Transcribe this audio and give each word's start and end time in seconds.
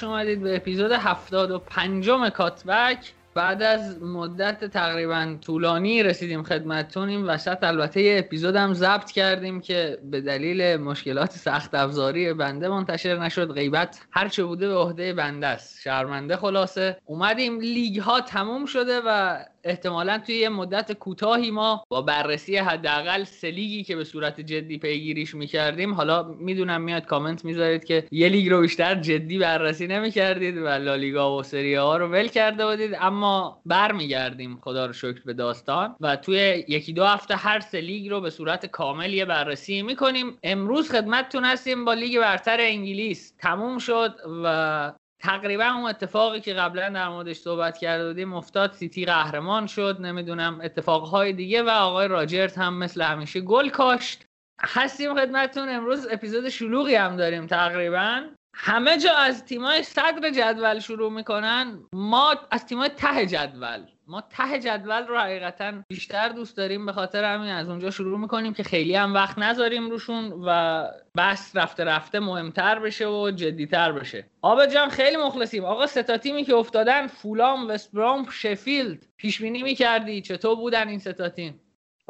خوش 0.00 0.08
اومدید 0.08 0.40
به 0.40 0.56
اپیزود 0.56 0.92
75 0.92 2.10
کاتبک. 2.32 3.12
بعد 3.34 3.62
از 3.62 4.02
مدت 4.02 4.64
تقریبا 4.64 5.36
طولانی 5.40 6.02
رسیدیم 6.02 6.42
خدمتتون 6.42 7.08
این 7.08 7.24
وسط 7.24 7.64
البته 7.64 8.02
یه 8.02 8.18
اپیزودم 8.18 8.72
ضبط 8.72 9.10
کردیم 9.10 9.60
که 9.60 9.98
به 10.10 10.20
دلیل 10.20 10.76
مشکلات 10.76 11.30
سخت 11.30 11.74
افزاری 11.74 12.32
بنده 12.32 12.68
منتشر 12.68 13.18
نشد. 13.18 13.52
غیبت 13.52 14.00
هرچه 14.10 14.44
بوده 14.44 14.68
به 14.68 14.74
عهده 14.74 15.12
بنده 15.12 15.46
است. 15.46 15.80
شرمنده 15.80 16.36
خلاصه. 16.36 16.96
اومدیم 17.04 17.60
لیگ 17.60 17.98
ها 17.98 18.20
تموم 18.20 18.66
شده 18.66 19.00
و 19.06 19.38
احتمالا 19.64 20.22
توی 20.26 20.34
یه 20.34 20.48
مدت 20.48 20.92
کوتاهی 20.92 21.50
ما 21.50 21.84
با 21.88 22.02
بررسی 22.02 22.56
حداقل 22.56 23.24
سه 23.24 23.44
لیگی 23.44 23.84
که 23.84 23.96
به 23.96 24.04
صورت 24.04 24.40
جدی 24.40 24.78
پیگیریش 24.78 25.34
می‌کردیم 25.34 25.94
حالا 25.94 26.22
می‌دونم 26.22 26.80
میاد 26.80 27.06
کامنت 27.06 27.44
می‌ذارید 27.44 27.84
که 27.84 28.06
یه 28.10 28.28
لیگ 28.28 28.48
رو 28.48 28.60
بیشتر 28.60 28.94
جدی 28.94 29.38
بررسی 29.38 29.86
نمی‌کردید 29.86 30.58
و 30.58 30.68
لالیگا 30.68 31.38
و 31.38 31.42
سری 31.42 31.74
آ 31.74 31.96
رو 31.96 32.08
ول 32.08 32.28
کرده 32.28 32.66
بودید 32.66 32.96
اما 33.00 33.60
برمیگردیم 33.66 34.58
خدا 34.62 34.86
رو 34.86 34.92
شکر 34.92 35.22
به 35.24 35.32
داستان 35.32 35.96
و 36.00 36.16
توی 36.16 36.64
یکی 36.68 36.92
دو 36.92 37.04
هفته 37.04 37.36
هر 37.36 37.60
سه 37.60 37.80
لیگ 37.80 38.08
رو 38.08 38.20
به 38.20 38.30
صورت 38.30 38.66
کامل 38.66 39.12
یه 39.12 39.24
بررسی 39.24 39.82
می‌کنیم. 39.82 40.38
امروز 40.42 40.90
خدمتتون 40.90 41.44
هستیم 41.44 41.84
با 41.84 41.94
لیگ 41.94 42.18
برتر 42.18 42.56
انگلیس. 42.60 43.34
تموم 43.38 43.78
شد 43.78 44.14
و 44.44 44.92
تقریبا 45.20 45.64
اون 45.64 45.84
اتفاقی 45.84 46.40
که 46.40 46.54
قبلا 46.54 46.88
در 46.88 47.08
موردش 47.08 47.36
صحبت 47.36 47.78
کرده 47.78 48.08
بودیم 48.08 48.32
افتاد 48.32 48.72
سیتی 48.72 49.04
قهرمان 49.04 49.66
شد 49.66 49.96
نمی‌دونم 50.00 50.60
اتفاقهای 50.62 51.32
دیگه 51.32 51.62
و 51.62 51.68
آقای 51.68 52.08
راجرت 52.08 52.58
هم 52.58 52.74
مثل 52.74 53.02
همیشه 53.02 53.40
گل 53.40 53.68
کاشت. 53.68 54.24
هستیم 54.62 55.14
خدمتتون. 55.14 55.68
امروز 55.68 56.08
اپیزود 56.10 56.48
شلوغی 56.48 56.94
هم 56.94 57.16
داریم 57.16 57.46
تقریبا. 57.46 58.22
همه 58.56 58.98
جا 58.98 59.12
از 59.14 59.44
تیمای 59.44 59.82
صدر 59.82 60.30
جدول 60.30 60.78
شروع 60.78 61.12
می‌کنن. 61.12 61.78
ما 61.92 62.34
از 62.50 62.66
تیمای 62.66 62.88
ته 62.88 63.26
جدول. 63.26 63.86
ما 64.10 64.20
ته 64.20 64.58
جدول 64.58 65.06
رو 65.06 65.18
حقیقتا 65.18 65.72
بیشتر 65.88 66.28
دوست 66.28 66.56
داریم 66.56 66.86
به 66.86 66.92
خاطر 66.92 67.24
همین 67.24 67.50
از 67.50 67.68
اونجا 67.68 67.90
شروع 67.90 68.18
می‌کنیم 68.18 68.54
که 68.54 68.62
خیلی 68.62 68.94
هم 68.94 69.14
وقت 69.14 69.38
نذاریم 69.38 69.90
روشون 69.90 70.32
و 70.46 70.86
بس 71.16 71.52
رفته 71.54 71.84
رفته 71.84 72.20
مهمتر 72.20 72.78
بشه 72.78 73.06
و 73.06 73.30
جدیتر 73.30 73.92
بشه. 73.92 74.26
آب 74.42 74.66
جان 74.66 74.88
خیلی 74.88 75.16
مخلصیم. 75.16 75.64
آقا 75.64 75.86
ستا 75.86 76.16
تیمی 76.16 76.44
که 76.44 76.54
افتادن 76.54 77.06
فولام 77.06 77.68
وستبرام 77.68 78.26
شفیلد. 78.30 79.06
پیش 79.16 79.42
بینی 79.42 79.62
می‌کردی. 79.62 80.20
چطور 80.20 80.56
بودن 80.56 80.88
این 80.88 80.98
ستا 80.98 81.28
تیم؟ 81.28 81.60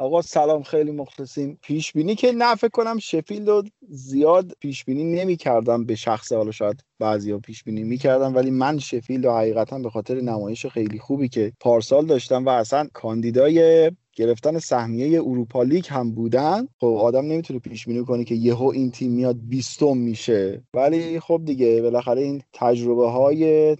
آقا 0.01 0.21
سلام 0.21 0.63
خیلی 0.63 0.91
مخلصیم. 0.91 1.59
پیش 1.61 1.93
بینی 1.93 2.15
که 2.15 2.31
نه 2.31 2.55
فکر 2.55 2.69
کنم 2.69 2.99
شفیلد 2.99 3.49
رو 3.49 3.63
زیاد 3.89 4.51
پیش 4.59 4.85
بینی 4.85 5.03
نمی 5.03 5.35
کردم 5.35 5.85
به 5.85 5.95
شخص 5.95 6.33
حالا 6.33 6.51
شاید 6.51 6.83
بعضیا 6.99 7.39
پیش 7.39 7.63
بینی 7.63 7.83
می‌کردم 7.83 8.35
ولی 8.35 8.51
من 8.51 8.79
شفیلد 8.79 9.25
رو 9.25 9.31
حقیقتا 9.31 9.79
به 9.79 9.89
خاطر 9.89 10.21
نمایش 10.21 10.65
خیلی 10.65 10.99
خوبی 10.99 11.29
که 11.29 11.53
پارسال 11.59 12.05
داشتم 12.05 12.45
و 12.45 12.49
اصلا 12.49 12.87
کاندیدای 12.93 13.91
گرفتن 14.15 14.59
سهمیه 14.59 15.21
اروپا 15.21 15.63
لیگ 15.63 15.85
هم 15.89 16.11
بودن. 16.11 16.67
خب 16.79 16.87
آدم 16.87 17.25
نمی‌تونه 17.25 17.59
پیش 17.59 17.85
بینی 17.85 18.05
کنه 18.05 18.23
که 18.23 18.35
یهو 18.35 18.71
این 18.75 18.91
تیم 18.91 19.11
میاد 19.11 19.37
بیستم 19.49 19.97
میشه. 19.97 20.63
ولی 20.73 21.19
خب 21.19 21.41
دیگه 21.45 21.81
بالاخره 21.81 22.21
این 22.21 22.41
تجربه 22.53 23.09
های 23.09 23.75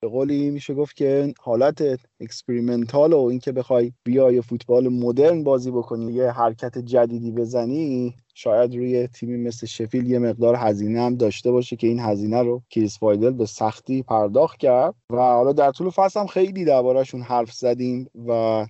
به 0.00 0.08
قولی 0.08 0.50
میشه 0.50 0.74
گفت 0.74 0.96
که 0.96 1.34
حالت 1.40 1.82
experimental 2.20 3.12
و 3.12 3.18
اینکه 3.18 3.52
بخوای 3.52 3.92
بیای 4.04 4.40
فوتبال 4.40 4.88
مدرن 4.88 5.44
بازی 5.44 5.70
بکنی 5.70 6.12
یه 6.12 6.30
حرکت 6.30 6.78
جدیدی 6.78 7.32
بزنی 7.32 8.14
شاید 8.34 8.74
روی 8.74 9.06
تیمی 9.06 9.36
مثل 9.36 9.66
شفیلد 9.66 10.10
یه 10.10 10.18
مقدار 10.18 10.54
هزینه 10.56 11.02
هم 11.02 11.14
داشته 11.14 11.50
باشه 11.50 11.76
که 11.76 11.86
این 11.86 12.00
هزینه 12.00 12.42
رو 12.42 12.62
کریس 12.70 12.98
وایلدر 12.98 13.30
به 13.30 13.46
سختی 13.46 14.02
پرداخت 14.02 14.58
کرد. 14.58 14.94
و 15.10 15.16
حالا 15.16 15.52
در 15.52 15.70
طول 15.70 15.90
فصل 15.90 16.20
هم 16.20 16.26
خیلی 16.26 16.64
دربارهشون 16.64 17.22
حرف 17.22 17.52
زدیم 17.52 18.10
و 18.28 18.66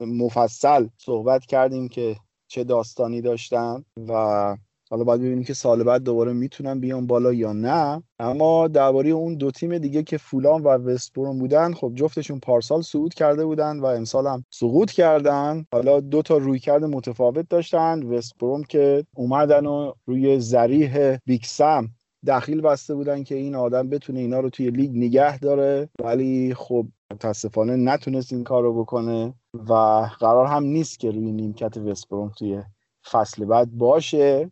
مفصل 0.00 0.88
صحبت 0.98 1.46
کردیم 1.46 1.88
که 1.88 2.16
چه 2.48 2.64
داستانی 2.64 3.20
داشتن 3.20 3.84
و 4.08 4.56
حالا 4.92 5.04
باید 5.04 5.20
ببینیم 5.20 5.44
که 5.44 5.54
سال 5.54 5.82
بعد 5.82 6.02
دوباره 6.02 6.32
می‌تونن 6.32 6.80
بیان 6.80 7.06
بالا 7.06 7.32
یا 7.32 7.52
نه. 7.52 8.02
اما 8.18 8.68
درباره 8.68 9.10
اون 9.10 9.34
دو 9.34 9.50
تیم 9.50 9.78
دیگه 9.78 10.02
که 10.02 10.16
فولام 10.18 10.62
و 10.62 10.68
وستبروم 10.68 11.38
بودن 11.38 11.72
خب 11.72 11.92
جفتشون 11.94 12.40
پارسال 12.40 12.82
صعود 12.82 13.14
کرده 13.14 13.44
بودن 13.44 13.80
و 13.80 13.84
امسال 13.84 14.26
هم 14.26 14.44
سقوط 14.50 14.90
کردن. 14.90 15.66
حالا 15.72 16.00
دو 16.00 16.22
تا 16.22 16.36
رویکرد 16.36 16.84
متفاوت 16.84 17.48
داشتن. 17.48 18.02
وستبروم 18.02 18.62
که 18.62 19.04
اومدن 19.16 19.66
و 19.66 19.92
روی 20.06 20.40
زریح 20.40 21.16
بیکسم 21.26 21.88
دخیل 22.26 22.60
بسته 22.60 22.94
بودن 22.94 23.22
که 23.22 23.34
این 23.34 23.54
آدم 23.54 23.88
بتونه 23.88 24.20
اینا 24.20 24.40
رو 24.40 24.50
توی 24.50 24.70
لیگ 24.70 24.96
نگه 24.96 25.38
داره. 25.38 25.88
ولی 26.04 26.54
خب 26.54 26.86
متاسفانه 27.12 27.76
نتونست 27.76 28.32
این 28.32 28.44
کار 28.44 28.62
رو 28.62 28.80
بکنه 28.80 29.34
و 29.54 29.72
قرار 30.20 30.46
هم 30.46 30.64
نیست 30.64 30.98
که 30.98 31.10
روی 31.10 31.32
نیمکت 31.32 31.76
وستبروم 31.76 32.32
توی 32.38 32.62
فصل 33.10 33.44
بعد 33.44 33.70
باشه. 33.72 34.50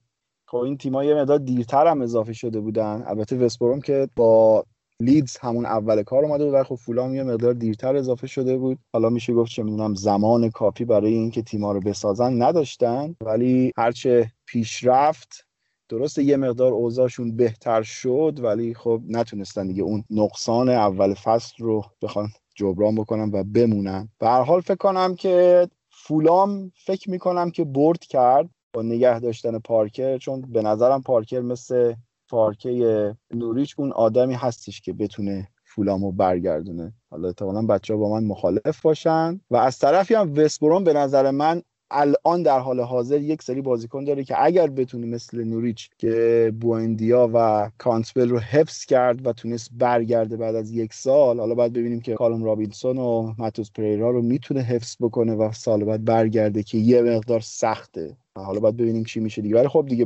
خب 0.51 0.57
این 0.57 0.77
تیم‌ها 0.77 1.05
یه 1.05 1.15
مقدار 1.15 1.39
دیرتر 1.39 1.87
هم 1.87 2.03
اضافه 2.03 2.33
شده 2.33 2.61
بودن. 2.61 3.05
البته 3.07 3.37
وستبروم 3.37 3.81
که 3.81 4.09
با 4.17 4.65
لیدز 5.01 5.37
همون 5.37 5.67
اول 5.67 6.03
کار 6.03 6.25
اومده 6.25 6.45
بود 6.45 6.55
و 6.55 6.65
خب 6.65 6.75
فولام 6.75 7.15
یه 7.15 7.23
مقدار 7.23 7.53
دیرتر 7.53 7.97
اضافه 7.97 8.27
شده 8.27 8.57
بود. 8.59 8.79
حالا 8.93 9.11
میشه 9.11 9.33
گفت 9.33 9.51
چه 9.51 9.63
می‌دونم 9.63 9.95
زمان 9.95 10.51
کافی 10.51 10.85
برای 10.85 11.13
اینکه 11.13 11.43
تیم‌ها 11.43 11.73
رو 11.73 11.81
بسازن 11.81 12.43
نداشتن. 12.43 13.17
ولی 13.25 13.73
هرچه 13.77 14.31
پیشرفت 14.47 15.47
درسته 15.89 16.23
یه 16.23 16.37
مقدار 16.37 16.73
اوضاعشون 16.73 17.37
بهتر 17.37 17.83
شد. 17.83 18.41
ولی 18.43 18.75
خب 18.75 19.01
نتونستن 19.09 19.67
دیگه 19.67 19.83
اون 19.83 20.05
نقصان 20.11 20.69
اول 20.69 21.15
فصل 21.15 21.55
رو 21.59 21.85
بخوان 22.03 22.29
جبران 22.55 22.95
بکنن 22.95 23.31
و 23.33 23.45
بمونن. 23.45 24.09
به 24.19 24.29
هر 24.29 24.43
حال 24.43 24.61
فکر 24.61 24.75
کنم 24.75 25.15
که 25.15 25.69
فولام 25.91 26.73
فکر 26.87 27.11
می‌کنم 27.11 27.51
که 27.51 27.65
برد 27.65 28.01
کرد. 28.01 28.51
با 28.73 28.83
نگه 28.83 29.21
داشتن 29.21 29.59
پارکر 29.59 30.19
چون 30.19 30.41
به 30.41 30.63
نظرم 30.63 31.03
پارکر 31.03 31.41
مثل 31.41 31.95
پارکه 32.29 33.17
نوریچ 33.35 33.75
اون 33.79 33.93
آدمی 33.93 34.35
هستش 34.35 34.81
که 34.81 34.93
بتونه 34.93 35.49
فولامو 35.65 36.13
برگردونه. 36.13 36.93
حالا 37.11 37.29
احتمالا 37.29 37.63
بچه 37.63 37.95
ها 37.95 38.01
با 38.01 38.11
من 38.11 38.25
مخالف 38.25 38.83
باشن. 38.83 39.41
و 39.51 39.57
از 39.57 39.79
طرفی 39.79 40.15
هم 40.15 40.35
وستبروم 40.39 40.85
به 40.85 40.93
نظر 40.93 41.31
من 41.31 41.63
الان 41.91 42.43
در 42.43 42.59
حال 42.59 42.81
حاضر 42.81 43.21
یک 43.21 43.43
سری 43.43 43.61
بازیکن 43.61 44.05
داره 44.05 44.25
که 44.25 44.45
اگر 44.45 44.67
بتونه 44.67 45.07
مثل 45.07 45.45
نوریچ 45.45 45.91
که 45.99 46.53
بوئندیا 46.61 47.31
و 47.35 47.71
کانتبل 47.79 48.29
رو 48.29 48.39
حفظ 48.39 48.85
کرد 48.85 49.27
و 49.27 49.33
تونست 49.33 49.71
برگرده 49.73 50.37
بعد 50.37 50.55
از 50.55 50.71
یک 50.71 50.95
سال 50.95 51.41
حالا 51.41 51.55
باید 51.55 51.73
ببینیم 51.73 52.01
که 52.01 52.15
کالوم 52.15 52.45
رابینسون 52.45 52.99
و 52.99 53.35
ماتوس 53.39 53.71
پریرا 53.71 54.11
رو 54.11 54.23
می‌تونه 54.23 54.61
حفظ 54.61 54.97
بکنه 55.01 55.35
و 55.35 55.53
سال 55.53 55.85
بعد 55.85 56.05
برگرده 56.05 56.63
که 56.63 56.79
یه 56.79 57.03
مقدار 57.03 57.41
سخته. 57.41 58.17
حالا 58.37 58.61
باید 58.61 58.77
ببینیم 58.77 59.05
چی 59.05 59.21
میشه 59.21 59.43
دیگه. 59.43 59.57
ولی 59.57 59.69
خب 59.69 59.87
دیگه 59.89 60.05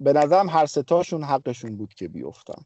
به 0.00 0.12
نظرم 0.12 0.48
هر 0.48 0.66
ستاشون 0.66 1.24
حقشون 1.24 1.76
بود 1.76 1.94
که 1.94 2.08
بیفتن. 2.08 2.62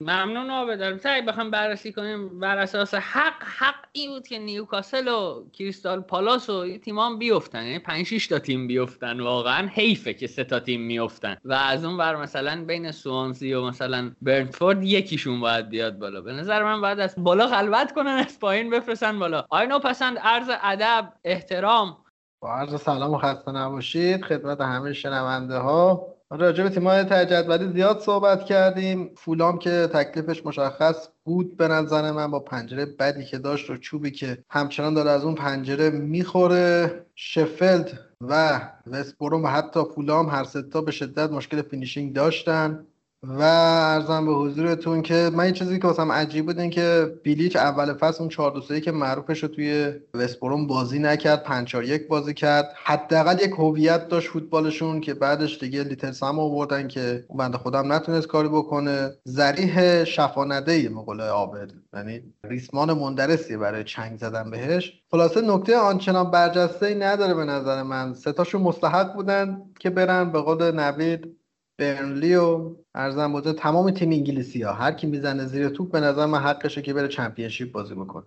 ممنون 0.00 0.50
آبدارم 0.50 0.98
سعی 0.98 1.22
بخوام 1.22 1.50
بررسی 1.50 1.92
کنیم 1.92 2.40
بر 2.40 2.58
اساس 2.58 2.94
حق 2.94 3.42
حق 3.42 3.74
این 3.92 4.10
بود 4.10 4.28
که 4.28 4.38
نیوکاسل 4.38 5.08
و 5.08 5.48
کریستال 5.52 6.00
پالاس 6.00 6.50
و 6.50 6.78
تیمان 6.78 7.18
بیفتن. 7.18 7.64
یعنی 7.66 7.78
5 7.78 8.28
تا 8.28 8.38
تیم 8.38 8.66
بیفتن 8.66 9.20
واقعا. 9.20 9.68
حیفه 9.68 10.14
که 10.14 10.26
سه 10.26 10.44
تا 10.44 10.60
تیم 10.60 10.80
میفتن 10.80 11.36
و 11.44 11.52
از 11.52 11.84
اون 11.84 11.96
بر 11.96 12.16
مثلا 12.16 12.64
بین 12.64 12.90
سوانسی 12.90 13.54
و 13.54 13.64
مثلا 13.64 14.12
برنفورد 14.22 14.84
یکیشون 14.84 15.40
باید 15.40 15.68
بیاد 15.68 15.98
بالا. 15.98 16.20
به 16.20 16.32
نظر 16.32 16.62
من 16.62 16.80
باید 16.80 17.00
از 17.00 17.14
بالا 17.18 17.48
خلوت 17.48 17.92
کنن 17.92 18.24
از 18.26 18.40
پایین 18.40 18.70
بفرستن 18.70 19.18
بالا. 19.18 19.44
آینو 19.50 19.78
پسند 19.78 20.18
عرض 20.18 20.50
ادب 20.62 21.12
احترام. 21.24 22.03
با 22.44 22.54
عرض 22.54 22.80
سلام 22.80 23.14
و 23.14 23.18
خسته 23.18 23.52
نباشید 23.52 24.24
خدمت 24.24 24.60
همه 24.60 24.92
شنونده 24.92 25.58
ها 25.58 26.06
راجع 26.30 26.64
به 26.64 26.70
تیم‌های 26.70 27.04
ته 27.04 27.23
جدولی 27.23 27.72
زیاد 27.72 28.00
صحبت 28.00 28.44
کردیم. 28.44 29.10
فولام 29.16 29.58
که 29.58 29.88
تکلیفش 29.92 30.46
مشخص 30.46 31.08
بود 31.24 31.56
به 31.56 31.68
نظر 31.68 32.10
من 32.10 32.30
با 32.30 32.40
پنجره 32.40 32.86
بدی 32.86 33.24
که 33.24 33.38
داشت 33.38 33.70
و 33.70 33.76
چوبی 33.76 34.10
که 34.10 34.38
همچنان 34.50 34.94
داره 34.94 35.10
از 35.10 35.24
اون 35.24 35.34
پنجره 35.34 35.90
می‌خوره. 35.90 37.06
شفیلد 37.14 37.98
و 38.20 38.60
وستبروم 38.86 39.44
و 39.44 39.48
حتی 39.48 39.80
فولام 39.94 40.28
هر 40.28 40.44
ستا 40.44 40.80
به 40.80 40.90
شدت 40.90 41.30
مشکل 41.30 41.62
finishing 41.62 42.14
داشتن. 42.14 42.86
و 43.28 43.42
ارزم 43.42 44.26
به 44.26 44.32
حضورتون 44.32 45.02
که 45.02 45.30
من 45.34 45.46
یه 45.46 45.52
چیزی 45.52 45.78
که 45.78 45.86
واسم 45.86 46.12
عجیب 46.12 46.46
بود 46.46 46.58
این 46.58 46.70
که 46.70 47.14
بیلیچ 47.22 47.56
اول 47.56 47.94
فصل 47.94 48.18
اون 48.20 48.28
4 48.28 48.50
2 48.50 48.80
که 48.80 48.92
معروفش 48.92 49.42
رو 49.42 49.48
توی 49.48 49.92
وستبروم 50.14 50.66
بازی 50.66 50.98
نکرد 50.98 51.42
5 51.42 51.68
4 51.68 51.84
1 51.84 52.08
بازی 52.08 52.34
کرد. 52.34 52.74
حداقل 52.84 53.36
یک 53.42 53.50
هویت 53.50 54.08
داشت 54.08 54.28
فوتبالشون 54.28 55.00
که 55.00 55.14
بعدش 55.14 55.58
دیگه 55.58 55.82
لیترس 55.82 56.22
هم 56.22 56.38
آوردن 56.38 56.88
که 56.88 57.24
بنده 57.38 57.58
خودم 57.58 57.92
نتونست 57.92 58.26
کاری 58.26 58.48
بکنه. 58.48 59.10
ذریح 59.28 60.04
شفانده 60.04 60.72
ای 60.72 60.88
مقول 60.88 61.20
عابد 61.20 61.72
یعنی 61.94 62.20
ریسمان 62.44 62.92
مندرسی 62.92 63.56
برای 63.56 63.84
چنگ 63.84 64.18
زدن 64.18 64.50
بهش. 64.50 65.02
خلاصه 65.10 65.40
نکته 65.40 65.76
آنچنان 65.76 66.30
برجسته 66.30 66.86
ای 66.86 66.94
نداره 66.94 67.34
به 67.34 67.44
نظر 67.44 67.82
من. 67.82 68.14
سه 68.14 68.32
تاشون 68.32 68.62
مستحق 68.62 69.14
بودن 69.14 69.62
که 69.80 69.90
برن. 69.90 70.32
به 70.32 70.40
قول 70.40 70.70
نوید 70.70 71.43
برنلی 71.78 72.34
و 72.36 72.76
ارزم 72.94 73.32
بوده 73.32 73.52
تمام 73.52 73.90
تیم 73.90 74.10
انگلیسی 74.10 74.62
ها. 74.62 74.72
هر 74.72 74.92
کی 74.92 75.06
می‌زنه 75.06 75.46
زیر 75.46 75.68
توپ 75.68 75.92
به 75.92 76.00
نظر 76.00 76.26
من 76.26 76.38
حقشه 76.38 76.82
که 76.82 76.94
بره 76.94 77.08
چمپیونشیپ 77.08 77.72
بازی 77.72 77.94
بکنه. 77.94 78.24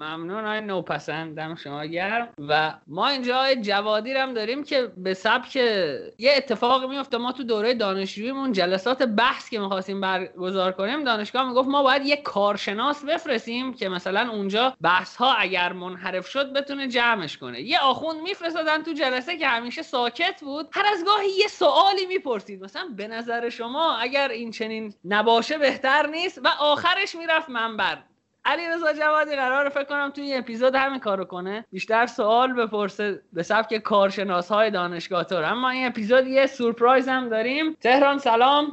ممنون 0.00 0.44
های 0.44 0.60
نوپسند 0.60 1.36
دم 1.36 1.54
شما 1.54 1.84
گرم. 1.84 2.28
و 2.48 2.74
ما 2.86 3.08
اینجا 3.08 3.54
جوادی 3.54 4.12
هم 4.12 4.34
داریم 4.34 4.64
که 4.64 4.92
به 4.96 5.14
سبک 5.14 5.56
یه 5.56 6.32
اتفاق 6.36 6.90
میفته. 6.90 7.18
ما 7.18 7.32
تو 7.32 7.42
دوره 7.42 7.74
دانشجوییمون 7.74 8.52
جلسات 8.52 9.02
بحث 9.02 9.48
که 9.48 9.60
می‌خواستیم 9.60 10.00
برگزار 10.00 10.72
کنیم 10.72 11.04
دانشگاه 11.04 11.48
می‌گفت 11.48 11.68
ما 11.68 11.82
باید 11.82 12.06
یه 12.06 12.16
کارشناس 12.16 13.04
بفرستیم 13.04 13.74
که 13.74 13.88
مثلا 13.88 14.30
اونجا 14.30 14.76
بحث 14.80 15.16
ها 15.16 15.34
اگر 15.34 15.72
منحرف 15.72 16.28
شد 16.28 16.52
بتونه 16.52 16.88
جمعش 16.88 17.38
کنه. 17.38 17.60
یه 17.60 17.80
آخوند 17.80 18.20
میفرستادن 18.20 18.82
تو 18.82 18.92
جلسه 18.92 19.38
که 19.38 19.46
همیشه 19.46 19.82
ساکت 19.82 20.40
بود. 20.40 20.68
هر 20.72 20.86
از 20.92 21.04
گاهی 21.04 21.28
یه 21.28 21.48
سوالی 21.48 22.06
می‌پرسید. 22.08 22.64
مثلا 22.64 22.88
به 22.96 23.08
نظر 23.08 23.48
شما 23.48 23.96
اگر 23.96 24.28
این 24.28 24.50
چنین 24.50 24.94
نباشه 25.04 25.58
بهتر 25.58 26.06
نیست؟ 26.06 26.40
و 26.44 26.48
آخرش 26.60 27.14
می‌رفت 27.14 27.50
منبر. 27.50 27.98
علی 28.44 28.62
رضا 28.68 28.92
جوادی 28.92 29.36
قرار 29.36 29.68
فکر 29.68 29.84
کنم 29.84 30.10
توی 30.10 30.24
این 30.24 30.38
اپیزود 30.38 30.74
همین 30.74 31.00
کارو 31.00 31.24
کنه. 31.24 31.64
بیشتر 31.70 32.06
سوال 32.06 32.52
بپرسه 32.52 33.22
به 33.32 33.42
سبک 33.42 33.74
کارشناس 33.74 34.48
های 34.48 34.70
دانشگاه 34.70 35.24
تور 35.24 35.44
اما 35.44 35.70
این 35.70 35.86
اپیزود 35.86 36.26
یه 36.26 36.46
سورپرایز 36.46 37.08
هم 37.08 37.28
داریم. 37.28 37.76
تهران 37.80 38.18
سلام. 38.18 38.66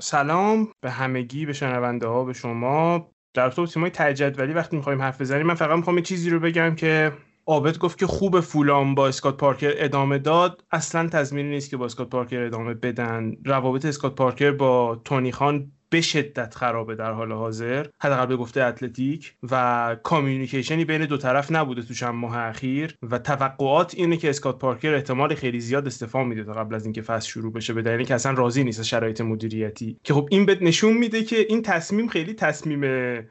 سلام 0.00 0.68
به 0.80 0.90
همگی 0.90 1.46
به 1.46 1.52
شنونده 1.52 2.06
ها 2.06 2.24
به 2.24 2.32
شما. 2.32 3.10
در 3.34 3.50
تو 3.50 3.66
تیمای 3.66 3.92
ولی 4.38 4.52
وقتی 4.52 4.76
می‌خوایم 4.76 5.02
حرف 5.02 5.20
بزنیم 5.20 5.46
من 5.46 5.54
فقط 5.54 5.76
می‌خوام 5.76 5.96
یه 5.96 6.02
چیزی 6.02 6.30
رو 6.30 6.40
بگم 6.40 6.74
که 6.74 7.12
آبد 7.46 7.78
گفت 7.78 7.98
که 7.98 8.06
خوب 8.06 8.40
فولام 8.40 8.94
با 8.94 9.08
اسکات 9.08 9.36
پارکر 9.36 9.72
ادامه 9.76 10.18
داد. 10.18 10.64
اصلا 10.70 11.08
تضمینی 11.08 11.48
نیست 11.48 11.70
که 11.70 11.76
با 11.76 11.84
اسکات 11.84 12.08
پارکر 12.08 12.42
ادامه 12.42 12.74
بدن. 12.74 13.32
روابط 13.44 13.84
اسکات 13.84 14.14
پارکر 14.14 14.50
با 14.50 15.00
تونی 15.04 15.32
خان 15.32 15.72
به 15.90 16.00
شدت 16.00 16.54
خرابه 16.54 16.94
در 16.94 17.12
حال 17.12 17.32
حاضر. 17.32 17.86
حداقل 18.02 18.26
به 18.26 18.36
گفته 18.36 18.62
اتلتیک 18.62 19.34
و 19.50 19.96
communication 20.02 20.78
ی 20.78 20.84
بین 20.84 21.04
دو 21.04 21.16
طرف 21.16 21.52
نبوده 21.52 21.82
تو 21.82 21.94
چند 21.94 22.14
ماه 22.14 22.36
اخیر. 22.36 22.96
و 23.10 23.18
توقعات 23.18 23.94
اینه 23.94 24.16
که 24.16 24.30
اسکات 24.30 24.58
پارکر 24.58 24.94
احتمال 24.94 25.34
خیلی 25.34 25.60
زیاد 25.60 25.86
استفا 25.86 26.24
میده 26.24 26.44
تا 26.44 26.52
قبل 26.52 26.74
از 26.74 26.84
اینکه 26.84 27.02
فصل 27.02 27.28
شروع 27.28 27.52
بشه. 27.52 27.72
به 27.72 27.82
دلیلی 27.82 28.04
که 28.04 28.14
اصلا 28.14 28.32
راضی 28.32 28.64
نیست 28.64 28.82
شرایط 28.82 29.20
مدیریتی. 29.20 30.00
که 30.04 30.14
خب 30.14 30.28
این 30.30 30.46
بهت 30.46 30.62
نشون 30.62 30.92
میده 30.92 31.24
که 31.24 31.46
این 31.48 31.62
تصمیم 31.62 32.08
خیلی 32.08 32.34
تصمیم 32.34 32.84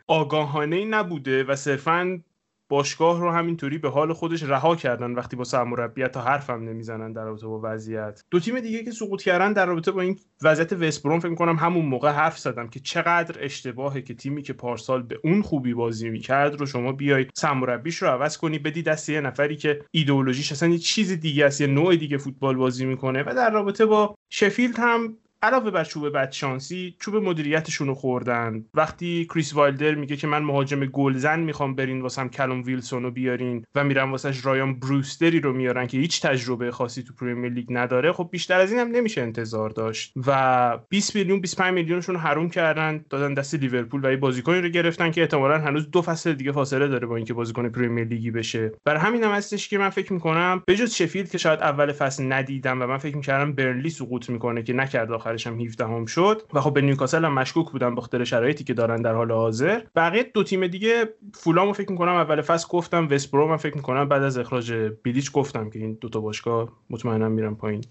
آگاهانه 0.08 0.86
نبوده 0.86 1.44
و 1.44 1.56
صرفا 1.56 2.22
باشگاه 2.70 3.22
رو 3.22 3.32
همینطوری 3.32 3.78
به 3.78 3.90
حال 3.90 4.14
خودش 4.14 4.44
رها 4.44 4.76
کردن 4.76 5.12
وقتی 5.12 5.36
با 5.36 5.44
سرمربیت 5.44 6.12
تا 6.12 6.22
حرفم 6.22 6.64
نمی‌زنن 6.64 7.14
در 7.14 7.26
رابطه 7.26 7.48
با 7.48 7.62
وضعیت. 7.64 8.24
دو 8.32 8.40
تیم 8.40 8.60
دیگه 8.60 8.84
که 8.84 8.92
سقوط 8.92 9.22
کردن 9.22 9.54
در 9.54 9.66
رابطه 9.66 9.92
با 9.92 10.02
این 10.02 10.20
وضعیت 10.42 10.74
وستبروم 10.74 11.20
فکر 11.20 11.36
کنم 11.36 11.56
همون 11.56 11.86
موقع 11.86 12.12
حرف 12.12 12.40
زدم 12.40 12.68
که 12.68 12.80
چقدر 12.80 13.36
اشتباهه 13.40 14.02
که 14.02 14.14
تیمی 14.14 14.42
که 14.42 14.54
پارسال 14.54 15.04
به 15.04 15.20
اون 15.24 15.42
خوبی 15.42 15.74
بازی 15.74 16.10
می‌کرد 16.10 16.60
رو 16.60 16.66
شما 16.66 16.92
بیای 16.92 17.26
سرمربیش 17.36 17.96
رو 17.98 18.08
عوض 18.08 18.38
کنی 18.38 18.60
بدی 18.60 18.82
دست 18.82 19.10
یه 19.10 19.22
نفری 19.22 19.56
که 19.56 19.82
ایدئولوژیش 19.92 20.52
اصلا 20.52 20.70
یه 20.70 20.78
چیز 20.78 21.12
دیگه 21.12 21.46
است 21.46 21.62
یه 21.62 21.68
نوع 21.68 21.96
دیگه 21.96 22.18
فوتبال 22.18 22.56
بازی 22.56 22.86
می‌کنه 22.86 23.24
و 23.24 23.34
در 23.36 23.52
رابطه 23.52 23.86
با 23.86 24.16
شفیلد 24.30 24.80
هم 24.80 25.18
علاوه 25.42 25.72
بر 25.72 25.84
چوب 25.84 26.10
بدشانسی 26.10 26.96
چوب 27.00 27.16
مدیریتشون 27.16 27.88
رو 27.88 27.94
خوردن. 27.94 28.66
وقتی 28.74 29.26
کریس 29.26 29.54
وایلدر 29.56 29.96
میگه 29.96 30.16
که 30.16 30.28
من 30.28 30.44
مهاجم 30.44 30.86
گلزن 30.86 31.40
می‌خوام 31.40 31.76
برین 31.76 32.02
واسم 32.02 32.28
کالوم 32.28 32.64
ویلسون 32.64 33.04
رو 33.04 33.12
بیارین 33.12 33.64
و 33.76 33.84
میرن 33.84 34.12
واسش 34.12 34.46
رایان 34.46 34.80
بروستر 34.80 35.40
رو 35.40 35.54
میارن 35.54 35.88
که 35.88 35.98
هیچ 35.98 36.22
تجربه 36.22 36.72
خاصی 36.72 37.04
تو 37.04 37.14
پریمیر 37.14 37.52
لیگ 37.52 37.68
نداره 37.70 38.12
خب 38.12 38.30
بیشتر 38.32 38.60
از 38.60 38.72
این 38.72 38.80
هم 38.80 38.88
نمیشه 38.88 39.22
انتظار 39.22 39.70
داشت. 39.70 40.14
و 40.28 40.80
20 40.90 41.16
میلیون 41.16 41.42
25 41.42 41.74
میلیونشون 41.74 42.16
رو 42.16 42.22
حروم 42.22 42.50
کردن 42.50 43.06
دادن 43.10 43.34
دست 43.34 43.56
لیورپول 43.56 44.06
و 44.06 44.12
یه 44.12 44.18
بازیکنی 44.18 44.62
رو 44.62 44.70
گرفتن 44.70 45.12
که 45.12 45.22
احتمالا 45.22 45.60
هنوز 45.60 45.92
دو 45.92 46.02
فصل 46.02 46.34
دیگه 46.34 46.52
فاصله 46.52 46.88
داره 46.88 47.08
با 47.08 47.16
اینکه 47.16 47.34
بازیکن 47.34 47.70
پریمیر 47.70 48.08
لیگی 48.08 48.32
بشه. 48.32 48.72
برای 48.86 49.02
همین 49.02 49.24
هم 49.24 49.32
هستش 49.32 49.70
که 49.70 49.78
من 49.78 49.90
فکر 49.90 50.14
می‌کنم 50.14 50.64
بجز 50.68 50.94
شفیلد 50.94 51.30
که 51.30 51.38
شاید 51.38 51.60
اول 51.60 51.92
فصل 51.92 52.32
ندیدم 52.32 52.82
و 52.82 52.88
من 52.88 52.98
فکر 52.98 53.16
می‌کردم 53.16 53.54
برنلی 53.54 53.90
سقوط 53.90 54.30
می‌کنه 54.30 54.64
که 54.64 54.74
نکرد 54.74 55.12
آخرش 55.28 55.48
هم 55.48 55.60
17 55.60 55.86
هم 55.86 56.06
شد. 56.06 56.42
و 56.54 56.62
خب 56.62 56.74
به 56.74 56.82
نیوکاسل 56.82 57.26
هم 57.26 57.34
مشکوک 57.34 57.72
بودن 57.72 57.96
به 57.96 58.26
شرایطی 58.26 58.64
که 58.64 58.74
دارن 58.74 59.02
در 59.02 59.14
حال 59.14 59.32
حاضر. 59.32 59.82
بقیه 59.96 60.24
دو 60.24 60.44
تیم 60.44 60.68
دیگه 60.68 61.14
فولامو 61.34 61.74
فکر 61.74 61.92
می‌کنم 61.92 62.16
اول 62.16 62.42
فصل 62.42 62.68
گفتم 62.68 63.08
وستبروم 63.12 63.50
من 63.50 63.58
فکر 63.58 63.76
می‌کنم 63.76 64.10
بعد 64.10 64.24
از 64.24 64.38
اخراج 64.38 64.74
بیلیچ 65.04 65.32
گفتم 65.32 65.70
که 65.70 65.80
این 65.80 65.98
دو 66.02 66.10
تا 66.10 66.20
باشگاه 66.20 66.70
مطمئنا 66.90 67.30
میرن 67.30 67.56
پایین. 67.56 67.84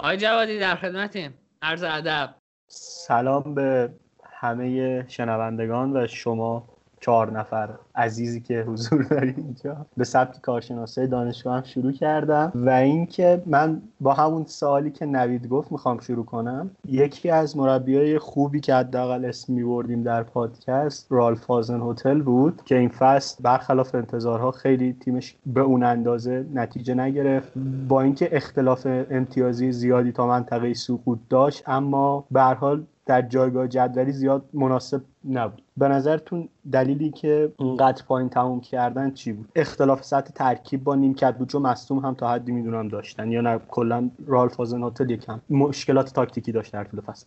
آقای 0.00 0.16
جوادی 0.16 0.58
در 0.58 0.76
خدمتیم. 0.76 1.34
عرض 1.62 1.82
ادب. 1.82 2.34
سلام 2.70 3.54
به 3.54 3.94
همه 4.32 5.04
شنوندگان 5.08 5.96
و 5.96 6.06
شما 6.06 6.75
چهار 7.06 7.38
نفر 7.38 7.68
عزیزی 7.94 8.40
که 8.40 8.62
حضور 8.62 9.02
داری 9.02 9.34
اینجا 9.36 9.76
به 9.96 10.04
سبک 10.04 10.40
کارشناسی 10.40 11.06
دانشگاه 11.06 11.56
هم 11.56 11.62
شروع 11.62 11.92
کردم. 11.92 12.52
و 12.54 12.70
اینکه 12.70 13.42
من 13.46 13.82
با 14.00 14.12
همون 14.12 14.44
سوالی 14.44 14.90
که 14.90 15.06
نوید 15.06 15.48
گفت 15.48 15.72
می‌خوام 15.72 15.98
شروع 15.98 16.24
کنم. 16.24 16.70
یکی 16.88 17.30
از 17.30 17.56
مربیای 17.56 18.18
خوبی 18.18 18.60
که 18.60 18.74
حداقل 18.74 19.24
اسم 19.24 19.52
میبردیم 19.52 20.02
در 20.02 20.22
پادکست 20.22 21.06
رالف 21.10 21.40
فازن 21.40 21.80
هتل 21.80 22.22
بود 22.22 22.62
که 22.64 22.78
این 22.78 22.88
فصل 22.88 23.42
برخلاف 23.42 23.94
انتظارها 23.94 24.50
خیلی 24.50 24.96
تیمش 25.00 25.36
به 25.46 25.60
اون 25.60 25.82
اندازه 25.82 26.46
نتیجه 26.54 26.94
نگرفت. 26.94 27.52
با 27.88 28.00
اینکه 28.00 28.36
اختلاف 28.36 28.86
امتیازی 29.10 29.72
زیادی 29.72 30.12
تا 30.12 30.26
منطقه 30.26 30.74
سقوط 30.74 31.18
داشت 31.28 31.62
اما 31.66 32.24
به 32.30 32.42
حال 32.42 32.84
در 33.06 33.22
جایگاه 33.22 33.68
جدولی 33.68 34.12
زیاد 34.12 34.44
مناسب 34.52 35.02
نبود. 35.24 35.62
به 35.76 35.88
نظرتون 35.88 36.48
دلیلی 36.72 37.10
که 37.10 37.52
اینقدر 37.58 38.02
پایین 38.04 38.28
تموم 38.28 38.60
کردن 38.60 39.10
چی 39.10 39.32
بود؟ 39.32 39.48
اختلاف 39.56 40.04
سطح 40.04 40.30
ترکیب 40.30 40.84
با 40.84 40.94
نیمکت 40.94 41.38
بود 41.38 41.48
چون 41.48 41.62
مصدوم 41.62 41.98
هم 41.98 42.14
تا 42.14 42.28
حدی 42.28 42.52
می‌دونم 42.52 42.88
داشتن 42.88 43.32
یا 43.32 43.40
نه 43.40 43.60
کلا 43.68 44.10
رالف 44.26 44.56
هازنهاتل 44.56 45.10
یکم 45.10 45.40
مشکلات 45.50 46.12
تاکتیکی 46.12 46.52
داشت 46.52 46.72
در 46.72 46.84
طول 46.84 47.00
فصل. 47.00 47.26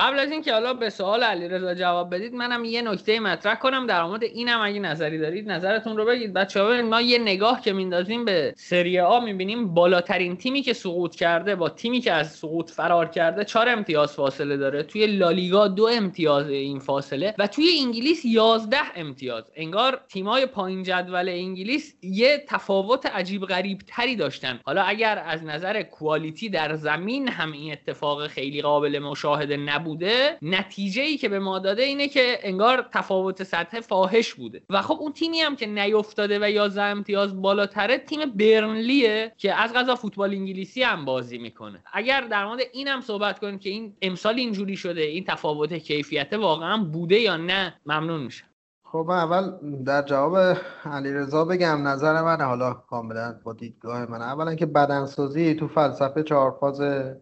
قبل 0.00 0.18
از 0.18 0.30
اینکه 0.30 0.52
حالا 0.52 0.74
به 0.74 0.90
سوال 0.90 1.22
علیرضا 1.22 1.74
جواب 1.74 2.14
بدید 2.14 2.34
منم 2.34 2.64
یه 2.64 2.82
نکته 2.82 3.20
مطرح 3.20 3.54
کنم 3.54 3.86
در 3.86 4.04
مورد 4.04 4.22
اینم. 4.22 4.60
اگه 4.60 4.80
نظری 4.80 5.18
دارید 5.18 5.50
نظرتون 5.50 5.96
رو 5.96 6.04
بگید. 6.04 6.32
بچه‌ها 6.32 6.82
ما 6.82 7.00
یه 7.00 7.18
نگاه 7.18 7.60
که 7.60 7.72
میندازیم 7.72 8.24
به 8.24 8.54
سری 8.56 9.00
آ 9.00 9.20
می‌بینیم 9.20 9.74
بالاترین 9.74 10.36
تیمی 10.36 10.62
که 10.62 10.72
سقوط 10.72 11.14
کرده 11.14 11.56
با 11.56 11.68
تیمی 11.68 12.00
که 12.00 12.12
از 12.12 12.32
سقوط 12.32 12.70
فرار 12.70 13.08
کرده 13.08 13.44
چهار 13.44 13.68
امتیاز 13.68 14.12
فاصله 14.12 14.56
داره. 14.56 14.82
توی 14.82 15.06
لالیگا 15.06 15.68
دو 15.68 15.86
امتیاز 15.86 16.48
این 16.48 16.78
فاصله 16.78 17.34
و 17.38 17.46
توی 17.46 17.78
انگلیس 17.84 18.24
11 18.24 18.76
امتیاز. 18.96 19.44
انگار 19.56 20.00
تیمای 20.08 20.46
پایین 20.46 20.82
جدول 20.82 21.28
انگلیس 21.28 21.94
یه 22.02 22.44
تفاوت 22.48 23.06
عجیب 23.06 23.42
غریب 23.42 23.78
تری 23.86 24.16
داشتن. 24.16 24.60
حالا 24.64 24.82
اگر 24.82 25.22
از 25.26 25.44
نظر 25.44 25.82
کوالیتی 25.82 26.48
در 26.48 26.74
زمین 26.74 27.28
هم 27.28 27.52
این 27.52 27.72
اتفاق 27.72 28.26
خیلی 28.26 28.62
قابل 28.62 28.98
مشاهده 28.98 29.56
نبود 29.56 29.89
بوده 29.90 30.38
نتیجه 30.42 31.02
ای 31.02 31.16
که 31.16 31.28
به 31.28 31.38
ما 31.38 31.58
داده 31.58 31.82
اینه 31.82 32.08
که 32.08 32.38
انگار 32.42 32.88
تفاوت 32.92 33.42
سطح 33.42 33.80
فاحش 33.80 34.34
بوده. 34.34 34.62
و 34.70 34.82
خب 34.82 34.96
اون 35.00 35.12
تیمی 35.12 35.40
هم 35.40 35.56
که 35.56 35.66
نیفتاده 35.66 36.38
و 36.38 36.50
11 36.50 36.82
امتیاز 36.82 37.42
بالاتره 37.42 37.98
تیم 37.98 38.30
برنلیه 38.30 39.32
که 39.38 39.54
از 39.54 39.72
غذا 39.72 39.94
فوتبال 39.94 40.30
انگلیسی 40.30 40.82
هم 40.82 41.04
بازی 41.04 41.38
می‌کنه. 41.38 41.82
اگر 41.92 42.20
در 42.20 42.46
مورد 42.46 42.60
این 42.72 42.88
هم 42.88 43.00
صحبت 43.00 43.38
کنیم 43.38 43.58
که 43.58 43.70
این 43.70 43.96
امسال 44.02 44.34
اینجوری 44.34 44.76
شده 44.76 45.00
این 45.02 45.24
تفاوت 45.24 45.72
کیفیت 45.74 46.32
واقعا 46.32 46.76
بوده 46.76 47.18
یا 47.18 47.36
نه 47.36 47.74
ممنون 47.86 48.20
میشه 48.20 48.49
خب 48.92 49.04
من 49.08 49.16
اول 49.18 49.52
در 49.84 50.02
جواب 50.02 50.56
علیرضا 50.84 51.44
بگم 51.44 51.88
نظر 51.88 52.22
من 52.22 52.40
حالا 52.40 52.72
کاملا 52.74 53.34
با 53.44 53.52
دیدگاه 53.52 54.10
من 54.10 54.22
اولا 54.22 54.54
که 54.54 54.66
بدنسازی 54.66 55.54
تو 55.54 55.68
فلسفه 55.68 56.22
چهار 56.22 56.56
فاز 56.60 56.80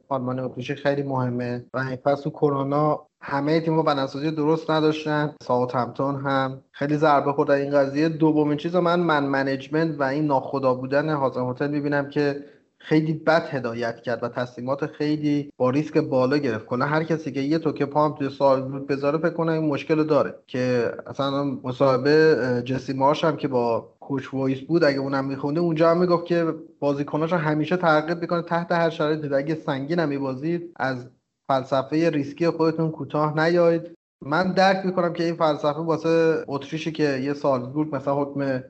آلمان 0.09 0.39
اتریشی 0.39 0.75
خیلی 0.75 1.03
مهمه 1.03 1.65
و 1.75 1.79
این 1.79 1.97
فصل 1.97 2.23
تو 2.23 2.31
کرونا 2.31 3.07
همه 3.21 3.61
تیم‌ها 3.61 3.83
بدنسازی 3.83 4.31
درست 4.31 4.71
نداشتن. 4.71 5.35
ساوت 5.43 5.75
همتون 5.75 6.17
هم. 6.17 6.63
خیلی 6.71 6.97
ضربه 6.97 7.33
خورد. 7.33 7.51
این 7.51 7.71
قضیه 7.71 8.09
دومین 8.09 8.57
چیز 8.57 8.77
من 8.77 9.01
من 9.01 9.25
منیجمنت 9.25 10.01
و 10.01 10.03
این 10.03 10.27
ناخدا 10.27 10.75
بودن 10.75 11.09
هازن 11.09 11.51
هتل 11.51 11.71
می‌بینم 11.71 12.11
که 12.11 12.45
خیلی 12.89 13.13
بد 13.13 13.49
هدایت 13.51 14.01
کرد 14.01 14.25
و 14.25 14.29
تصمیمات 14.29 14.87
خیلی 14.87 15.51
با 15.57 15.71
ریسک 15.71 15.99
بالا 15.99 16.37
گرفت. 16.37 16.67
کنه 16.67 16.85
هر 16.85 17.05
کسی 17.05 17.33
که 17.33 17.41
یه 17.41 17.59
توکه 17.59 17.87
پام 17.87 18.15
توی 18.15 18.31
سال 18.31 18.63
بود 18.63 18.87
بذاره 18.87 19.19
فکر 19.19 19.31
کنه 19.31 19.53
این 19.53 19.65
مشکل 19.65 20.05
داره. 20.05 20.35
که 20.47 20.93
اصلا 21.07 21.45
مصاحبه 21.45 22.37
جسی 22.65 22.93
مارش 22.93 23.25
هم 23.25 23.37
که 23.37 23.49
با 23.49 23.93
Coaches' 24.01 24.35
Voice 24.35 24.61
بود 24.61 24.85
اگه 24.85 24.99
اونم 24.99 25.25
میخونده 25.25 25.61
اونجا 25.61 25.91
هم 25.91 26.01
می‌گفت 26.01 26.27
که 26.27 26.55
بازیکناش 26.81 27.33
همیشه 27.33 27.77
ترغیب 27.77 28.21
می‌کنه 28.21 28.43
تحت 28.43 28.73
هر 28.73 28.91
شرایطی. 28.91 29.35
اگه 29.35 29.55
سنگین 29.55 29.99
هم 29.99 30.09
میبازید 30.09 30.73
از 30.77 31.11
فلسفه 31.49 32.11
ریسکی 32.11 32.51
خودتون 32.51 32.91
کوتاه 32.91 33.41
نیایید. 33.45 33.83
من 34.25 34.53
درک 34.53 34.87
می‌کنم 34.87 35.13
که 35.13 35.25
این 35.25 35.35
فلسفه 35.35 35.81
واسه 35.81 36.45
اتریشی 36.47 36.93
که 36.93 37.19
یه 37.23 37.35
سالزبورگ 37.35 37.95
مثلا 37.97 38.23
حکم 38.23 38.63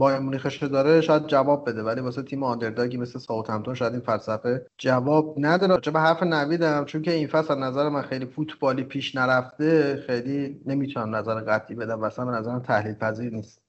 بایرن 0.00 0.18
مونیخش 0.18 0.62
داره 0.62 1.00
شاید 1.00 1.26
جواب 1.26 1.68
بده 1.68 1.82
ولی 1.82 2.00
واسه 2.00 2.22
تیم 2.22 2.42
underdog 2.42 2.90
ی 2.90 2.96
مثل 2.96 3.18
ساوثهمپتون 3.18 3.74
شاید 3.74 3.92
این 3.92 4.02
فلسفه 4.02 4.66
جواب 4.78 5.34
نداره. 5.38 5.80
چه 5.80 5.90
به 5.90 6.00
حرف 6.00 6.22
نویدم 6.22 6.84
چون 6.84 7.02
که 7.02 7.12
این 7.12 7.26
فصل 7.26 7.58
نظر 7.58 7.88
من 7.88 8.02
خیلی 8.02 8.26
فوتبالی 8.26 8.82
پیش 8.82 9.14
نرفته 9.14 10.02
خیلی 10.06 10.60
نمی‌تونم 10.66 11.16
نظر 11.16 11.40
قطعی 11.40 11.76
بدم 11.76 12.00
واسه 12.00 12.24
به 12.24 12.30
نظرم 12.30 12.58
تحلیل 12.58 12.94
پذیر 12.94 13.32
نیست. 13.32 13.62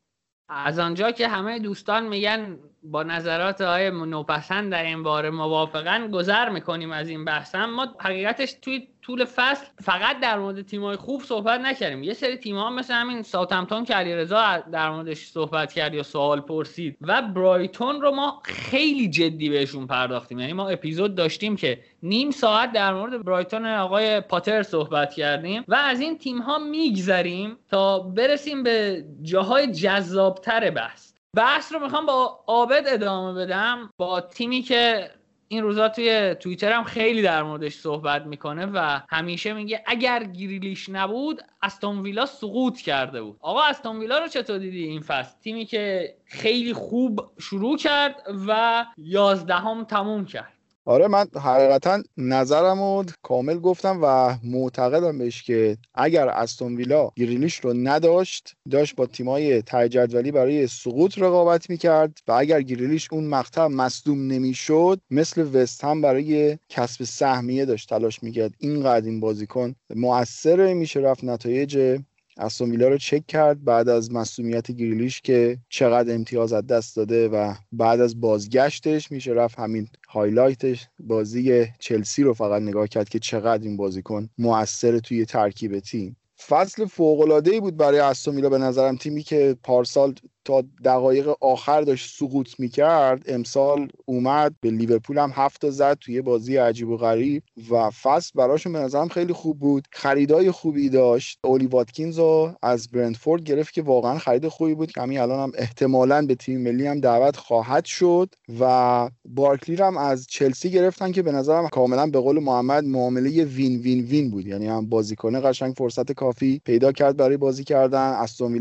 از 0.50 0.80
آنجا 0.80 1.12
که 1.12 1.28
همه 1.28 1.60
دوستان 1.60 2.08
میگن 2.08 2.58
با 2.84 3.04
نظرات 3.04 3.62
های 3.62 3.92
نوپسند 3.92 4.72
در 4.72 4.84
این 4.84 5.04
باره 5.04 5.30
موافقا 5.30 6.10
گذر 6.14 6.50
می‌کنیم 6.50 6.92
از 6.92 7.10
این 7.10 7.26
بحثم 7.26 7.66
ما 7.66 7.88
حقیقتش 8.00 8.54
توی 8.54 8.88
طول 9.02 9.26
فصل 9.26 9.66
فقط 9.84 10.20
در 10.20 10.40
مورد 10.40 10.62
تیمای 10.62 10.96
خوب 10.96 11.24
صحبت 11.24 11.60
نکردیم. 11.60 12.04
یه 12.04 12.14
سری 12.14 12.38
تیم 12.38 12.58
ها 12.58 12.70
مثل 12.70 12.94
همین 12.94 13.22
ساوثهمپتون 13.22 13.86
که 13.86 13.94
علیرضا 13.94 14.58
در 14.72 14.90
موردش 14.90 15.26
صحبت 15.26 15.74
کرد 15.74 15.94
یا 15.94 16.04
سوال 16.04 16.42
پرسید 16.42 16.98
و 17.02 17.22
برایتون 17.22 18.02
رو 18.02 18.12
ما 18.12 18.42
خیلی 18.44 19.10
جدی 19.10 19.50
بهشون 19.50 19.88
پرداختیم. 19.88 20.40
یعنی 20.40 20.54
ما 20.54 20.70
اپیزود 20.70 21.16
داشتیم 21.16 21.56
که 21.56 21.80
نیم 22.04 22.32
ساعت 22.32 22.72
در 22.72 22.94
مورد 22.94 23.24
برایتون 23.24 23.66
آقای 23.66 24.22
پاتر 24.22 24.64
صحبت 24.64 25.14
کردیم 25.14 25.64
و 25.68 25.76
از 25.76 26.00
این 26.00 26.18
تیم 26.18 26.42
ها 26.42 26.60
میگذریم 26.60 27.58
تا 27.70 28.00
برسیم 28.00 28.64
به 28.64 29.06
جاهای 29.22 29.68
جذابتر 29.68 30.70
بحث. 30.70 31.12
بحث 31.38 31.74
رو 31.74 31.80
می‌خوام 31.80 32.06
با 32.06 32.44
عابد 32.48 32.84
ادامه 32.88 33.46
بدم 33.46 33.90
با 33.98 34.22
تیمی 34.22 34.62
که 34.62 35.12
این 35.52 35.64
روزا 35.64 35.90
توی 35.90 36.36
توییتر 36.36 36.72
هم 36.72 36.84
خیلی 36.84 37.22
در 37.22 37.44
موردش 37.44 37.74
صحبت 37.74 38.26
می‌کنه 38.26 38.66
و 38.66 39.00
همیشه 39.10 39.54
میگه 39.54 39.84
اگر 39.86 40.24
گریلیش 40.24 40.90
نبود 40.90 41.42
استون 41.62 42.02
ویلا 42.02 42.26
سقوط 42.26 42.78
کرده 42.78 43.22
بود. 43.22 43.38
آقا 43.40 43.64
استون 43.64 44.00
ویلا 44.00 44.20
رو 44.20 44.28
چطور 44.28 44.58
دیدی 44.58 44.84
این 44.84 45.02
فصل؟ 45.02 45.40
تیمی 45.40 45.66
که 45.66 46.16
خیلی 46.26 46.74
خوب 46.74 47.32
شروع 47.40 47.78
کرد 47.78 48.16
و 48.48 48.86
یازدهم 48.98 49.84
تموم 49.84 50.26
کرد. 50.26 50.61
آره 50.86 51.08
من 51.08 51.28
حقیقتا 51.36 52.04
نظرم 52.18 52.80
رو 52.80 53.06
کامل 53.22 53.60
گفتم 53.60 54.00
و 54.04 54.38
معتقدم 54.44 55.18
بهش 55.18 55.44
که 55.44 55.78
اگر 55.94 56.30
استون 56.30 56.76
ویلا 56.76 57.10
گریلیش 57.16 57.56
رو 57.60 57.74
نداشت 57.74 58.56
داشت 58.72 58.96
با 58.96 59.06
تیمای 59.06 59.62
ته 59.62 60.08
برای 60.08 60.68
سقوط 60.68 61.18
رقابت 61.18 61.70
می‌کرد 61.70 62.18
و 62.28 62.32
اگر 62.32 62.62
گریلیش 62.62 63.08
اون 63.12 63.24
مقطع 63.28 63.68
مصدوم 63.68 64.28
نمی‌شد 64.28 65.02
مثل 65.12 65.42
وست 65.42 65.84
هم 65.84 66.02
برای 66.02 66.58
کسب 66.70 67.04
سهمیه 67.04 67.66
داشت 67.66 67.90
تلاش 67.90 68.24
می‌کرد. 68.24 68.54
اینقدر 68.60 69.06
این 69.06 69.20
بازیکن 69.20 69.76
مؤثر 69.96 70.74
میشه 70.74 71.00
رفت 71.00 71.24
نتایج 71.24 72.00
استون 72.38 72.80
رو 72.80 72.98
چک 72.98 73.28
کرد 73.28 73.64
بعد 73.64 73.90
از 73.90 74.12
مصدومیت 74.12 74.72
گریلیش 74.72 75.22
که 75.22 75.58
چقدر 75.70 76.16
امتیاز 76.16 76.54
از 76.54 76.68
دست 76.68 76.96
داده 76.96 77.28
و 77.28 77.54
بعد 77.72 78.02
از 78.02 78.22
بازگشتش 78.22 79.12
میشه 79.12 79.32
رفت 79.32 79.60
همین 79.60 79.88
highlight 80.10 80.68
ش. 80.68 80.88
بازی 81.00 81.68
چلسی 81.80 82.24
رو 82.24 82.34
فقط 82.34 82.62
نگاه 82.62 82.88
کرد 82.88 83.10
که 83.10 83.20
چقدر 83.20 83.64
این 83.64 83.78
بازیکن 83.78 84.30
موثر 84.38 85.00
توی 85.00 85.26
ترکیب 85.26 85.80
تیم. 85.80 86.18
فصل 86.48 86.86
فوق 86.86 87.48
ای 87.48 87.60
بود 87.60 87.78
برای 87.78 88.00
استون 88.00 88.50
به 88.50 88.58
نظرم. 88.58 88.98
تیمی 88.98 89.24
که 89.24 89.56
پارسال 89.64 90.16
تا 90.46 90.64
دقایق 90.86 91.34
آخر 91.42 91.82
داشت 91.82 92.18
سقوط 92.18 92.60
می‌کرد 92.60 93.24
امسال 93.28 93.88
اومد 94.06 94.56
به 94.62 94.72
لیورپول 94.72 95.18
هم 95.18 95.32
هفت 95.36 95.70
زد 95.70 95.98
توی 96.02 96.22
بازی 96.22 96.58
عجیب 96.58 96.90
و 96.90 96.98
غریب 96.98 97.44
و 97.72 97.90
فصل 97.90 98.32
براشون 98.36 98.74
به 98.74 98.80
نظرم 98.80 99.08
خیلی 99.08 99.34
خوب 99.34 99.60
بود. 99.60 99.88
خریدای 99.92 100.52
خوبی 100.52 100.90
داشت. 100.90 101.40
اولی 101.44 101.68
واتکینز 101.68 102.20
رو 102.20 102.54
از 102.62 102.88
برنتفورد 102.88 103.44
گرفت 103.44 103.74
که 103.74 103.82
واقعا 103.82 104.20
خرید 104.20 104.48
خوبی 104.48 104.74
بود. 104.76 104.92
کمی 104.92 105.18
الان 105.18 105.40
هم 105.40 105.52
احتمالا 105.56 106.26
به 106.26 106.36
تیم 106.36 106.62
ملی 106.62 106.88
هم 106.88 107.00
دعوت 107.00 107.38
خواهد 107.38 107.86
شد 107.86 108.34
و 108.60 109.10
بارکلی 109.26 109.76
هم 109.76 109.98
از 109.98 110.28
چلسی 110.28 110.70
گرفتن 110.70 111.12
که 111.12 111.22
به 111.22 111.32
نظرم 111.32 111.68
کاملا 111.68 112.08
به 112.08 112.20
قول 112.20 112.40
محمد 112.40 112.84
معامله 112.84 113.44
win 113.46 113.80
win 113.80 114.02
win 114.06 114.32
بود. 114.32 114.48
یعنی 114.48 114.68
هم 114.68 114.90
بازیکن 114.90 115.42
قشنگ 115.42 115.74
فرصت 115.78 116.12
کافی 116.12 116.62
پیدا 116.66 116.92
کرد 116.92 117.18
برای 117.18 117.38
بازی 117.38 117.64
کردن. 117.64 118.10
استون 118.10 118.52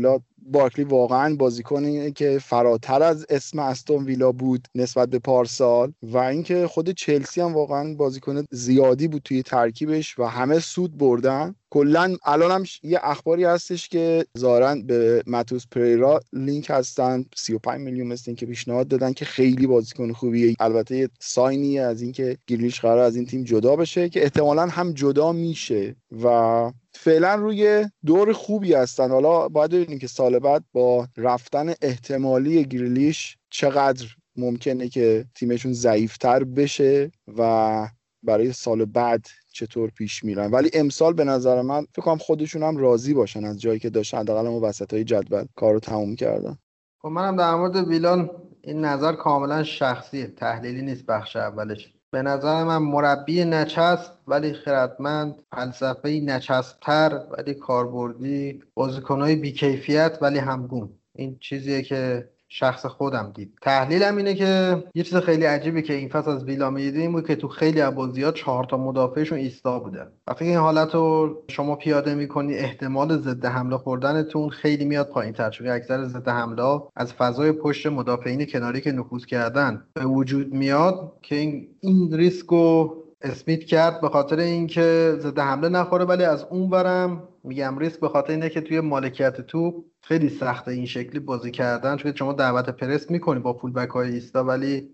بارکلی 0.41 0.85
واقعا 0.85 1.35
بازیکنی 1.35 2.11
که 2.11 2.39
فراتر 2.39 3.03
از 3.03 3.25
اسم 3.29 3.59
استون 3.59 4.05
ویلا 4.05 4.31
بود 4.31 4.67
نسبت 4.75 5.09
به 5.09 5.19
پارسال 5.19 5.93
و 6.01 6.17
اینکه 6.17 6.67
خود 6.67 6.89
چلسی 6.89 7.41
هم 7.41 7.53
واقعا 7.53 7.95
بازیکن 7.95 8.45
زیادی 8.51 9.07
بود 9.07 9.21
توی 9.25 9.43
ترکیبش 9.43 10.19
و 10.19 10.23
همه 10.23 10.59
سود 10.59 10.97
بردن. 10.97 11.55
کلا 11.69 12.15
الان 12.25 12.51
هم 12.51 12.63
یه 12.83 12.99
اخباری 13.03 13.43
هستش 13.43 13.89
که 13.89 14.25
ظاهرا 14.37 14.75
به 14.75 15.23
ماتئوس 15.27 15.67
پریرا 15.71 16.19
لینک 16.33 16.69
هستن 16.69 17.25
35 17.35 17.81
میلیون 17.81 18.07
مثل 18.07 18.33
که 18.33 18.45
پیشنهاد 18.45 18.87
دادن 18.87 19.13
که 19.13 19.25
خیلی 19.25 19.67
بازیکن 19.67 20.11
خوبیه. 20.11 20.55
البته 20.59 21.09
ساینی 21.19 21.79
از 21.79 22.01
اینکه 22.01 22.37
گریلیش 22.47 22.81
قرار 22.81 22.97
از 22.97 23.15
این 23.15 23.25
تیم 23.25 23.43
جدا 23.43 23.75
بشه 23.75 24.09
که 24.09 24.23
احتمالا 24.23 24.67
هم 24.67 24.93
جدا 24.93 25.31
میشه 25.31 25.95
و 26.23 26.71
فعلا 27.03 27.35
روی 27.35 27.85
دور 28.05 28.33
خوبی 28.33 28.73
هستن. 28.73 29.11
حالا 29.11 29.49
باید 29.49 29.71
ببینیم 29.71 29.99
که 29.99 30.07
سال 30.07 30.39
بعد 30.39 30.63
با 30.73 31.07
رفتن 31.17 31.73
احتمالی 31.81 32.65
گریلیش 32.65 33.37
چقدر 33.49 34.05
ممکنه 34.35 34.89
که 34.89 35.25
تیمشون 35.35 35.73
ضعیفتر 35.73 36.43
بشه 36.43 37.11
و 37.37 37.87
برای 38.23 38.51
سال 38.51 38.85
بعد 38.85 39.25
چطور 39.51 39.89
پیش 39.89 40.23
میرن. 40.23 40.51
ولی 40.51 40.69
امسال 40.73 41.13
به 41.13 41.23
نظر 41.23 41.61
من 41.61 41.85
فکر 41.95 42.01
کنم 42.01 42.17
خودشون 42.17 42.63
هم 42.63 42.77
راضی 42.77 43.13
باشن 43.13 43.45
از 43.45 43.61
جایی 43.61 43.79
که 43.79 43.89
داشتن. 43.89 44.17
حداقل 44.17 44.47
اون 44.47 44.63
وسط 44.63 44.93
های 44.93 45.03
جدول 45.03 45.45
کارو 45.55 45.79
تموم 45.79 46.15
کردن. 46.15 46.57
خب 46.99 47.07
منم 47.07 47.35
در 47.35 47.55
مورد 47.55 47.75
ویلان 47.75 48.29
این 48.61 48.85
نظر 48.85 49.13
کاملا 49.13 49.63
شخصیه. 49.63 50.27
تحلیلی 50.27 50.81
نیست 50.81 51.05
بخش 51.05 51.35
اولش. 51.35 51.93
به 52.11 52.21
نظر 52.21 52.63
من 52.63 52.77
مربی 52.77 53.45
نچسب 53.45 54.13
ولی 54.27 54.53
خردمند 54.53 55.43
فلسفه 55.51 56.09
نچسبتر 56.09 57.25
ولی 57.37 57.53
کاربردی 57.53 58.63
بازیکنهای 58.73 59.35
بیکیفیت 59.35 60.17
ولی 60.21 60.39
همگون. 60.39 60.89
این 61.15 61.37
چیزیه 61.39 61.81
که 61.81 62.29
شخص 62.53 62.85
خودم 62.85 63.31
دید. 63.35 63.53
تحلیلم 63.61 64.17
اینه 64.17 64.33
که 64.33 64.83
یه 64.95 65.03
چیز 65.03 65.15
خیلی 65.15 65.45
عجیبی 65.45 65.81
که 65.81 65.93
این 65.93 66.09
فصل 66.09 66.31
از 66.31 66.43
ویلا 66.43 66.69
میدیم 66.69 67.11
بود 67.11 67.27
که 67.27 67.35
تو 67.35 67.47
خیلی 67.47 67.81
از 67.81 67.95
بازی‌ها 67.95 68.31
چهار 68.31 68.63
تا 68.63 68.77
مدافعشون 68.77 69.37
ایستا 69.37 69.79
بودن. 69.79 70.11
وقتی 70.27 70.45
این 70.45 70.57
حالت 70.57 70.95
رو 70.95 71.35
شما 71.47 71.75
پیاده 71.75 72.15
می‌کنی 72.15 72.53
احتمال 72.53 73.17
ضد 73.17 73.45
حمله 73.45 73.77
خوردنتون 73.77 74.49
خیلی 74.49 74.85
میاد 74.85 75.09
پایین 75.09 75.33
تر 75.33 75.49
چون 75.49 75.67
اکثر 75.67 76.03
ضد 76.03 76.27
حمله 76.27 76.81
از 76.95 77.13
فضای 77.13 77.51
پشت 77.51 77.87
مدافعین 77.87 78.45
کناری 78.45 78.81
که 78.81 78.91
نفوذ 78.91 79.25
کردن 79.25 79.83
به 79.93 80.05
وجود 80.05 80.53
میاد 80.53 81.13
که 81.21 81.35
این 81.35 81.67
این 81.79 82.13
ریسک 82.13 82.45
رو 82.45 82.97
اسمیت 83.23 83.63
کرد 83.63 84.01
به 84.01 84.09
خاطر 84.09 84.39
اینکه 84.39 85.15
ضد 85.19 85.39
حمله 85.39 85.69
نخوره 85.69 86.05
ولی 86.05 86.23
از 86.23 86.43
اون 86.49 86.69
برم 86.69 87.27
میگم 87.43 87.79
ریسک 87.79 87.99
به 87.99 88.09
خاطر 88.09 88.31
اینه 88.33 88.49
که 88.49 88.61
توی 88.61 88.79
مالکیت 88.79 89.41
توپ 89.41 89.85
خیلی 90.01 90.29
سخته 90.29 90.71
این 90.71 90.85
شکلی 90.85 91.19
بازی 91.19 91.51
کردن. 91.51 91.97
چون 91.97 92.15
شما 92.15 92.33
دعوت 92.33 92.69
پرس 92.69 93.11
می‌کنی 93.11 93.39
با 93.39 93.53
فول 93.53 93.71
بک 93.71 93.89
های 93.89 94.11
ایستا 94.13 94.43
ولی 94.43 94.89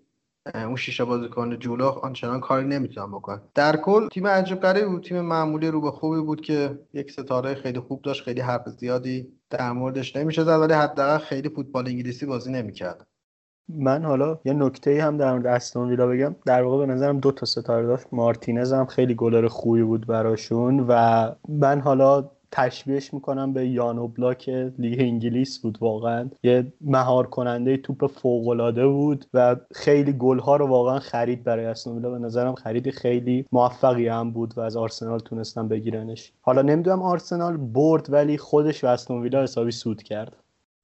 اون 0.56 0.76
شیشه 0.76 1.04
بازیکن 1.06 1.60
جلو 1.60 1.86
آنچنان 1.86 2.40
کاری 2.40 2.68
نمی‌تونن 2.68 3.12
بکنن. 3.12 3.42
در 3.56 3.76
کل 3.78 4.08
تیم 4.08 4.28
عجیب 4.28 4.60
غریبی 4.60 4.88
بود. 4.88 5.04
تیم 5.04 5.22
معمولی 5.22 5.68
رو 5.68 5.82
به 5.82 5.92
خوبی 5.92 6.22
بود 6.22 6.42
که 6.42 6.80
یک 6.94 7.12
ستاره 7.12 7.56
خیلی 7.56 7.80
خوب 7.80 8.02
داشت 8.02 8.24
خیلی 8.24 8.42
حرف 8.42 8.70
زیادی 8.70 9.28
در 9.50 9.72
موردش 9.72 10.16
نمیشه 10.16 10.44
زد 10.44 10.60
ولی 10.60 10.74
حداقل 10.74 11.18
خیلی 11.18 11.50
فوتبال 11.50 11.88
انگلیسی 11.88 12.26
بازی 12.26 12.52
نمی‌کرد. 12.52 13.08
من 13.70 14.04
حالا 14.04 14.40
یه 14.46 14.54
نکته 14.54 15.04
هم 15.04 15.18
در 15.18 15.32
مورد 15.32 15.48
استون 15.48 15.90
ویلا 15.90 16.08
بگم. 16.08 16.36
در 16.46 16.64
واقع 16.64 16.86
به 16.86 16.94
نظرم 16.94 17.20
دو 17.20 17.32
تا 17.32 17.46
ستاره 17.46 17.88
داشت. 17.88 18.08
مارتینز 18.12 18.74
هم 18.74 18.86
خیلی 18.86 19.16
گلر 19.16 19.48
خوبی 19.48 19.84
بود 19.84 20.08
براشون 20.08 20.86
و 20.88 21.32
من 21.50 21.80
حالا 21.80 22.30
تشبیهش 22.52 23.14
می‌کنم 23.14 23.54
به 23.54 23.68
یانو 23.68 24.08
بلاک 24.08 24.50
لیگ 24.50 25.00
انگلیس 25.00 25.60
بود 25.60 25.78
واقعا. 25.82 26.30
یه 26.44 26.74
مهار 26.82 27.28
کننده 27.28 27.78
توپ 27.78 28.08
فوق 28.08 28.48
العاده 28.48 28.88
بود 28.88 29.26
و 29.34 29.56
خیلی 29.76 30.14
گل 30.14 30.40
ها 30.40 30.56
رو 30.56 30.68
واقعا 30.68 31.00
خرید 31.00 31.44
برای 31.44 31.66
استون 31.66 32.02
به 32.02 32.10
نظرم 32.10 32.56
خرید 32.56 32.90
خیلی 32.90 33.46
موفقی 33.52 34.08
هم 34.08 34.32
بود 34.32 34.54
و 34.58 34.62
از 34.62 34.78
آرسنال 34.78 35.20
تونستن 35.20 35.68
بگیرنش. 35.68 36.32
حالا 36.42 36.62
نمی‌دونم 36.62 37.02
آرسنال 37.02 37.58
برد 37.58 38.14
ولی 38.14 38.38
خودش 38.38 38.84
و 38.84 38.88
استون 38.88 39.36
حسابی 39.36 39.72
سود 39.72 40.04
کرد. 40.04 40.38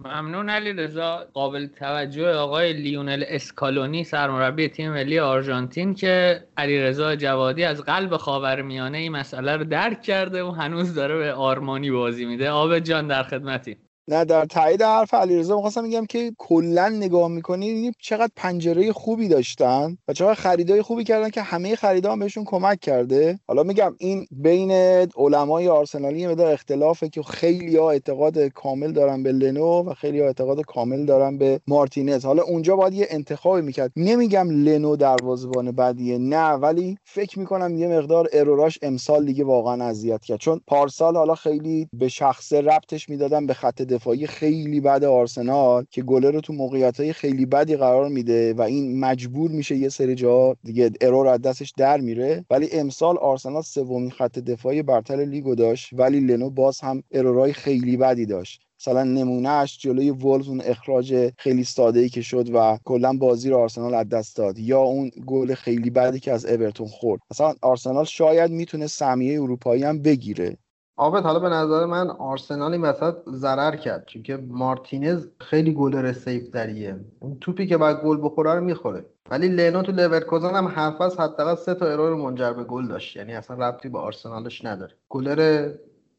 ممنون 0.06 0.50
علی 0.50 0.74
رضا. 0.74 1.28
قابل 1.34 1.68
توجه 1.68 2.34
آقای 2.34 2.74
لیونل 2.74 3.24
اسکالونی 3.28 4.04
سرمربی 4.04 4.68
تیم 4.68 4.92
ملی 4.92 5.20
آرژانتین 5.20 5.94
که 5.94 6.44
علی 6.58 6.82
رضا 6.82 7.16
جوادی 7.16 7.64
از 7.64 7.82
قلب 7.82 8.18
خاورمیانه 8.18 8.98
این 8.98 9.12
مسئله 9.12 9.56
رو 9.58 9.64
درک 9.64 10.02
کرده 10.02 10.44
و 10.44 10.52
هنوز 10.52 10.96
داره 10.96 11.18
به 11.18 11.34
آرمانی 11.34 11.92
بازی 11.92 12.26
میده. 12.26 12.50
آب 12.50 12.80
جان 12.80 13.08
در 13.08 13.24
خدمتی. 13.24 13.78
نه 14.08 14.26
در 14.26 14.46
تایید 14.46 14.82
حرف 14.82 15.14
علیرضا 15.14 15.56
می‌خواستم 15.56 15.84
میگم 15.84 16.06
که 16.06 16.32
کلا 16.38 16.90
نگاه 16.90 17.28
می‌کنید 17.28 17.96
چقدر 18.00 18.32
پنجره 18.36 18.92
خوبی 18.92 19.28
داشتن 19.28 19.98
و 20.08 20.14
چقدر 20.14 20.34
خریدای 20.34 20.82
خوبی 20.82 21.04
کردن 21.04 21.30
که 21.30 21.42
همه 21.42 21.76
خریدا 21.76 22.16
بهشون 22.16 22.44
کمک 22.44 22.80
کرده. 22.80 23.40
حالا 23.48 23.64
میگم 23.64 23.96
این 24.00 24.28
بین 24.32 24.72
علمای 25.18 25.68
آرسنالی 25.68 26.28
مقدار 26.28 26.54
اختلافه 26.54 27.10
که 27.10 27.24
خیلی 27.24 27.78
ها 27.78 27.92
اعتقاد 27.92 28.40
کامل 28.40 28.92
دارن 28.92 29.24
به 29.24 29.32
لنو 29.32 29.84
و 29.84 29.94
خیلی 29.94 30.20
ها 30.20 30.26
اعتقاد 30.26 30.62
کامل 30.62 31.06
دارن 31.06 31.38
به 31.38 31.60
مارتینز. 31.68 32.26
حالا 32.26 32.44
اونجا 32.44 32.76
باید 32.76 32.94
یه 32.94 33.08
انتخابی 33.10 33.62
می‌کرد. 33.62 33.92
نمیگم 33.96 34.50
لنو 34.50 34.96
دروازه‌بان 34.96 35.72
بدیه 35.72 36.18
نه 36.18 36.50
ولی 36.52 36.98
فکر 37.04 37.40
می‌کنم 37.40 37.78
یه 37.78 37.88
مقدار 37.88 38.30
error 38.34 38.66
اش 38.66 38.80
امسال 38.82 39.26
دیگه 39.26 39.44
واقعا 39.44 39.86
اذیت 39.86 40.22
کرد. 40.24 40.40
چون 40.40 40.62
پارسال 40.68 41.18
حالا 41.18 41.36
خیلی 41.36 41.88
به 41.94 42.08
شخصه 42.08 42.62
ربطش 42.62 43.10
می‌دادن 43.10 43.46
به 43.46 43.54
خط 43.54 43.82
دفاعی 43.94 44.28
خیلی 44.28 44.80
بد 44.82 45.04
آرسنال 45.04 45.86
که 45.92 46.04
گلر 46.04 46.32
رو 46.32 46.42
تو 46.42 46.54
موقعیت 46.54 47.12
خیلی 47.12 47.46
بدی 47.46 47.76
قرار 47.76 48.10
میده 48.10 48.54
و 48.54 48.62
این 48.62 49.00
مجبور 49.00 49.52
میشه 49.52 49.76
یه 49.76 49.90
سری 49.90 50.16
جا 50.16 50.56
دیگه 50.64 50.92
error 51.02 51.28
از 51.28 51.42
دستش 51.42 51.74
در 51.78 52.02
میره. 52.02 52.46
ولی 52.50 52.70
امسال 52.72 53.18
آرسنال 53.18 53.62
سومین 53.62 54.12
خط 54.12 54.40
دفاعی 54.40 54.82
برتر 54.84 55.26
لیگو 55.26 55.56
داشت 55.56 55.90
ولی 55.94 56.20
لنو 56.20 56.50
باز 56.50 56.80
هم 56.82 57.04
error 57.12 57.47
ای 57.47 57.54
خیلی 57.54 57.98
بدی 57.98 58.26
داشت. 58.26 58.62
مثلا 58.82 59.04
نمونهش 59.04 59.78
جلوی 59.78 60.10
وولز 60.12 60.48
اون 60.48 60.62
اخراج 60.66 61.32
خیلی 61.38 61.64
ساده 61.64 62.00
ای 62.00 62.10
که 62.10 62.22
شد 62.22 62.50
و 62.54 62.78
کلا 62.86 63.14
بازی 63.14 63.50
رو 63.50 63.58
آرسنال 63.58 63.94
از 63.94 64.10
دست 64.10 64.38
داد. 64.38 64.60
یا 64.60 64.80
اون 64.82 65.12
گل 65.26 65.54
خیلی 65.54 65.90
بدی 65.90 66.20
که 66.20 66.32
از 66.32 66.46
اورتون 66.46 66.88
خورد. 66.88 67.22
مثلا 67.32 67.54
آرسنال 67.62 68.06
شاید 68.06 68.52
می‌تونه 68.52 68.88
سهمیه 68.88 69.42
اروپایی 69.42 69.84
هم 69.84 70.02
بگیره. 70.02 70.58
البته 70.96 71.24
حالا 71.24 71.40
به 71.40 71.50
نظر 71.50 71.86
من 71.86 72.10
آرسنال 72.10 72.72
این 72.72 72.82
وسط 72.82 73.16
ضرر 73.30 73.76
کرد 73.76 74.06
چون 74.06 74.24
که 74.24 74.38
مارتینز 74.38 75.28
خیلی 75.40 75.74
گلر 75.74 76.14
safe 76.14 76.50
تریه. 76.50 77.00
اون 77.20 77.38
توپی 77.42 77.68
که 77.68 77.78
باید 77.78 77.98
گل 77.98 78.18
بخوره 78.22 78.54
رو 78.54 78.62
می‌خوره. 78.62 79.06
ولی 79.32 79.48
لنو 79.48 79.82
تو 79.82 79.92
لورکوزن 79.92 80.56
هم 80.56 80.68
حرف 80.68 81.02
از 81.02 81.20
حداقل 81.20 81.56
سه 81.56 81.74
تا 81.74 81.86
error 81.86 82.16
منجر 82.16 82.54
به 82.54 82.64
گل 82.64 82.88
داشت. 82.88 83.16
یعنی 83.18 83.34
اصلا 83.34 83.70
ربطی 83.70 83.90
به 83.90 84.00
آرسنالش 84.00 84.66
نداره. 84.66 84.94
گلر 85.10 85.72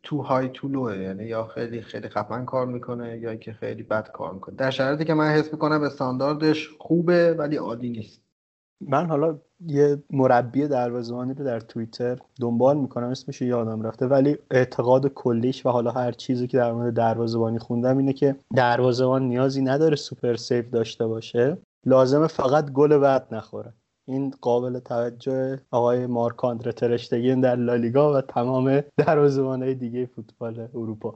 too 0.02 0.22
high 0.22 0.48
too 0.48 0.68
low 0.68 0.91
ه 0.91 0.98
یعنی 0.98 1.24
یا 1.24 1.44
خیلی 1.46 1.82
خیلی 1.82 2.08
خفن 2.08 2.44
کار 2.44 2.66
می‌کنه 2.66 3.18
یا 3.18 3.34
که 3.34 3.52
خیلی 3.52 3.82
بد 3.82 4.12
کار 4.12 4.34
می‌کنه. 4.34 4.56
در 4.56 4.70
شرایطی 4.70 5.04
که 5.04 5.14
من 5.14 5.28
حس 5.30 5.52
می‌کنم 5.52 5.82
استانداردش 5.82 6.70
خوبه 6.78 7.34
ولی 7.38 7.56
عادی 7.56 7.90
نیست. 7.90 8.23
من 8.80 9.06
حالا 9.06 9.38
یه 9.66 10.02
مربی 10.10 10.68
دروازه‌بانی 10.68 11.34
رو 11.34 11.44
در 11.44 11.60
توییتر 11.60 12.18
دنبال 12.40 12.76
می‌کنم 12.76 13.08
اسمش 13.08 13.42
یادم 13.42 13.82
رفته 13.82 14.06
ولی 14.06 14.38
اعتقاد 14.50 15.06
کلیش 15.06 15.66
و 15.66 15.68
حالا 15.68 15.90
هر 15.90 16.12
چیزی 16.12 16.46
که 16.46 16.56
در 16.56 16.72
مورد 16.72 16.94
دروازه‌بانی 16.94 17.58
خوندم 17.58 17.98
اینه 17.98 18.12
که 18.12 18.36
دروازه‌بان 18.54 19.22
نیازی 19.22 19.62
نداره 19.62 19.96
super 19.96 20.36
save 20.36 20.70
داشته 20.70 21.06
باشه. 21.06 21.58
لازمه 21.86 22.26
فقط 22.26 22.70
گل 22.70 22.98
بد 22.98 23.34
نخوره. 23.34 23.72
این 24.08 24.34
قابل 24.40 24.78
توجه 24.78 25.60
آقای 25.70 26.06
مارک 26.06 26.36
ترشتگین 26.76 27.40
در 27.40 27.56
لالیگا 27.56 28.14
و 28.14 28.20
تمام 28.20 28.80
دروازه‌بان‌های 28.96 29.74
دیگه 29.74 30.06
فوتبال 30.06 30.68
اروپا. 30.74 31.14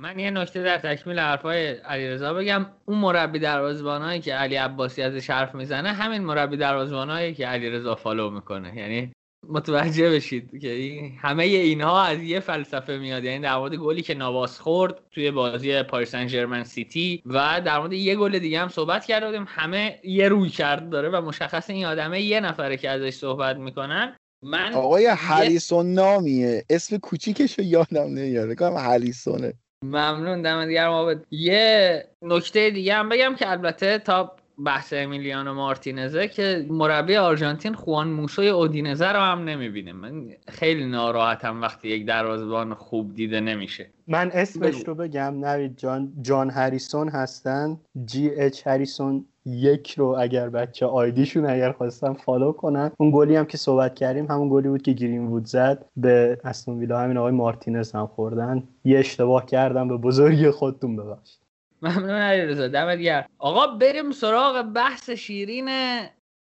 من 0.00 0.18
یه 0.18 0.30
نکته 0.30 0.62
در 0.62 0.78
تکمیل 0.78 1.18
حرفای 1.18 1.66
علیرضا 1.68 2.34
بگم. 2.34 2.66
اون 2.84 2.98
مربی 2.98 3.38
دروازه‌بانایی 3.38 4.20
که 4.20 4.34
علی 4.34 4.56
عباسی 4.56 5.02
ازش 5.02 5.30
حرف 5.30 5.54
می‌زنه 5.54 5.92
همین 5.92 6.22
مربی 6.22 6.56
دروازه‌بانایی 6.56 7.34
که 7.34 7.46
علیرضا 7.46 7.94
follow 7.94 8.30
می‌کنه. 8.30 8.76
یعنی 8.76 9.12
متوجه 9.48 10.10
بشید 10.10 10.60
که 10.60 11.00
همه 11.18 11.42
اینها 11.42 12.02
از 12.02 12.22
یه 12.22 12.40
فلسفه 12.40 12.98
میاد. 12.98 13.24
یعنی 13.24 13.38
در 13.38 13.56
مورد 13.56 13.74
گلی 13.74 14.02
که 14.02 14.14
نواس 14.14 14.60
خورد 14.60 14.94
توی 15.10 15.30
بازی 15.30 15.82
پاریس 15.82 16.10
سن 16.10 16.26
ژرمن 16.26 16.64
سیتی 16.64 17.22
و 17.26 17.60
در 17.64 17.78
مورد 17.78 17.92
یه 17.92 18.16
گل 18.16 18.38
دیگه 18.38 18.60
هم 18.60 18.68
صحبت 18.68 19.04
کردیم 19.04 19.44
همه 19.48 20.00
یه 20.04 20.28
روی 20.28 20.50
کرد 20.50 20.90
داره 20.90 21.08
و 21.08 21.20
مشخص 21.20 21.70
این 21.70 21.86
آدمه 21.86 22.20
یه 22.20 22.40
نفره 22.40 22.76
که 22.76 22.90
ازش 22.90 23.14
صحبت 23.14 23.56
می‌کنن. 23.56 24.16
من 24.44 24.72
آقای 24.72 25.06
هریسون 25.06 25.94
نامیه. 25.94 26.64
اسم 26.70 26.96
کوچیکش 26.96 27.58
رو 27.58 27.64
یادم 27.64 28.14
نمیاد. 28.14 28.54
کنم 28.54 28.76
هریسونه 28.76 29.52
ممنون 29.82 30.42
دم 30.42 30.66
دیگر 30.66 31.16
یه 31.30 32.04
نکته 32.22 32.70
دیگه 32.70 32.94
هم 32.94 33.08
بگم 33.08 33.34
که 33.34 33.50
البته 33.50 33.98
تا 33.98 34.36
بحث 34.64 34.92
امیلیانو 34.96 35.54
مارتینزه 35.54 36.28
که 36.28 36.66
مربی 36.70 37.16
آرژانتین 37.16 37.74
خوان 37.74 38.08
موسوی 38.08 38.48
اودینزه 38.48 39.08
رو 39.08 39.20
هم 39.20 39.44
نمی‌بینه 39.44 39.92
من 39.92 40.26
خیلی 40.48 40.86
ناراحتم 40.86 41.62
وقتی 41.62 41.88
یک 41.88 42.06
دروازه‌بان 42.06 42.74
خوب 42.74 43.14
دیده 43.14 43.40
نمیشه. 43.40 43.90
من 44.06 44.30
اسمش 44.34 44.88
رو 44.88 44.94
بگم. 44.94 45.44
نوید 45.44 45.76
جان 45.76 46.12
جان 46.22 46.50
هریسون 46.50 47.08
هستن. 47.08 47.80
جی 48.04 48.30
اچ 48.30 48.66
هریسون 48.66 49.24
یک 49.46 49.94
رو 49.98 50.16
اگر 50.18 50.48
بچه 50.48 50.86
آیدیشون 50.86 51.46
اگر 51.46 51.72
خواستن 51.72 52.12
فالو 52.12 52.52
کنن. 52.52 52.90
اون 52.98 53.10
گلی 53.14 53.36
هم 53.36 53.44
که 53.44 53.56
صحبت 53.56 53.94
کردیم 53.94 54.26
همون 54.26 54.48
گلی 54.50 54.68
بود 54.68 54.82
که 54.82 54.92
گرین 54.92 55.26
وود 55.26 55.46
زد. 55.46 55.84
به 55.96 56.38
استون 56.44 56.78
ویلا 56.78 56.98
همین 57.00 57.16
آقای 57.16 57.32
مارتینز 57.32 57.92
هم 57.92 58.06
خوردن. 58.06 58.62
یه 58.84 58.98
اشتباه 58.98 59.46
کردم 59.46 59.88
به 59.88 59.96
بزرگی 59.96 60.50
خودتون 60.50 60.96
ببخشید. 60.96 61.42
ممنون 61.82 62.10
علیرضا 62.10 62.68
دمت 62.68 63.26
آقا 63.38 63.66
بریم 63.66 64.12
سراغ 64.12 64.62
بحث 64.62 65.10
شیرین 65.10 65.68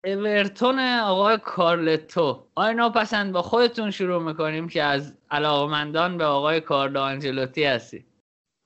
اورتون 0.06 0.80
آقای 1.04 1.38
کارلتو. 1.44 2.44
آیا 2.56 2.90
پسند 2.90 3.32
با 3.32 3.42
خودتون 3.42 3.92
شروع 3.92 4.24
می‌کنیم 4.24 4.68
که 4.68 4.84
از 4.84 5.14
علاقمندان 5.32 6.18
به 6.18 6.26
آقای 6.26 6.62
کارلو 6.62 7.00
آنجلوتی 7.00 7.64
هستی 7.64 8.06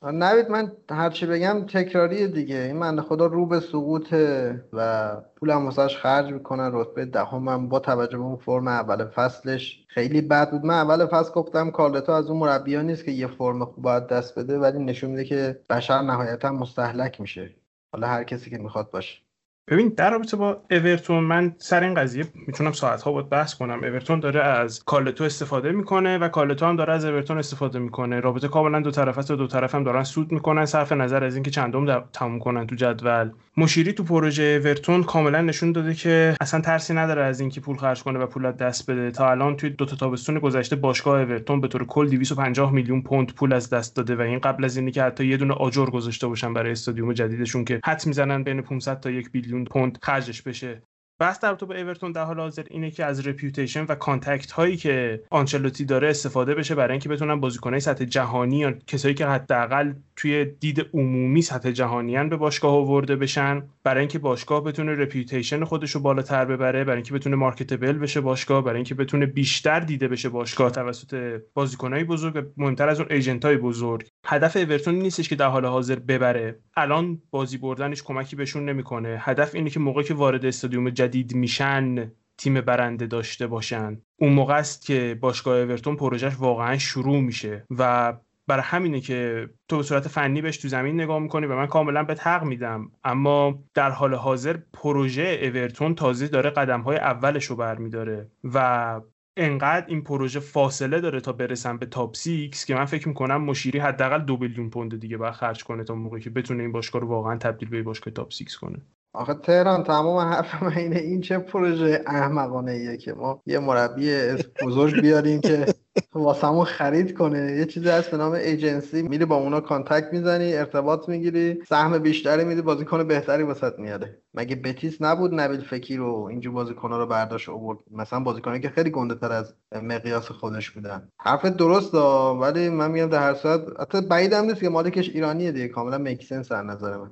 نوید 0.03 0.49
من 0.49 0.71
هرچی 0.89 1.25
بگم 1.25 1.65
تکراری 1.65 2.27
دیگه. 2.27 2.55
این 2.55 2.75
من 2.75 3.01
خدا 3.01 3.25
رو 3.25 3.45
به 3.45 3.59
سقوطه 3.59 4.65
و 4.73 5.11
پولم 5.35 5.65
واسش 5.65 5.97
خرج 5.97 6.33
می‌کنن 6.33 6.69
رتبه 6.73 7.05
دهمم 7.05 7.69
با 7.69 7.79
توجه 7.79 8.17
به 8.17 8.23
اون 8.23 8.37
فرم 8.37 8.67
اول 8.67 9.05
فصلش 9.05 9.85
خیلی 9.87 10.21
بد 10.21 10.51
بود. 10.51 10.65
من 10.65 10.73
اول 10.75 11.05
فصل 11.05 11.31
گفتم 11.33 11.71
کارلتو 11.71 12.11
از 12.11 12.29
اون 12.29 12.39
مربیان 12.39 12.85
نیست 12.85 13.05
که 13.05 13.11
یه 13.11 13.27
فرم 13.27 13.65
خوب 13.65 13.83
باید 13.83 14.07
دست 14.07 14.39
بده 14.39 14.59
ولی 14.59 14.79
نشون 14.79 15.09
میده 15.09 15.25
که 15.25 15.59
بشر 15.69 16.01
نهایتا 16.01 16.51
مستحلک 16.51 17.21
میشه. 17.21 17.55
حالا 17.93 18.07
هر 18.07 18.23
کسی 18.23 18.49
که 18.49 18.57
می‌خواد 18.57 18.91
باشه. 18.91 19.28
ببین 19.69 19.93
در 19.97 20.11
رابطه 20.11 20.37
با 20.37 20.61
اورتون 20.71 21.23
من 21.23 21.55
سر 21.57 21.83
این 21.83 21.93
قضیه 21.93 22.25
می‌تونم 22.47 22.71
ساعت 22.71 23.01
ها 23.01 23.11
باید 23.11 23.29
بحث 23.29 23.53
کنم. 23.53 23.83
اورتون 23.83 24.19
داره 24.19 24.41
از 24.41 24.83
کالتو 24.83 25.23
استفاده 25.23 25.71
می‌کنه 25.71 26.17
و 26.17 26.27
کالتو 26.27 26.65
هم 26.65 26.75
داره 26.75 26.93
از 26.93 27.05
اورتون 27.05 27.37
استفاده 27.37 27.79
می‌کنه. 27.79 28.19
رابطه 28.19 28.47
کاملا 28.47 28.79
دو 28.79 28.91
طرف 28.91 29.17
است 29.17 29.31
و 29.31 29.35
دو 29.35 29.47
طرف 29.47 29.75
هم 29.75 29.83
دارن 29.83 30.03
سود 30.03 30.31
می‌کنن 30.31 30.65
صرف 30.65 30.91
نظر 30.91 31.23
از 31.23 31.35
اینکه 31.35 31.51
چندم 31.51 32.03
تموم 32.13 32.39
کنن 32.39 32.67
تو 32.67 32.75
جدول. 32.75 33.31
مشیری 33.57 33.93
تو 33.93 34.03
پروژه 34.03 34.43
اورتون 34.43 35.03
کاملا 35.03 35.41
نشون 35.41 35.71
داده 35.71 35.93
که 35.93 36.35
اصلا 36.41 36.61
ترسی 36.61 36.93
نداره 36.93 37.23
از 37.23 37.39
اینکه 37.39 37.61
پول 37.61 37.77
خرج 37.77 38.03
کنه 38.03 38.19
و 38.19 38.25
پول 38.25 38.51
دست 38.51 38.91
بده. 38.91 39.11
تا 39.11 39.31
الان 39.31 39.55
توی 39.55 39.69
دو 39.69 39.85
تا 39.85 39.95
تابستون 39.95 40.39
گذشته 40.39 40.75
باشگاه 40.75 41.21
اورتون 41.21 41.61
به 41.61 41.67
طور 41.67 41.85
کل 41.85 42.09
250 42.09 42.73
میلیون 42.73 43.01
پوند 43.01 43.33
پول 43.33 43.53
از 43.53 43.69
دست 43.69 43.95
داده 43.95 44.15
و 44.15 44.21
این 44.21 44.39
قبل 44.39 44.65
از 44.65 44.77
اینکه 44.77 44.91
که 44.91 45.03
حتی 45.03 45.25
یه 45.25 45.37
دونه 45.37 45.53
آجر 45.53 45.85
گذاشته 45.85 46.27
باشن 46.27 46.53
برای 46.53 46.71
استادیوم 46.71 47.13
جدیدشون 47.13 47.65
که 47.65 47.79
حد 47.85 48.03
می‌زنن 48.05 48.43
بین 48.43 48.61
500 48.61 48.99
تا 48.99 49.09
1 49.09 49.31
بیلیون 49.31 49.58
پوند 49.65 49.99
خرجش 50.03 50.41
بشه. 50.41 50.88
بحث 51.19 51.39
درباره 51.39 51.81
اورتون 51.81 52.11
در 52.11 52.23
حال 52.23 52.39
حاضر 52.39 52.63
اینه 52.69 52.91
که 52.91 53.05
از 53.05 53.27
reputation 53.27 53.85
و 53.89 53.95
contact 53.95 54.51
هایی 54.51 54.77
که 54.77 55.23
آنچلوتی 55.29 55.85
داره 55.85 56.09
استفاده 56.09 56.55
بشه 56.55 56.75
برای 56.75 56.91
اینکه 56.91 57.09
بتونن 57.09 57.39
بازیکنای 57.39 57.79
سطح 57.79 58.05
جهانی 58.05 58.57
یا 58.57 58.73
کسایی 58.87 59.13
که 59.13 59.25
حداقل 59.25 59.93
توی 60.15 60.45
دید 60.45 60.85
عمومی 60.93 61.41
سطح 61.41 61.71
جهانیان 61.71 62.29
به 62.29 62.37
باشگاه 62.37 62.73
آورده 62.73 63.15
بشن 63.15 63.63
برای 63.83 63.99
اینکه 63.99 64.19
باشگاه 64.19 64.63
بتونه 64.63 64.91
reputation 64.91 65.63
خودش 65.63 65.91
رو 65.91 66.01
بالاتر 66.01 66.45
ببره 66.45 66.83
برای 66.83 66.97
اینکه 66.97 67.13
بتونه 67.13 67.35
marketable 67.35 67.91
بشه 67.91 68.21
باشگاه 68.21 68.63
برای 68.63 68.75
اینکه 68.75 68.95
بتونه 68.95 69.25
بیشتر 69.25 69.79
دیده 69.79 70.07
بشه 70.07 70.29
باشگاه 70.29 70.71
توسط 70.71 71.41
بازیکنای 71.53 72.03
بزرگ 72.03 72.35
و 72.35 72.41
مهمتر 72.57 72.89
از 72.89 72.99
اون 72.99 73.11
agent 73.11 73.45
بزرگ. 73.45 74.07
هدف 74.25 74.55
اورتون 74.55 74.95
نیستش 74.95 75.29
که 75.29 75.35
در 75.35 75.47
حال 75.47 75.65
حاضر 75.65 75.95
ببره. 75.95 76.59
الان 76.75 77.21
بازی 77.31 77.57
بردنش 77.57 78.03
کمکی 78.03 78.35
بهشون 78.35 78.69
نمی‌کنه. 78.69 79.17
هدف 79.19 79.55
اینه 79.55 79.69
که 79.69 79.79
موقعی 79.79 80.03
که 80.03 80.13
وارد 80.13 80.45
استادیوم 80.45 80.89
جدید 81.09 81.35
میشن 81.35 82.11
تیم 82.37 82.61
برنده 82.61 83.07
داشته 83.07 83.47
باشن. 83.47 84.01
اون 84.19 84.33
موقع 84.33 84.57
است 84.57 84.85
که 84.85 85.17
باشگاه 85.21 85.57
اورتون 85.57 85.95
پروژهش 85.95 86.33
واقعا 86.39 86.77
شروع 86.77 87.19
میشه 87.19 87.65
و 87.77 88.13
برای 88.47 88.63
همینه 88.65 89.01
که 89.01 89.49
تو 89.67 89.77
به 89.77 89.83
صورت 89.83 90.07
فنی 90.07 90.41
بهش 90.41 90.57
تو 90.57 90.67
زمین 90.67 91.01
نگاه 91.01 91.19
می‌کنی 91.19 91.45
و 91.45 91.55
من 91.55 91.67
کاملا 91.67 92.03
به 92.03 92.15
حق 92.15 92.43
میدم. 92.43 92.91
اما 93.03 93.63
در 93.73 93.89
حال 93.89 94.13
حاضر 94.13 94.57
پروژه 94.73 95.39
اورتون 95.43 95.95
تازه 95.95 96.27
داره 96.27 96.49
قدم 96.49 96.81
های 96.81 96.97
اولش 96.97 97.45
رو 97.45 97.55
برمیداره 97.55 98.31
و 98.43 99.01
انقدر 99.37 99.85
این 99.87 100.03
پروژه 100.03 100.39
فاصله 100.39 100.99
داره 100.99 101.19
تا 101.21 101.31
برسن 101.31 101.77
به 101.77 101.85
top 101.85 102.15
six 102.15 102.65
که 102.65 102.75
من 102.75 102.85
فکر 102.85 103.07
می‌کنم 103.07 103.43
مشیری 103.43 103.79
حداقل 103.79 104.19
دو 104.19 104.37
billion 104.37 104.69
پوند 104.69 104.99
دیگه 104.99 105.17
باید 105.17 105.33
خرج 105.33 105.63
کنه 105.63 105.83
تا 105.83 105.95
موقعی 105.95 106.21
که 106.21 106.29
بتونه 106.29 106.63
این 106.63 106.71
باشگاه 106.71 107.01
رو 107.01 107.07
واقعا 107.07 107.37
تبدیل 107.37 107.69
به 107.69 107.83
باشگاه 107.83 108.13
top 108.13 108.31
six 108.31 108.57
کنه. 108.57 108.81
آخه 109.13 109.33
تهران 109.33 109.83
تمام 109.83 110.17
حرف 110.17 110.63
من 110.63 110.77
اینه. 110.77 110.95
این 110.95 111.21
چه 111.21 111.37
پروژه 111.37 112.03
احمقانه 112.07 112.71
ایه 112.71 112.97
که 112.97 113.13
ما 113.13 113.41
یه 113.45 113.59
مربی 113.59 114.19
بزرگ 114.65 115.01
بیاریم 115.01 115.41
که 115.41 115.65
واسمون 116.13 116.65
خرید 116.65 117.17
کنه. 117.17 117.55
یه 117.57 117.65
چیزی 117.65 117.89
هست 117.89 118.11
به 118.11 118.17
نام 118.17 118.31
ایجنسی. 118.31 119.01
میری 119.01 119.25
با 119.25 119.35
اونا 119.35 119.61
contact 119.61 120.13
می‌زنی 120.13 120.53
ارتباط 120.53 121.09
می‌گیری 121.09 121.59
سهم 121.69 121.97
بیشتری 121.97 122.43
میدی 122.43 122.61
بازیکن 122.61 123.07
بهتری 123.07 123.43
واست 123.43 123.79
میاده 123.79 124.21
مگه 124.33 124.55
بتیس 124.55 125.01
نبود 125.01 125.33
نبیل 125.33 125.61
فکیر 125.61 126.01
و 126.01 126.27
اینجور 126.29 126.53
بازیکن‌ها 126.53 126.97
رو 126.97 127.05
برداشت 127.05 127.49
آورد؟ 127.49 127.77
مثلا 127.91 128.19
بازیکنایی 128.19 128.61
که 128.61 128.69
خیلی 128.69 128.89
گنده 128.89 129.15
تر 129.15 129.31
از 129.31 129.53
مقیاس 129.83 130.31
خودش 130.31 130.71
بودن. 130.71 131.09
حرف 131.19 131.45
درست 131.45 131.95
ولی 132.41 132.69
من 132.69 132.91
میگم 132.91 133.09
در 133.09 133.19
هر 133.19 133.33
صورت 133.33 133.61
حتی 133.79 134.01
بعیدم 134.01 134.45
نیست 134.45 134.59
که 134.59 134.69
مالکش 134.69 135.09
ایرانیه 135.09 135.51
دیگه. 135.51 135.67
کاملا 135.67 135.97
make 135.97 136.21
sense 136.21 136.51
از 136.51 136.65
نظر 136.65 136.97
من. 136.97 137.11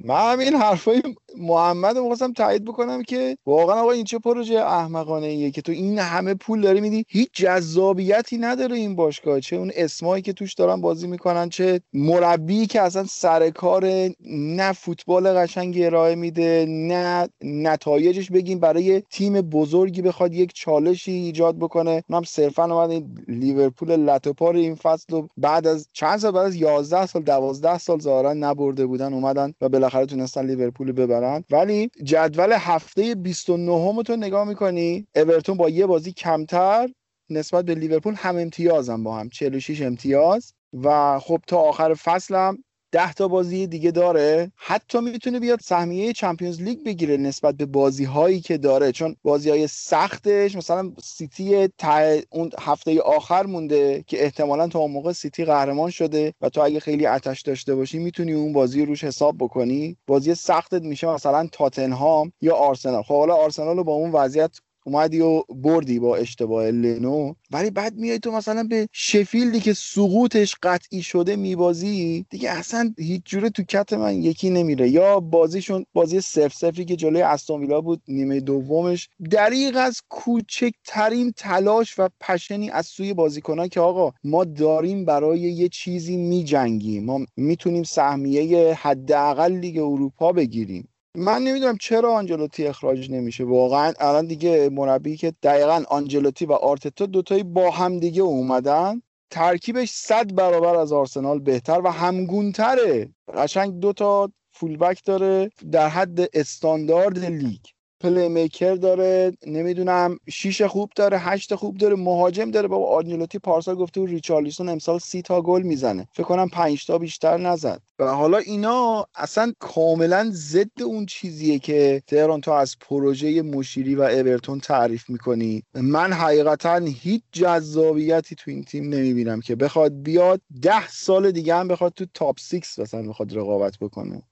من 0.00 0.32
همین 0.32 0.54
حرفای 0.54 1.02
محمد 1.38 1.96
رو 1.96 2.16
تایید 2.36 2.64
بکنم 2.64 3.02
که 3.02 3.36
واقعا 3.46 3.80
آقا 3.80 3.90
این 3.90 4.04
چه 4.04 4.18
پروژه 4.18 4.54
احمقانه 4.54 5.26
ایه 5.26 5.50
که 5.50 5.62
تو 5.62 5.72
این 5.72 5.98
همه 5.98 6.34
پول 6.34 6.60
داری 6.60 6.80
میدی؟ 6.80 7.04
هیچ 7.08 7.30
جذابیتی 7.32 8.38
نداره 8.38 8.76
این 8.76 8.96
باشگاه. 8.96 9.40
چه 9.40 9.56
اون 9.56 9.70
اسمایی 9.74 10.22
که 10.22 10.32
توش 10.32 10.54
دارن 10.54 10.80
بازی 10.80 11.06
می‌کنن 11.06 11.48
چه 11.48 11.80
مربی 11.92 12.66
که 12.66 12.80
اصلا 12.80 13.04
سر 13.04 13.50
کار 13.50 14.10
نه 14.30 14.72
فوتبال 14.72 15.32
قشنگی 15.32 15.84
ارائه 15.84 16.14
میده 16.14 16.66
نه 16.68 17.28
نتایجش 17.44 18.30
بگیم 18.30 18.58
برای 18.58 19.02
تیم 19.10 19.40
بزرگی 19.40 20.02
بخواد 20.02 20.34
یک 20.34 20.52
چالشی 20.54 21.12
ایجاد 21.12 21.58
بکنه. 21.58 22.04
اونم 22.08 22.22
صرفا 22.22 22.64
اومد 22.64 23.04
لیورپول 23.28 23.96
لت 23.96 24.20
و 24.20 24.32
پار 24.32 24.56
این 24.56 24.74
فصل 24.74 25.06
رو 25.10 25.28
بعد 25.36 25.66
از 25.66 25.88
چند 25.92 26.18
سال 26.18 26.32
بعد 26.32 26.46
از 26.46 26.56
11 26.56 27.06
سال 27.06 27.22
12 27.22 27.78
سال 27.78 28.00
ظاهرا 28.00 28.32
نبرده 28.32 28.86
بودن 28.86 29.14
اومدن 29.14 29.54
و 29.60 29.83
بالاخره 29.84 30.06
تونستن 30.06 30.46
لیورپول 30.46 30.92
ببرن. 30.92 31.44
ولی 31.50 31.90
جدول 32.04 32.52
هفته 32.52 33.14
29 33.14 34.02
تو 34.02 34.16
نگاه 34.16 34.48
می‌کنی 34.48 35.06
اورتون 35.16 35.56
با 35.56 35.68
یه 35.68 35.86
بازی 35.86 36.12
کمتر 36.12 36.88
نسبت 37.30 37.64
به 37.64 37.74
لیورپول 37.74 38.14
هم 38.16 38.36
امتیازم 38.36 39.04
با 39.04 39.16
هم 39.16 39.28
46 39.28 39.82
امتیاز. 39.82 40.54
و 40.82 41.18
خب 41.18 41.40
تا 41.46 41.58
آخر 41.58 41.94
فصلم 41.94 42.64
ده 42.94 43.12
تا 43.12 43.28
بازی 43.28 43.66
دیگه 43.66 43.90
داره. 43.90 44.52
حتی 44.56 45.00
می‌تونه 45.00 45.40
بیاد 45.40 45.60
سهمیه 45.60 46.12
Champions 46.12 46.62
League 46.62 46.78
بگیره 46.84 47.16
نسبت 47.16 47.54
به 47.54 47.66
بازی 47.66 48.04
هایی 48.04 48.40
که 48.40 48.58
داره 48.58 48.92
چون 48.92 49.16
بازی 49.22 49.50
های 49.50 49.66
سختش 49.66 50.56
مثلا 50.56 50.92
سیتی 51.02 51.68
تا 51.78 52.16
اون 52.30 52.50
هفته 52.60 53.00
آخر 53.00 53.46
مونده 53.46 54.04
که 54.06 54.24
احتمالا 54.24 54.68
تا 54.68 54.78
اون 54.78 54.90
موقع 54.90 55.12
سیتی 55.12 55.44
قهرمان 55.44 55.90
شده 55.90 56.34
و 56.40 56.48
تو 56.48 56.60
اگه 56.60 56.80
خیلی 56.80 57.06
آتش 57.06 57.42
داشته 57.42 57.74
باشی 57.74 57.98
می‌تونی 57.98 58.32
اون 58.32 58.52
بازی 58.52 58.84
روش 58.84 59.04
حساب 59.04 59.36
بکنی. 59.38 59.96
بازی 60.06 60.34
سختت 60.34 60.82
میشه 60.82 61.06
مثلا 61.06 61.48
تاتنهام 61.52 62.32
یا 62.40 62.54
آرسنال. 62.56 63.02
خب 63.02 63.18
حالا 63.18 63.34
آرسنال 63.34 63.76
رو 63.76 63.84
با 63.84 63.92
اون 63.92 64.10
وضعیت 64.10 64.58
اومدی 64.84 65.20
و 65.20 65.42
بردی 65.48 65.98
با 65.98 66.16
اشتباه 66.16 66.70
لنو 66.70 67.34
ولی 67.50 67.70
بعد 67.70 67.96
میای 67.96 68.18
تو 68.18 68.32
مثلا 68.32 68.64
به 68.64 68.88
شفیلدی 68.92 69.60
که 69.60 69.72
سقوطش 69.72 70.54
قطعی 70.62 71.02
شده 71.02 71.36
میبازی 71.36 72.26
دیگه 72.30 72.50
اصلا 72.50 72.94
هیچ 72.98 73.22
جوره 73.24 73.50
تو 73.50 73.62
کت 73.62 73.92
من 73.92 74.22
یکی 74.22 74.50
نمیره. 74.50 74.88
یا 74.88 75.20
بازیشون 75.20 75.86
بازی 75.92 76.20
سف 76.20 76.54
سفری 76.54 76.84
که 76.84 76.96
جلوی 76.96 77.22
استون 77.22 77.80
بود 77.80 78.02
نیمه 78.08 78.40
دومش 78.40 79.08
دریغ 79.30 79.76
از 79.76 80.02
کوچکترین 80.08 81.32
تلاش 81.36 81.98
و 81.98 82.08
پشنی 82.20 82.70
از 82.70 82.86
سوی 82.86 83.14
بازیکنان 83.14 83.68
که 83.68 83.80
آقا 83.80 84.12
ما 84.24 84.44
داریم 84.44 85.04
برای 85.04 85.40
یه 85.40 85.68
چیزی 85.68 86.16
میجنگیم. 86.16 87.04
ما 87.04 87.26
می‌تونیم 87.36 87.82
سهمیه 87.82 88.74
حداقل 88.74 89.52
لیگ 89.52 89.78
اروپا 89.78 90.32
بگیریم. 90.32 90.88
من 91.16 91.42
نمی‌دونم 91.42 91.76
چرا 91.76 92.12
آنجلوتی 92.14 92.66
اخراج 92.66 93.10
نمیشه. 93.10 93.44
واقعا 93.44 93.92
الان 94.00 94.26
دیگه 94.26 94.68
مربی 94.68 95.16
که 95.16 95.32
دقیقا 95.42 95.84
آنجلوتی 95.88 96.46
و 96.46 96.52
آرتتا 96.52 97.06
دوتایی 97.06 97.42
با 97.42 97.70
هم 97.70 97.98
دیگه 97.98 98.22
اومدن 98.22 99.02
ترکیبش 99.30 99.90
صد 99.90 100.34
برابر 100.34 100.76
از 100.76 100.92
آرسنال 100.92 101.38
بهتر 101.38 101.80
و 101.84 101.88
همگونتره. 101.88 103.08
قشنگ 103.34 103.80
دوتا 103.80 104.32
full-back 104.52 105.04
داره 105.04 105.50
در 105.72 105.88
حد 105.88 106.18
استاندارد 106.34 107.18
لیگ. 107.18 107.60
playmaker 108.04 108.74
داره 108.74 109.32
نمی‌دونم 109.46 110.18
شیش 110.30 110.62
خوب 110.62 110.90
داره 110.96 111.18
هشت 111.18 111.54
خوب 111.54 111.76
داره 111.76 111.94
مهاجم 111.94 112.50
داره. 112.50 112.68
بابا 112.68 112.96
آنجلوتی 112.96 113.38
پارسال 113.38 113.74
گفته 113.74 114.00
و 114.00 114.06
ریچارلیسون 114.06 114.68
امسال 114.68 114.98
سی 114.98 115.22
تا 115.22 115.42
گل 115.42 115.62
می‌زنه. 115.62 116.08
فکر 116.12 116.22
کنم 116.22 116.48
پنج 116.48 116.86
تا 116.86 116.98
بیشتر 116.98 117.36
نزد. 117.36 117.82
و 117.98 118.04
حالا 118.04 118.38
اینا 118.38 119.06
اصلا 119.14 119.52
کاملا 119.58 120.30
ضد 120.32 120.82
اون 120.82 121.06
چیزیه 121.06 121.58
که 121.58 122.02
تهران 122.06 122.40
تو 122.40 122.50
از 122.50 122.76
پروژه 122.80 123.42
مشیری 123.42 123.94
و 123.94 124.02
اورتون 124.02 124.60
تعریف 124.60 125.10
می‌کنی. 125.10 125.62
من 125.74 126.12
حقیقتا 126.12 126.76
هیچ 126.76 127.22
جذابیتی 127.32 128.34
تو 128.34 128.50
این 128.50 128.64
تیم 128.64 128.84
نمی‌بینم 128.88 129.40
که 129.40 129.56
بخواد 129.56 129.92
بیاد. 130.02 130.40
ده 130.62 130.88
سال 130.88 131.30
دیگه 131.30 131.54
هم 131.54 131.68
بخواد 131.68 131.92
تو 131.92 132.06
top 132.14 132.38
six 132.40 132.78
مثلا 132.78 133.02
بخواد 133.08 133.36
رقابت 133.36 133.78
بکنه. 133.80 134.22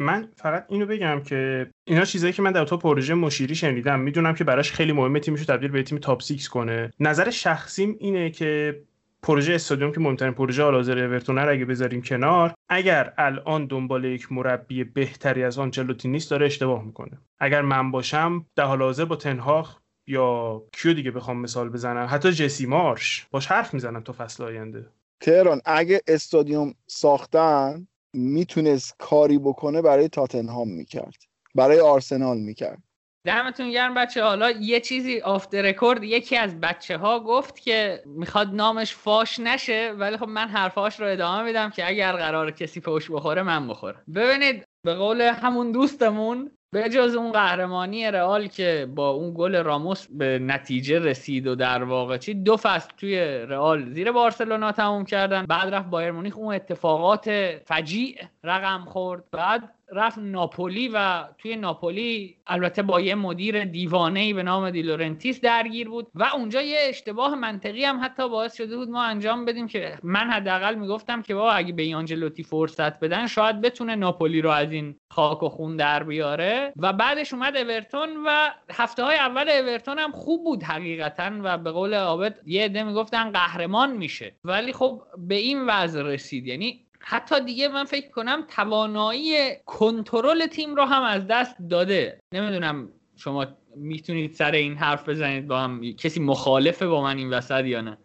من 0.00 0.28
فقط 0.36 0.66
اینو 0.68 0.86
بگم 0.86 1.22
که 1.22 1.70
اینا 1.84 2.04
چیزایی 2.04 2.32
که 2.32 2.42
من 2.42 2.52
در 2.52 2.64
تو 2.64 2.76
پروژه 2.76 3.14
مشیری 3.14 3.54
شنیدم 3.54 4.00
می‌دونم 4.00 4.34
که 4.34 4.44
براش 4.44 4.72
خیلی 4.72 4.92
مهمه 4.92 5.20
تیمشو 5.20 5.44
تبدیل 5.44 5.70
به 5.70 5.82
تیم 5.82 5.98
top 5.98 6.22
6 6.22 6.48
کنه. 6.48 6.90
نظر 7.00 7.30
شخصیم 7.30 7.96
اینه 7.98 8.30
که 8.30 8.80
پروژه 9.22 9.54
استادیوم 9.54 9.92
که 9.92 10.00
مهمترین 10.00 10.32
پروژه 10.32 10.62
حاضر 10.62 10.98
اورتون 10.98 11.38
رو 11.38 11.52
اگه 11.52 11.64
بذاریم 11.64 12.02
کنار 12.02 12.54
اگر 12.68 13.12
الان 13.18 13.66
دنبال 13.66 14.04
یک 14.04 14.32
مربی 14.32 14.84
بهتری 14.84 15.44
از 15.44 15.58
آنچلوتی 15.58 16.08
نیست 16.08 16.30
داره 16.30 16.46
اشتباه 16.46 16.84
می‌کنه. 16.84 17.18
اگر 17.38 17.62
من 17.62 17.90
باشم 17.90 18.46
در 18.56 18.64
حال 18.64 18.82
حاضر 18.82 19.04
با 19.04 19.16
تن 19.16 19.40
هاخ 19.40 19.76
یا 20.06 20.62
کیو 20.72 20.94
دیگه 20.94 21.10
بخوام 21.10 21.40
مثال 21.40 21.68
بزنم؟ 21.68 22.08
حتی 22.10 22.32
جسی 22.32 22.66
مارش. 22.66 23.26
باش 23.30 23.46
حرف 23.46 23.74
می‌زنم 23.74 24.00
تو 24.00 24.12
فصل 24.12 24.44
آینده. 24.44 24.86
تهران 25.20 25.60
اگه 25.64 26.00
استادیوم 26.06 26.74
ساختن 26.86 27.86
می‌تونست 28.12 28.94
کاری 28.98 29.38
بکنه 29.38 29.82
برای 29.82 30.08
تاتنهام 30.08 30.68
می‌کرد. 30.68 31.16
برای 31.54 31.80
آرسنال 31.80 32.38
می‌کرد. 32.38 32.82
دمتون 33.24 33.70
گرم 33.70 33.94
بچه 33.94 34.22
حالا 34.22 34.50
یه 34.50 34.80
چیزی 34.80 35.20
آفت 35.20 35.54
رکورد 35.54 36.04
یکی 36.04 36.36
از 36.36 36.60
بچه 36.60 36.98
ها 36.98 37.20
گفت 37.20 37.60
که 37.60 38.02
می‌خواد 38.06 38.54
نامش 38.54 38.94
فاش 38.94 39.40
نشه 39.40 39.94
ولی 39.98 40.16
خب 40.16 40.28
من 40.28 40.48
حرفاش 40.48 41.00
رو 41.00 41.06
ادامه 41.06 41.42
میدم 41.44 41.70
که 41.70 41.88
اگر 41.88 42.12
قرار 42.12 42.50
کسی 42.50 42.80
فوش 42.80 43.10
بخوره 43.10 43.42
من 43.42 43.68
بخوره 43.68 43.96
ببینید 44.14 44.64
به 44.84 44.94
قول 44.94 45.20
همون 45.20 45.72
دوستمون 45.72 46.50
به 46.72 46.88
جز 46.88 47.14
اون 47.14 47.32
قهرمانی 47.32 48.10
رئال 48.10 48.46
که 48.46 48.88
با 48.94 49.10
اون 49.10 49.34
گل 49.34 49.56
راموس 49.56 50.06
به 50.10 50.38
نتیجه 50.38 50.98
رسید 50.98 51.46
و 51.46 51.54
در 51.54 51.82
واقع 51.82 52.16
چی 52.16 52.34
دو 52.34 52.56
فصل 52.56 52.90
توی 52.96 53.18
رئال 53.24 53.92
زیر 53.92 54.12
بارسلونا 54.12 54.72
تموم 54.72 55.04
کردن. 55.04 55.46
بعد 55.46 55.74
رفت 55.74 55.88
بایر 55.90 56.10
مونیخ 56.10 56.36
اون 56.36 56.54
اتفاقات 56.54 57.30
فجیع 57.66 58.18
رقم 58.44 58.84
خورد. 58.84 59.24
بعد 59.32 59.74
رفت 59.92 60.18
ناپولی 60.18 60.88
و 60.94 61.24
توی 61.38 61.56
ناپولی 61.56 62.36
البته 62.46 62.82
با 62.82 63.00
یه 63.00 63.14
مدیر 63.14 63.64
دیوانه 63.64 64.34
به 64.34 64.42
نام 64.42 64.70
دیلورنتیس 64.70 65.40
درگیر 65.40 65.88
بود 65.88 66.06
و 66.14 66.24
اونجا 66.34 66.62
یه 66.62 66.78
اشتباه 66.88 67.34
منطقی 67.34 67.84
هم 67.84 68.00
حتی 68.02 68.28
باعث 68.28 68.56
شده 68.56 68.76
بود 68.76 68.88
ما 68.88 69.02
انجام 69.02 69.44
بدیم 69.44 69.66
که 69.68 69.98
من 70.02 70.30
حداقل 70.30 70.74
می‌گفتم 70.74 71.22
که 71.22 71.34
با 71.34 71.52
اگه 71.52 71.72
به 71.72 71.96
آنجلوتی 71.96 72.42
فرصت 72.42 73.00
بدن 73.00 73.26
شاید 73.26 73.60
بتونه 73.60 73.94
ناپولی 73.94 74.40
رو 74.40 74.50
از 74.50 74.72
این 74.72 74.96
خاک 75.10 75.42
و 75.42 75.48
خون 75.48 75.76
در 75.76 76.02
بیاره. 76.02 76.72
و 76.76 76.92
بعدش 76.92 77.34
اومد 77.34 77.56
اورتون 77.56 78.08
و 78.26 78.50
هفته 78.70 79.02
های 79.04 79.16
اول 79.16 79.48
اورتون 79.48 79.98
هم 79.98 80.12
خوب 80.12 80.44
بود 80.44 80.62
حقیقتا 80.62 81.30
و 81.42 81.58
به 81.58 81.70
قول 81.70 81.94
عابد 81.94 82.38
یه 82.46 82.64
عده 82.64 82.82
می‌گفتن 82.82 83.30
قهرمان 83.30 83.96
میشه. 83.96 84.34
ولی 84.44 84.72
خب 84.72 85.02
به 85.18 85.34
این 85.34 85.66
وضع 85.66 86.02
رسید. 86.02 86.46
یعنی 86.46 86.86
حتی 87.00 87.44
دیگه 87.44 87.68
من 87.68 87.84
فکر 87.84 88.10
کنم 88.10 88.46
توانایی 88.48 89.34
کنترل 89.66 90.46
تیم 90.46 90.74
رو 90.74 90.84
هم 90.84 91.02
از 91.02 91.26
دست 91.26 91.56
داده. 91.70 92.20
نمی‌دونم 92.34 92.88
شما 93.16 93.46
می‌تونید 93.76 94.34
سر 94.34 94.52
این 94.52 94.74
حرف 94.74 95.08
بزنید 95.08 95.46
با 95.46 95.60
هم 95.60 95.92
کسی 95.92 96.20
مخالفه 96.20 96.86
با 96.86 97.02
من 97.02 97.18
این 97.18 97.30
وسط 97.30 97.64
یا 97.64 97.80
نه. 97.80 97.98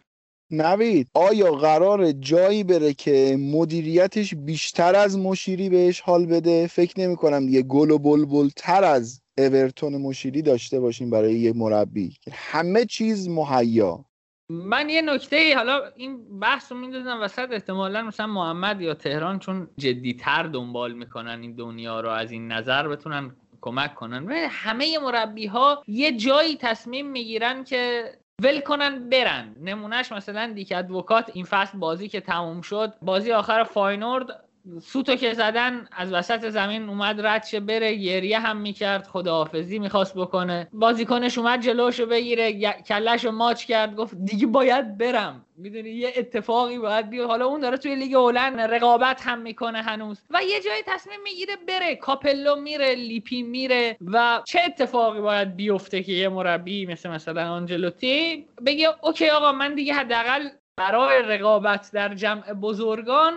نوید 0.51 1.07
آیا 1.13 1.51
قرار 1.51 2.11
جایی 2.11 2.63
بره 2.63 2.93
که 2.93 3.37
مدیریتش 3.39 4.33
بیشتر 4.35 4.95
از 4.95 5.17
مشیری 5.17 5.69
بهش 5.69 6.01
حال 6.01 6.25
بده؟ 6.25 6.67
فکر 6.67 6.99
نمی 6.99 7.15
کنم 7.15 7.45
دیگه 7.45 7.61
گل 7.61 7.91
و 7.91 7.97
بلبل 7.97 8.49
تر 8.55 8.83
از 8.83 9.21
اورتون 9.37 9.97
مشیری 9.97 10.41
داشته 10.41 10.79
باشیم 10.79 11.09
برای 11.09 11.33
یه 11.33 11.53
مربی. 11.53 12.17
همه 12.31 12.85
چیز 12.85 13.29
مهیا. 13.29 14.04
من 14.49 14.89
یه 14.89 15.01
نکته 15.01 15.35
ای 15.35 15.53
حالا 15.53 15.81
این 15.95 16.39
بحث 16.39 16.71
رو 16.71 16.77
می‌دادم 16.77 17.21
وسط 17.21 17.51
احتمالا 17.51 18.01
مثلا 18.01 18.27
محمد 18.27 18.81
یا 18.81 18.93
تهران 18.93 19.39
چون 19.39 19.69
جدیتر 19.77 20.43
دنبال 20.43 20.93
می‌کنن 20.93 21.39
این 21.41 21.55
دنیا 21.55 21.99
رو 21.99 22.09
از 22.09 22.31
این 22.31 22.51
نظر 22.51 22.87
بتونن 22.87 23.35
کمک 23.61 23.95
کنن. 23.95 24.27
همه 24.49 24.99
مربی 24.99 25.45
ها 25.45 25.83
یه 25.87 26.17
جایی 26.17 26.57
تصمیم 26.57 27.07
می‌گیرن 27.07 27.63
که 27.63 28.11
ول 28.41 28.59
کنن 28.59 29.09
برن. 29.09 29.55
نمونهش 29.61 30.11
مثلا 30.11 30.51
دیک 30.55 30.73
ادوکات 30.75 31.31
این 31.33 31.45
فصل 31.45 31.77
بازی 31.77 32.09
که 32.09 32.21
تموم 32.21 32.61
شد 32.61 32.93
بازی 33.01 33.31
آخر 33.31 33.63
فاینورد 33.63 34.44
سوتو 34.81 35.15
که 35.15 35.33
زدن 35.33 35.87
از 35.91 36.13
وسط 36.13 36.49
زمین 36.49 36.89
اومد 36.89 37.25
رد 37.25 37.45
شه 37.45 37.59
بره 37.59 37.95
گریه 37.95 38.39
هم 38.39 38.57
می‌کرد 38.57 39.07
خداحافظی 39.07 39.79
می‌خواست 39.79 40.15
بکنه. 40.15 40.67
بازیکنش 40.73 41.37
اومد 41.37 41.61
جلوشو 41.61 42.05
بگیره 42.05 42.73
کلش 42.87 43.25
ماچ 43.25 43.65
کرد 43.65 43.95
گفت 43.95 44.15
دیگه 44.15 44.47
باید 44.47 44.97
برم. 44.97 45.45
می‌دونی 45.57 45.89
یه 45.89 46.13
اتفاقی 46.17 46.77
باید 46.79 47.09
بیاد 47.09 47.27
حالا 47.27 47.45
اون 47.45 47.59
داره 47.59 47.77
توی 47.77 47.95
لیگ 47.95 48.13
هلند 48.13 48.59
رقابت 48.59 49.21
هم 49.27 49.39
می‌کنه 49.39 49.81
هنوز. 49.81 50.21
و 50.29 50.39
یه 50.43 50.61
جایی 50.61 50.83
تصمیم 50.87 51.19
می‌گیره 51.23 51.55
بره. 51.67 51.95
کاپلو 51.95 52.55
میره 52.55 52.95
لیپی 52.95 53.43
میره. 53.43 53.97
و 54.13 54.41
چه 54.47 54.59
اتفاقی 54.65 55.21
باید 55.21 55.55
بیفته 55.55 56.03
که 56.03 56.11
یه 56.11 56.29
مربی 56.29 56.85
مثل 56.85 57.09
مثلا 57.09 57.51
آنجلوتی 57.51 58.47
بگه 58.65 58.89
okay 59.01 59.29
آقا 59.29 59.51
من 59.51 59.75
دیگه 59.75 59.93
حداقل 59.93 60.49
برای 60.77 61.21
رقابت 61.21 61.89
در 61.93 62.15
جمع 62.15 62.53
بزرگان 62.53 63.33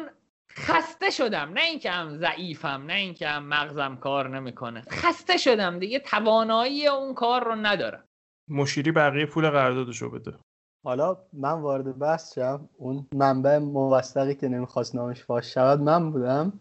خسته 0.67 1.11
شدم. 1.11 1.51
نه 1.55 1.61
اینکه 1.61 1.91
هم 1.91 2.17
ضعیفم 2.17 2.85
نه 2.87 2.93
اینکه 2.93 3.29
هم 3.29 3.49
مغزم 3.49 3.97
کار 3.97 4.29
نمی‌کنه. 4.29 4.83
خسته 4.91 5.37
شدم 5.37 5.79
دیگه. 5.79 5.99
توانایی 5.99 6.87
اون 6.87 7.15
کار 7.15 7.45
رو 7.45 7.55
ندارم. 7.55 8.05
مشیری 8.49 8.93
بقیه 8.93 9.27
پول 9.27 9.51
قراردادشو 9.51 10.11
بده. 10.11 10.35
حالا 10.85 11.17
من 11.33 11.53
وارد 11.53 11.99
بحث 11.99 12.35
شم. 12.35 12.69
اون 12.77 13.07
منبع 13.15 13.59
موثقی 13.59 14.35
که 14.35 14.49
نمی‌خواست 14.49 14.95
نامش 14.95 15.25
فاش 15.25 15.55
شود 15.55 15.81
من 15.81 16.13
بودم. 16.13 16.61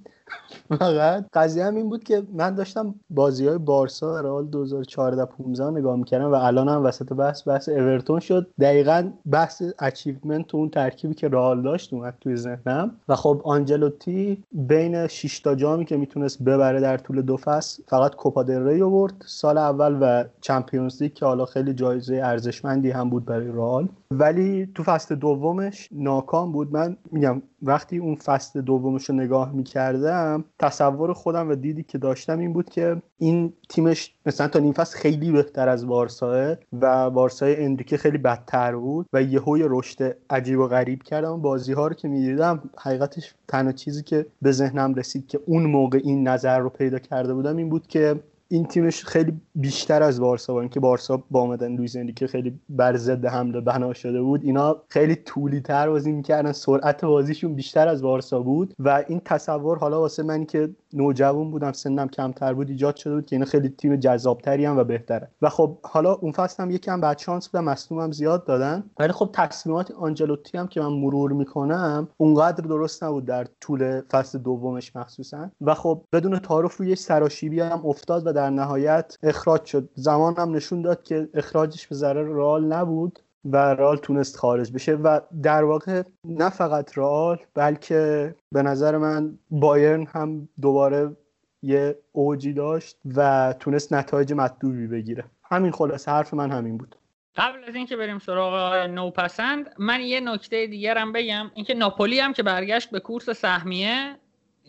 فقط. 0.80 1.26
قضیه 1.34 1.66
هم 1.66 1.76
این 1.76 1.90
بود 1.90 2.04
که 2.04 2.24
من 2.34 2.56
داشتم 2.56 2.96
بازی 3.10 3.48
های 3.48 3.58
بارسا 3.58 4.20
رئال 4.20 4.46
2014 4.46 5.26
15 5.26 5.70
نگاه 5.80 5.96
می‌کردم 5.96 6.32
و 6.32 6.36
الان 6.36 6.70
هم 6.70 6.84
وسط 6.84 7.14
بحث 7.14 7.48
بحث 7.48 7.70
اورتون 7.70 8.20
شد. 8.20 8.48
دقیقا 8.60 9.12
بحث 9.32 9.64
achievement 9.80 10.56
اون 10.56 10.70
ترکیبی 10.70 11.14
که 11.14 11.28
رئال 11.28 11.62
داشت 11.62 11.94
اومد 11.94 12.14
توی 12.22 12.36
ذهنم. 12.36 12.92
و 13.10 13.16
خب 13.16 13.42
آنجلوتی 13.46 14.44
بین 14.52 15.08
6 15.08 15.40
تا 15.40 15.56
جامی 15.56 15.86
که 15.86 15.98
می‌تونست 15.98 16.44
ببره 16.44 16.82
در 16.82 16.98
طول 16.98 17.22
دو 17.22 17.38
فصل 17.38 17.84
فقط 17.88 18.16
کوپا 18.16 18.44
دل 18.44 18.68
ری 18.68 18.82
آورد. 18.82 19.14
سال 19.26 19.58
اول 19.58 19.98
و 20.02 20.24
Champions 20.42 21.02
لیگ 21.02 21.14
که 21.14 21.26
حالا 21.26 21.46
خیلی 21.46 21.74
جایزه 21.74 22.16
ارزشمندی 22.24 22.92
هم 22.92 23.10
بود 23.10 23.26
برای 23.26 23.48
رئال. 23.48 23.88
ولی 24.12 24.70
تو 24.76 24.84
فصل 24.84 25.16
دومش 25.16 25.90
ناکام 25.92 26.52
بود. 26.52 26.74
من 26.74 26.98
میگم 27.12 27.42
وقتی 27.62 27.98
اون 27.98 28.16
فصل 28.16 28.62
دومش 28.62 29.10
رو 29.10 29.16
نگاه 29.16 29.52
می‌کردم 29.52 30.44
تصور 30.60 31.14
خودم 31.14 31.50
و 31.50 31.56
دیدی 31.56 31.84
که 31.84 31.98
داشتم 31.98 32.40
این 32.40 32.54
بود 32.54 32.70
که 32.70 33.02
این 33.18 33.54
تیمش 33.70 34.16
مثلا 34.26 34.48
تا 34.48 34.60
نیم 34.60 34.74
فصل 34.74 34.98
خیلی 34.98 35.32
بهتر 35.32 35.70
از 35.70 35.88
بارساه 35.88 36.56
و 36.82 37.10
بارسای 37.10 37.64
اندریکه 37.64 37.98
خیلی 37.98 38.18
بدتر 38.18 38.76
بود 38.76 39.08
و 39.14 39.22
یهوی 39.22 39.64
رشد 39.66 40.16
عجیب 40.30 40.60
و 40.60 40.68
غریب 40.68 41.04
کردم. 41.04 41.42
بازی 41.42 41.74
ها 41.74 41.88
رو 41.88 41.94
که 41.94 42.08
می‌دیدم 42.08 42.70
حقیقتش 42.78 43.34
تنها 43.48 43.72
چیزی 43.72 44.04
که 44.04 44.26
به 44.42 44.52
ذهنم 44.52 44.94
رسید 44.94 45.28
که 45.28 45.40
اون 45.46 45.64
موقع 45.64 46.00
این 46.04 46.28
نظر 46.28 46.60
رو 46.60 46.70
پیدا 46.70 47.00
کرده 47.00 47.34
بودم 47.34 47.58
این 47.58 47.70
بود 47.70 47.88
که 47.88 48.20
این 48.50 48.66
تیمش 48.66 49.06
خیلی 49.06 49.42
بیشتر 49.56 50.04
از 50.04 50.20
بارسا 50.20 50.54
با 50.54 50.60
اینکه 50.62 50.80
بارسا 50.80 51.24
با 51.32 51.42
آمدن 51.42 51.76
لویز 51.76 51.98
که 52.16 52.28
خیلی 52.28 52.60
بر 52.70 52.98
ضد 52.98 53.26
حمله 53.26 53.62
بنا 53.62 53.94
شده 53.94 54.22
بود. 54.22 54.44
اینا 54.44 54.76
خیلی 54.90 55.16
طولی 55.16 55.62
تر 55.62 55.90
بازی 55.90 56.12
می‌کردن. 56.12 56.52
سرعت 56.52 57.06
بازیشون 57.06 57.56
بیشتر 57.56 57.88
از 57.88 58.02
بارسا 58.02 58.40
بود. 58.40 58.74
و 58.80 59.04
این 59.08 59.22
تصور 59.26 59.78
حالا 59.78 60.00
واسه 60.00 60.24
منی 60.24 60.46
که 60.46 60.70
نوجوان 60.94 61.52
بودم 61.52 61.72
سنم 61.72 62.08
کمتر 62.08 62.54
بود 62.54 62.70
ایجاد 62.70 62.96
شده 62.96 63.16
بود 63.16 63.26
که 63.26 63.36
اینا 63.36 63.46
خیلی 63.46 63.70
تیم 63.70 63.96
جذابتری 63.96 64.66
هم 64.66 64.78
و 64.78 64.84
بهتره. 64.84 65.28
و 65.42 65.50
خب 65.50 65.78
حالا 65.84 66.14
اون 66.14 66.32
فصل 66.32 66.64
هم 66.64 66.72
یکم 66.72 67.02
بعد 67.02 67.18
شانس 67.18 67.50
بودم 67.50 67.76
هم 67.92 68.12
زیاد 68.12 68.46
دادن. 68.46 68.84
ولی 69.00 69.12
خب 69.12 69.30
تصمیمات 69.34 69.92
آنجلوتی 69.92 70.58
هم 70.58 70.68
که 70.68 70.82
من 70.82 70.94
مرور 70.94 71.32
می‌کنم 71.32 72.08
اونقدر 72.18 72.68
درست 72.68 73.04
نبود 73.04 73.26
در 73.26 73.48
طول 73.62 74.02
فصل 74.02 74.38
دومش 74.38 74.96
مخصوصا. 74.96 75.50
و 75.62 75.74
خب 75.74 76.02
بدون 76.14 76.40
تعارف 76.40 76.78
روی 76.78 76.96
سراشیبی 76.96 77.60
هم 77.60 77.86
افتاد 77.86 78.28
و 78.28 78.34
در 78.38 78.50
نهایت 78.50 79.18
اخراج 79.24 79.66
شد. 79.66 79.90
زمان 79.94 80.36
هم 80.38 80.56
نشون 80.56 80.82
داد 80.82 81.04
که 81.04 81.30
اخراجش 81.34 81.88
به 81.88 81.96
ضرر 81.96 82.24
رئال 82.24 82.66
نبود 82.66 83.20
و 83.46 83.58
رئال 83.58 83.98
تونست 83.98 84.38
خارج 84.38 84.72
بشه 84.72 84.96
و 84.96 85.20
در 85.44 85.64
واقع 85.64 86.04
نه 86.26 86.50
فقط 86.50 86.98
رئال 86.98 87.38
بلکه 87.54 88.36
به 88.52 88.62
نظر 88.62 88.98
من 88.98 89.38
بایرن 89.50 90.06
هم 90.06 90.50
دوباره 90.62 91.16
یه 91.62 91.96
اوجی 92.12 92.54
داشت 92.54 92.98
و 93.16 93.54
تونست 93.60 93.94
نتایج 93.94 94.34
مطلوبی 94.34 94.88
بگیره. 94.88 95.24
همین 95.44 95.72
خلاصه 95.72 96.12
حرف 96.12 96.34
من 96.34 96.52
همین 96.52 96.78
بود. 96.78 96.96
قبل 97.36 97.64
از 97.68 97.76
اینکه 97.76 97.96
بریم 97.96 98.20
سراغ 98.20 98.74
نوپسند 98.74 99.74
من 99.80 100.02
یه 100.02 100.20
نکته 100.20 100.68
دیگرم 100.68 101.12
بگم 101.12 101.52
اینکه 101.56 101.74
ناپولی 101.74 102.20
هم 102.20 102.34
که 102.34 102.44
برگشت 102.44 102.90
به 102.90 103.00
کورس 103.00 103.30
سهمیه 103.30 104.16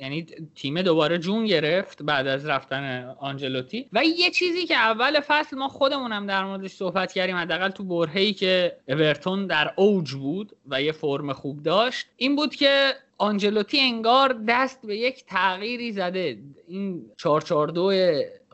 یعنی 0.00 0.26
تیم 0.54 0.82
دوباره 0.82 1.18
جون 1.18 1.46
گرفت 1.46 2.02
بعد 2.02 2.26
از 2.26 2.46
رفتن 2.46 3.14
آنجلوتی. 3.18 3.88
و 3.92 4.04
یه 4.04 4.30
چیزی 4.30 4.66
که 4.66 4.76
اول 4.76 5.20
فصل 5.20 5.56
ما 5.56 5.68
خودمونم 5.68 6.26
در 6.26 6.44
موردش 6.44 6.70
صحبت 6.70 7.12
کردیم 7.12 7.36
حداقل 7.36 7.68
تو 7.68 7.84
برهه‌ای 7.84 8.32
که 8.32 8.76
اورتون 8.88 9.46
در 9.46 9.72
اوج 9.76 10.12
بود 10.12 10.52
و 10.68 10.82
یه 10.82 10.92
فرم 10.92 11.32
خوب 11.32 11.62
داشت 11.62 12.06
این 12.16 12.36
بود 12.36 12.54
که 12.54 12.94
آنجلوتی 13.18 13.80
انگار 13.80 14.40
دست 14.48 14.86
به 14.86 14.96
یک 14.96 15.24
تغییری 15.26 15.92
زده. 15.92 16.38
این 16.68 17.10
442 17.16 17.92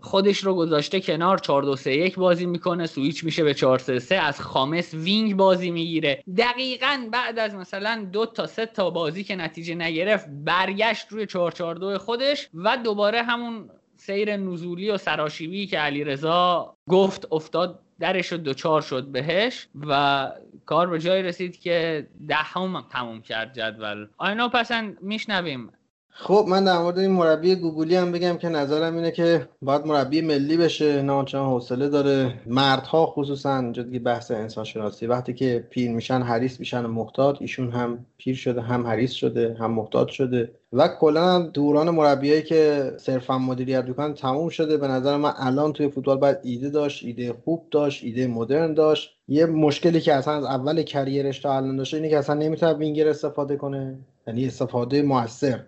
خودش 0.04 0.38
رو 0.38 0.54
گذاشته 0.54 1.00
کنار 1.00 1.38
4 1.38 1.62
2 1.62 1.76
3 1.76 1.90
1 1.92 2.14
بازی 2.14 2.46
می‌کنه 2.46 2.86
سویچ 2.86 3.24
میشه 3.24 3.44
به 3.44 3.54
4 3.54 3.78
3 3.78 3.98
3 3.98 4.14
از 4.14 4.40
خامس 4.40 4.94
wing 4.94 5.36
بازی 5.36 5.70
می‌گیره. 5.70 6.22
دقیقا 6.36 7.08
بعد 7.12 7.38
از 7.38 7.54
مثلا 7.54 8.08
دو 8.12 8.26
تا 8.26 8.46
سه 8.46 8.66
تا 8.66 8.90
بازی 8.90 9.24
که 9.24 9.36
نتیجه 9.36 9.74
نگرفت 9.74 10.26
برگشت 10.28 11.06
روی 11.10 11.26
4 11.26 11.52
4 11.52 11.74
2 11.74 11.98
خودش 11.98 12.48
و 12.54 12.76
دوباره 12.76 13.22
همون 13.22 13.70
سیر 13.96 14.36
نزولی 14.36 14.90
و 14.90 14.98
سراشیبی 14.98 15.66
که 15.66 15.78
علیرضا 15.78 16.76
گفت 16.88 17.32
افتاد 17.32 17.80
درش 18.00 18.32
رو 18.32 18.38
دوچار 18.38 18.82
شد 18.82 19.04
بهش 19.04 19.68
و 19.86 20.30
کار 20.66 20.90
به 20.90 20.98
جایی 20.98 21.22
رسید 21.22 21.60
که 21.60 22.06
دهم 22.28 22.80
ده 22.80 22.88
تموم 22.88 23.22
کرد 23.22 23.54
جدول. 23.54 24.06
آینا 24.18 24.48
پسند 24.48 25.02
میشنویم. 25.02 25.72
خب 26.16 26.44
من 26.48 26.64
در 26.64 26.78
مورد 26.78 26.98
این 26.98 27.10
مربی 27.10 27.54
گوگلی 27.54 27.96
هم 27.96 28.12
بگم 28.12 28.36
که 28.36 28.48
نظرم 28.48 28.96
اینه 28.96 29.10
که 29.10 29.48
باید 29.62 29.86
مربی 29.86 30.20
ملی 30.20 30.56
بشه 30.56 31.02
نه 31.02 31.24
حوصله 31.32 31.88
داره. 31.88 32.34
مردها 32.46 33.06
خصوصا 33.06 33.56
اینجا 33.56 33.82
دیگه 33.82 33.98
بحث 33.98 34.30
انسان 34.30 34.64
شناسی 34.64 35.06
وقتی 35.06 35.34
که 35.34 35.66
پیر 35.70 35.90
میشن 35.90 36.22
حریص 36.22 36.60
میشن. 36.60 36.84
و 36.84 36.88
محتاط 36.88 37.36
ایشون 37.40 37.70
هم 37.70 38.06
پیر 38.18 38.36
شده 38.36 38.60
هم 38.60 38.86
حریص 38.86 39.12
شده 39.12 39.56
هم 39.60 39.70
محتاط 39.70 40.08
شده. 40.08 40.50
و 40.72 40.88
کلا 40.88 41.42
دوران 41.42 41.90
مربیایی 41.90 42.42
که 42.42 42.92
صرفا 42.96 43.38
مدیریت 43.38 43.84
می‌کنن 43.84 44.14
تموم 44.14 44.48
شده. 44.48 44.76
به 44.76 44.88
نظر 44.88 45.16
من 45.16 45.32
الان 45.36 45.72
توی 45.72 45.88
فوتبال 45.88 46.16
باید 46.16 46.38
ایده 46.42 46.70
داشت 46.70 47.04
ایده 47.04 47.34
خوب 47.44 47.66
داشت 47.70 48.04
ایده 48.04 48.26
مدرن 48.26 48.74
داشت. 48.74 49.10
یه 49.28 49.46
مشکلی 49.46 50.00
که 50.00 50.14
اصلا 50.14 50.34
از 50.34 50.44
اول 50.44 50.82
کریرش 50.82 51.38
تا 51.38 51.56
الان 51.56 51.76
داشته 51.76 51.96
اینه 51.96 52.08
که 52.08 52.18
اصلا 52.18 52.34
نمی‌تونه 52.34 52.72
وینگر 52.72 53.08
استفاده 53.08 53.56
کنه. 53.56 53.98
یعنی 54.26 54.46
استفاده 54.46 55.02
موثر. 55.02 55.60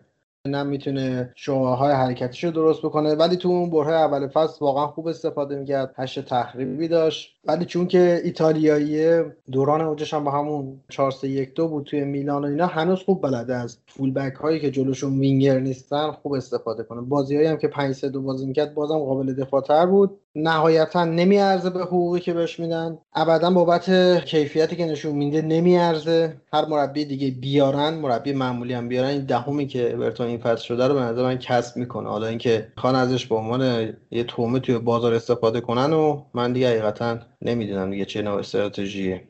نه 0.46 0.62
می‌تونه 0.62 1.34
های 1.48 1.92
حرکتیش 1.92 2.44
رو 2.44 2.50
درست 2.50 2.82
بکنه. 2.82 3.14
ولی 3.14 3.36
تو 3.36 3.48
اون 3.48 3.70
بره 3.70 3.92
اول 3.94 4.28
فصل 4.28 4.64
واقعا 4.64 4.86
خوب 4.86 5.06
استفاده 5.06 5.56
می‌کرد. 5.56 5.94
هشت 5.98 6.20
تخریبی 6.24 6.88
داشت. 6.88 7.35
ولی 7.48 7.64
چون 7.64 7.86
که 7.86 8.20
ایتالیایی 8.24 9.22
دوران 9.52 9.80
اوجش 9.80 10.14
هم 10.14 10.24
با 10.24 10.30
همون 10.30 10.80
4 10.88 11.10
3 11.10 11.28
1 11.28 11.54
2 11.54 11.68
بود 11.68 11.84
توی 11.84 12.04
میلان 12.04 12.44
و 12.44 12.48
اینا 12.48 12.66
هنوز 12.66 13.02
خوب 13.02 13.22
بلده 13.22 13.56
از 13.56 13.78
فول 13.86 14.12
بک 14.12 14.34
هایی 14.34 14.60
که 14.60 14.70
جلوشون 14.70 15.18
وینگر 15.18 15.58
نیستن 15.60 16.10
خوب 16.10 16.32
استفاده 16.32 16.82
کنه. 16.82 17.00
بازیایی 17.00 17.46
هم 17.46 17.56
که 17.56 17.68
5 17.68 17.94
3 17.94 18.08
2 18.08 18.22
بازی 18.22 18.46
می‌کرد 18.46 18.74
بازم 18.74 18.98
قابل 18.98 19.34
دفاع 19.34 19.86
بود. 19.86 20.18
نهایتا 20.34 21.04
نمیارزه 21.04 21.70
به 21.70 21.80
حقوقی 21.80 22.20
که 22.20 22.34
بهش 22.34 22.60
میدن. 22.60 22.98
ابدا 23.14 23.50
بابت 23.50 23.90
کیفیتی 24.24 24.76
که 24.76 24.86
نشون 24.86 25.12
میده 25.12 25.42
نمیارزه. 25.42 26.36
هر 26.52 26.66
مربی 26.66 27.04
دیگه 27.04 27.30
بیارن 27.30 27.94
مربی 27.94 28.32
معمولی 28.32 28.74
هم 28.74 28.88
بیارن. 28.88 29.08
این 29.08 29.24
دهمی 29.24 29.66
که 29.66 29.94
اورتون 29.94 30.26
این 30.26 30.38
فصل 30.38 30.64
شده 30.64 30.86
رو 30.86 30.94
به 30.94 31.00
نظر 31.00 31.22
من 31.22 31.38
کسب 31.38 31.76
می‌کنه. 31.76 32.08
حالا 32.08 32.26
اینکه 32.26 32.68
خان 32.76 32.94
ازش 32.94 33.26
به 33.26 33.34
عنوان 33.34 33.92
یه 34.10 34.24
تومه 34.24 34.60
توی 34.60 34.78
بازار 34.78 35.14
استفاده 35.14 35.60
کنن 35.60 35.92
و 35.92 36.22
من 36.34 36.52
دیگه 36.52 36.68
حقیقتا 36.68 37.18
نمی‌دونم 37.42 37.90
دیگه 37.90 38.04
چه 38.04 38.22
نوع 38.22 38.38
استراتژیه. 38.38 39.28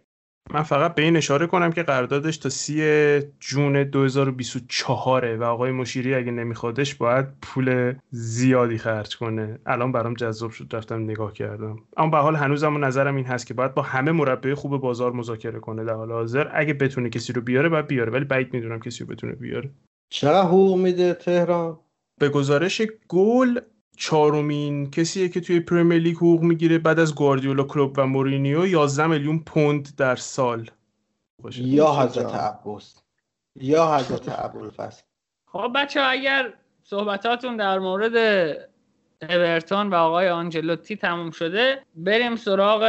من 0.50 0.62
فقط 0.62 0.94
به 0.94 1.02
این 1.02 1.16
اشاره 1.16 1.46
کنم 1.46 1.72
که 1.72 1.82
قراردادش 1.82 2.36
تا 2.36 2.48
سی 2.48 3.20
جون 3.40 3.84
2024 3.84 5.36
و 5.36 5.44
آقای 5.44 5.70
مشیری 5.70 6.14
اگه 6.14 6.30
نمیخوادش 6.30 6.94
باید 6.94 7.26
پول 7.42 7.94
زیادی 8.10 8.78
خرج 8.78 9.16
کنه. 9.16 9.58
الان 9.66 9.92
برام 9.92 10.14
جذاب 10.14 10.50
شد 10.50 10.66
رفتم 10.72 11.02
نگاه 11.02 11.32
کردم. 11.32 11.76
اما 11.96 12.10
به 12.10 12.16
حال 12.16 12.36
هنوزم 12.36 12.84
نظرم 12.84 13.16
این 13.16 13.24
هست 13.24 13.46
که 13.46 13.54
باید 13.54 13.74
با 13.74 13.82
همه 13.82 14.12
مربی 14.12 14.54
خوب 14.54 14.76
بازار 14.80 15.12
مذاکره 15.12 15.60
کنه 15.60 15.84
در 15.84 15.94
حال 15.94 16.12
حاضر. 16.12 16.48
اگه 16.54 16.74
بتونه 16.74 17.10
کسی 17.10 17.32
رو 17.32 17.42
بیاره 17.42 17.68
باید 17.68 17.86
بیاره. 17.86 18.12
ولی 18.12 18.24
بعید 18.24 18.54
می‌دونم 18.54 18.80
کسی 18.80 19.04
رو 19.04 19.10
بتونه 19.10 19.32
بیاره. 19.32 19.70
چرا 20.12 20.42
حقوق 20.42 20.78
میده 20.78 21.14
تهران؟ 21.14 21.78
به 22.20 22.28
گزارش 22.28 22.82
گل 23.08 23.60
چهارمین 23.96 24.90
کسیه 24.90 25.28
که 25.28 25.40
توی 25.40 25.60
پرمیر 25.60 26.02
لیگ 26.02 26.16
حقوق 26.16 26.42
می‌گیره 26.42 26.78
بعد 26.78 26.98
از 26.98 27.14
گواردیولا 27.14 27.64
کلوب 27.64 27.94
و 27.98 28.06
مورینیو 28.06 28.66
11 28.66 29.06
میلیون 29.06 29.38
پوند 29.38 29.96
در 29.96 30.16
سال. 30.16 30.70
یا 31.54 31.92
حضرت 31.92 32.34
عباس. 32.34 32.94
یا 33.60 33.96
حضرت 33.96 34.44
ابوالفضل 34.44 35.02
خب 35.46 35.72
بچه 35.74 36.00
اگر 36.00 36.52
صحبتاتون 36.82 37.56
در 37.56 37.78
مورد 37.78 38.16
اورتون 39.22 39.90
و 39.90 39.94
آقای 39.94 40.28
آنجلوتی 40.28 40.96
تموم 40.96 41.30
شده. 41.30 41.82
بریم 41.94 42.36
سراغ 42.36 42.82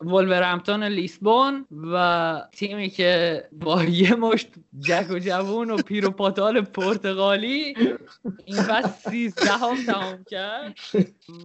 ولورهمپتون 0.00 0.84
لیسبون 0.84 1.66
و 1.92 2.42
تیمی 2.52 2.88
که 2.88 3.44
با 3.52 3.84
یه 3.84 4.14
مشت 4.14 4.48
جک 4.80 5.06
و 5.10 5.18
جوون 5.18 5.70
و 5.70 5.76
پیر 5.76 6.06
و 6.06 6.10
پاتال 6.10 6.60
پرتغالی 6.60 7.74
این 8.44 8.62
فصل 8.62 9.10
سیزده 9.10 9.52
هم 9.52 9.76
تمام 9.86 10.24
کرد. 10.30 10.76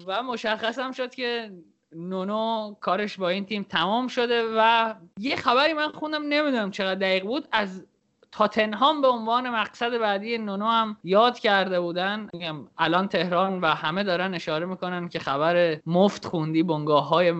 و 0.08 0.24
مشخص 0.24 0.80
هم 0.80 0.92
شد 0.92 1.16
که 1.16 1.52
نونو 1.96 2.74
کارش 2.82 3.18
با 3.18 3.30
این 3.30 3.46
تیم 3.46 3.64
تمام 3.64 4.08
شده 4.08 4.44
و 4.58 4.94
یه 5.20 5.36
خبری 5.36 5.74
من 5.74 5.92
خوندم 5.92 6.24
نمی‌دونم 6.24 6.72
چقدر 6.72 7.00
دقیق 7.00 7.24
بود 7.24 7.48
از 7.52 7.86
تاتنهام 8.32 9.02
به 9.02 9.08
عنوان 9.08 9.50
مقصد 9.50 9.98
بعدی 9.98 10.38
نونو 10.38 10.66
هم 10.66 10.98
یاد 11.04 11.40
کرده 11.40 11.80
بودن. 11.80 12.28
میگم 12.34 12.56
الان 12.78 13.08
تهران 13.08 13.62
و 13.62 13.66
همه 13.66 14.04
دارن 14.04 14.34
اشاره 14.34 14.66
می‌کنن 14.66 15.10
که 15.10 15.20
خبر 15.20 15.78
مفت 15.86 16.26
خوندی 16.26 16.64
بنگاه 16.64 17.10
های 17.10 17.34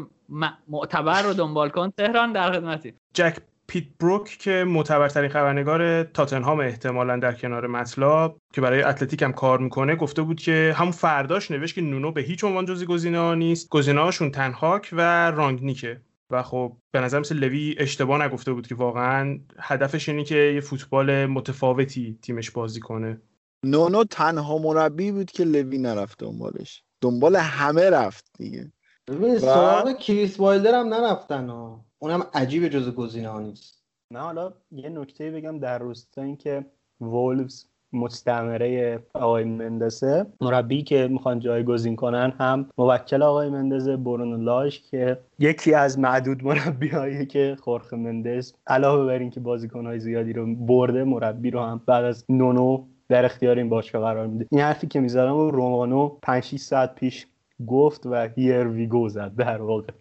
معتبر 0.68 1.22
رو 1.22 1.34
دنبال 1.34 1.70
کن. 1.70 1.90
تهران 1.90 2.32
در 2.32 2.52
خدمتی. 2.52 2.94
جک 3.14 3.38
پیت 3.68 3.84
بروک 4.00 4.24
که 4.24 4.64
معتبرترین 4.68 5.30
خبرنگار 5.30 6.04
تاتنهام 6.04 6.60
احتمالا 6.60 7.18
در 7.18 7.34
کنار 7.34 7.68
مطلب 7.68 8.36
که 8.54 8.62
برای 8.62 8.84
اتلتیک 8.84 9.22
هم 9.22 9.34
کار 9.34 9.60
می‌کنه 9.60 9.96
گفته 9.96 10.22
بود 10.22 10.40
که 10.40 10.76
همون 10.78 10.92
فرداش 10.92 11.52
نوشت 11.52 11.76
که 11.76 11.82
نونو 11.82 12.12
به 12.12 12.22
هیچ 12.22 12.44
عنوان 12.44 12.66
جزی 12.66 12.86
گزینه 12.86 13.20
ها 13.20 13.36
نیست. 13.36 13.70
گزینه 13.70 14.02
هاشون 14.02 14.32
تنهاک 14.32 14.90
و 14.92 15.32
رانگنیکه. 15.32 16.02
و 16.32 16.44
خب 16.44 16.78
به 16.92 17.00
نظر 17.00 17.20
مثل 17.20 17.36
لوی 17.36 17.76
اشتباه 17.78 18.26
نگفته 18.26 18.54
بود 18.54 18.68
که 18.68 18.76
واقعا 18.76 19.40
هدفش 19.60 20.10
اینه 20.10 20.24
که 20.24 20.36
یه 20.36 20.62
فوتبال 20.62 21.26
متفاوتی 21.26 22.20
تیمش 22.22 22.52
بازی 22.52 22.80
کنه. 22.80 23.22
نونو 23.66 24.04
تنها 24.04 24.58
مربی 24.58 25.12
بود 25.12 25.32
که 25.32 25.44
لوی 25.44 25.78
نرفت 25.78 26.20
دنبالش. 26.20 26.84
دنبال 27.02 27.36
همه 27.36 27.90
رفت 27.90 28.32
دیگه. 28.38 28.72
ببین 29.08 29.40
سراغ 29.40 29.98
کریس 29.98 30.40
وایلدر 30.40 30.80
هم 30.80 30.94
نرفتن 30.94 31.50
ها. 31.50 31.86
اونم 32.00 32.24
عجیب 32.34 32.68
جز 32.68 32.90
گزینه 32.96 33.30
ها 33.30 33.40
نیست. 33.40 33.84
نه 34.12 34.20
حالا 34.20 34.54
یه 34.72 34.90
نکته 34.90 35.32
بگم 35.32 35.60
در 35.60 35.80
روستا 35.80 36.22
اینکه 36.22 36.66
وولفز 37.02 37.71
مستمره 37.94 39.00
آقای 39.14 39.44
مندسه. 39.44 40.26
مربی 40.42 40.84
که 40.84 41.08
می‌خوان 41.08 41.40
جایگزین 41.40 41.96
کنن 41.96 42.34
هم 42.40 42.70
موکل 42.78 43.24
آقای 43.24 43.50
مندزه 43.50 43.98
برونو 43.98 44.38
لاش 44.38 44.82
که 44.82 45.18
یکی 45.40 45.74
از 45.74 46.00
معدود 46.00 46.44
مربی 46.44 46.88
هایی 46.88 47.26
که 47.26 47.58
خورخ 47.62 47.94
مندس 47.94 48.54
علاوه 48.68 49.06
بر 49.06 49.20
اینکه 49.20 49.40
بازیکن 49.40 49.86
های 49.86 50.00
زیادی 50.00 50.34
رو 50.34 50.56
برده 50.56 51.04
مربی 51.04 51.52
رو 51.52 51.60
هم 51.60 51.82
بعد 51.86 52.06
از 52.06 52.26
نونو 52.30 52.84
در 53.10 53.26
اختیار 53.26 53.58
این 53.58 53.70
باشگاه 53.70 54.02
قرار 54.02 54.28
میده. 54.28 54.48
این 54.52 54.62
حرفی 54.62 54.88
که 54.88 55.00
می‌زدم 55.00 55.36
و 55.36 55.52
رومانو 55.52 56.08
5 56.22 56.44
6 56.44 56.58
ساعت 56.58 56.96
پیش 56.96 57.28
گفت 57.68 58.06
و 58.06 58.28
here 58.36 58.68
we 58.68 58.89
go 58.89 59.10
زد 59.10 59.36
در 59.36 59.62
واقع. 59.62 59.94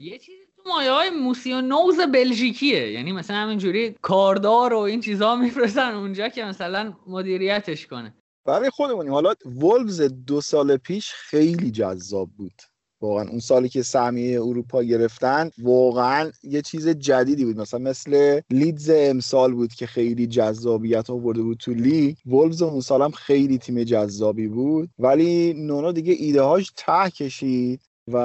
یه 0.00 0.18
چیزی 0.18 0.38
تو 0.38 0.43
مایه 0.66 0.92
های 0.92 1.10
موسیو 1.10 1.60
نوز 1.60 2.00
بلژیکیه. 2.12 2.92
یعنی 2.92 3.12
مثلا 3.12 3.36
همینجوری 3.36 3.94
کاردار 4.02 4.72
و 4.72 4.78
این 4.78 5.00
چیزها 5.00 5.36
میفرستن 5.36 5.94
اونجا 5.94 6.28
که 6.28 6.44
مثلا 6.44 6.92
مدیریتش 7.06 7.86
کنه. 7.86 8.14
برای 8.46 8.70
خودمونیم. 8.70 9.12
حالا 9.12 9.34
وولفز 9.44 10.00
دو 10.00 10.40
سال 10.40 10.76
پیش 10.76 11.12
خیلی 11.12 11.70
جذاب 11.70 12.30
بود. 12.36 12.62
واقعا 13.00 13.28
اون 13.28 13.38
سالی 13.38 13.68
که 13.68 13.82
سهمیه 13.82 14.40
اروپا 14.42 14.82
گرفتن 14.82 15.50
واقعا 15.62 16.30
یه 16.42 16.62
چیز 16.62 16.88
جدیدی 16.88 17.44
بود. 17.44 17.60
مثلا 17.60 17.80
مثل 17.80 18.40
لیدز 18.50 18.90
امسال 18.94 19.54
بود 19.54 19.74
که 19.74 19.86
خیلی 19.86 20.26
جذابیت 20.26 21.10
آورده 21.10 21.42
بود 21.42 21.58
تو 21.58 21.74
لیگ. 21.74 22.16
وولفز 22.26 22.62
اون 22.62 22.80
سال 22.80 23.02
هم 23.02 23.10
خیلی 23.10 23.58
تیم 23.58 23.84
جذابی 23.84 24.48
بود. 24.48 24.90
ولی 24.98 25.54
نونو 25.54 25.92
دیگه 25.92 26.12
ایده 26.12 26.42
هاش 26.42 26.72
ته 26.76 27.10
کشید. 27.10 27.80
و 28.08 28.16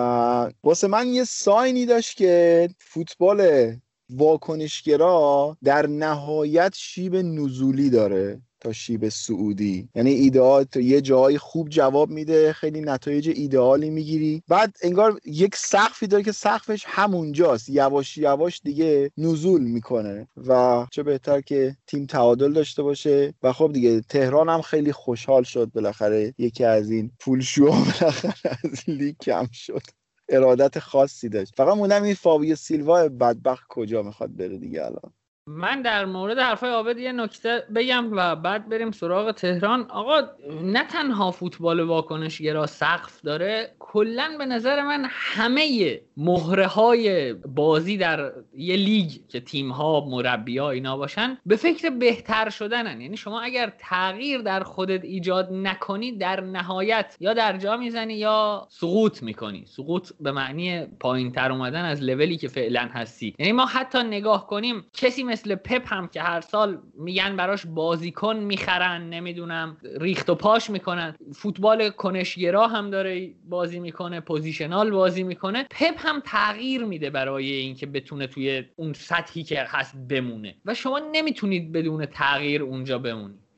واسه 0.64 0.88
من 0.88 1.08
یه 1.08 1.24
ساینی 1.24 1.86
داشت 1.86 2.18
که 2.18 2.70
فوتبال 2.80 3.72
واکنشگرا 4.10 5.58
در 5.64 5.88
نهایت 5.88 6.74
شیب 6.76 7.16
نزولی 7.16 7.90
داره. 7.90 8.42
تا 8.62 8.74
شیب 8.74 9.10
سعودی. 9.10 9.90
یعنی 9.96 10.12
ایدئال 10.12 10.66
یه 10.76 11.02
جایی 11.02 11.38
خوب 11.38 11.70
جواب 11.70 12.10
میده 12.10 12.54
خیلی 12.54 12.82
نتایج 12.82 13.30
ایدئالی 13.36 13.90
می‌گیری. 13.90 14.44
بعد 14.48 14.76
انگار 14.82 15.20
یک 15.26 15.56
سقفی 15.56 16.08
داره 16.08 16.24
که 16.24 16.32
سقفش 16.32 16.84
همونجاست. 16.88 17.70
یواش 17.70 18.18
یواش 18.18 18.62
دیگه 18.64 19.12
نزول 19.18 19.62
می‌کنه 19.62 20.28
و 20.48 20.86
چه 20.92 21.04
بهتر 21.04 21.42
که 21.42 21.78
تیم 21.88 22.06
تعادل 22.06 22.54
داشته 22.54 22.84
باشه. 22.84 23.34
و 23.44 23.54
خب 23.54 23.72
دیگه 23.74 24.02
تهران 24.02 24.50
هم 24.50 24.62
خیلی 24.62 24.92
خوشحال 24.92 25.44
شد 25.44 25.72
بالاخره. 25.74 26.34
یکی 26.38 26.64
از 26.64 26.92
این 26.92 27.12
پولشوها 27.20 27.84
بالاخره 27.84 28.34
از 28.64 28.84
لیگ 28.88 29.16
کم 29.22 29.48
شد. 29.54 29.82
ارادت 30.30 30.80
خاصی 30.80 31.30
داشت. 31.30 31.54
فقط 31.56 31.78
موندم 31.78 32.04
این 32.04 32.14
فابیو 32.14 32.56
سیلوا 32.56 33.10
بدبخت 33.10 33.66
کجا 33.70 34.04
می‌خواد 34.04 34.36
بره 34.36 34.58
دیگه 34.58 34.86
الان. 34.86 35.14
من 35.50 35.82
در 35.82 36.06
مورد 36.06 36.40
حرفای 36.40 36.70
عابد 36.70 36.98
یه 36.98 37.12
نکته 37.12 37.64
بگم 37.76 38.08
و 38.12 38.36
بعد 38.36 38.70
بریم 38.70 38.92
سراغ 38.92 39.32
تهران. 39.32 39.82
آقا 39.90 40.22
نه 40.64 40.84
تنها 40.84 41.32
فوتبال 41.32 41.80
واکنش 41.80 42.42
را 42.42 42.66
سقف 42.66 43.22
داره 43.22 43.76
کلا 43.80 44.36
به 44.38 44.46
نظر 44.46 44.84
من 44.84 45.06
همه 45.10 46.00
مهره 46.18 46.68
های 46.68 47.34
بازی 47.34 47.98
در 47.98 48.32
یه 48.56 48.76
لیگ 48.76 49.12
که 49.30 49.40
تیم 49.40 49.72
ها 49.72 50.06
مربی 50.10 50.58
ها 50.58 50.72
اینا 50.72 50.98
باشن 50.98 51.38
به 51.46 51.56
فکر 51.56 51.90
بهتر 51.90 52.50
شدنن. 52.50 53.02
یعنی 53.02 53.18
شما 53.18 53.42
اگر 53.42 53.74
تغییر 53.80 54.42
در 54.42 54.64
خودت 54.64 55.04
ایجاد 55.06 55.50
نکنی 55.52 56.12
در 56.12 56.42
نهایت 56.42 57.18
یا 57.20 57.34
در 57.34 57.58
جا 57.58 57.78
می‌زنی 57.78 58.14
یا 58.14 58.68
سقوط 58.70 59.24
می‌کنی. 59.24 59.66
سقوط 59.66 60.10
به 60.20 60.32
معنی 60.32 60.86
پایین 61.00 61.32
تر 61.32 61.52
اومدن 61.52 61.86
از 61.86 62.04
لولی 62.04 62.38
که 62.38 62.48
فعلا 62.48 62.90
هستی. 62.94 63.36
یعنی 63.40 63.52
ما 63.52 63.66
حتی 63.66 64.04
نگاه 64.04 64.48
کنیم 64.48 64.86
کسی 64.94 65.24
پپ 65.48 65.94
هم 65.94 66.08
که 66.08 66.22
هر 66.22 66.42
سال 66.42 66.82
میگن 66.98 67.36
براش 67.36 67.66
بازیکن 67.66 68.36
می‌خرن 68.38 69.10
نمی‌دونم 69.10 69.78
ریخت 70.00 70.30
و 70.30 70.36
پاش 70.36 70.70
می‌کنن. 70.70 71.16
فوتبال 71.34 71.90
کنشگرا 71.90 72.68
هم 72.68 72.90
داره 72.90 73.34
بازی 73.50 73.80
می‌کنه 73.80 74.20
positional 74.20 74.92
بازی 74.92 75.24
می‌کنه. 75.24 75.64
پپ 75.64 75.96
هم 75.98 76.22
تغییر 76.26 76.86
میده 76.86 77.10
برای 77.10 77.52
اینکه 77.52 77.86
بتونه 77.86 78.28
توی 78.28 78.64
اون 78.76 78.94
سطحی 78.94 79.44
که 79.44 79.66
هست 79.68 79.96
بمونه. 80.10 80.56
و 80.66 80.74
شما 80.74 81.00
نمی‌تونید 81.12 81.72
بدون 81.72 82.06
تغییر 82.06 82.64
اونجا 82.64 83.00
بمونید. 83.00 83.49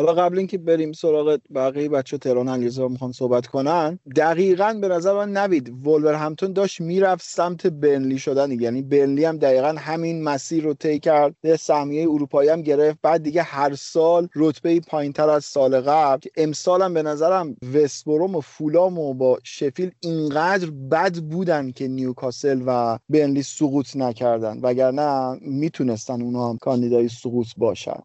حالا 0.00 0.12
قبل 0.12 0.38
اینکه 0.38 0.58
بریم 0.58 0.92
سراغ 0.92 1.38
بقیه 1.54 1.88
بچه 1.88 2.18
تهران 2.18 2.48
علیرضا 2.48 2.88
می‌خوان 2.88 3.12
صحبت 3.12 3.46
کنن 3.46 3.98
دقیقا 4.16 4.78
به 4.80 4.88
نظر 4.88 5.14
من 5.14 5.36
نوید 5.36 5.86
ولورهمپتون 5.86 6.52
داشت 6.52 6.80
می‌رفت 6.80 7.24
سمت 7.24 7.66
برنلی 7.66 8.18
شدن 8.18 8.60
یعنی 8.60 8.82
برنلی 8.82 9.24
هم 9.24 9.38
دقیقا 9.38 9.74
همین 9.78 10.24
مسیر 10.24 10.64
رو 10.64 10.74
طی 10.74 10.98
کرد. 10.98 11.56
سهمیه 11.58 12.10
اروپایی 12.10 12.48
هم 12.50 12.62
گرفت. 12.62 12.98
بعد 13.02 13.22
دیگه 13.22 13.42
هر 13.42 13.74
سال 13.74 14.28
رتبه 14.36 14.80
پایینتر 14.80 15.30
از 15.30 15.44
سال 15.44 15.80
قبل. 15.80 16.28
امسال 16.36 16.82
هم 16.82 16.94
به 16.94 17.02
نظرم 17.02 17.56
وستبروم 17.74 18.34
و 18.34 18.40
فولام 18.40 18.98
و 18.98 19.14
با 19.14 19.38
شفیلد 19.44 19.90
اینقدر 20.00 20.70
بد 20.70 21.16
بودن 21.16 21.70
که 21.70 21.88
نیوکاسل 21.88 22.62
و 22.66 22.98
برنلی 23.08 23.42
سقوط 23.42 23.96
نکردن. 23.96 24.60
وگرنه 24.62 25.38
می‌تونستن 25.42 26.22
اونا 26.22 26.50
هم 26.50 26.58
کاندیدای 26.58 27.08
سقوط 27.08 27.46
باشن. 27.56 28.00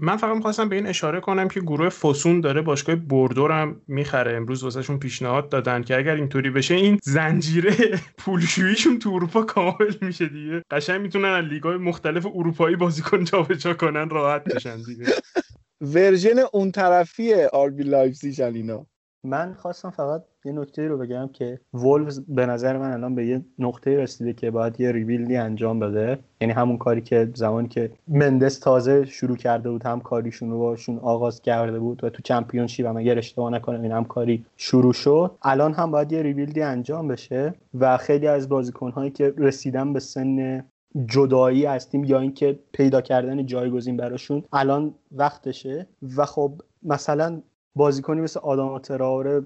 من 0.00 0.16
فقط 0.16 0.36
می‌خواستم 0.36 0.68
به 0.68 0.76
این 0.76 0.86
اشاره 0.86 1.20
کنم 1.20 1.48
که 1.48 1.60
گروه 1.60 1.88
فوسون 1.88 2.40
داره 2.40 2.62
باشگاه 2.62 2.96
بوردو 2.96 3.36
رو 3.36 3.52
هم 3.52 3.80
می‌خره. 3.88 4.36
امروز 4.36 4.64
واسهشون 4.64 4.98
پیشنهاد 4.98 5.48
دادن 5.48 5.82
که 5.82 5.96
اگر 5.96 6.14
اینطوری 6.14 6.50
بشه 6.50 6.74
این 6.74 6.98
زنجیره 7.02 7.74
پولشوییشون 8.18 8.98
تو 8.98 9.10
اروپا 9.10 9.42
کامل 9.42 9.94
میشه 10.00 10.26
دیگه. 10.26 10.62
قشنگ 10.70 11.00
می‌تونن 11.00 11.28
از 11.28 11.44
لیگ‌های 11.44 11.76
مختلف 11.76 12.26
اروپایی 12.26 12.76
بازیکن 12.76 13.24
جابجا 13.24 13.74
کنن 13.74 14.10
راحت 14.10 14.44
بشن 14.44 14.76
دیگه. 14.76 15.04
version 15.94 16.38
اون 16.52 16.72
طرفی 16.72 17.34
RB 17.34 17.82
لایپزیگ 17.82 18.40
اینا 18.40 18.86
من 19.26 19.54
خواستم 19.54 19.90
فقط 19.90 20.24
یه 20.44 20.52
نکته 20.52 20.88
رو 20.88 20.98
بگم 20.98 21.28
که 21.32 21.60
وولفز 21.74 22.20
به 22.28 22.46
نظر 22.46 22.76
من 22.78 22.92
الان 22.92 23.14
به 23.14 23.26
یه 23.26 23.44
نقطه 23.58 23.96
رسیده 23.96 24.32
که 24.32 24.50
باید 24.50 24.80
یه 24.80 24.92
rebuild 24.92 25.30
ی 25.30 25.36
انجام 25.36 25.80
بده. 25.80 26.18
یعنی 26.40 26.52
همون 26.52 26.78
کاری 26.78 27.00
که 27.00 27.30
زمانی 27.34 27.68
که 27.68 27.90
مندس 28.08 28.58
تازه 28.58 29.04
شروع 29.04 29.36
کرده 29.36 29.70
بود 29.70 29.82
همکاریشون 29.82 30.50
رو 30.50 30.58
باهاشون 30.58 30.98
آغاز 30.98 31.42
کرده 31.42 31.78
بود 31.78 32.04
و 32.04 32.10
تو 32.10 32.22
Championship 32.22 32.86
هم 32.86 32.96
اگر 32.96 33.18
اشتباه 33.18 33.52
نکنم 33.52 33.82
این 33.82 33.92
همکاری 33.92 34.44
شروع 34.56 34.92
شد. 34.92 35.30
الان 35.42 35.72
هم 35.72 35.90
باید 35.90 36.12
یه 36.12 36.22
rebuild 36.22 36.57
ی 36.57 36.62
انجام 36.62 37.08
بشه 37.08 37.54
و 37.74 37.96
خیلی 37.96 38.26
از 38.26 38.48
بازیکنهایی 38.48 39.10
که 39.10 39.34
رسیدن 39.36 39.92
به 39.92 40.00
سن 40.00 40.64
جدایی 41.06 41.66
از 41.66 41.88
تیم 41.90 42.04
یا 42.04 42.20
اینکه 42.20 42.58
پیدا 42.72 43.00
کردن 43.00 43.46
جایگزین 43.46 43.96
براشون 43.96 44.42
الان 44.52 44.94
وقتشه. 45.12 45.86
و 46.16 46.26
خب 46.26 46.52
مثلا 46.82 47.42
بازیکنی 47.76 48.22
مثل 48.22 48.40
آدم 48.40 48.78
تراوره 48.80 49.42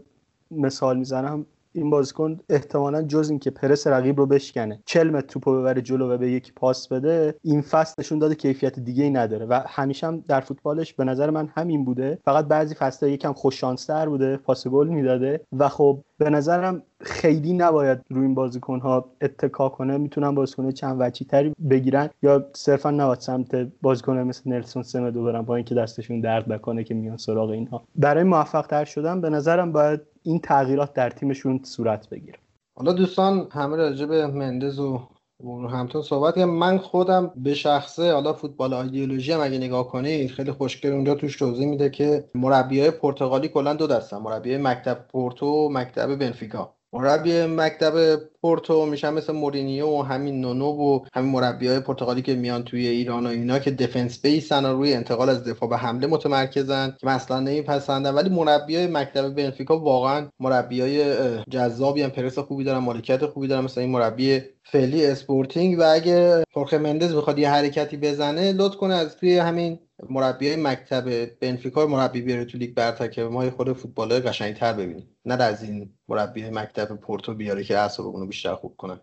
مثال 0.52 0.98
می‌زنم. 0.98 1.46
این 1.72 1.90
بازیکن 1.90 2.40
احتمالا 2.48 3.02
جز 3.02 3.30
اینکه 3.30 3.50
پرس 3.50 3.86
رقیب 3.86 4.18
رو 4.18 4.26
بشکنه 4.26 4.80
چلم 4.84 5.20
توپو 5.20 5.60
ببره 5.60 5.82
جلو 5.82 6.10
و 6.10 6.18
به 6.18 6.30
یکی 6.30 6.52
پاس 6.56 6.88
بده 6.88 7.34
این 7.42 7.62
فصل 7.62 7.94
نشون 7.98 8.18
داده 8.18 8.34
کیفیت 8.34 8.78
دیگه 8.78 9.04
ای 9.04 9.10
نداره 9.10 9.46
و 9.46 9.60
همیشه 9.66 10.06
هم 10.06 10.24
در 10.28 10.40
فوتبالش 10.40 10.92
به 10.92 11.04
نظر 11.04 11.30
من 11.30 11.48
همین 11.56 11.84
بوده. 11.84 12.18
فقط 12.24 12.44
بعضی 12.44 12.74
فصل‌ها 12.74 13.12
یکم 13.12 13.32
خوش 13.32 13.64
بوده 14.06 14.36
پاس 14.36 14.68
گل 14.68 14.88
می‌داده 14.88 15.40
و 15.58 15.68
خب 15.68 15.98
به 16.18 16.30
نظرم 16.30 16.82
خیلی 17.00 17.52
نباید 17.52 17.98
روی 18.10 18.22
این 18.22 18.34
بازیکن 18.34 18.80
ها 18.80 19.10
اتکا 19.20 19.68
کنه 19.68 19.98
می‌تونن 19.98 20.34
بازیکن 20.34 20.70
چند 20.70 20.96
وچی 20.98 21.24
تری 21.24 21.54
بگیرن 21.70 22.10
یا 22.22 22.46
صرفا 22.52 22.90
نباید 22.90 23.20
سمت 23.20 23.68
بازیکن 23.82 24.18
مثل 24.18 24.50
نلسون 24.50 24.82
سمدو 24.82 25.24
برن 25.24 25.42
با 25.42 25.56
اینکه 25.56 25.74
دستشون 25.74 26.20
درد 26.20 26.52
نکنه 26.52 26.84
که 26.84 26.94
میان 26.94 27.16
سراغ 27.16 27.50
اینها. 27.50 27.82
برای 27.96 28.24
موفق 28.24 28.66
تر 28.66 28.84
شدن 28.84 29.20
به 29.20 29.30
نظرم 29.30 29.72
باید 29.72 30.00
این 30.22 30.38
تغییرات 30.40 30.92
در 30.92 31.10
تیمشون 31.10 31.60
صورت 31.64 32.08
بگیره. 32.08 32.38
حالا 32.74 32.92
دوستان 32.92 33.48
همه 33.52 33.76
راجع 33.76 34.06
به 34.06 34.26
مندز 34.26 34.78
و 34.78 35.08
همتون 35.44 36.02
صحبت 36.02 36.34
کنم 36.34 36.50
من 36.50 36.78
خودم 36.78 37.32
به 37.36 37.54
شخصه 37.54 38.12
حالا 38.12 38.32
فوتبال 38.32 38.72
ایدئولوژی 38.72 39.32
هم 39.32 39.40
اگه 39.40 39.58
نگاه 39.58 39.88
کنید 39.88 40.30
خیلی 40.30 40.52
خوشگل 40.52 40.92
اونجا 40.92 41.14
توش 41.14 41.36
توضیح 41.36 41.66
میده 41.66 41.90
که 41.90 42.30
مربیای 42.34 42.90
پرتغالی 42.90 43.48
کلا 43.48 43.74
دو 43.74 43.86
دستن 43.86 44.16
مربیای 44.16 44.58
مکتب 44.58 45.06
پورتو 45.08 45.46
و 45.46 45.68
مکتب 45.68 46.16
بنفیکا. 46.16 46.79
مربی 46.92 47.46
مکتب 47.46 48.16
پورتو 48.42 48.86
میشن 48.86 49.10
مثل 49.10 49.32
مورینیو 49.32 49.86
و 49.86 50.02
همین 50.02 50.40
نونو 50.40 50.66
و 50.66 51.04
همین 51.14 51.32
مربی 51.32 51.68
های 51.68 51.80
پرتغالی 51.80 52.22
که 52.22 52.34
میان 52.34 52.64
توی 52.64 52.86
ایران 52.86 53.26
و 53.26 53.28
اینا 53.28 53.58
که 53.58 53.70
defense 53.70 54.22
base 54.22 54.56
ان 54.56 54.64
و 54.64 54.68
روی 54.76 54.94
انتقال 54.94 55.28
از 55.28 55.44
دفاع 55.44 55.68
به 55.68 55.76
حمله 55.76 56.06
متمرکزن 56.06 56.96
که 57.00 57.06
مثلا 57.06 57.40
نمیپسندن. 57.40 58.14
ولی 58.14 58.30
مربی 58.30 58.76
های 58.76 58.86
مکتب 58.86 59.34
بنفیکا 59.34 59.78
واقعا 59.78 60.28
مربی 60.40 60.80
های 60.80 61.04
جذابی 61.50 62.02
هم 62.02 62.10
پرس 62.10 62.38
خوبی 62.38 62.64
دارن 62.64 62.78
مالکیت 62.78 63.26
خوبی 63.26 63.48
دارن 63.48 63.64
مثل 63.64 63.80
این 63.80 63.90
مربی 63.90 64.40
فعلی 64.62 65.06
اسپورتینگ. 65.06 65.78
و 65.78 65.82
اگه 65.82 66.44
خورخه 66.52 66.78
مندز 66.78 67.14
بخواد 67.14 67.38
یه 67.38 67.50
حرکتی 67.50 67.96
بزنه 67.96 68.52
لطف 68.52 68.76
کنه 68.76 68.94
از 68.94 69.16
توی 69.16 69.38
همین 69.38 69.78
مربی 70.08 70.48
های 70.48 70.62
مکتب 70.62 71.24
بنفیکا 71.40 71.86
مربی 71.86 72.20
بیاره 72.20 72.44
تو 72.44 72.58
لیگ 72.58 72.74
برتر 72.74 73.08
که 73.08 73.24
ما 73.24 73.50
خود 73.50 73.72
فوتبال 73.72 74.20
قشنگتر 74.20 74.72
ببینیم. 74.72 75.08
نه 75.24 75.34
از 75.42 75.62
این 75.62 75.90
مربی 76.08 76.50
مکتب 76.50 76.96
پورتو 76.96 77.34
بیاره 77.34 77.64
که 77.64 77.78
اعصابمون 77.78 78.20
رو 78.20 78.26
بیشتر 78.26 78.54
خوب 78.54 78.76
کنه. 78.76 79.00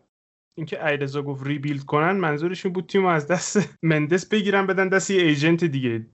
اینکه 0.55 0.87
علیرضا 0.87 1.21
گفت 1.21 1.47
rebuild 1.47 1.83
کنن 1.83 2.11
منظورشون 2.11 2.73
بود 2.73 2.87
تیم 2.87 3.05
از 3.05 3.27
دست 3.27 3.69
مندس 3.83 4.25
بگیرن 4.25 4.67
بدن 4.67 4.89
دست 4.89 5.11
یه 5.11 5.21
agent 5.21 5.63
دیگه. 5.63 6.05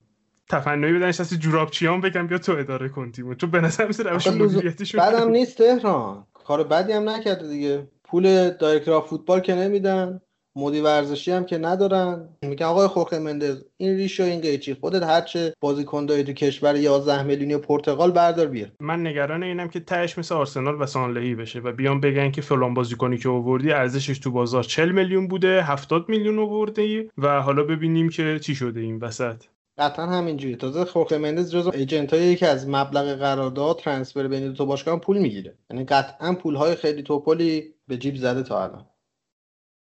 تفننی 0.50 0.92
بدنش 0.92 1.20
دست 1.20 1.34
جورابچیان 1.34 2.00
بگم 2.00 2.26
بیا 2.26 2.38
تو 2.38 2.52
اداره 2.52 2.88
کن 2.88 3.12
تیمو 3.12 3.34
چون 3.34 3.50
به 3.50 3.60
نظر 3.60 3.84
میاد 3.84 4.08
روش 4.08 4.26
مدیریتیشون 4.26 5.00
بعدم 5.00 5.30
نیست 5.30 5.58
تهران. 5.58 6.26
کار 6.34 6.64
بدی 6.64 6.92
هم 6.92 7.08
نکرده 7.08 7.48
دیگه. 7.48 7.88
پول 8.04 8.50
director 8.50 9.00
of 9.00 9.08
football 9.08 9.40
که 9.40 9.54
نمیدن. 9.54 10.20
مدیر 10.56 10.80
ورزشی 10.80 11.30
هم 11.30 11.44
که 11.44 11.58
ندارن. 11.58 12.28
میگن 12.42 12.66
آقای 12.66 12.88
خورخه 12.88 13.18
مندز 13.18 13.64
این 13.76 13.96
ریش 13.96 14.20
و 14.20 14.22
این 14.22 14.40
قیچی. 14.40 14.74
خودت 14.74 15.02
هرچه 15.02 15.54
بازیکن 15.60 16.06
داری 16.06 16.24
تو 16.24 16.32
کشور 16.32 16.76
11 16.76 17.22
میلیونی 17.22 17.56
پرتغال 17.56 18.10
بردار 18.10 18.46
بیار. 18.46 18.68
من 18.80 19.06
نگران 19.06 19.42
اینم 19.42 19.68
که 19.68 19.80
تهش 19.80 20.18
مثل 20.18 20.34
آرسنال 20.34 20.82
و 20.82 20.86
سانلهی 20.86 21.34
بشه 21.34 21.60
و 21.60 21.72
بیان 21.72 22.00
بگن 22.00 22.30
که 22.30 22.42
فلان 22.42 22.74
بازیکنی 22.74 23.18
که 23.18 23.28
آوردی 23.28 23.72
ارزشش 23.72 24.18
تو 24.18 24.30
بازار 24.30 24.62
40 24.62 24.92
میلیون 24.92 25.28
بوده 25.28 25.62
70 25.62 26.08
میلیون 26.08 26.38
آورده 26.38 27.10
و 27.18 27.40
حالا 27.42 27.62
ببینیم 27.62 28.08
که 28.08 28.38
چی 28.38 28.54
شده 28.54 28.80
این 28.80 28.98
وسط. 28.98 29.44
قطعا 29.78 30.06
همینجوری. 30.06 30.56
تازه 30.56 30.84
خوخه 30.84 31.18
مندز 31.18 31.52
جزو 31.52 31.70
ایجنت 31.74 32.38
که 32.38 32.46
از 32.46 32.68
مبلغ 32.68 33.18
قرارداد 33.18 33.78
ترانسفر 33.78 34.28
بین 34.28 34.46
دو 34.46 34.52
تا 34.52 34.64
باشگاه 34.64 35.00
پول 35.00 35.18
می‌گیره. 35.18 35.54
یعنی 35.70 35.84
قطعا 35.84 36.34
پول 36.34 36.54
های 36.54 36.74
خیلی 36.74 37.02
توپلی 37.02 37.74
به 37.88 37.96
جیب 37.96 38.16
زده 38.16 38.42
تا 38.42 38.64
الان. 38.64 38.86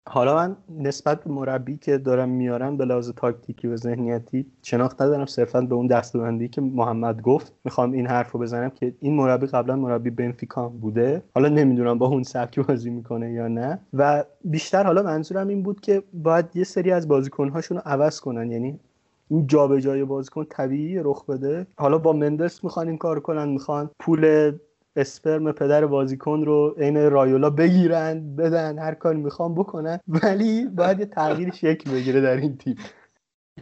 حالا 0.09 0.35
من 0.35 0.57
نسبت 0.79 1.25
به 1.25 1.31
مربی 1.31 1.77
که 1.77 1.99
دارم 1.99 2.29
میارم 2.29 2.77
به 2.77 2.85
لحاظ 2.85 3.11
تاکتیکی 3.11 3.69
و 3.69 3.77
ذهنیتی 3.77 4.47
شناخت 4.63 5.03
ندارم. 5.03 5.27
صرفا 5.27 5.61
به 5.61 5.75
اون 5.75 5.87
دستبندی 5.87 6.49
که 6.49 6.61
محمد 6.61 7.23
گفت 7.23 7.53
می‌خوام 7.65 7.93
این 7.93 8.07
حرف 8.07 8.33
رو 8.33 8.41
بزنم 8.41 8.71
که 8.71 8.95
این 9.01 9.17
مربی 9.17 9.47
قبلا 9.47 9.77
مربی 9.77 10.11
بنفیکا 10.11 10.69
بوده. 10.69 11.23
حالا 11.35 11.49
نمی‌دونم 11.49 11.99
با 11.99 12.07
اون 12.07 12.23
سبکی 12.23 12.61
بازی 12.61 12.91
می‌کنه 12.91 13.33
یا 13.33 13.49
نه. 13.49 13.79
و 13.93 14.25
بیشتر 14.45 14.85
حالا 14.85 15.03
منظورم 15.03 15.49
این 15.49 15.63
بود 15.63 15.81
که 15.81 16.03
باید 16.13 16.47
یه 16.55 16.65
سری 16.65 16.93
از 16.93 17.09
بازیکنهاشون 17.09 17.77
رو 17.77 17.83
عوض 17.87 18.21
کنن. 18.21 18.51
یعنی 18.51 18.81
این 19.29 19.47
جابجایی 19.47 20.05
بازیکن 20.05 20.45
طبیعی 20.45 20.99
رخ 20.99 21.27
بده. 21.27 21.67
حالا 21.77 21.99
با 21.99 22.13
مندس 22.13 22.65
می‌خوان 22.65 22.89
این 22.89 22.99
کار 22.99 23.21
کنن. 23.21 23.49
می‌خوان 23.49 23.91
پول 23.99 24.53
اسپرم 24.97 25.53
پدر 25.53 25.87
بازیکن 25.87 26.43
رو 26.43 26.75
عین 26.79 27.11
رایولا 27.11 27.51
بگیرن 27.51 28.37
بدن 28.37 28.79
هر 28.79 28.95
کاری 28.95 29.21
می‌خوام 29.21 29.55
بکنن. 29.55 30.01
ولی 30.09 30.65
باید 30.67 31.01
یه 31.01 31.07
تغییر 31.07 31.51
شکل 31.51 31.91
بگیره 31.91 32.21
در 32.21 32.37
این 32.37 32.57
تیم. 32.57 32.77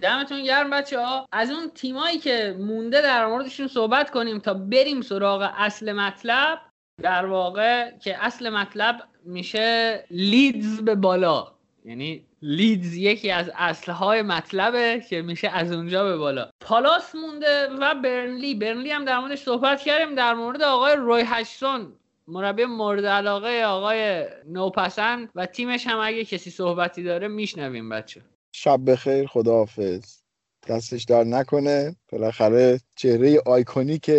دمتون 0.03 0.45
گرم 0.45 0.71
بچه 0.71 1.01
ها 1.01 1.27
از 1.33 1.51
اون 1.51 1.71
تیمایی 1.75 2.19
که 2.19 2.57
مونده 2.59 3.03
در 3.03 3.27
موردشون 3.27 3.69
صحبت 3.69 4.11
کنیم 4.11 4.39
تا 4.39 4.55
بریم 4.55 5.01
سراغ 5.01 5.51
اصل 5.57 5.93
مطلب 5.93 6.59
در 7.03 7.27
واقع 7.27 7.99
که 7.99 8.25
اصل 8.25 8.51
مطلب 8.51 8.97
میشه 9.25 10.05
لیدز 10.11 10.81
به 10.81 10.95
بالا. 10.95 11.58
یعنی 11.89 12.25
لیدز 12.43 12.95
یکی 12.95 13.31
از 13.31 13.51
اصلهای 13.57 14.23
مطلبه 14.23 15.05
که 15.11 15.23
میشه 15.23 15.49
از 15.49 15.73
اونجا 15.73 16.05
به 16.05 16.17
بالا. 16.17 16.51
پالاس 16.61 17.15
مونده 17.15 17.69
و 17.81 17.95
برنلی. 17.95 18.55
برنلی 18.55 18.91
هم 18.91 19.05
در 19.05 19.19
موردش 19.19 19.43
صحبت 19.43 19.81
کردیم. 19.81 20.15
در 20.15 20.35
مورد 20.35 20.63
آقای 20.63 20.97
روی 20.97 21.23
هاجسون 21.27 21.93
مربی 22.29 22.65
مورد 22.65 23.07
علاقه 23.07 23.63
آقای 23.63 24.27
نوپسند 24.47 25.31
و 25.35 25.47
تیمش 25.47 25.87
هم 25.87 25.99
اگه 25.99 26.25
کسی 26.25 26.51
صحبتی 26.51 27.03
داره 27.03 27.29
میشنویم 27.29 27.89
بچه 27.89 28.23
شب 28.53 28.91
بخیر 28.91 29.27
خداحافظ. 29.27 30.23
دستش 30.69 31.05
درد 31.05 31.25
نکنه. 31.25 31.97
بالاخره 32.13 32.81
چهره 32.97 33.43
iconic 33.47 34.11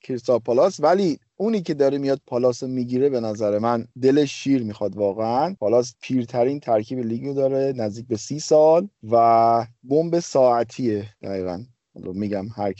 کریستال 0.00 0.38
پالاس. 0.38 0.80
ولی 0.80 1.18
اونی 1.36 1.60
که 1.62 1.74
داره 1.74 1.98
میاد 1.98 2.20
پالاس 2.26 2.62
می‌گیره 2.62 3.08
به 3.08 3.20
نظر 3.20 3.58
من 3.58 3.86
دل 4.02 4.24
شیر 4.24 4.62
می‌خواد 4.62 4.96
واقعا. 4.96 5.54
پالاس 5.60 5.94
پیرترین 6.00 6.60
ترکیب 6.60 6.98
لیگو 6.98 7.34
داره 7.34 7.72
نزدیک 7.76 8.06
به 8.06 8.16
سی 8.16 8.38
سال 8.40 8.88
و 9.10 9.66
بمب 9.82 10.18
ساعتیه 10.20 11.04
دقیقا. 11.22 11.64
میگم 11.94 12.46
هر 12.56 12.72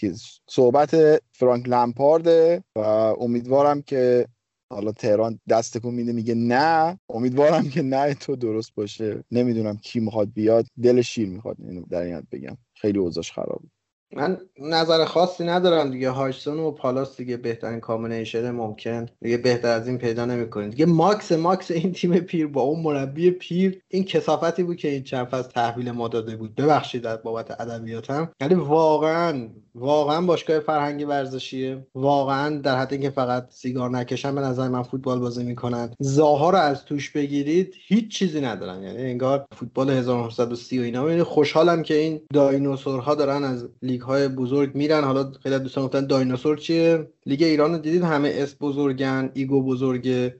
صحبت 0.50 0.96
فرانک 1.32 1.68
لمپارده 1.68 2.64
و 2.76 2.80
امیدوارم 3.20 3.82
که 3.82 4.26
حالا 4.72 4.92
تهران 4.92 5.40
دست 5.48 5.80
میده 5.90 6.12
میگه 6.12 6.34
نه. 6.34 6.98
امیدوارم 7.08 7.68
که 7.68 7.82
نه 7.82 8.14
تو 8.14 8.36
درست 8.36 8.74
باشه. 8.74 9.24
نمی‌دونم 9.30 9.76
کی 9.76 10.00
می‌خواد 10.00 10.32
بیاد. 10.32 10.66
دل 10.82 11.00
شیر 11.00 11.28
می‌خواد 11.28 11.56
در 11.90 12.02
این 12.02 12.22
بگم. 12.32 12.56
خیلی 12.74 12.98
اوضاعش 12.98 13.32
خرابه 13.32 13.68
من 14.12 14.38
نظر 14.58 15.04
خاصی 15.04 15.44
ندارم 15.44 15.90
دیگه. 15.90 16.10
هاجسون 16.10 16.58
و 16.58 16.70
پالاس 16.70 17.16
دیگه 17.16 17.36
بهترین 17.36 17.80
combination 17.80 18.50
ممکن. 18.50 19.06
دیگه 19.22 19.36
بهتر 19.36 19.68
از 19.68 19.88
این 19.88 19.98
پیدا 19.98 20.24
نمی‌کنید 20.24 20.70
دیگه 20.70 20.86
ماکس 20.86 21.32
ماکس 21.32 21.70
این 21.70 21.92
تیم 21.92 22.18
پیر 22.18 22.46
با 22.46 22.62
اون 22.62 22.82
مربی 22.82 23.30
پیر 23.30 23.82
این 23.88 24.04
کثافتی 24.04 24.62
بود 24.62 24.76
که 24.76 24.88
این 24.88 25.02
چند 25.02 25.26
فصل 25.26 25.48
تحویل 25.48 25.90
ما 25.90 26.08
داده 26.08 26.36
بود. 26.36 26.54
ببخشید 26.54 27.02
در 27.02 27.16
بابت 27.16 27.60
ادبیاتم. 27.60 28.30
ولی 28.40 28.54
واقعا 28.54 29.48
واقعا 29.74 30.20
باشگاه 30.20 30.60
فرهنگی 30.60 31.04
ورزشیه. 31.04 31.86
واقعا 31.94 32.58
در 32.58 32.76
حد 32.76 32.92
اینکه 32.92 33.10
فقط 33.10 33.46
سیگار 33.50 33.90
نکشن 33.90 34.34
به 34.34 34.40
نظر 34.40 34.68
من 34.68 34.82
فوتبال 34.82 35.18
بازی 35.18 35.44
می‌کنن. 35.44 35.94
زاها 35.98 36.50
رو 36.50 36.58
از 36.58 36.84
توش 36.84 37.10
بگیرید 37.10 37.74
هیچ 37.86 38.08
چیزی 38.08 38.40
ندارن. 38.40 38.82
یعنی 38.82 39.02
انگار 39.02 39.46
فوتبال 39.52 39.90
1930 39.90 40.78
و 40.78 40.82
اینا. 40.82 41.24
خوشحالم 41.24 41.82
که 41.82 41.94
این 41.94 42.20
دایناسورها 42.34 43.14
دارن 43.14 43.44
از 43.44 43.68
لیگ 43.96 44.04
های 44.04 44.28
بزرگ 44.28 44.74
میرن. 44.74 45.04
حالا 45.04 45.32
خیلی 45.42 45.58
دوستان 45.58 45.84
گفتن 45.84 46.06
دایناسور 46.06 46.56
چیه؟ 46.56 47.12
لیگ 47.26 47.42
ایران 47.42 47.72
رو 47.72 47.78
دیدید؟ 47.78 48.02
همه 48.02 48.32
اسم 48.34 48.56
بزرگن 48.60 49.30
ego 49.34 49.62
بزرگه 49.62 50.36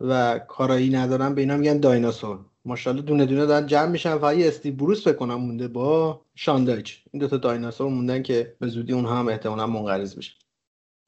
و 0.00 0.38
کارایی 0.38 0.90
ندارن. 0.90 1.34
به 1.34 1.40
اینا 1.40 1.56
میگن 1.56 1.80
دایناسور. 1.80 2.38
ماشاءالله 2.64 3.04
دونه 3.04 3.26
دونه 3.26 3.46
دارن 3.46 3.66
جمع 3.66 3.86
میشن. 3.86 4.18
فقط 4.18 4.36
یه 4.36 4.48
استیو 4.48 4.70
بروس 4.70 5.08
بکنم 5.08 5.34
مونده 5.34 5.68
با 5.68 6.20
شان 6.34 6.60
دایچ. 6.60 7.02
این 7.12 7.20
دوتا 7.20 7.36
دایناسور 7.36 7.88
موندن 7.88 8.22
که 8.22 8.56
به 8.60 8.66
زودی 8.68 8.92
اونها 8.92 9.18
هم 9.18 9.28
احتمالا 9.28 9.66
منقرض 9.66 10.16
بشن 10.16 10.34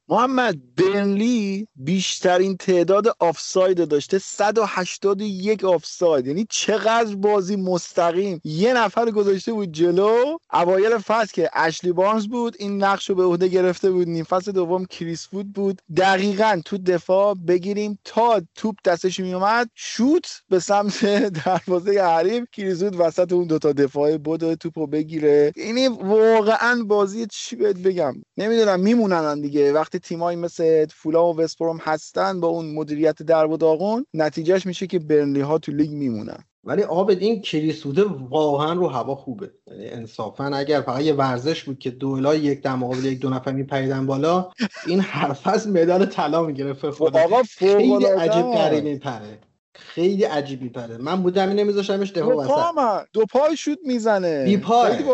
محمد 0.09 0.75
برنلی 0.77 1.69
بیشترین 1.77 2.57
تعداد 2.57 3.07
آفساید 3.21 3.89
داشته 3.89 4.19
181 4.19 5.65
آفساید 5.65 6.27
یعنی 6.27 6.47
چقدر 6.51 7.15
بازی 7.17 7.57
مستقیم. 7.57 8.41
یه 8.45 8.75
نفر 8.75 9.11
گذاشته 9.11 9.53
بود 9.53 9.73
جلو. 9.73 10.39
اوایل 10.53 10.99
فصل 10.99 11.33
که 11.33 11.51
اشلی 11.55 11.93
بارنز 11.93 12.27
بود 12.29 12.57
این 12.59 12.85
نقش 12.85 13.11
رو 13.11 13.17
به 13.17 13.25
عهده 13.25 13.49
گرفته 13.49 13.91
بود. 13.91 14.09
نیم 14.09 14.25
فصل 14.25 14.53
دوم 14.53 14.85
کریس 14.85 15.29
وود 15.29 15.53
بود. 15.53 15.83
دقیقا 15.97 16.61
تو 16.65 16.79
دفاع 16.79 17.35
بگیریم 17.49 17.99
تا 18.05 18.43
توپ 18.55 18.77
دستش 18.85 19.21
میومد 19.21 19.71
شوت 19.75 20.43
به 20.49 20.59
سمت 20.59 21.05
دروازه 21.45 22.03
حریف. 22.03 22.45
کریس 22.53 22.83
وود 22.83 23.01
وسط 23.01 23.33
اون 23.33 23.47
دوتا 23.47 23.73
دفاع 23.73 24.17
بود 24.19 24.55
توپ 24.55 24.79
رو 24.79 24.87
بگیره. 24.87 25.53
یعنی 25.57 25.89
واقعا 25.89 26.85
بازی 26.85 27.27
چی 27.33 27.57
بهت 27.57 27.77
بگم؟ 27.77 28.15
نمی‌دونم 28.37 28.81
میمونن 28.81 29.41
دیگه. 29.41 29.73
وقتی 29.73 29.92
وقتی 29.93 30.09
تیمایی 30.09 30.39
مثل 30.39 30.87
فولام 30.87 31.37
و 31.37 31.41
وستبروم 31.41 31.79
هستن 31.83 32.41
با 32.41 32.49
اون 32.49 32.75
مدیریت 32.75 33.23
در 33.23 33.47
و 33.47 33.57
داغون 33.57 34.07
نتیجهش 34.15 34.67
میشه 34.67 34.87
که 34.87 34.99
برنلی 34.99 35.41
ها 35.41 35.59
تو 35.59 35.73
لیگ 35.73 35.91
میمونن. 35.91 36.45
ولی 36.65 36.83
آبد 36.83 37.19
این 37.19 37.43
کریس 37.43 37.77
ووده 37.77 38.05
واقعا 38.31 38.73
رو 38.73 38.89
هوا 38.89 39.15
خوبه. 39.15 39.51
یعنی 39.67 39.89
انصافا 39.89 40.45
اگر 40.45 40.81
فقط 40.81 41.01
یه 41.01 41.13
ورزش 41.13 41.65
بود 41.65 41.79
که 41.79 41.91
دوئلای 41.91 42.41
یک 42.41 42.63
در 42.63 42.75
مقابل 42.75 43.05
یک 43.05 43.21
دو 43.21 43.31
نفر 43.31 43.53
میپریدن 43.53 44.07
بالا 44.07 44.51
این 44.87 45.01
حرف 45.01 45.47
از 45.47 45.69
مدال 45.69 46.07
طلا 46.07 46.43
می‌گرفت. 46.43 46.91
خود 46.91 47.17
آقا 47.17 47.43
خیلی 47.43 48.05
عجیب 48.05 48.47
غریب 48.47 48.85
میپره 48.85 49.39
خیلی 49.75 50.25
عجیب 50.25 50.63
میپره 50.63 50.97
من 50.97 51.23
بودم 51.23 51.49
این 51.49 51.59
نمیذاشتمش 51.59 52.13
دفاع 52.13 52.37
وسط. 52.37 53.07
دو 53.13 53.27
پای 53.27 53.57
شوت 53.57 53.79
می‌زنه. 53.85 54.45
بی 54.45 54.57
پای. 54.57 55.05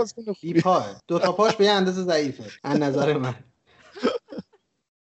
بی 0.43 0.61
پاه 0.61 0.87
دو 1.09 1.19
تا 1.19 1.33
پاش 1.33 1.57
به 1.57 1.65
یه 1.65 1.71
اندازه 1.71 2.03
ضعیفه. 2.03 2.45
از 2.65 2.79
نظر 2.79 3.19
من. 3.19 3.35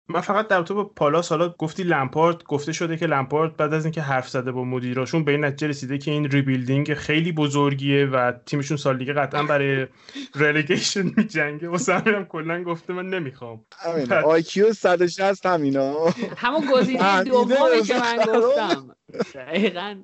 من 0.08 0.20
فقط 0.20 0.48
در 0.48 0.62
رابطه 0.62 0.74
با 0.74 0.84
پالاس 0.84 1.28
حالا 1.28 1.48
گفتی 1.48 1.82
لمپارد 1.82 2.44
گفته 2.44 2.72
شده 2.72 2.96
که 2.96 3.06
لمپارد 3.06 3.56
بعد 3.56 3.74
از 3.74 3.84
اینکه 3.84 4.00
حرف 4.02 4.28
زده 4.28 4.52
با 4.52 4.64
مدیراشون 4.64 5.24
به 5.24 5.32
این 5.32 5.44
نتیجه 5.44 5.66
رسیده 5.66 5.98
که 5.98 6.10
این 6.10 6.30
rebuilding 6.30 6.94
خیلی 6.94 7.32
بزرگیه 7.32 8.06
و 8.06 8.32
تیمشون 8.46 8.76
سال 8.76 8.98
دیگه 8.98 9.12
قطعا 9.12 9.42
برای 9.42 9.86
relegation 10.34 11.02
میجنگه. 11.16 11.68
واسه 11.68 11.94
همینم 11.94 12.24
کلا 12.24 12.62
گفته 12.64 12.92
من 12.92 13.08
نمی‌خوام. 13.08 13.64
همین. 13.78 14.12
آیکیو 14.12 14.72
160 14.72 15.46
همینا. 15.46 15.94
همون 16.36 16.70
گزینه 16.72 17.24
دومی 17.24 17.82
که 17.86 17.94
من. 17.94 18.16
گفتم. 18.40 18.96
دقیقا. 19.34 20.02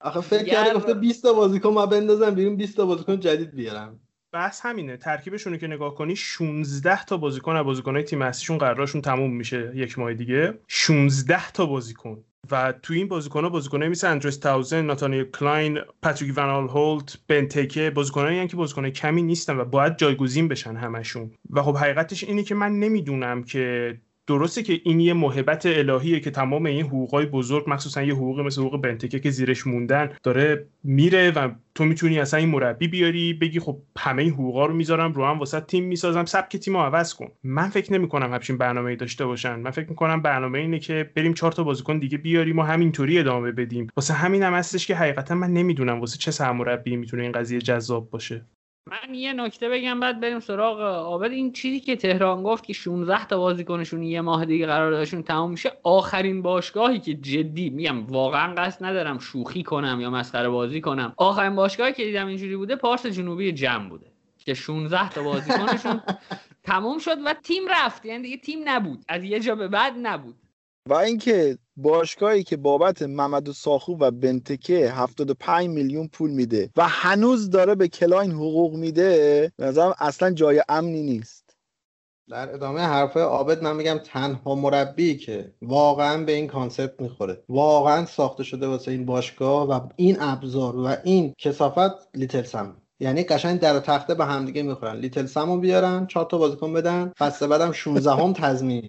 آخه 0.00 0.20
فکر 0.20 0.44
کرده 0.44 0.74
گفته 0.74 0.94
20 0.94 1.22
تا 1.22 1.32
بازیکن 1.32 1.68
ما 1.68 1.86
بندازم 1.86 2.30
بیرون 2.30 2.56
20 2.56 2.76
تا 2.76 2.86
بازیکن 2.86 3.20
جدید 3.20 3.54
بیارم. 3.54 4.00
بس 4.32 4.60
همینه. 4.64 4.96
ترکیبشون 4.96 5.52
رو 5.52 5.58
که 5.58 5.66
نگاه 5.66 5.94
کنی 5.94 6.16
16 6.16 7.04
تا 7.04 7.16
بازیکن 7.16 7.56
از 7.56 7.64
بازیکنهای 7.64 8.02
تیم 8.02 8.22
اصلیشون 8.22 8.58
قرارشون 8.58 9.00
تموم 9.00 9.36
میشه 9.36 9.72
یک 9.74 9.98
ماه 9.98 10.14
دیگه. 10.14 10.58
16 10.68 11.50
تا 11.50 11.66
بازیکن. 11.66 12.24
و 12.50 12.72
تو 12.72 12.94
این 12.94 13.08
بازیکن‌ها 13.08 13.48
بازیکنایی 13.48 13.90
مثل 13.90 14.06
اندروس 14.10 14.36
تاونزند، 14.36 14.82
ناتانیل 14.84 15.24
کلاین، 15.24 15.78
پاتریک 16.02 16.32
ون 16.36 16.68
آنهولت، 16.68 17.18
بنتکه 17.28 17.90
بازیکنایی 17.90 18.48
که 18.48 18.56
بازیکن 18.56 18.90
کمی 18.90 19.22
نیستن 19.22 19.56
و 19.56 19.64
باید 19.64 19.96
جایگزین 19.96 20.48
بشن 20.48 20.76
همشون. 20.76 21.30
و 21.50 21.62
خب 21.62 21.76
حقیقتش 21.76 22.24
اینه 22.24 22.42
که 22.42 22.54
من 22.54 22.72
نمی‌دونم 22.72 23.42
که 23.42 23.96
درسته 24.26 24.62
که 24.62 24.80
این 24.84 25.00
یه 25.00 25.14
محبت 25.14 25.66
الهیه 25.66 26.20
که 26.20 26.30
تمام 26.30 26.66
این 26.66 26.86
حقوقای 26.86 27.26
بزرگ 27.26 27.64
مخصوصا 27.66 28.02
یه 28.02 28.14
حقوق 28.14 28.40
مثل 28.40 28.60
حقوق 28.60 28.80
بنتکه 28.80 29.20
که 29.20 29.30
زیرش 29.30 29.66
موندن 29.66 30.12
داره 30.22 30.66
میره 30.84 31.30
و 31.30 31.48
تو 31.74 31.84
می‌تونی 31.84 32.18
اصلا 32.18 32.40
این 32.40 32.48
مربی 32.48 32.88
بیاری 32.88 33.34
بگی 33.34 33.60
خب 33.60 33.78
همه 33.98 34.22
این 34.22 34.32
حقوقا 34.32 34.66
رو 34.66 34.74
می‌ذارم 34.74 35.12
رو 35.12 35.24
هم 35.24 35.38
واسه 35.38 35.60
تیم 35.60 35.84
می‌سازم 35.84 36.24
سبک 36.24 36.56
تیم 36.56 36.76
رو 36.76 36.82
عوض 36.82 37.14
کن. 37.14 37.28
من 37.44 37.68
فکر 37.68 37.92
نمی 37.92 38.08
کنم 38.08 38.32
همچین 38.32 38.58
برنامه‌ای 38.58 38.96
داشته 38.96 39.26
باشن. 39.26 39.56
من 39.56 39.70
فکر 39.70 39.88
می‌کنم 39.90 40.22
برنامه 40.22 40.58
اینه 40.58 40.78
که 40.78 41.10
بریم 41.16 41.34
چهار 41.34 41.52
تا 41.52 41.64
بازیکن 41.64 41.98
دیگه 41.98 42.18
بیاریم 42.18 42.58
و 42.58 42.62
همینطوری 42.62 43.18
ادامه 43.18 43.52
بدیم. 43.52 43.86
واسه 43.96 44.14
همین 44.14 44.42
هم 44.42 44.54
هستش 44.54 44.86
که 44.86 44.96
حقیقتا 44.96 45.34
من 45.34 45.52
نمی‌دونم 45.52 46.00
واسه 46.00 46.18
چه 46.18 46.30
سرمربی 46.30 46.96
می‌تونه 46.96 47.22
این 47.22 47.32
قضیه 47.32 47.60
جذاب 47.60 48.10
باشه. 48.10 48.46
من 48.90 49.14
یه 49.14 49.32
نکته 49.32 49.68
بگم 49.68 50.00
بعد 50.00 50.20
بریم 50.20 50.40
سراغ 50.40 50.80
آبد 50.80 51.30
این 51.30 51.52
چیزی 51.52 51.80
که 51.80 51.96
تهران 51.96 52.42
گفت 52.42 52.64
که 52.64 52.72
16 52.72 53.26
تا 53.26 53.38
بازیکنشون 53.38 54.02
یه 54.02 54.20
ماه 54.20 54.44
دیگه 54.44 54.66
قراردادشون 54.66 55.22
تموم 55.22 55.50
میشه 55.50 55.72
آخرین 55.82 56.42
باشگاهی 56.42 56.98
که 56.98 57.14
جدی 57.14 57.70
میگم 57.70 58.06
واقعا 58.06 58.54
قصد 58.54 58.84
ندارم 58.84 59.18
شوخی 59.18 59.62
کنم 59.62 59.98
یا 60.00 60.10
مسخره 60.10 60.48
بازی 60.48 60.80
کنم. 60.80 61.14
آخرین 61.16 61.56
باشگاهی 61.56 61.92
که 61.92 62.04
دیدم 62.04 62.26
اینجوری 62.26 62.56
بوده 62.56 62.76
پارس 62.76 63.06
جنوبی 63.06 63.52
جمع 63.52 63.88
بوده 63.88 64.06
که 64.38 64.54
16 64.54 65.08
تا 65.08 65.22
بازیکنشون 65.22 66.00
تموم 66.62 66.98
شد 66.98 67.18
و 67.26 67.34
تیم 67.34 67.62
رفت. 67.70 68.06
یعنی 68.06 68.22
دیگه 68.22 68.36
تیم 68.36 68.58
نبود. 68.64 69.04
از 69.08 69.24
یه 69.24 69.40
جا 69.40 69.54
به 69.54 69.68
بعد 69.68 69.94
نبود. 70.02 70.36
و 70.88 70.94
اینکه 70.94 71.58
باشگاهی 71.82 72.42
که 72.42 72.56
بابت 72.56 73.02
مامادو 73.02 73.50
ساخو 73.50 73.96
و 74.00 74.10
بنتکه 74.10 74.92
75 74.92 75.68
میلیون 75.68 76.08
پول 76.08 76.30
میده 76.30 76.70
و 76.76 76.88
هنوز 76.88 77.50
داره 77.50 77.74
به 77.74 77.88
کلاین 77.88 78.30
حقوق 78.30 78.74
میده 78.74 79.52
به 79.56 79.66
نظرم 79.66 79.94
اصلا 79.98 80.30
جای 80.30 80.62
امنی 80.68 81.02
نیست. 81.02 81.56
در 82.30 82.54
ادامه 82.54 82.80
حرفای 82.80 83.22
عابد 83.22 83.62
من 83.62 83.76
میگم 83.76 83.98
تنها 84.04 84.54
مربی 84.54 85.16
که 85.16 85.54
واقعا 85.62 86.24
به 86.24 86.32
این 86.32 86.46
concept 86.46 87.00
می‌خوره. 87.00 87.44
واقعا 87.48 88.06
ساخته 88.06 88.42
شده 88.42 88.66
واسه 88.66 88.90
این 88.90 89.06
باشگاه 89.06 89.68
و 89.68 89.88
این 89.96 90.16
ابزار 90.20 90.76
و 90.76 90.96
این 91.04 91.34
کثافت 91.38 92.16
لیتل 92.16 92.42
سم. 92.42 92.76
یعنی 93.00 93.22
قشنگ 93.22 93.60
در 93.60 93.76
و 93.76 93.80
تخته 93.80 94.14
به 94.14 94.24
همدیگه 94.24 94.62
می‌خورن. 94.62 94.96
لیتل 94.96 95.26
سم 95.26 95.52
رو 95.52 95.60
بیارن 95.60 96.06
چهار 96.06 96.26
تا 96.26 96.38
بازیکن 96.38 96.72
بدن 96.72 97.12
فصل 97.18 97.46
بعدم 97.46 97.72
16 97.72 98.10
هم 98.10 98.32
تضمین. 98.32 98.88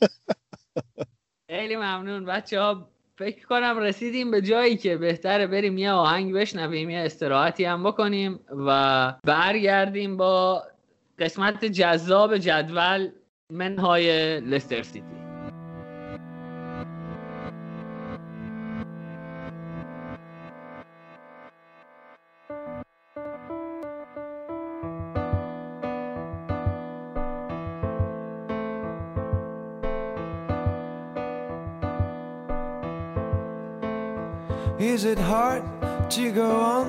خیلی 1.52 1.76
ممنون. 1.76 2.24
بچه 2.24 2.60
ها 2.60 2.88
فکر 3.16 3.46
کنم 3.46 3.78
رسیدیم 3.78 4.30
به 4.30 4.42
جایی 4.42 4.76
که 4.76 4.96
بهتره 4.96 5.46
بریم 5.46 5.78
یه 5.78 5.90
آهنگ 5.90 6.34
بشنویم 6.34 6.90
یه 6.90 6.98
استراحتی 6.98 7.64
هم 7.64 7.82
بکنیم 7.82 8.40
و 8.66 9.14
برگردیم 9.24 10.16
با 10.16 10.62
قسمت 11.18 11.64
جذاب 11.64 12.38
جدول 12.38 13.08
منهای 13.50 14.40
لستر 14.40 14.82
سیتی. 14.82 15.21
Is 34.92 35.06
it 35.06 35.16
hard 35.16 35.62
to 36.10 36.30
go 36.32 36.50
on? 36.50 36.86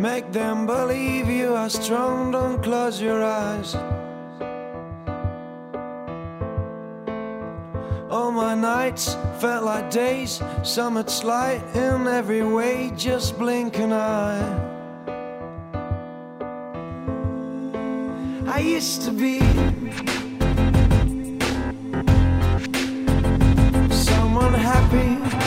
Make 0.00 0.30
them 0.30 0.66
believe 0.66 1.26
you 1.26 1.52
are 1.52 1.68
strong, 1.68 2.30
don't 2.30 2.62
close 2.62 3.02
your 3.02 3.24
eyes. 3.24 3.74
All 8.08 8.30
my 8.30 8.54
nights 8.54 9.16
felt 9.40 9.64
like 9.64 9.90
days, 9.90 10.40
summit's 10.62 11.24
light 11.24 11.60
in 11.74 12.06
every 12.06 12.44
way, 12.44 12.92
just 12.96 13.36
blink 13.36 13.80
an 13.80 13.94
eye. 13.94 14.46
I 18.46 18.60
used 18.60 19.02
to 19.06 19.10
be 19.10 19.40
someone 23.90 24.54
happy. 24.54 25.39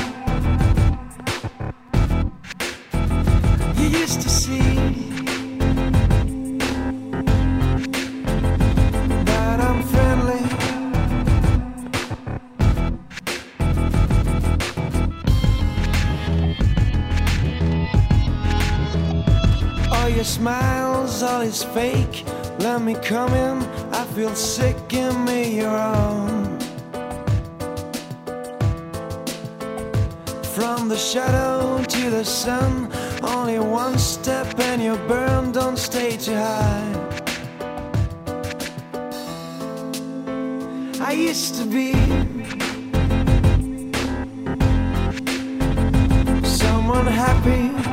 Is 21.54 21.64
fake. 21.64 22.26
Let 22.60 22.82
me 22.82 22.96
come 22.96 23.32
in. 23.34 23.58
I 23.92 24.04
feel 24.16 24.34
sick. 24.34 24.76
Give 24.88 25.16
me 25.20 25.56
your 25.62 25.78
own. 25.78 26.58
From 30.56 30.90
the 30.90 30.98
shadow 30.98 31.84
to 31.84 32.10
the 32.10 32.26
sun, 32.26 32.92
only 33.22 33.60
one 33.60 33.98
step 34.00 34.48
and 34.60 34.82
you 34.82 34.96
burn. 35.08 35.52
Don't 35.52 35.78
stay 35.78 36.18
too 36.18 36.36
high. 36.36 36.92
I 41.10 41.12
used 41.30 41.54
to 41.60 41.66
be 41.78 41.94
someone 46.62 47.08
happy. 47.24 47.93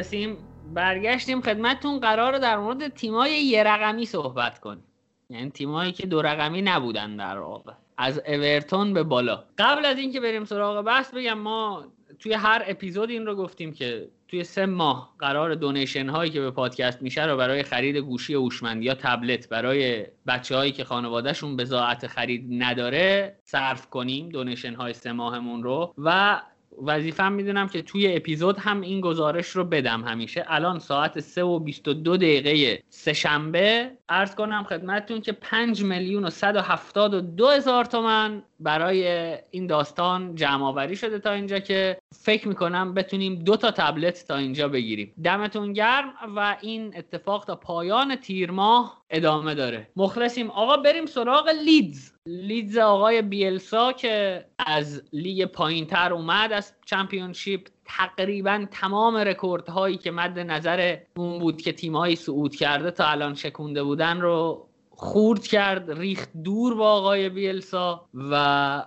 مخلصیم 0.00 0.36
برگشتیم 0.74 1.40
خدمتتون 1.40 2.00
قرار 2.00 2.38
در 2.38 2.58
مورد 2.58 2.88
تیمای 2.88 3.32
یه 3.32 3.62
رقمی 3.62 4.06
صحبت 4.06 4.58
کنیم. 4.58 4.84
یعنی 5.30 5.50
تیمایی 5.50 5.92
که 5.92 6.06
دو 6.06 6.22
رقمی 6.22 6.62
نبودن 6.62 7.16
در 7.16 7.38
واقع. 7.38 7.72
از 7.98 8.18
اورتون 8.26 8.94
به 8.94 9.02
بالا. 9.02 9.44
قبل 9.58 9.84
از 9.84 9.98
اینکه 9.98 10.20
بریم 10.20 10.44
سراغ 10.44 10.84
بحث 10.84 11.14
بگم 11.14 11.38
ما 11.38 11.84
توی 12.18 12.32
هر 12.32 12.62
اپیزود 12.66 13.10
این 13.10 13.26
رو 13.26 13.34
گفتیم 13.36 13.72
که 13.72 14.08
توی 14.28 14.44
سه 14.44 14.66
ماه 14.66 15.14
قرار 15.18 15.54
دونیشن 15.54 16.08
هایی 16.08 16.30
که 16.30 16.40
به 16.40 16.50
پادکست 16.50 17.02
میشه 17.02 17.26
رو 17.26 17.36
برای 17.36 17.62
خرید 17.62 17.96
گوشی 17.96 18.34
هوشمند 18.34 18.82
یا 18.82 18.94
تبلت 18.94 19.48
برای 19.48 20.06
بچه 20.26 20.56
هایی 20.56 20.72
که 20.72 20.84
خانوادهشون 20.84 21.56
بزاعت 21.56 22.06
خرید 22.06 22.46
نداره 22.50 23.36
صرف 23.44 23.90
کنیم 23.90 24.28
دونیشن 24.28 24.74
های 24.74 24.92
سه 24.92 25.12
ماهمون 25.12 25.62
رو. 25.62 25.94
و 25.98 26.40
وظیفم 26.82 27.32
می‌دونم 27.32 27.68
که 27.68 27.82
توی 27.82 28.16
اپیزود 28.16 28.58
هم 28.58 28.80
این 28.80 29.00
گزارش 29.00 29.48
رو 29.48 29.64
بدم 29.64 30.04
همیشه. 30.04 30.44
الان 30.48 30.78
ساعت 30.78 31.20
3 31.20 31.42
و 31.42 31.58
22 31.58 32.16
دقیقه 32.16 32.82
سه 32.88 33.12
شنبه. 33.12 33.90
عرض 34.08 34.34
کنم 34.34 34.64
خدمتتون 34.64 35.20
که 35.20 35.32
5 35.32 35.82
میلیون 35.82 36.24
و 36.24 36.30
172 36.30 37.48
هزار 37.48 37.84
تومن 37.84 38.42
برای 38.60 39.36
این 39.50 39.66
داستان 39.66 40.34
جمع 40.34 40.64
آوری 40.64 40.96
شده 40.96 41.18
تا 41.18 41.30
اینجا 41.30 41.58
که 41.58 41.99
فکر 42.14 42.48
می‌کنم 42.48 42.94
بتونیم 42.94 43.34
دو 43.34 43.56
تا 43.56 43.70
تبلت 43.70 44.24
تا 44.28 44.36
اینجا 44.36 44.68
بگیریم. 44.68 45.14
دمتون 45.24 45.72
گرم 45.72 46.12
و 46.36 46.56
این 46.60 46.96
اتفاق 46.96 47.44
تا 47.44 47.56
پایان 47.56 48.16
تیر 48.16 48.50
ماه 48.50 49.02
ادامه 49.10 49.54
داره. 49.54 49.88
مخلصیم. 49.96 50.50
آقا 50.50 50.76
بریم 50.76 51.06
سراغ 51.06 51.48
لیدز. 51.48 52.12
لیدز 52.26 52.76
آقای 52.78 53.22
بیلسا 53.22 53.92
که 53.92 54.44
از 54.58 55.02
لیگ 55.12 55.44
پایین 55.44 55.86
تر 55.86 56.12
اومد 56.12 56.52
از 56.52 56.72
چمپیونشیپ 56.86 57.66
تقریبا 57.84 58.66
تمام 58.70 59.16
رکوردهایی 59.16 59.96
که 59.96 60.10
مد 60.10 60.38
نظر 60.38 60.96
اون 61.16 61.38
بود 61.38 61.62
که 61.62 61.72
تیمهایی 61.72 62.16
صعود 62.16 62.56
کرده 62.56 62.90
تا 62.90 63.06
الان 63.06 63.34
شکونده 63.34 63.82
بودن 63.82 64.20
رو 64.20 64.66
خورد 64.90 65.46
کرد 65.46 65.90
ریخت 65.90 66.28
دور 66.44 66.74
با 66.74 66.92
آقای 66.92 67.28
بیلسا 67.28 68.08
و 68.14 68.84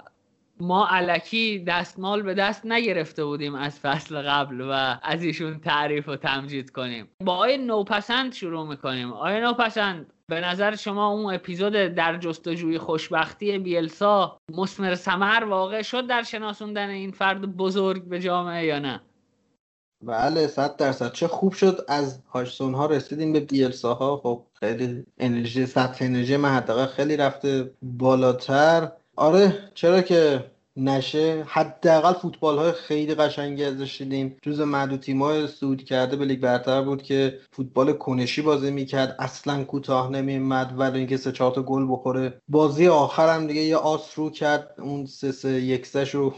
ما 0.63 0.87
علکی 0.87 1.63
دستمال 1.67 2.21
به 2.21 2.33
دست 2.33 2.65
نگرفته 2.65 3.25
بودیم 3.25 3.55
از 3.55 3.79
فصل 3.79 4.21
قبل 4.21 4.61
و 4.61 4.97
از 5.03 5.23
ایشون 5.23 5.59
تعریف 5.59 6.09
و 6.09 6.15
تمجید 6.15 6.69
کنیم. 6.69 7.09
با 7.23 7.33
آقای 7.33 7.57
نوپسند 7.57 8.33
شروع 8.33 8.67
می‌کنیم. 8.67 9.13
آقای 9.13 9.41
نوپسند 9.41 10.13
به 10.27 10.41
نظر 10.41 10.75
شما 10.75 11.07
اون 11.07 11.33
اپیزود 11.33 11.73
در 11.73 12.17
جستجوی 12.17 12.77
خوشبختی 12.77 13.57
بیلسا 13.57 14.37
مسمر 14.51 14.95
سمر 14.95 15.43
واقع 15.43 15.81
شد 15.81 16.07
در 16.07 16.23
شناسوندن 16.23 16.89
این 16.89 17.11
فرد 17.11 17.41
بزرگ 17.41 18.03
به 18.03 18.19
جامعه 18.19 18.65
یا 18.65 18.79
نه؟ 18.79 19.01
بله 20.05 20.47
صد 20.47 20.75
درصد. 20.75 21.11
چه 21.11 21.27
خوب 21.27 21.53
شد 21.53 21.85
از 21.87 22.21
هاشسون 22.33 22.73
ها 22.73 22.85
رسیدیم 22.85 23.33
به 23.33 23.39
بیلسا 23.39 23.93
ها 23.93 24.17
خب 24.17 24.43
خیلی 24.53 25.05
انرژی 25.17 25.65
سطح 25.65 26.05
انرژی 26.05 26.37
من 26.37 26.85
خیلی 26.85 27.17
رفته 27.17 27.71
بالاتر. 27.81 28.91
آره 29.15 29.71
چرا 29.73 30.01
که 30.01 30.45
نشه. 30.77 31.43
حداقل 31.47 32.13
فوتبال 32.13 32.57
های 32.57 32.71
خیلی 32.71 33.15
قشنگی 33.15 33.63
ازش 33.63 33.97
دیدیم. 34.01 34.37
جز 34.41 34.59
معدود 34.61 34.99
تیم‌های 34.99 35.47
صعود 35.47 35.83
کرده 35.83 36.15
به 36.15 36.25
لیگ 36.25 36.39
برتر 36.39 36.81
بود 36.81 37.03
که 37.03 37.39
فوتبال 37.51 37.93
کنشی 37.93 38.41
بازی 38.41 38.71
می‌کرد. 38.71 39.15
اصلا 39.19 39.63
کوتاه 39.63 40.09
نمیومد 40.11 40.73
ولی 40.77 40.97
اینکه 40.97 41.17
سه 41.17 41.31
چهار 41.31 41.51
تا 41.51 41.63
گل 41.63 41.85
بخوره. 41.89 42.41
بازی 42.47 42.87
آخر 42.87 43.35
هم 43.35 43.47
دیگه 43.47 43.61
یه 43.61 43.77
آس 43.77 44.19
رو 44.19 44.29
کرد. 44.29 44.75
اون 44.79 45.05
سه 45.05 45.31
سه 45.31 45.61
یک 45.61 45.85
رو 45.85 46.33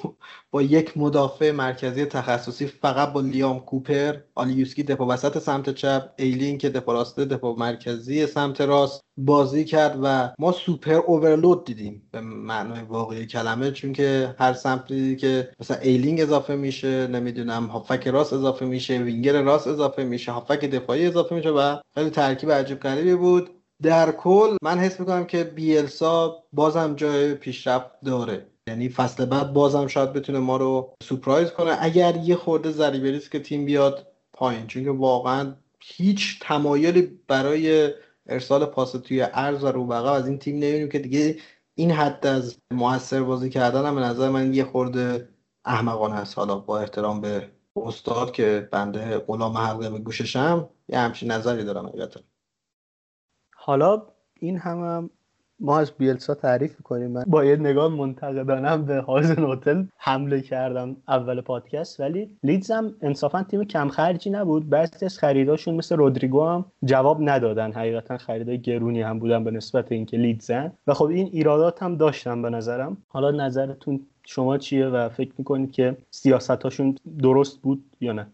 با 0.56 0.62
یک 0.62 0.98
مدافع 0.98 1.52
مرکزی 1.52 2.06
تخصصی 2.06 2.68
فقط 2.68 3.14
با 3.14 3.22
لیام 3.22 3.60
کوپر 3.60 4.16
آلیوسکی 4.36 4.84
دفاع 4.84 5.08
وسط 5.08 5.38
سمت 5.38 5.70
چپ 5.70 6.10
ایلینگ 6.18 6.58
که 6.58 6.70
دفاع 6.70 6.96
راسته 6.96 7.26
دفاع 7.26 7.56
مرکزی 7.60 8.28
سمت 8.28 8.62
راست 8.62 9.02
بازی 9.18 9.66
کرد 9.66 10.00
و 10.04 10.34
ما 10.40 10.52
super 10.52 10.94
overload 10.94 11.66
دیدیم 11.66 12.10
به 12.12 12.22
معنای 12.22 12.82
واقعی 12.82 13.26
کلمه 13.26 13.72
چون 13.72 13.94
که 13.94 14.36
هر 14.40 14.54
سمتی 14.54 15.16
که 15.16 15.50
مثلا 15.60 15.78
ایلینگ 15.78 16.22
اضافه 16.22 16.56
میشه 16.56 17.08
نمی‌دونم 17.08 17.66
هافک 17.66 18.08
راست 18.08 18.34
اضافه 18.34 18.66
میشه 18.66 18.98
وینگر 18.98 19.42
راست 19.42 19.68
اضافه 19.68 20.04
میشه 20.04 20.32
هافک 20.32 20.66
دفاعی 20.66 21.06
اضافه 21.06 21.36
میشه 21.36 21.50
و 21.50 21.78
خیلی 21.96 22.10
ترکیب 22.10 22.52
عجیب 22.52 22.80
غریبی 22.80 23.16
بود. 23.16 23.50
در 23.82 24.12
کل 24.12 24.58
من 24.62 24.80
حس 24.80 25.00
می‌کنم 25.00 25.26
که 25.26 25.44
بیلسا 25.44 26.44
بازم 26.54 26.96
جای 26.96 27.34
پیشرفت 27.34 27.92
داره. 28.06 28.55
یعنی 28.68 28.90
فصل 28.90 29.26
بعد 29.26 29.54
بازم 29.54 29.88
شاید 29.88 30.14
بتونه 30.14 30.40
ما 30.40 30.58
رو 30.58 30.96
سپرایز 31.04 31.52
کنه. 31.52 31.78
اگر 31.80 32.16
یه 32.16 32.36
خورده 32.36 32.72
ضریبه 32.72 33.20
که 33.20 33.40
تیم 33.40 33.66
بیاد 33.66 34.08
پایین 34.34 34.68
چون 34.68 34.84
که 34.84 34.92
واقعا 34.92 35.56
هیچ 35.80 36.40
تمایلی 36.42 37.02
برای 37.28 37.94
ارسال 38.28 38.66
پاس 38.66 38.92
توی 38.92 39.22
عرض 39.22 39.64
و 39.64 39.68
رو 39.68 39.92
از 39.92 40.28
این 40.28 40.40
تیم 40.40 40.56
نمی‌بینیم 40.56 40.90
که 40.90 41.00
دیگه 41.00 41.38
این 41.76 41.92
حد 41.92 42.28
از 42.28 42.58
موثر 42.72 43.24
بازی 43.24 43.50
کردن 43.50 43.86
هم 43.86 43.96
به 43.96 44.02
نظر 44.02 44.30
من 44.30 44.54
یه 44.54 44.64
خورده 44.64 45.30
احمقانه 45.66 46.16
است. 46.16 46.38
حالا 46.38 46.56
با 46.56 46.80
احترام 46.80 47.22
به 47.22 47.50
استاد 47.76 48.32
که 48.32 48.70
بنده 48.72 49.18
غلام 49.18 49.58
حلقه 49.58 49.90
به 49.90 50.00
گوششم 50.00 50.70
یه 50.88 51.00
همچین 51.00 51.32
نظری 51.32 51.64
دارم 51.64 51.86
البته 51.86 52.20
حالا 53.56 54.08
این 54.34 54.58
هم, 54.58 54.80
هم 54.80 55.10
ما 55.60 55.80
از 55.80 55.92
بیلسا 55.92 56.34
تعریف 56.34 56.82
کنیم 56.82 57.12
من 57.12 57.24
با 57.28 57.46
یه 57.46 57.56
نگاه 57.56 57.88
منتقدانم 57.88 58.86
به 58.86 59.00
هازن 59.00 59.52
هتل 59.52 59.84
حمله 59.98 60.42
کردم 60.42 60.96
اول 61.08 61.42
پادکست 61.42 62.00
ولی 62.00 62.30
لیدز 62.44 62.72
هم 62.72 62.96
انصافا 63.02 63.44
تیم 63.44 63.64
کم 63.64 63.90
خرجی 63.90 64.30
نبود. 64.30 64.70
بعضی 64.70 65.06
از 65.06 65.20
خریداشون 65.20 65.76
مثل 65.76 65.96
رودریگو 65.96 66.46
هم 66.46 66.66
جواب 66.84 67.30
ندادن. 67.30 67.72
حقیقتا 67.72 68.18
خریدای 68.18 68.62
گرونی 68.62 69.02
هم 69.02 69.20
بودن 69.20 69.44
به 69.44 69.52
نسبت 69.52 69.92
اینکه 69.92 70.18
لیدزن. 70.18 70.72
و 70.88 70.94
خب 70.94 71.06
این 71.06 71.30
ایرادات 71.32 71.84
هم 71.84 71.98
داشتن 71.98 72.42
به 72.42 72.50
نظرم. 72.50 72.98
حالا 73.08 73.32
نظرتون 73.32 74.08
شما 74.26 74.58
چیه 74.58 74.88
و 74.88 75.10
فکر 75.10 75.32
می‌کنید 75.38 75.72
که 75.72 75.98
سیاستاشون 76.12 76.98
درست 77.20 77.62
بود 77.62 77.84
یا 78.02 78.14
نه؟ 78.14 78.28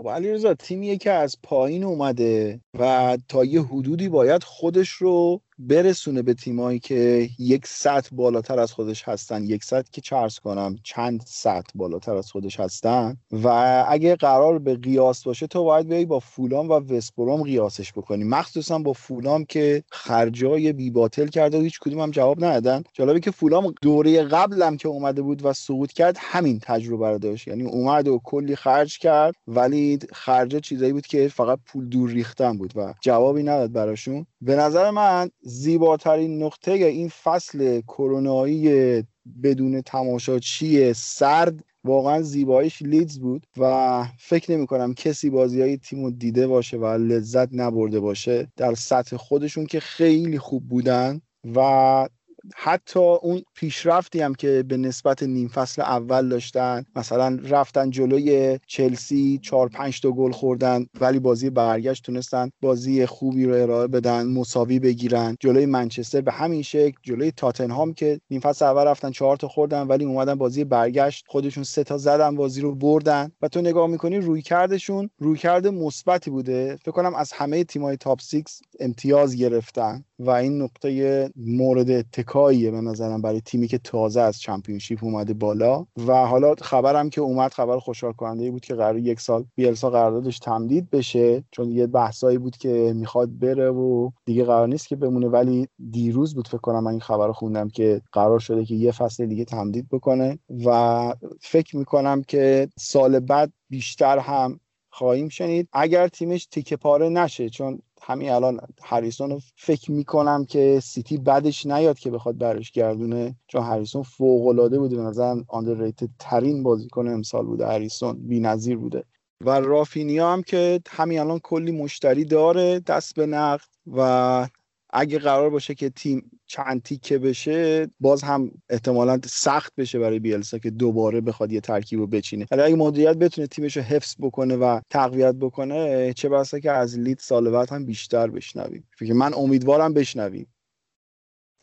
خب 0.00 0.08
علیرضا 0.08 0.54
تیمیه 0.54 0.96
که 0.96 1.10
از 1.10 1.36
پایین 1.42 1.84
اومده 1.84 2.60
و 2.78 3.18
تا 3.28 3.44
یه 3.44 3.62
حدودی 3.62 4.08
باید 4.08 4.42
خودش 4.42 4.88
رو 4.88 5.40
برسونه 5.68 6.22
به 6.22 6.34
تیمایی 6.34 6.78
که 6.78 7.28
یک 7.38 7.66
سطح 7.66 8.08
بالاتر 8.12 8.60
از 8.60 8.72
خودش 8.72 9.08
هستن 9.08 9.44
یک 9.44 9.64
سطح 9.64 9.88
که 9.92 10.00
چرس 10.00 10.40
کنم 10.40 10.76
چند 10.82 11.22
سطح 11.26 11.70
بالاتر 11.74 12.16
از 12.16 12.30
خودش 12.30 12.60
هستن. 12.60 13.16
و 13.32 13.48
اگه 13.88 14.16
قرار 14.16 14.58
به 14.58 14.76
قیاس 14.76 15.24
باشه 15.24 15.46
تو 15.46 15.64
باید 15.64 15.88
بیای 15.88 16.04
با 16.04 16.18
فولام 16.18 16.68
و 16.68 16.72
وسپروم 16.72 17.42
قیاسش 17.42 17.92
بکنی. 17.92 18.24
مخصوصا 18.24 18.78
با 18.78 18.92
فولام 18.92 19.44
که 19.44 19.84
خرجای 19.92 20.72
بی 20.72 20.90
باطل 20.90 21.26
کرده 21.26 21.58
و 21.58 21.62
هیچ 21.62 21.78
کدوم 21.80 22.00
هم 22.00 22.10
جواب 22.10 22.44
ندادن. 22.44 22.82
جالبه 22.92 23.20
که 23.20 23.30
فولام 23.30 23.74
دوره 23.82 24.22
قبلم 24.22 24.76
که 24.76 24.88
اومده 24.88 25.22
بود 25.22 25.44
و 25.44 25.52
سقوط 25.52 25.92
کرد 25.92 26.16
همین 26.20 26.58
تجربه 26.62 27.10
رو 27.10 27.18
داشت. 27.18 27.48
یعنی 27.48 27.62
اومد 27.62 28.08
و 28.08 28.20
کلی 28.24 28.56
خرج 28.56 28.98
کرد 28.98 29.34
ولی 29.46 29.98
خرجه 30.12 30.60
چیزایی 30.60 30.92
بود 30.92 31.06
که 31.06 31.28
فقط 31.28 31.58
پول 31.66 31.88
دور 31.88 32.10
ریختن 32.10 32.58
بود 32.58 32.72
و 32.76 32.94
جوابی 33.00 33.42
نداد 33.42 33.72
براشون. 33.72 34.26
به 34.44 34.56
نظر 34.56 34.90
من 34.90 35.30
زیباترین 35.42 36.42
نقطه 36.42 36.72
این 36.72 37.08
فصل 37.08 37.80
کرونایی 37.80 39.02
بدون 39.42 39.80
تماشاچی 39.80 40.92
سرد 40.92 41.64
واقعا 41.84 42.22
زیباییش 42.22 42.82
لیدز 42.82 43.18
بود 43.18 43.46
و 43.58 44.04
فکر 44.18 44.52
نمی 44.52 44.66
کنم 44.66 44.94
کسی 44.94 45.30
بازی 45.30 45.60
های 45.60 45.76
تیم 45.76 46.04
رو 46.04 46.10
دیده 46.10 46.46
باشه 46.46 46.76
و 46.76 46.86
لذت 46.86 47.48
نبرده 47.52 48.00
باشه 48.00 48.48
در 48.56 48.74
سطح 48.74 49.16
خودشون 49.16 49.66
که 49.66 49.80
خیلی 49.80 50.38
خوب 50.38 50.68
بودن 50.68 51.20
و 51.56 52.08
حتی 52.56 53.00
اون 53.00 53.42
پیشرفتی 53.54 54.20
هم 54.20 54.34
که 54.34 54.64
به 54.68 54.76
نسبت 54.76 55.22
نیم 55.22 55.48
فصل 55.48 55.82
اول 55.82 56.28
داشتن 56.28 56.84
مثلا 56.96 57.38
رفتن 57.44 57.90
جلوی 57.90 58.58
چلسی 58.66 59.40
چهار 59.42 59.68
پنج 59.68 60.00
تا 60.00 60.10
گل 60.10 60.32
خوردن 60.32 60.86
ولی 61.00 61.18
بازی 61.18 61.50
برگشت 61.50 62.04
تونستن 62.04 62.50
بازی 62.60 63.06
خوبی 63.06 63.44
رو 63.44 63.54
ارائه 63.54 63.86
بدن 63.86 64.26
مساوی 64.26 64.78
بگیرن. 64.78 65.36
جلوی 65.40 65.66
منچستر 65.66 66.20
به 66.20 66.32
همین 66.32 66.62
شکل 66.62 66.98
جلوی 67.02 67.30
تاتنهام 67.30 67.94
که 67.94 68.20
نیم 68.30 68.40
فصل 68.40 68.64
اول 68.64 68.84
رفتن 68.84 69.10
چهار 69.10 69.36
تا 69.36 69.48
خوردن 69.48 69.82
ولی 69.82 70.04
اومدن 70.04 70.34
بازی 70.34 70.64
برگشت 70.64 71.24
خودشون 71.28 71.64
سه 71.64 71.84
تا 71.84 71.98
زدن 71.98 72.36
بازی 72.36 72.60
رو 72.60 72.74
بردن. 72.74 73.32
و 73.42 73.48
تو 73.48 73.60
نگاه 73.60 73.86
می‌کنی 73.86 74.18
روی 74.18 74.42
کردشون 74.42 75.10
روی 75.18 75.38
کرده 75.38 75.70
مثبتی 75.70 76.30
بوده. 76.30 76.78
فکر 76.82 76.90
کنم 76.92 77.14
از 77.14 77.32
همه 77.32 77.64
تیمای 77.64 77.96
تاپ 77.96 78.20
6 78.20 78.42
امتیاز 78.80 79.36
گرفتن. 79.36 80.04
و 80.26 80.30
این 80.30 80.62
نقطه 80.62 81.30
مورد 81.36 81.90
اتکاییه 81.90 82.70
به 82.70 82.80
نظرم 82.80 83.22
برای 83.22 83.40
تیمی 83.40 83.68
که 83.68 83.78
تازه 83.78 84.20
از 84.20 84.40
چمپیونشیپ 84.40 85.04
اومده 85.04 85.34
بالا. 85.34 85.86
و 86.06 86.26
حالا 86.26 86.54
خبرم 86.54 87.10
که 87.10 87.20
اومد 87.20 87.52
خبر 87.52 87.78
خوشحال 87.78 88.12
کننده 88.12 88.50
بود 88.50 88.64
که 88.64 88.74
قرار 88.74 88.98
یک 88.98 89.20
سال 89.20 89.44
بیلسا 89.54 89.90
قراردادش 89.90 90.38
تمدید 90.38 90.90
بشه. 90.90 91.44
چون 91.50 91.70
یه 91.70 91.86
بحثایی 91.86 92.38
بود 92.38 92.56
که 92.56 92.92
می‌خواد 92.96 93.38
بره 93.38 93.70
و 93.70 94.10
دیگه 94.24 94.44
قرار 94.44 94.68
نیست 94.68 94.88
که 94.88 94.96
بمونه. 94.96 95.28
ولی 95.28 95.68
دیروز 95.90 96.34
بود 96.34 96.48
فکر 96.48 96.58
کنم 96.58 96.84
من 96.84 96.90
این 96.90 97.00
خبر 97.00 97.26
رو 97.26 97.32
خوندم 97.32 97.68
که 97.68 98.02
قرار 98.12 98.38
شده 98.38 98.64
که 98.64 98.74
یه 98.74 98.92
فصل 98.92 99.26
دیگه 99.26 99.44
تمدید 99.44 99.88
بکنه. 99.88 100.38
و 100.64 101.14
فکر 101.40 101.76
می‌کنم 101.76 102.22
که 102.22 102.68
سال 102.78 103.20
بعد 103.20 103.52
بیشتر 103.70 104.18
هم 104.18 104.60
خواهیم 104.92 105.28
شنید. 105.28 105.68
اگر 105.72 106.08
تیمش 106.08 106.46
تیکه 106.46 106.76
پاره 106.76 107.08
نشه 107.08 107.50
چون 107.50 107.82
همین 108.02 108.30
الان 108.30 108.60
هریسون 108.82 109.30
رو 109.30 109.40
فکر 109.56 109.92
می‌کنم 109.92 110.44
که 110.44 110.80
سیتی 110.82 111.18
بدش 111.18 111.66
نیاد 111.66 111.98
که 111.98 112.10
بخواد 112.10 112.38
برش 112.38 112.70
گردونه 112.70 113.36
چون 113.46 113.62
هریسون 113.62 114.02
فوق 114.02 114.46
العاده 114.46 114.78
بوده. 114.78 114.96
به 114.96 115.02
نظر 115.02 115.42
آندرریتد 115.48 116.08
ترین 116.18 116.62
بازیکن 116.62 117.08
امسال 117.08 117.46
بوده. 117.46 117.66
هریسون 117.66 118.28
بی‌نظیر 118.28 118.76
بوده. 118.76 119.04
و 119.44 119.60
رافینیا 119.60 120.32
هم 120.32 120.42
که 120.42 120.80
همین 120.88 121.18
الان 121.18 121.38
کلی 121.38 121.72
مشتری 121.72 122.24
داره 122.24 122.80
دست 122.80 123.14
به 123.14 123.26
نقد 123.26 123.64
و 123.96 124.48
اگه 124.92 125.18
قرار 125.18 125.50
باشه 125.50 125.74
که 125.74 125.90
تیم 125.90 126.30
چند 126.46 126.82
تیکه 126.82 127.18
بشه 127.18 127.88
باز 128.00 128.22
هم 128.22 128.50
احتمالا 128.70 129.20
سخت 129.26 129.72
بشه 129.76 129.98
برای 129.98 130.18
بیلسا 130.18 130.58
که 130.58 130.70
دوباره 130.70 131.20
بخواد 131.20 131.52
یه 131.52 131.60
ترکیب 131.60 131.98
رو 131.98 132.06
بچینه. 132.06 132.46
ولی 132.50 132.62
اگه 132.62 132.76
مدیریت 132.76 133.16
بتونه 133.16 133.46
تیمش 133.46 133.76
رو 133.76 133.82
حفظ 133.82 134.16
بکنه 134.20 134.56
و 134.56 134.80
تقویت 134.90 135.34
بکنه 135.34 136.12
چه 136.12 136.28
بسا 136.28 136.58
که 136.58 136.70
از 136.70 136.98
لید 136.98 137.18
سال 137.18 137.50
بعد 137.50 137.70
هم 137.72 137.86
بیشتر 137.86 138.28
بشنویم. 138.28 138.88
فکر 138.98 139.12
من 139.12 139.34
امیدوارم 139.34 139.94
بشنویم. 139.94 140.46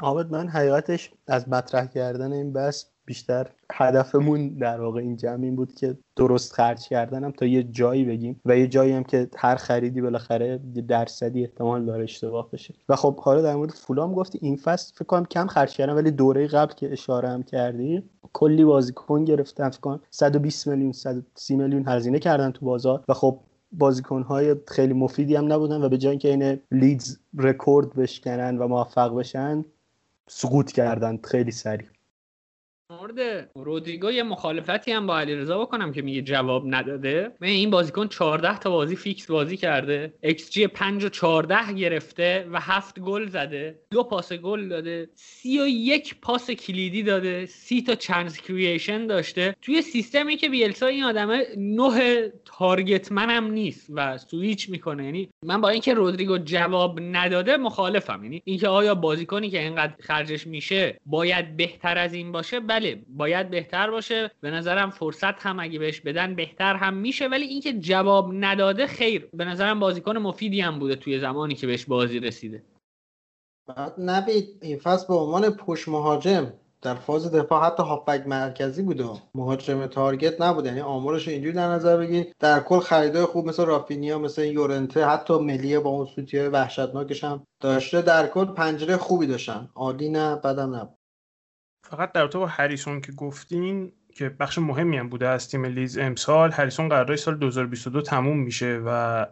آبد 0.01 0.31
من 0.31 0.47
حقیقتش 0.47 1.11
از 1.27 1.49
مطرح 1.49 1.85
کردن 1.85 2.33
این 2.33 2.53
بس 2.53 2.85
بیشتر 3.09 3.47
هدفمون 3.71 4.49
در 4.49 4.81
واقع 4.81 4.99
این 4.99 5.17
جمع 5.17 5.43
این 5.43 5.55
بود 5.55 5.73
که 5.73 5.97
درست 6.15 6.53
خرج 6.53 6.87
کردنم 6.87 7.31
تا 7.31 7.45
یه 7.45 7.63
جایی 7.63 8.05
بگیم 8.05 8.41
و 8.45 8.57
یه 8.57 8.67
جایی 8.67 8.91
هم 8.91 9.03
که 9.03 9.29
هر 9.37 9.55
خریدی 9.55 10.01
بالاخره 10.01 10.59
درصدی 10.87 11.41
احتمال 11.41 11.85
داره 11.85 12.03
اشتباه 12.03 12.51
بشه. 12.51 12.73
و 12.89 12.95
خب 12.95 13.19
حالا 13.19 13.41
در 13.41 13.55
مورد 13.55 13.71
فولام 13.71 14.13
گفتی 14.13 14.39
این 14.41 14.55
فصل 14.55 14.93
فکر 14.95 15.05
کنم 15.05 15.25
کم 15.25 15.47
خرج 15.47 15.73
کردم 15.73 15.95
ولی 15.95 16.11
دوره 16.11 16.47
قبل 16.47 16.73
که 16.73 16.91
اشاره 16.91 17.29
هم 17.29 17.43
کردی 17.43 18.03
کلی 18.33 18.65
بازیکن 18.65 19.25
گرفتن 19.25 19.69
فکر 19.69 19.79
کنم 19.79 19.99
120 20.09 20.67
میلیون 20.67 20.91
130 20.91 21.55
میلیون 21.55 21.87
هزینه 21.87 22.19
کردن 22.19 22.51
تو 22.51 22.65
بازار 22.65 23.03
و 23.07 23.13
خب 23.13 23.39
بازیکن 23.71 24.21
های 24.21 24.55
خیلی 24.67 24.93
مفیدی 24.93 25.35
هم 25.35 25.53
نبودن 25.53 25.81
و 25.83 25.89
به 25.89 25.97
جای 25.97 26.09
اینکه 26.09 26.29
این 26.29 26.59
لیدز 26.71 27.17
رکورد 27.37 27.93
بشکنن 27.93 28.57
و 28.57 28.67
موفق 28.67 29.15
بشن 29.15 29.65
سقوط 30.27 30.71
کردن 30.71 31.19
خیلی 31.23 31.51
سریع. 31.51 31.87
مورد 32.91 33.49
رودریگو 33.55 34.11
یه 34.11 34.23
مخالفتی 34.23 34.91
هم 34.91 35.07
با 35.07 35.19
علیرضا 35.19 35.59
بکنم 35.59 35.91
که 35.91 36.01
میگه 36.01 36.21
جواب 36.21 36.63
نداده. 36.65 37.31
من 37.41 37.47
این 37.47 37.69
بازیکن 37.69 38.07
14 38.07 38.59
تا 38.59 38.69
بازی 38.69 38.95
فیکس 38.95 39.31
بازی 39.31 39.57
کرده. 39.57 40.13
ایکس 40.23 40.49
جی 40.49 40.67
5 40.67 41.03
و 41.03 41.09
14 41.09 41.73
گرفته 41.73 42.47
و 42.51 42.59
7 42.59 42.99
گل 42.99 43.27
زده. 43.27 43.79
دو 43.91 44.03
پاس 44.03 44.33
گل 44.33 44.67
داده. 44.67 45.09
31 45.15 46.15
پاس 46.21 46.51
کلیدی 46.51 47.03
داده. 47.03 47.45
30 47.45 47.81
تا 47.81 47.95
chance 47.95 48.41
creation 48.41 49.07
داشته. 49.07 49.55
توی 49.61 49.81
سیستمی 49.81 50.37
که 50.37 50.49
بیلسا 50.49 50.85
این 50.85 51.03
آدمه 51.03 51.45
نه 51.57 52.33
target 52.45 53.11
man 53.11 53.41
م 53.41 53.51
نیست 53.51 53.87
و 53.93 54.17
سویچ 54.17 54.69
می‌کنه. 54.69 55.05
یعنی 55.05 55.29
من 55.45 55.61
با 55.61 55.69
اینکه 55.69 55.93
رودریگو 55.93 56.37
جواب 56.37 56.99
نداده 57.01 57.57
مخالفم. 57.57 58.23
یعنی 58.23 58.41
اینکه 58.45 58.67
آیا 58.67 58.95
بازیکنی 58.95 59.49
که 59.49 59.59
اینقدر 59.59 59.93
خرجش 59.99 60.47
میشه 60.47 60.99
باید 61.05 61.57
بهتر 61.57 61.97
از 61.97 62.13
این 62.13 62.31
باشه؟ 62.31 62.59
بله 62.79 63.03
باید 63.09 63.49
بهتر 63.49 63.91
باشه. 63.91 64.31
به 64.41 64.51
نظرم 64.51 64.89
فرصت 64.89 65.41
هم 65.45 65.59
اگه 65.59 65.79
بهش 65.79 66.01
بدن 66.01 66.35
بهتر 66.35 66.75
هم 66.75 66.93
میشه. 66.93 67.27
ولی 67.27 67.45
اینکه 67.45 67.73
جواب 67.73 68.29
نداده 68.33 68.87
خیر. 68.87 69.29
به 69.33 69.45
نظرم 69.45 69.79
بازیکن 69.79 70.17
مفیدی 70.17 70.61
هم 70.61 70.79
بوده 70.79 70.95
توی 70.95 71.19
زمانی 71.19 71.55
که 71.55 71.67
بهش 71.67 71.85
بازی 71.85 72.19
رسیده. 72.19 72.63
بعد 73.67 73.93
نبید 73.97 74.57
این 74.61 74.77
فصل 74.77 75.07
به 75.07 75.13
عنوان 75.13 75.49
پشت 75.49 75.87
مهاجم 75.87 76.53
در 76.81 76.95
فاز 76.95 77.31
دفاع 77.31 77.65
حتی 77.65 77.83
هافبک 77.83 78.27
مرکزی 78.27 78.81
بوده. 78.81 79.09
مهاجم 79.35 79.85
تارگت 79.85 80.41
نبوده. 80.41 80.67
یعنی 80.69 80.81
آمارش 80.81 81.27
اینجوری 81.27 81.55
در 81.55 81.67
نظر 81.67 81.97
بگیر. 81.97 82.25
در 82.39 82.59
کل 82.59 82.79
خریدای 82.79 83.25
خوب 83.25 83.47
مثل 83.47 83.65
رافینیا 83.65 84.19
مثل 84.19 84.43
یورنته 84.43 85.05
حتی 85.05 85.33
ملیه 85.33 85.79
با 85.79 85.89
اون 85.89 86.05
سوتی 86.05 86.39
وحشتناکش 86.39 87.23
هم 87.23 87.43
داشته. 87.59 88.01
در 88.01 88.27
کل 88.27 88.45
پنجره 88.45 88.97
خوبی 88.97 89.27
داشتن. 89.27 89.69
عالی 89.75 90.09
نه 90.09 90.35
بدم 90.35 90.75
نبود. 90.75 90.98
فقط 91.89 92.11
در 92.11 92.27
تو 92.27 92.39
با 92.39 92.47
هریسون 92.47 93.01
که 93.01 93.11
گفتین 93.11 93.91
که 94.13 94.29
بخش 94.29 94.57
مهمی 94.57 94.97
هم 94.97 95.09
بوده 95.09 95.27
از 95.27 95.49
تیم 95.49 95.65
لیز 95.65 95.97
امسال 95.97 96.51
هریسون 96.51 96.89
قراردادش 96.89 97.19
سال 97.19 97.35
2022 97.35 98.01
تموم 98.01 98.39
میشه 98.39 98.81
و 98.85 99.25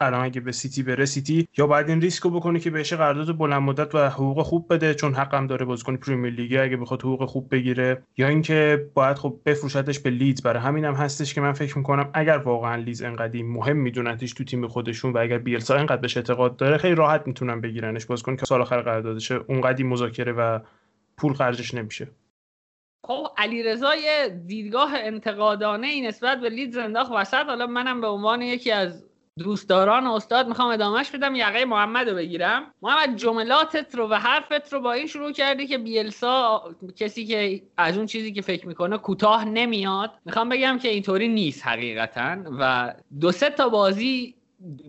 الان 0.00 0.24
اگه 0.24 0.40
به 0.40 0.52
سیتی 0.52 0.82
بره 0.82 1.04
سیتی 1.04 1.48
یا 1.56 1.66
باید 1.66 1.88
این 1.88 2.00
ریسکو 2.00 2.30
بکنه 2.30 2.60
که 2.60 2.70
بهش 2.70 2.92
قرارداد 2.92 3.38
بلند 3.38 3.62
مدت 3.62 3.94
و 3.94 4.08
حقوق 4.08 4.42
خوب 4.42 4.74
بده 4.74 4.94
چون 4.94 5.14
حقم 5.14 5.46
داره 5.46 5.66
بازیکن 5.66 5.96
پریمیر 5.96 6.32
لیگ 6.32 6.60
اگه 6.62 6.76
بخواد 6.76 7.02
حقوق 7.02 7.24
خوب 7.24 7.48
بگیره. 7.50 8.02
یا 8.16 8.28
اینکه 8.28 8.90
باید 8.94 9.16
خب 9.16 9.40
بفروشتش 9.46 9.98
به 9.98 10.10
لیدز. 10.10 10.42
برای 10.42 10.62
همین 10.62 10.84
هم 10.84 10.94
هستش 10.94 11.34
که 11.34 11.40
من 11.40 11.52
فکر 11.52 11.78
می‌کنم 11.78 12.10
اگر 12.14 12.36
واقعا 12.36 12.76
لیدز 12.76 13.02
انقدی 13.02 13.42
مهم 13.42 13.76
میدونتش 13.76 14.32
تو 14.32 14.44
تیم 14.44 14.68
خودشون 14.68 15.12
و 15.12 15.18
اگر 15.18 15.38
بیلسا 15.38 15.76
انقدر 15.76 16.00
بهش 16.00 16.16
اعتقاد 16.16 16.56
داره 16.56 16.78
خیلی 16.78 16.94
راحت 16.94 17.26
می‌تونن 17.26 17.60
بگیرنش. 17.60 18.06
بازیکن 18.06 18.36
که 18.36 18.46
سال 18.46 18.60
آخر 18.60 18.80
قراردادشه 18.80 19.34
اونقدی 19.34 19.82
مذاکره 19.82 20.32
و 20.32 20.58
پول 21.18 21.34
خرجش 21.34 21.74
نمیشه. 21.74 22.08
خب 23.06 23.28
علیرضا 23.36 23.94
یه 23.94 24.42
دیدگاه 24.46 24.90
انتقادانه 24.94 25.86
ای 25.86 26.00
نسبت 26.00 26.40
به 26.40 26.48
لیدز 26.48 26.76
انداخت 26.76 27.12
وسط. 27.12 27.46
حالا 27.46 27.66
منم 27.66 28.00
به 28.00 28.06
عنوان 28.06 28.42
یکی 28.42 28.72
از 28.72 29.04
دوستداران 29.38 30.06
استاد 30.06 30.48
می‌خوام 30.48 30.70
ادامهش 30.70 31.10
بدم. 31.10 31.34
یقه 31.34 31.64
محمد 31.64 32.08
رو 32.08 32.16
بگیرم. 32.16 32.74
محمد 32.82 33.16
جملاتت 33.16 33.94
رو 33.94 34.08
و 34.08 34.14
حرفت 34.14 34.72
رو 34.72 34.80
با 34.80 34.92
این 34.92 35.06
شروع 35.06 35.32
کردی 35.32 35.66
که 35.66 35.78
بیلسا 35.78 36.62
کسی 36.96 37.26
که 37.26 37.62
از 37.76 37.96
اون 37.96 38.06
چیزی 38.06 38.32
که 38.32 38.42
فکر 38.42 38.66
می‌کنه 38.66 38.98
کوتاه 38.98 39.44
نمیاد. 39.44 40.10
می‌خوام 40.24 40.48
بگم 40.48 40.78
که 40.78 40.88
اینطوری 40.88 41.28
نیست 41.28 41.66
حقیقتا 41.66 42.36
و 42.60 42.94
دو 43.20 43.32
سه 43.32 43.50
تا 43.50 43.68
بازی 43.68 44.34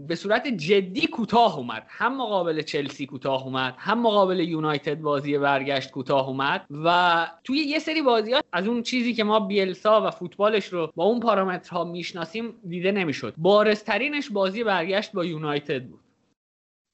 به 0.07 0.15
صورت 0.15 0.47
جدی 0.47 1.07
کوتاه 1.07 1.57
اومد. 1.57 1.85
هم 1.87 2.17
مقابل 2.17 2.61
چلسی 2.61 3.05
کوتاه 3.05 3.43
اومد 3.43 3.75
هم 3.77 4.01
مقابل 4.01 4.39
یونایتد 4.39 5.01
بازی 5.01 5.37
برگشت 5.37 5.91
کوتاه 5.91 6.27
اومد 6.27 6.65
و 6.83 7.27
توی 7.43 7.57
یه 7.57 7.79
سری 7.79 8.01
بازی 8.01 8.35
از 8.53 8.67
اون 8.67 8.83
چیزی 8.83 9.13
که 9.13 9.23
ما 9.23 9.39
بیلسا 9.39 10.07
و 10.07 10.11
فوتبالش 10.11 10.65
رو 10.65 10.91
با 10.95 11.03
اون 11.03 11.19
پارامترها 11.19 11.83
می‌شناسیم 11.83 12.53
دیده 12.67 12.91
نمی‌شد. 12.91 13.33
بارزترینش 13.37 14.29
بازی 14.29 14.63
برگشت 14.63 15.11
با 15.11 15.25
یونایتد 15.25 15.85
بود. 15.85 15.99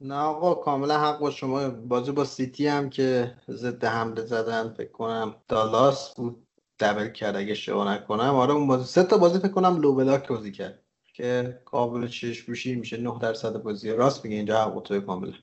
نه 0.02 0.16
آقا 0.16 0.54
کاملا 0.54 1.00
حق 1.00 1.20
با 1.20 1.32
شما. 1.32 1.70
بازی 1.70 2.12
با 2.12 2.26
سیتی 2.26 2.68
هم 2.68 2.90
که 2.90 3.36
ضد 3.50 3.86
حمله 3.86 4.22
زدن 4.22 4.70
فکر 4.70 4.92
کنم 4.92 5.36
دالاس 5.48 6.16
بود. 6.16 6.48
دبل 6.80 7.10
کرد 7.10 7.36
اگه 7.36 7.52
اشتباه 7.52 7.94
نکنم. 7.94 8.36
آره 8.36 8.54
اون 8.54 8.68
بازی 8.68 8.84
سه 8.86 9.04
تا 9.04 9.18
بازی 9.18 9.40
فکر 9.40 9.52
کنم 9.52 9.82
لو 9.82 9.96
بلاک 9.96 10.28
بازی 10.28 10.52
کرد. 10.52 10.85
که 11.16 11.60
قابل 11.66 12.08
چشم 12.08 12.46
پوشی 12.46 12.76
میشه 12.76 12.98
9 12.98 13.20
درصد 13.22 13.54
بازی. 13.64 13.92
راست 13.92 14.26
میگه 14.26 14.38
اینجا 14.38 14.62
حق 14.62 14.82
تو 14.84 15.02
کاملا 15.02 15.34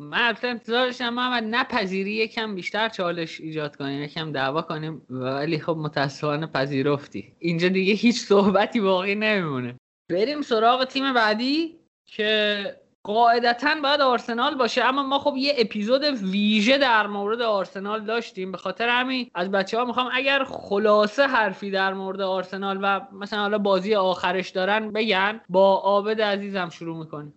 من 0.00 0.26
البته 0.26 0.48
انتظار 0.48 0.86
داشتم 0.86 1.08
محمد 1.08 1.44
نپذیری 1.44 2.12
یکم 2.12 2.54
بیشتر 2.54 2.88
چالش 2.88 3.40
ایجاد 3.40 3.76
کنیم 3.76 4.02
یکم 4.02 4.32
دعوا 4.32 4.62
کنیم 4.62 5.02
ولی 5.10 5.58
خب 5.58 5.76
متاسفانه 5.76 6.46
پذیرفتی. 6.46 7.32
اینجا 7.38 7.68
دیگه 7.68 7.92
هیچ 7.92 8.20
صحبتی 8.20 8.80
باقی 8.80 9.14
نمیمونه. 9.14 9.76
بریم 10.10 10.42
سراغ 10.42 10.84
تیم 10.84 11.14
بعدی 11.14 11.76
که 12.06 12.80
قاعدتا 13.12 13.74
باید 13.82 14.00
آرسنال 14.00 14.54
باشه 14.54 14.84
اما 14.84 15.02
ما 15.02 15.18
خب 15.18 15.34
یه 15.36 15.54
اپیزود 15.58 16.04
ویژه 16.04 16.78
در 16.78 17.06
مورد 17.06 17.40
آرسنال 17.40 18.04
داشتیم. 18.04 18.52
به 18.52 18.58
خاطر 18.58 18.88
همین 18.88 19.30
از 19.34 19.50
بچه 19.50 19.78
ها 19.78 19.84
می‌خوام 19.84 20.08
اگر 20.12 20.44
خلاصه 20.44 21.26
حرفی 21.26 21.70
در 21.70 21.94
مورد 21.94 22.20
آرسنال 22.20 22.78
و 22.82 23.00
مثلا 23.12 23.38
حالا 23.38 23.58
بازی 23.58 23.94
آخرش 23.94 24.50
دارن 24.50 24.92
بگن 24.92 25.40
با 25.48 25.74
عابد 25.74 26.20
عزیزم 26.20 26.68
شروع 26.68 26.98
می‌کنیم. 26.98 27.34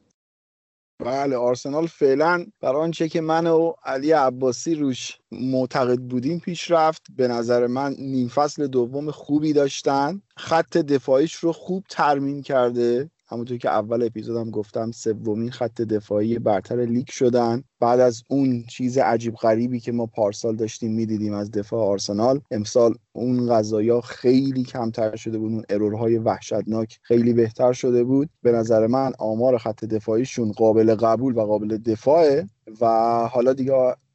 بله 0.99 1.35
آرسنال 1.35 1.87
فعلا 1.87 2.45
بر 2.61 2.75
آنچه 2.75 3.09
که 3.09 3.21
من 3.21 3.47
و 3.47 3.73
علی 3.83 4.11
عباسی 4.11 4.75
روش 4.75 5.17
معتقد 5.31 5.99
بودیم 5.99 6.39
پیش 6.39 6.71
رفت 6.71 7.01
به 7.15 7.27
نظر 7.27 7.67
من 7.67 7.95
نیم 7.99 8.27
فصل 8.27 8.67
دوم 8.67 9.11
خوبی 9.11 9.53
داشتن. 9.53 10.21
خط 10.37 10.77
دفاعیش 10.77 11.33
رو 11.33 11.51
خوب 11.51 11.83
ترمیم 11.89 12.41
کرده. 12.41 13.09
همونطور 13.33 13.57
که 13.57 13.69
اول 13.69 14.03
اپیزودم 14.03 14.51
گفتم 14.51 14.91
سومین 14.91 15.51
خط 15.51 15.81
دفاعی 15.81 16.39
برتر 16.39 16.85
لیگ 16.85 17.07
شدن. 17.07 17.63
بعد 17.79 17.99
از 17.99 18.23
اون 18.27 18.63
چیز 18.69 18.97
عجیب 18.97 19.35
غریبی 19.35 19.79
که 19.79 19.91
ما 19.91 20.05
پارسال 20.05 20.55
داشتیم 20.55 20.93
می‌دیدیم 20.93 21.33
از 21.33 21.51
دفاع 21.51 21.85
آرسنال 21.85 22.41
امسال 22.51 22.95
اون 23.11 23.55
قضایا 23.55 24.01
خیلی 24.01 24.63
کمتر 24.63 25.15
شده 25.15 25.37
بود 25.37 25.51
اون 25.51 25.63
error 25.69 26.04
های 26.04 26.17
وحشتناک 26.17 26.99
خیلی 27.01 27.33
بهتر 27.33 27.73
شده 27.73 28.03
بود. 28.03 28.29
به 28.41 28.51
نظر 28.51 28.87
من 28.87 29.11
آمار 29.19 29.57
خط 29.57 29.85
دفاعیشون 29.85 30.51
قابل 30.51 30.95
قبول 30.95 31.35
و 31.35 31.41
قابل 31.41 31.77
دفاعه 31.77 32.47
و 32.81 32.85
حالا 33.31 33.53
دیگه 33.53 33.73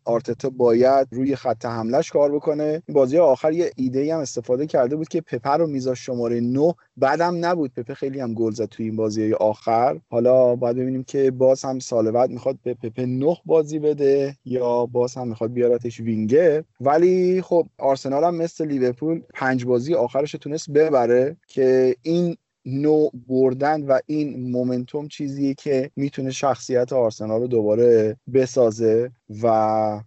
آرتتا 0.09 0.51
باید 0.51 1.09
روی 1.11 1.37
خط 1.37 1.65
حملش 1.67 2.11
کار 2.11 2.33
بکنه. 2.33 2.83
بازی 2.89 3.19
آخر 3.19 3.53
یه 3.53 3.71
ایده 3.77 4.15
هم 4.15 4.21
استفاده 4.21 4.67
کرده 4.67 4.97
بود 4.97 5.09
که 5.09 5.21
پپه 5.21 5.57
رو 5.57 5.67
میذاشت 5.67 6.07
شماره 6.07 6.41
9 6.41 6.75
بعدم 6.97 7.45
نبود. 7.45 7.73
پپه 7.75 7.95
خیلی 7.95 8.21
هم 8.21 8.35
گل 8.35 8.51
زد 8.53 8.65
توی 8.65 8.87
این 8.87 8.97
بازی 8.97 9.33
آخر. 9.33 10.01
حالا 10.11 10.57
باید 10.57 10.77
ببینیم 10.77 11.05
که 11.05 11.31
باز 11.31 11.65
هم 11.65 11.79
سال 11.79 12.11
بعد 12.11 12.31
می‌خواد 12.31 12.59
به 12.63 12.75
پپه 12.75 13.07
9 13.07 13.37
بازی 13.47 13.79
بده 13.79 14.37
یا 14.45 14.87
باز 14.87 15.15
هم 15.15 15.29
می‌خواد 15.29 15.53
بیارتش 15.53 16.01
وینگر 16.01 16.65
ولی 16.81 17.43
خب 17.43 17.67
آرسنال 17.79 18.25
هم 18.25 18.35
مثل 18.35 18.67
لیورپول 18.67 19.23
پنج 19.35 19.65
بازی 19.65 19.95
آخرش 19.95 20.33
تونست 20.33 20.71
ببره 20.71 21.37
که 21.47 21.97
این 22.03 22.37
نوع 22.69 23.13
بردن 23.29 23.87
و 23.87 23.99
این 24.07 24.51
مومنتوم 24.51 25.09
چیزیه 25.09 25.55
که 25.55 25.91
می‌تونه 25.97 26.31
شخصیت 26.31 26.93
آرسنال 26.93 27.41
رو 27.41 27.47
دوباره 27.47 28.17
بسازه 28.35 29.11
و 29.43 29.49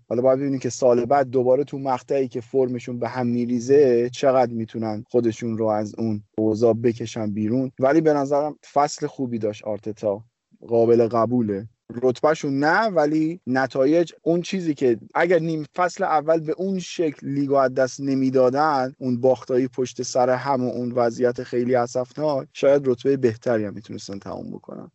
حالا 0.10 0.22
باید 0.22 0.40
ببینیم 0.40 0.60
که 0.60 0.70
سال 0.70 1.06
بعد 1.06 1.30
دوباره 1.30 1.64
تو 1.64 1.80
مقطعی 1.80 2.28
که 2.28 2.42
فرمشون 2.42 3.00
به 3.00 3.08
هم 3.10 3.28
میریزه 3.28 4.10
چقدر 4.10 4.54
می‌تونن 4.54 5.04
خودشون 5.10 5.58
رو 5.58 5.68
از 5.68 5.96
اون 5.98 6.24
اوضاع 6.38 6.74
بکشن 6.74 7.34
بیرون. 7.34 7.72
ولی 7.80 8.02
به 8.02 8.14
نظرم 8.14 8.56
فصل 8.74 9.08
خوبی 9.08 9.40
داشت 9.40 9.64
آرتتا. 9.64 10.24
قابل 10.68 11.08
قبوله. 11.08 11.68
رتبهشون 12.04 12.60
نه 12.60 12.88
ولی 12.88 13.42
نتایج 13.48 14.12
اون 14.24 14.42
چیزی 14.42 14.74
که 14.74 14.98
اگر 15.16 15.40
نیم 15.40 15.66
فصل 15.76 16.04
اول 16.04 16.40
به 16.40 16.54
اون 16.58 16.80
شکل 16.80 17.28
لیگو 17.28 17.56
از 17.56 17.74
دست 17.74 18.02
نمی‌دادن 18.02 18.94
اون 19.00 19.22
باختایی 19.22 19.68
پشت 19.68 20.02
سر 20.04 20.30
هم 20.30 20.66
و 20.66 20.70
اون 20.72 20.92
وضعیت 20.92 21.44
خیلی 21.44 21.76
اسفناک 21.76 22.48
شاید 22.54 22.88
رتبه 22.88 23.18
بهتری 23.18 23.66
هم 23.66 23.74
می‌تونستن 23.74 24.20
تموم 24.20 24.52
بکنن. 24.52 24.92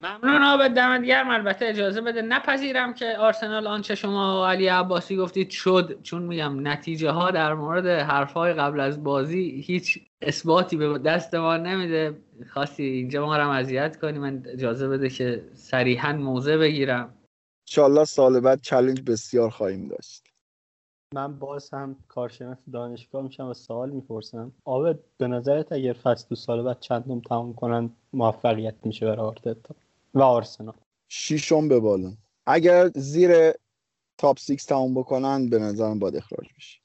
ممنون 0.00 0.42
آبد 0.42 0.70
دمت 0.70 1.02
گرم. 1.04 1.30
البته 1.30 1.66
اجازه 1.66 2.00
بده 2.00 2.22
نپذیرم 2.22 2.94
که 2.94 3.16
آرسنال 3.18 3.66
آنچه 3.66 3.94
شما 3.94 4.42
و 4.42 4.44
علی 4.44 4.66
عباسی 4.66 5.16
گفتید 5.16 5.50
شد. 5.50 6.02
چون 6.02 6.22
میگم 6.22 6.68
نتیجه 6.68 7.10
ها 7.10 7.30
در 7.30 7.54
مورد 7.54 7.86
حرف 7.86 8.32
های 8.32 8.52
قبل 8.52 8.80
از 8.80 9.04
بازی 9.04 9.62
هیچ 9.66 9.98
اثباتی 10.22 10.76
به 10.76 10.98
دست 10.98 11.34
ما 11.34 11.56
نمیده. 11.56 12.20
خواستی 12.52 12.82
اینجا 12.82 13.26
ما 13.26 13.36
رو 13.36 13.50
اذیت 13.50 14.00
کنی. 14.00 14.18
من 14.18 14.42
اجازه 14.46 14.88
بده 14.88 15.08
که 15.08 15.48
صریحا 15.54 16.12
موضع 16.12 16.56
بگیرم. 16.56 17.14
انشالله 17.68 18.04
سال 18.04 18.40
بعد 18.40 18.60
چلنج 18.60 19.02
بسیار 19.10 19.50
خواهیم 19.50 19.88
داشت. 19.88 20.22
من 21.14 21.38
باز 21.38 21.74
هم 21.74 21.96
کارشناس 22.08 22.58
دانشگاه 22.72 23.22
میشم 23.22 23.46
و 23.46 23.54
سوال 23.54 23.90
می‌پرسم. 23.90 24.52
آبد 24.64 24.98
به 25.18 25.28
نظرت 25.28 25.72
اگر 25.72 25.92
فصل 25.92 26.26
دو 26.28 26.34
سال 26.34 26.62
بعد 26.62 26.80
چندم 26.80 27.20
تمام 27.20 27.54
کنن 27.54 27.90
موفقیت 28.12 28.74
میشه 28.84 29.06
برای 29.06 29.26
آرتتا؟ 29.26 29.74
و 30.14 30.22
آرسنال. 30.22 30.76
شیشم 31.08 31.68
به 31.68 31.80
بالا. 31.80 32.12
اگر 32.46 32.88
زیر 32.94 33.52
top 34.18 34.38
six 34.38 34.64
تمام 34.64 34.94
بکنن 34.94 35.50
به 35.50 35.58
نظرم 35.58 35.98
باید 35.98 36.16
اخراج 36.16 36.48
بشه. 36.56 36.80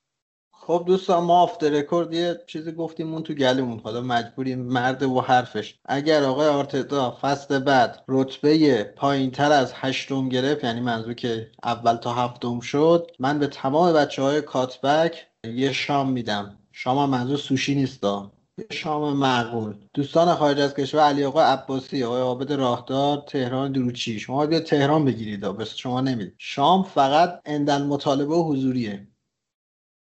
خب 0.53 0.84
دوستان 0.88 1.24
ما 1.24 1.41
off 1.41 1.52
the 1.52 1.63
record 1.63 2.13
یه 2.13 2.41
چیزی 2.47 2.72
گفتیم 2.72 3.13
اون 3.13 3.24
تو 3.24 3.34
گلومون. 3.34 3.79
حالا 3.80 4.01
مجبوریم 4.01 4.59
مرد 4.59 5.03
و 5.03 5.22
حرفش. 5.22 5.80
اگر 5.86 6.24
آقای 6.24 6.47
آرتتا 6.47 7.17
فصل 7.22 7.59
بعد 7.59 8.03
رتبه 8.07 8.84
پایین 8.84 9.32
تر 9.32 9.51
از 9.51 9.72
هشتم 9.76 10.30
گرفت 10.30 10.63
یعنی 10.63 10.80
منظور 10.80 11.13
که 11.13 11.51
اول 11.63 11.95
تا 11.95 12.13
هفتم 12.13 12.59
شد 12.59 13.11
من 13.19 13.39
به 13.39 13.47
تمام 13.47 13.93
بچه 13.93 14.22
های 14.22 14.41
کاتبک 14.41 15.28
یه 15.43 15.72
شام 15.72 16.11
میدم. 16.11 16.57
شام 16.72 16.97
هم 16.97 17.09
منظور 17.09 17.38
سوشی 17.38 17.76
نیستا 17.76 18.32
یه 18.36 18.40
شام 18.72 19.18
معقول. 19.18 19.76
دوستان 19.93 20.36
خارج 20.36 20.59
از 20.59 20.74
کشور 20.74 21.01
علی 21.01 21.24
آقا 21.26 21.41
عباسی 21.43 22.03
آقای 22.03 22.22
عابد 22.22 22.53
راهدار 22.53 23.24
تهران 23.28 23.72
دروچی. 23.72 24.20
شما 24.20 24.45
بیا 24.45 24.59
تهران 24.59 25.05
بگیرید 25.05 25.41
بس 25.41 25.76
شما 25.76 26.01
نمی‌دید 26.01 26.36
شام 26.38 26.84
فقط 26.84 27.41
اندل 27.45 27.84
مطالبه 27.84 28.36
و 28.36 28.53
حضوریه. 28.53 29.07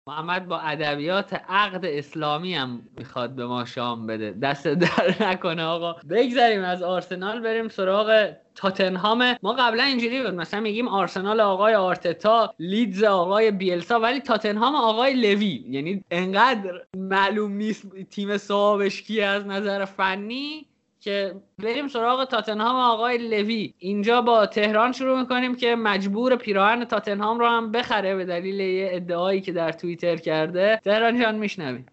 محمد 0.07 0.47
با 0.47 0.59
ادبیات 0.59 1.33
عقد 1.33 1.85
اسلامی 1.85 2.53
هم 2.53 2.81
می‌خواد 2.97 3.35
به 3.35 3.45
ما 3.45 3.65
شام 3.65 4.07
بده. 4.07 4.31
دست 4.31 4.67
در 4.67 5.15
نکنه 5.29 5.63
آقا. 5.63 5.93
بگذریم 6.09 6.61
از 6.63 6.83
آرسنال 6.83 7.39
بریم 7.41 7.67
سراغ 7.67 8.33
تاتنهام. 8.55 9.35
ما 9.43 9.53
قبلا 9.53 9.83
اینجوری 9.83 10.23
بود 10.23 10.33
مثلا 10.33 10.59
میگیم 10.59 10.87
آرسنال 10.87 11.39
آقای 11.39 11.75
آرتتا 11.75 12.53
لیدز 12.59 13.03
آقای 13.03 13.51
بیلسا 13.51 13.99
ولی 13.99 14.19
تاتنهام 14.19 14.75
آقای 14.75 15.13
لوی. 15.13 15.65
یعنی 15.69 16.03
انقدر 16.11 16.81
معلوم 16.97 17.51
نیست 17.51 18.05
تیم 18.09 18.37
صاحبش 18.37 19.01
کیه 19.01 19.25
از 19.25 19.47
نظر 19.47 19.85
فنی. 19.85 20.65
که 21.03 21.35
بریم 21.57 21.87
سراغ 21.87 22.25
تاتنهام 22.25 22.75
آقای 22.75 23.17
لوی. 23.17 23.73
اینجا 23.77 24.21
با 24.21 24.45
تهران 24.45 24.91
شروع 24.91 25.19
می‌کنیم 25.19 25.55
که 25.55 25.75
مجبور 25.75 26.35
پیراهن 26.35 26.85
تاتنهام 26.85 27.39
رو 27.39 27.47
هم 27.47 27.71
بخره 27.71 28.15
به 28.15 28.25
دلیل 28.25 28.59
یه 28.59 28.89
ادعایی 28.91 29.41
که 29.41 29.51
در 29.51 29.71
توییتر 29.71 30.15
کرده. 30.15 30.79
تهران 30.83 31.21
جان 31.21 31.35
میشنویم 31.35 31.85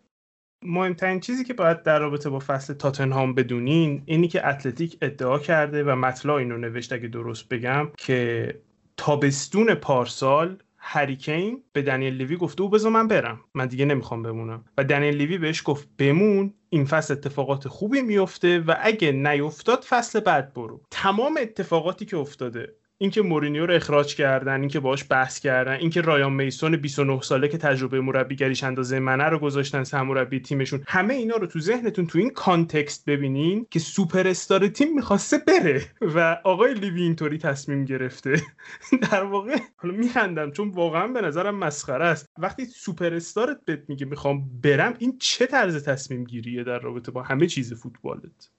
مهمترین 0.65 1.21
چیزی 1.21 1.45
که 1.45 1.55
باید 1.55 1.83
در 1.83 1.99
رابطه 1.99 2.31
با 2.31 2.39
فصل 2.39 2.75
تاتنهام 2.75 3.35
بدونین 3.35 4.03
اینی 4.07 4.29
که 4.29 4.49
اتلتیک 4.49 4.99
ادعا 5.03 5.39
کرده 5.39 5.85
و 5.85 5.97
مطلع 5.97 6.35
اینو 6.35 6.59
نوشت 6.59 6.93
اگه 6.93 7.09
درست 7.09 7.49
بگم 7.49 7.89
که 7.97 8.55
تابستون 8.97 9.75
پارسال 9.75 10.57
هریکین 10.81 11.63
به 11.73 11.83
دنیل 11.83 12.15
لیوی 12.15 12.37
گفته 12.37 12.63
او 12.63 12.69
بذار 12.69 12.93
من 12.93 13.09
برم. 13.09 13.41
من 13.55 13.67
دیگه 13.67 13.85
نمی‌خوام 13.85 14.23
بمونم. 14.23 14.65
و 14.79 14.85
دنیل 14.85 15.15
لیوی 15.15 15.39
بهش 15.39 15.63
گفت 15.65 15.89
بمون 15.99 16.55
این 16.69 16.85
فصل 16.85 17.15
اتفاقات 17.15 17.69
خوبی 17.69 18.03
میفته 18.03 18.61
و 18.61 18.75
اگه 18.81 19.13
نیفتاد 19.13 19.85
فصل 19.85 20.21
بعد 20.21 20.55
برو. 20.55 20.81
تمام 20.91 21.39
اتفاقاتی 21.43 22.05
که 22.05 22.17
افتاده 22.17 22.77
اینکه 23.03 23.23
مورینیو 23.23 23.67
رو 23.67 23.75
اخراج 23.75 24.15
کردن 24.15 24.61
اینکه 24.61 24.81
باش 24.81 25.05
بحث 25.11 25.41
کردن 25.41 25.73
اینکه 25.73 26.01
رایان 26.01 26.33
میسون 26.33 26.77
29 26.77 27.21
ساله 27.21 27.49
که 27.49 27.59
تجربه 27.59 28.01
مربیگریش 28.01 28.65
اندازه 28.65 28.99
منه 28.99 29.25
رو 29.25 29.39
گذاشتن 29.39 29.85
سرمربی 29.85 30.41
تیمشون. 30.41 30.85
همه 30.89 31.15
اینا 31.15 31.37
رو 31.37 31.47
تو 31.47 31.61
ذهنتون 31.61 32.07
تو 32.07 32.19
این 32.19 32.31
context 32.31 33.05
ببینین 33.05 33.67
که 33.71 33.79
سوپر 33.79 34.29
استار 34.29 34.69
تیم 34.69 34.95
می‌خواسته 34.95 35.39
بره 35.39 35.83
و 36.01 36.41
آقای 36.45 36.75
لیوی 36.75 37.03
اینطوری 37.03 37.39
تصمیم 37.39 37.85
گرفته. 37.85 38.43
در 39.11 39.25
واقع 39.25 39.59
حالا 39.77 39.95
میخندم 39.95 40.51
چون 40.51 40.69
واقعا 40.69 41.09
به 41.09 41.21
نظرم 41.21 41.55
مسخره 41.55 42.05
است. 42.05 42.31
وقتی 42.39 42.65
سوپر 42.65 43.15
استارت 43.15 43.59
بهت 43.65 43.81
میگه 43.89 44.07
می‌خوام 44.07 44.61
برم 44.63 44.95
این 44.99 45.19
چه 45.19 45.47
طرز 45.47 45.85
تصمیم 45.85 46.25
گیریه 46.25 46.65
در 46.65 46.79
رابطه 46.79 47.13
با 47.13 47.23
همه 47.23 47.47
چیز 47.47 47.75
فوتبالت؟ 47.75 48.51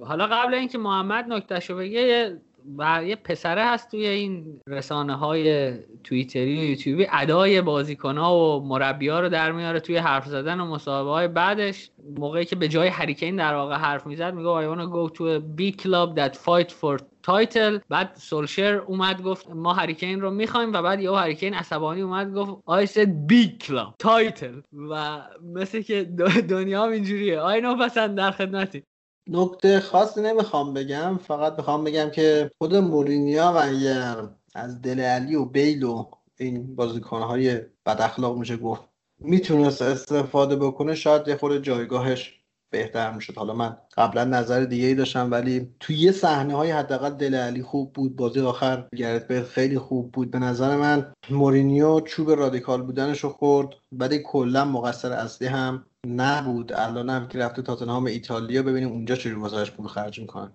حالا 0.00 0.26
قبل 0.26 0.54
اینکه 0.54 0.78
محمد 0.78 1.24
نکتهشو 1.28 1.76
بگه 1.76 2.36
و 2.78 3.04
یه 3.04 3.16
پسره 3.16 3.64
هست 3.64 3.90
توی 3.90 4.06
این 4.06 4.60
رسانه 4.66 5.14
های 5.14 5.72
توییتری 6.04 6.58
و 6.58 6.64
یوتیوبی 6.64 7.06
ادای 7.12 7.62
بازیکن 7.62 8.18
ها 8.18 8.36
و 8.38 8.66
مربی 8.66 9.08
ها 9.08 9.20
رو 9.20 9.28
در 9.28 9.52
میاره 9.52 9.80
توی 9.80 9.96
حرف 9.96 10.26
زدن 10.26 10.60
و 10.60 10.66
مصاحبه 10.66 11.10
های 11.10 11.28
بعدش 11.28 11.90
موقعی 12.18 12.44
که 12.44 12.56
به 12.56 12.68
جای 12.68 12.88
هریکین 12.88 13.36
در 13.36 13.54
واقع 13.54 13.74
حرف 13.74 14.06
می‌زد 14.06 14.34
میگه 14.34 14.48
I 14.48 14.76
wanna 14.76 14.86
go 14.86 15.14
to 15.16 15.22
a 15.22 15.40
big 15.60 15.82
club 15.82 16.16
that 16.16 16.36
fight 16.36 16.72
for 16.72 16.98
title. 17.26 17.80
بعد 17.88 18.14
سولشر 18.14 18.74
اومد 18.86 19.22
گفت 19.22 19.50
ما 19.50 19.72
هریکین 19.72 20.20
رو 20.20 20.30
می‌خوایم 20.30 20.72
و 20.72 20.82
بعد 20.82 21.00
یهو 21.00 21.14
هریکین 21.14 21.54
عصبانی 21.54 22.00
اومد 22.00 22.34
گفت 22.34 22.52
I 22.68 22.86
said 22.86 23.08
big 23.32 23.66
club 23.66 24.06
title. 24.06 24.62
و 24.90 25.22
مثل 25.54 25.82
که 25.82 26.04
دنیا 26.48 26.84
هم 26.84 26.90
اینجوریه. 26.90 27.40
آی 27.40 27.60
نو 27.60 27.76
پسند 27.76 28.16
در 28.16 28.30
خدمتی 28.30 28.82
نکته 29.28 29.80
خاصی 29.80 30.20
نمی‌خوام 30.20 30.74
بگم 30.74 31.18
فقط 31.18 31.56
می‌خوام 31.56 31.84
بگم 31.84 32.10
که 32.10 32.50
خود 32.58 32.74
مورینیا 32.74 33.52
و 33.56 33.56
اگر 33.56 34.28
از 34.54 34.82
دل 34.82 35.00
علی 35.00 35.34
و 35.34 35.44
بیل 35.44 35.82
و 35.82 36.10
این 36.38 36.76
بازیکنهای 36.76 37.56
بد 37.86 38.00
اخلاق 38.00 38.38
میشه 38.38 38.56
گفت 38.56 38.82
می‌تونست 39.18 39.82
استفاده 39.82 40.56
بکنه 40.56 40.94
شاید 40.94 41.28
یه 41.28 41.36
خود 41.36 41.62
جایگاهش 41.62 42.43
بهتر 42.74 43.12
می‌شد. 43.12 43.36
حالا 43.36 43.54
من 43.54 43.76
قبلا 43.96 44.24
نظر 44.24 44.64
دیگه 44.64 44.86
ای 44.86 44.94
داشتم 44.94 45.30
ولی 45.30 45.68
توی 45.80 45.96
یه 45.96 46.12
صحنه 46.12 46.54
های 46.54 46.70
حداقل 46.70 47.10
دل 47.10 47.34
علی 47.34 47.62
خوب 47.62 47.92
بود. 47.92 48.16
بازی 48.16 48.40
آخر 48.40 48.84
گرت 48.96 49.42
خیلی 49.42 49.78
خوب 49.78 50.12
بود. 50.12 50.30
به 50.30 50.38
نظر 50.38 50.76
من 50.76 51.12
مورینیو 51.30 52.00
چوب 52.00 52.30
رادیکال 52.30 52.82
بودنش 52.82 53.20
رو 53.20 53.30
خورد 53.30 53.68
ولی 53.92 54.18
کلا 54.18 54.64
مقصر 54.64 55.12
اصلی 55.12 55.48
هم 55.48 55.84
نبود. 56.06 56.72
الان 56.72 57.10
هم 57.10 57.28
که 57.28 57.38
رفته 57.38 57.62
تاتنهام 57.62 58.04
ایتالیا 58.04 58.62
ببینیم 58.62 58.88
اونجا 58.88 59.14
چجوری 59.14 59.34
واسش 59.34 59.70
پول 59.70 59.86
خرج 59.86 60.20
می‌کنن 60.20 60.52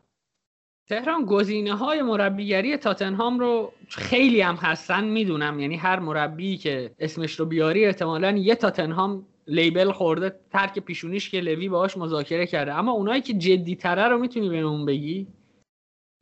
تهران 0.89 1.25
گزینه 1.25 1.75
های 1.75 2.01
مربیگری 2.01 2.77
تاتنهام 2.77 3.39
رو 3.39 3.71
خیلی 3.89 4.41
هم 4.41 4.55
هستن 4.55 5.03
می‌دونم. 5.03 5.59
یعنی 5.59 5.75
هر 5.75 5.99
مربی 5.99 6.57
که 6.57 6.91
اسمش 6.99 7.39
رو 7.39 7.45
بیاری 7.45 7.85
احتمالا 7.85 8.31
یه 8.31 8.55
تاتنهام 8.55 9.25
label 9.49 9.91
خورده 9.91 10.39
ترک 10.51 10.79
پیشونیش 10.79 11.29
که 11.29 11.41
لوی 11.41 11.69
باهاش 11.69 11.97
مذاکره 11.97 12.47
کرده. 12.47 12.73
اما 12.73 12.91
اونایی 12.91 13.21
که 13.21 13.33
جدی 13.33 13.75
تره 13.75 14.07
رو 14.07 14.17
می‌تونی 14.17 14.49
بهمون 14.49 14.85
بگی؟ 14.85 15.27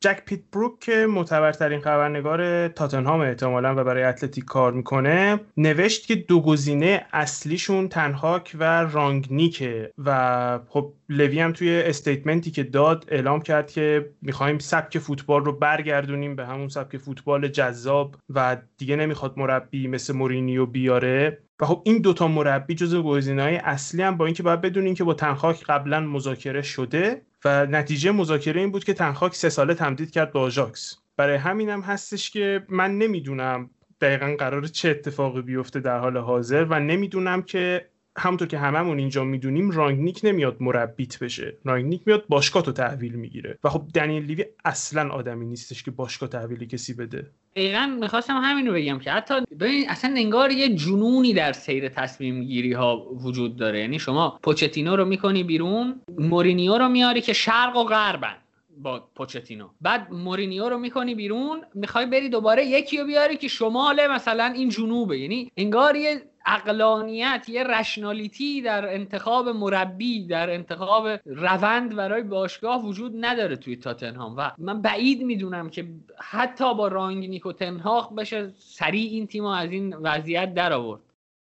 جک 0.03 0.25
پیت‌بروک 0.25 0.79
که 0.79 1.07
معتبرترین 1.09 1.79
خبرنگار 1.79 2.67
تاتنهام 2.67 3.21
احتمالا 3.21 3.75
و 3.77 3.83
برای 3.83 4.03
اتلتیک 4.03 4.45
کار 4.45 4.73
می‌کنه 4.73 5.39
نوشت 5.57 6.07
که 6.07 6.15
دو 6.15 6.41
گزینه 6.41 7.05
اصلیشون 7.13 7.87
تن‌هاخ 7.87 8.55
و 8.59 8.83
رانگنیکه 8.83 9.91
و 10.05 10.59
خب 10.67 10.93
لوی 11.09 11.39
هم 11.39 11.53
توی 11.53 11.81
statement 11.81 12.44
ی 12.44 12.51
که 12.51 12.63
داد 12.63 13.05
اعلام 13.07 13.41
کرد 13.41 13.71
که 13.71 14.09
می‌خوایم 14.21 14.59
سبک 14.59 14.99
فوتبال 14.99 15.45
رو 15.45 15.51
برگردونیم 15.51 16.35
به 16.35 16.45
همون 16.45 16.67
سبک 16.67 16.97
فوتبال 16.97 17.47
جذاب 17.47 18.15
و 18.29 18.57
دیگه 18.77 18.95
نمی‌خواد 18.95 19.33
مربی 19.37 19.87
مثل 19.87 20.13
مورینیو 20.13 20.65
بیاره. 20.65 21.46
و 21.59 21.65
خب 21.65 21.81
این 21.85 22.01
دوتا 22.01 22.27
مربی 22.27 22.75
جزو 22.75 23.03
گزینه‌های 23.03 23.55
اصلی 23.55 24.01
هم 24.01 24.17
با 24.17 24.25
اینکه 24.25 24.43
باید 24.43 24.61
بدونین 24.61 24.93
که 24.93 25.03
با 25.03 25.13
تنخاک 25.13 25.63
قبلا 25.63 25.99
مذاکره 25.99 26.61
شده 26.61 27.21
و 27.45 27.65
نتیجه 27.65 28.11
مذاکره 28.11 28.61
این 28.61 28.71
بود 28.71 28.83
که 28.83 28.93
تنخاک 28.93 29.35
سه 29.35 29.49
ساله 29.49 29.73
تمدید 29.73 30.11
کرد 30.11 30.31
با 30.31 30.41
آژاکس. 30.41 30.97
برای 31.17 31.35
همینم 31.35 31.81
هستش 31.81 32.31
که 32.31 32.65
من 32.69 32.97
نمی‌دونم 32.97 33.69
دقیقا 34.01 34.35
قرار 34.39 34.67
چه 34.67 34.89
اتفاقی 34.89 35.41
بیفته 35.41 35.79
در 35.79 35.99
حال 35.99 36.17
حاضر 36.17 36.65
و 36.69 36.79
نمی‌دونم 36.79 37.41
که 37.41 37.89
همونطور 38.19 38.47
که 38.47 38.57
هممون 38.57 38.99
اینجا 38.99 39.23
می‌دونیم 39.23 39.71
رانگنیک 39.71 40.19
نمیاد 40.23 40.57
مربیت 40.59 41.19
بشه. 41.19 41.57
رانگنیک 41.63 42.01
میاد 42.05 42.25
باشگاه 42.29 42.63
تو 42.63 42.71
تحویل 42.71 43.13
می‌گیره. 43.13 43.57
و 43.63 43.69
خب 43.69 43.83
دنیل 43.93 44.23
لیوی 44.23 44.45
اصلا 44.65 45.09
آدمی 45.09 45.45
نیستش 45.45 45.83
که 45.83 45.91
باشگاه 45.91 46.29
تحویل 46.29 46.65
کسی 46.65 46.93
بده. 46.93 47.31
دقیقا 47.55 47.97
می‌خواستم 47.99 48.41
همین 48.43 48.67
رو 48.67 48.73
بگم 48.73 48.99
که 48.99 49.11
حتی 49.11 49.33
ببین 49.59 49.89
اصلا 49.89 50.13
انگار 50.17 50.51
یه 50.51 50.75
جنونی 50.75 51.33
در 51.33 51.53
سیر 51.53 51.89
تصمیم 51.89 52.43
گیری 52.43 52.73
ها 52.73 53.05
وجود 53.13 53.55
داره. 53.55 53.79
یعنی 53.79 53.99
شما 53.99 54.39
پوچتینو 54.43 54.95
رو 54.95 55.05
می‌کنی 55.05 55.43
بیرون 55.43 56.01
مورینیو 56.17 56.77
رو 56.77 56.89
میاری 56.89 57.21
که 57.21 57.33
شرق 57.33 57.77
و 57.77 57.83
غربن 57.83 58.35
با 58.77 59.09
پوچتینو. 59.15 59.69
بعد 59.81 60.11
مورینیو 60.11 60.69
رو 60.69 60.77
می‌کنی 60.77 61.15
بیرون 61.15 61.61
می‌خوای 61.73 62.05
بری 62.05 62.29
دوباره 62.29 62.65
یکی 62.65 62.97
رو 62.97 63.05
بیاری 63.05 63.37
که 63.37 63.47
شمال 63.47 64.07
مثلا 64.07 64.45
این 64.45 64.69
جنوبه. 64.69 65.19
یعنی 65.19 65.51
انگار 65.57 65.95
یه 65.95 66.21
اقلانیت 66.47 67.45
یه 67.49 67.63
رشنالیتی 67.63 68.61
در 68.61 68.93
انتخاب 68.93 69.49
مربی 69.49 70.27
در 70.27 70.49
انتخاب 70.49 71.07
روند 71.25 71.95
برای 71.95 72.23
باشگاه 72.23 72.85
وجود 72.85 73.13
نداره 73.19 73.55
توی 73.55 73.75
تاتنهام. 73.75 74.35
و 74.37 74.51
من 74.57 74.81
بعید 74.81 75.23
می‌دونم 75.23 75.69
که 75.69 75.87
حتی 76.17 76.75
با 76.75 76.87
رانگنیک 76.87 77.45
و 77.45 77.51
تنهاق 77.51 78.15
بشه 78.15 78.53
سریع 78.59 79.11
این 79.11 79.27
تیم 79.27 79.45
از 79.45 79.71
این 79.71 79.95
وضعیت 79.95 80.53
در 80.53 80.73
آورد. 80.73 81.01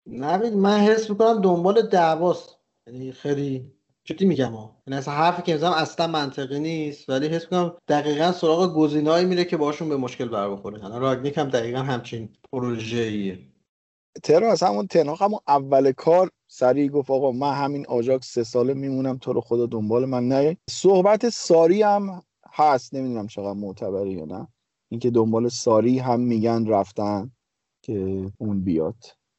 نوید 0.08 0.54
من 0.54 0.78
حس 0.78 1.10
می‌کنم 1.10 1.42
دنبال 1.42 1.82
دعواست. 1.82 2.58
یعنی 2.88 3.12
خیلی 3.12 3.66
جدی 4.04 4.26
میگم 4.26 4.52
ها. 4.52 4.76
یعنی 4.88 4.98
اصلا 4.98 5.14
حرفی 5.14 5.42
که 5.42 5.54
می‌زنم 5.54 5.72
اصلا 5.74 6.08
منطقی 6.08 6.60
نیست. 6.60 7.10
ولی 7.10 7.28
حس 7.28 7.44
می‌کنم 7.44 7.74
دقیقا 7.88 8.32
سراغ 8.32 8.74
گزینه‌ای 8.76 9.26
میره 9.26 9.46
که 9.46 9.58
باشون 9.58 9.90
به 9.90 9.98
مشکل 9.98 10.28
بر 10.28 10.50
بخوره 10.50 10.80
یعنی 10.80 11.00
راگنیک 11.00 11.38
هم 11.38 11.50
دقیقا 11.50 11.80
همچین 11.80 12.30
پروژه‌ایه. 12.52 13.40
ترا 14.24 14.52
از 14.52 14.64
همون 14.64 14.88
تنهاق 14.88 15.22
همون 15.22 15.40
اول 15.48 15.92
کار 15.92 16.30
سریع 16.48 16.90
گفت 16.90 17.12
آقا 17.12 17.32
من 17.32 17.54
همین 17.54 17.86
آجاکس 17.88 18.34
سه 18.34 18.44
ساله 18.44 18.74
میمونم 18.74 19.18
تو 19.18 19.34
رو 19.34 19.42
خدا 19.42 19.66
دنبال 19.66 20.06
من 20.06 20.28
نه. 20.28 20.58
صحبت 20.70 21.30
ساری 21.30 21.82
هم 21.82 22.22
هست 22.54 22.94
نمی‌دونم 22.94 23.28
چقدر 23.28 23.54
معتبره 23.54 24.12
یا 24.12 24.26
نه. 24.26 24.48
اینکه 24.90 25.10
دنبال 25.10 25.50
ساری 25.50 26.00
هم 26.00 26.20
میگن 26.20 26.68
رفتن 26.68 27.32
که 27.82 28.32
اون 28.38 28.64
بیاد. 28.64 28.96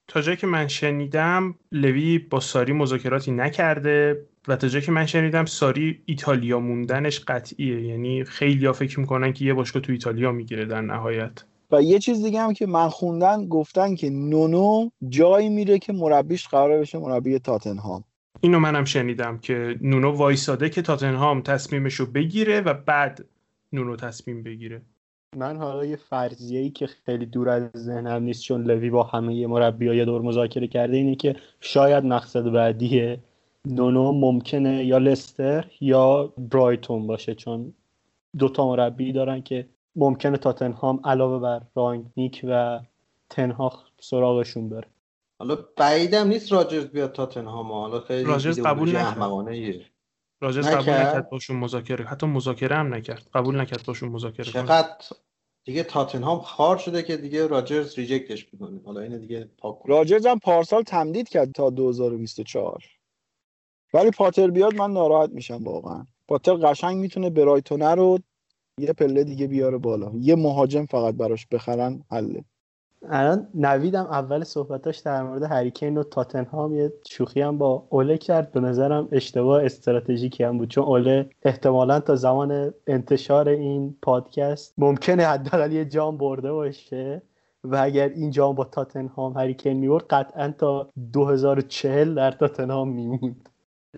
تا 0.08 0.20
جایی 0.20 0.36
که 0.36 0.46
من 0.46 0.68
شنیدم 0.68 1.54
لوی 1.72 2.18
با 2.18 2.40
ساری 2.40 2.72
مذاکراتی 2.72 3.32
نکرده 3.32 4.26
و 4.48 4.56
تا 4.56 4.68
جایی 4.68 4.84
که 4.84 4.92
من 4.92 5.06
شنیدم 5.06 5.44
ساری 5.44 6.02
ایتالیا 6.06 6.60
موندنش 6.60 7.20
قطعیه. 7.20 7.82
یعنی 7.86 8.24
خیلی 8.24 8.72
فکر 8.72 9.00
می‌کنن 9.00 9.32
که 9.32 9.44
یه 9.44 9.54
باشگاه 9.54 9.82
تو 9.82 9.92
ایتالیا 9.92 10.32
می‌گیره 10.32 10.64
در 10.64 10.80
نهایت. 10.80 11.44
و 11.70 11.82
یه 11.82 11.98
چیز 11.98 12.22
دیگه 12.22 12.40
هم 12.40 12.52
که 12.52 12.66
من 12.66 12.88
خوندن 12.88 13.48
گفتن 13.48 13.94
که 13.94 14.10
نونو 14.10 14.90
جایی 15.08 15.48
میره 15.48 15.78
که 15.78 15.92
مربیش 15.92 16.48
قرار 16.48 16.80
بشه 16.80 16.98
مربی 16.98 17.38
تاتنهام. 17.38 18.04
اینو 18.40 18.58
منم 18.58 18.84
شنیدم 18.84 19.38
که 19.38 19.78
نونو 19.80 20.16
وایساده 20.16 20.70
که 20.70 20.82
تاتنهام 20.82 21.42
تصمیمش 21.42 21.94
رو 21.94 22.06
بگیره 22.06 22.60
و 22.60 22.74
بعد 22.74 23.24
نونو 23.72 23.96
تصمیم 23.96 24.42
بگیره. 24.42 24.82
من 25.36 25.56
حالا 25.56 25.84
یه 25.84 25.96
فرضیه 25.96 26.60
ای 26.60 26.70
که 26.70 26.86
خیلی 26.86 27.26
دور 27.26 27.48
از 27.48 27.70
ذهنم 27.76 28.22
نیست 28.22 28.42
چون 28.42 28.64
لوی 28.64 28.90
با 28.90 29.02
همه 29.02 29.46
مربی 29.46 29.96
یه 29.96 30.04
دور 30.04 30.22
مذاکره 30.22 30.66
کرده 30.66 30.96
اینه 30.96 31.14
که 31.14 31.36
شاید 31.60 32.04
مقصد 32.04 32.50
بعدی 32.50 33.16
نونو 33.66 34.12
ممکنه 34.12 34.84
یا 34.84 34.98
لستر 34.98 35.66
یا 35.80 36.32
برایتون 36.50 37.06
باشه 37.06 37.34
چون 37.34 37.74
دوتا 38.38 38.66
مربی 38.68 39.12
دارن 39.12 39.42
که 39.42 39.66
ممکنه 39.96 40.36
تاتنهام 40.36 41.00
علاوه 41.04 41.38
بر 41.38 41.62
رانگنیک 41.74 42.44
و 42.48 42.80
تنهاخ 43.30 43.84
سراغشون 44.00 44.68
بره. 44.68 44.86
حالا 45.38 45.58
بعیدم 45.76 46.28
نیست 46.28 46.52
راجرز 46.52 46.86
بیاد 46.86 47.12
تاتنهام 47.12 47.72
حالا 47.72 48.00
خیلی 48.00 48.24
راجرز 48.24 48.60
قبول 48.60 48.96
نکرد. 48.96 49.18
راجرز 50.40 50.68
قبول 50.68 50.94
نکرد. 50.94 51.30
باشون 51.30 51.56
مذاکره. 51.56 52.04
حتی 52.04 52.26
مذاکره 52.26 52.76
هم 52.76 52.94
نکرد. 52.94 53.30
قبول 53.34 53.60
نکرد 53.60 53.82
باشون 53.86 54.08
مذاکره 54.08 54.44
چقدر 54.44 54.88
دیگه 55.64 55.82
تاتنهام 55.82 56.40
خار 56.40 56.76
شده 56.76 57.02
که 57.02 57.16
دیگه 57.16 57.46
راجرز 57.46 57.98
ریجکتش 57.98 58.48
می‌کنه. 58.52 58.80
حالا 58.84 59.00
اینو 59.00 59.18
دیگه 59.18 59.48
پاک. 59.58 59.78
راجرز 59.86 60.26
هم 60.26 60.38
پارسال 60.38 60.82
تمدید 60.82 61.28
کرد 61.28 61.52
تا 61.52 61.70
2024 61.70 62.84
ولی 63.94 64.10
پاتر 64.10 64.50
بیاد 64.50 64.74
من 64.74 64.92
ناراحت 64.92 65.30
میشم 65.30 65.64
واقعا. 65.64 66.06
پاتر 66.28 66.54
قشنگ 66.54 66.96
می‌تونه 66.96 67.30
برایتونه 67.30 67.94
رو 67.94 68.18
یه 68.78 68.92
پله 68.92 69.24
دیگه 69.24 69.46
بیاره 69.46 69.78
بالا. 69.78 70.12
یه 70.14 70.36
مهاجم 70.36 70.86
فقط 70.86 71.14
براش 71.14 71.46
بخرن 71.46 72.04
حله. 72.10 72.44
الان 73.08 73.48
نویدم 73.54 74.04
اول 74.04 74.44
صحبتاش 74.44 74.98
در 74.98 75.22
مورد 75.22 75.42
هریکین 75.42 75.98
و 75.98 76.02
تاتنهام. 76.02 76.74
یه 76.74 76.92
شوخی 77.08 77.40
هم 77.40 77.58
با 77.58 77.86
اوله 77.90 78.18
کرد. 78.18 78.52
به 78.52 78.60
نظرم 78.60 79.08
اشتباه 79.12 79.64
استراتژیکی 79.64 80.44
هم 80.44 80.58
بود. 80.58 80.68
چون 80.68 80.84
اوله 80.84 81.30
احتمالا 81.42 82.00
تا 82.00 82.16
زمان 82.16 82.74
انتشار 82.86 83.48
این 83.48 83.96
پادکست 84.02 84.74
ممکنه 84.78 85.26
حداقل 85.26 85.72
یه 85.72 85.84
جام 85.84 86.16
برده 86.16 86.52
باشه. 86.52 87.22
و 87.64 87.76
اگر 87.82 88.08
این 88.08 88.30
جام 88.30 88.54
با 88.54 88.64
تاتنهام 88.64 89.32
هریکین 89.36 89.76
میورد 89.76 90.04
قطعا 90.04 90.54
تا 90.58 90.90
2040 91.12 92.14
در 92.14 92.30
تاتنهام 92.30 92.88
میموند. 92.88 93.48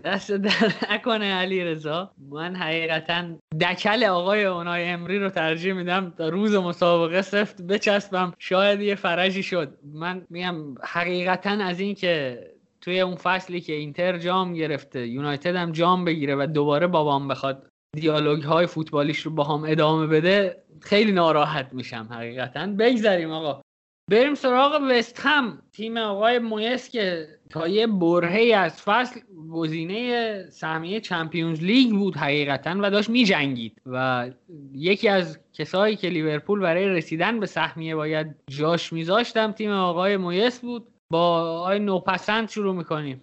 دست 0.03 0.31
در 0.31 0.73
نکنه 0.91 1.33
علی 1.33 1.63
رضا. 1.63 2.11
من 2.31 2.55
حقیقتا 2.55 3.23
دکل 3.61 4.03
آقای 4.03 4.43
اونای 4.43 4.83
امری 4.83 5.19
رو 5.19 5.29
ترجیح 5.29 5.73
میدم 5.73 6.13
تا 6.17 6.29
روز 6.29 6.55
مسابقه 6.55 7.21
سفت 7.21 7.61
بچسبم. 7.61 8.33
شاید 8.39 8.81
یه 8.81 8.95
فرجی 8.95 9.43
شد. 9.43 9.77
من 9.93 10.25
میگم 10.29 10.75
حقیقتا 10.83 11.49
از 11.49 11.79
این 11.79 11.95
که 11.95 12.39
توی 12.81 12.99
اون 12.99 13.15
فصلی 13.15 13.61
که 13.61 13.73
اینتر 13.73 14.17
جام 14.17 14.53
گرفته 14.53 15.07
یونایتد 15.07 15.55
هم 15.55 15.71
جام 15.71 16.05
بگیره 16.05 16.35
و 16.35 16.47
دوباره 16.53 16.87
بابام 16.87 17.27
بخواد 17.27 17.67
دیالوگ 17.95 18.43
های 18.43 18.65
فوتبالیش 18.65 19.19
رو 19.19 19.31
با 19.31 19.43
هم 19.43 19.63
ادامه 19.67 20.07
بده 20.07 20.63
خیلی 20.81 21.11
ناراحت 21.11 21.73
میشم 21.73 22.07
حقیقتا. 22.11 22.67
بگذریم 22.67 23.31
آقا. 23.31 23.61
بریم 24.11 24.35
سراغ 24.35 24.81
وستهم 24.89 25.27
تیم 25.71 25.97
آقای 25.97 26.39
مویس 26.39 26.89
که 26.89 27.27
تا 27.49 27.67
یه 27.67 27.87
برهه 27.87 28.55
از 28.55 28.81
فصل 28.81 29.19
گزینه 29.51 30.45
سهمیه 30.49 30.99
چمپیونز 30.99 31.63
لیگ 31.63 31.91
بود 31.91 32.15
حقیقتا 32.17 32.75
و 32.79 32.91
داشت 32.91 33.09
می 33.09 33.25
جنگید 33.25 33.81
و 33.85 34.29
یکی 34.73 35.07
از 35.07 35.39
کسایی 35.53 35.95
که 35.95 36.09
لیورپول 36.09 36.59
برای 36.59 36.87
رسیدن 36.87 37.39
به 37.39 37.45
سهمیه 37.45 37.95
باید 37.95 38.35
جاش 38.49 38.93
میذاشتم 38.93 39.51
تیم 39.51 39.71
آقای 39.71 40.17
مویس 40.17 40.59
بود. 40.59 40.87
با 41.09 41.41
آقای 41.59 41.79
نوپسند 41.79 42.49
شروع 42.49 42.75
می‌کنیم. 42.75 43.21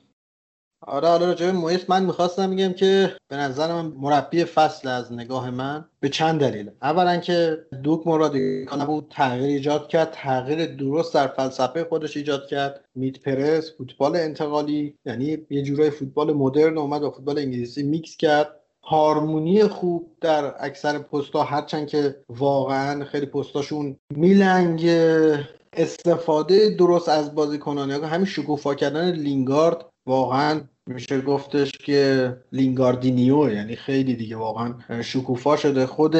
آره 0.86 1.08
حالا 1.08 1.26
راجع 1.26 1.46
به 1.46 1.52
مویس 1.52 1.90
من 1.90 2.04
می‌خواستم 2.04 2.50
بگم 2.50 2.72
که 2.72 3.16
به 3.28 3.36
نظر 3.36 3.72
من 3.72 3.86
مربی 3.86 4.44
فصل 4.44 4.88
از 4.88 5.12
نگاه 5.12 5.50
من 5.50 5.84
به 6.00 6.08
چند 6.08 6.40
دلیل 6.40 6.70
اولا 6.82 7.16
که 7.16 7.66
دگم 7.82 8.06
رادی 8.06 8.66
نبود 8.80 9.06
تغییر 9.10 9.46
ایجاد 9.46 9.88
کرد 9.88 10.10
تغییر 10.10 10.66
درست 10.66 11.14
در 11.14 11.26
فلسفه 11.26 11.84
خودش 11.84 12.16
ایجاد 12.16 12.46
کرد. 12.46 12.84
mid 12.94 13.20
press 13.20 13.72
فوتبال 13.78 14.16
انتقالی 14.16 14.94
یعنی 15.06 15.38
یه 15.50 15.62
جورای 15.62 15.90
فوتبال 15.90 16.32
مدرن 16.32 16.78
اومد 16.78 17.02
و 17.02 17.10
فوتبال 17.10 17.38
انگلیسی 17.38 17.82
میکس 17.82 18.16
کرد. 18.16 18.60
هارمونی 18.82 19.64
خوب 19.64 20.16
در 20.20 20.54
اکثر 20.64 20.98
پستا 20.98 21.42
هرچند 21.42 21.86
که 21.86 22.16
واقعا 22.28 23.04
خیلی 23.04 23.26
پستاشون 23.26 23.96
میلنگ 24.14 24.86
استفاده 25.72 26.70
درست 26.70 27.08
از 27.08 27.34
بازیکنان 27.34 27.90
همین 27.90 28.26
شکوفا 28.26 28.74
کردن 28.74 29.10
لینگارد 29.10 29.86
واقعا 30.06 30.60
میشه 30.86 31.20
گفتش 31.20 31.72
که 31.72 32.32
لینگاردینیو 32.52 33.50
یعنی 33.50 33.76
خیلی 33.76 34.14
دیگه 34.14 34.36
واقعا 34.36 34.74
شکوفا 35.02 35.56
شده. 35.56 35.86
خود 35.86 36.16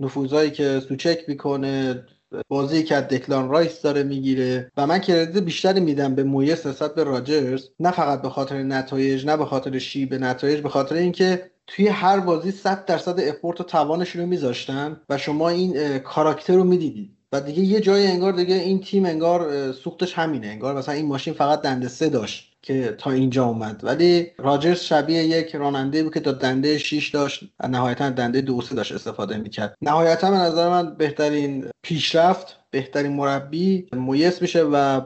نفوذایی 0.00 0.50
که 0.50 0.80
سوچک 0.88 1.18
می‌کنه 1.28 2.04
بازی 2.48 2.82
که 2.82 2.94
از 2.94 3.08
دکلان 3.08 3.48
رایس 3.48 3.82
داره 3.82 4.02
می‌گیره. 4.02 4.70
و 4.76 4.86
من 4.86 4.98
credit 4.98 5.42
بیشتری 5.42 5.80
میدم 5.80 6.14
به 6.14 6.24
مویس 6.24 6.66
نسبت 6.66 6.94
به 6.94 7.04
راجرز. 7.04 7.68
نه 7.80 7.90
فقط 7.90 8.22
به 8.22 8.28
خاطر 8.28 8.62
نتایج 8.62 9.26
نه 9.26 9.36
به 9.36 9.44
خاطر 9.44 9.78
شیب 9.78 10.14
نتایج 10.14 10.60
به 10.60 10.68
خاطر 10.68 10.94
اینکه 10.94 11.50
توی 11.66 11.88
هر 11.88 12.20
بازی 12.20 12.50
100 12.50 12.84
درصد 12.84 13.20
effort 13.20 13.60
و 13.60 13.64
توانشون 13.64 14.22
رو 14.22 14.28
میذاشتن 14.28 15.00
و 15.08 15.18
شما 15.18 15.48
این 15.48 15.98
کاراکتر 15.98 16.54
رو 16.54 16.64
می‌دیدید. 16.64 17.10
و 17.32 17.40
دیگه 17.40 17.62
یه 17.62 17.80
جای 17.80 18.06
انگار 18.06 18.32
دیگه 18.32 18.54
این 18.54 18.80
تیم 18.80 19.04
انگار 19.04 19.72
سوختش 19.72 20.14
همینه. 20.14 20.46
انگار 20.46 20.74
مثلا 20.76 20.94
این 20.94 21.06
ماشین 21.06 21.34
فقط 21.34 21.62
دنده 21.62 21.88
سه 21.88 22.08
داشت. 22.08 22.55
که 22.66 22.94
تا 22.98 23.10
اینجا 23.10 23.44
اومد. 23.44 23.80
ولی 23.82 24.26
راجرز 24.38 24.80
شبیه 24.80 25.24
یک 25.24 25.56
راننده 25.56 26.02
بود 26.02 26.14
که 26.14 26.20
تا 26.20 26.32
دنده 26.32 26.78
6 26.78 27.10
داشت 27.10 27.44
و 27.60 27.68
نهایتا 27.68 28.10
دنده 28.10 28.40
دو 28.40 28.60
سه 28.60 28.74
داشت 28.74 28.92
استفاده 28.92 29.36
می‌کرد. 29.36 29.74
نهایتا 29.82 30.30
به 30.30 30.36
نظر 30.36 30.68
من 30.68 30.94
بهترین 30.94 31.66
پیشرفت 31.82 32.60
بهترین 32.70 33.12
مربی 33.12 33.88
مویس 33.92 34.42
میشه 34.42 34.62
و 34.62 35.00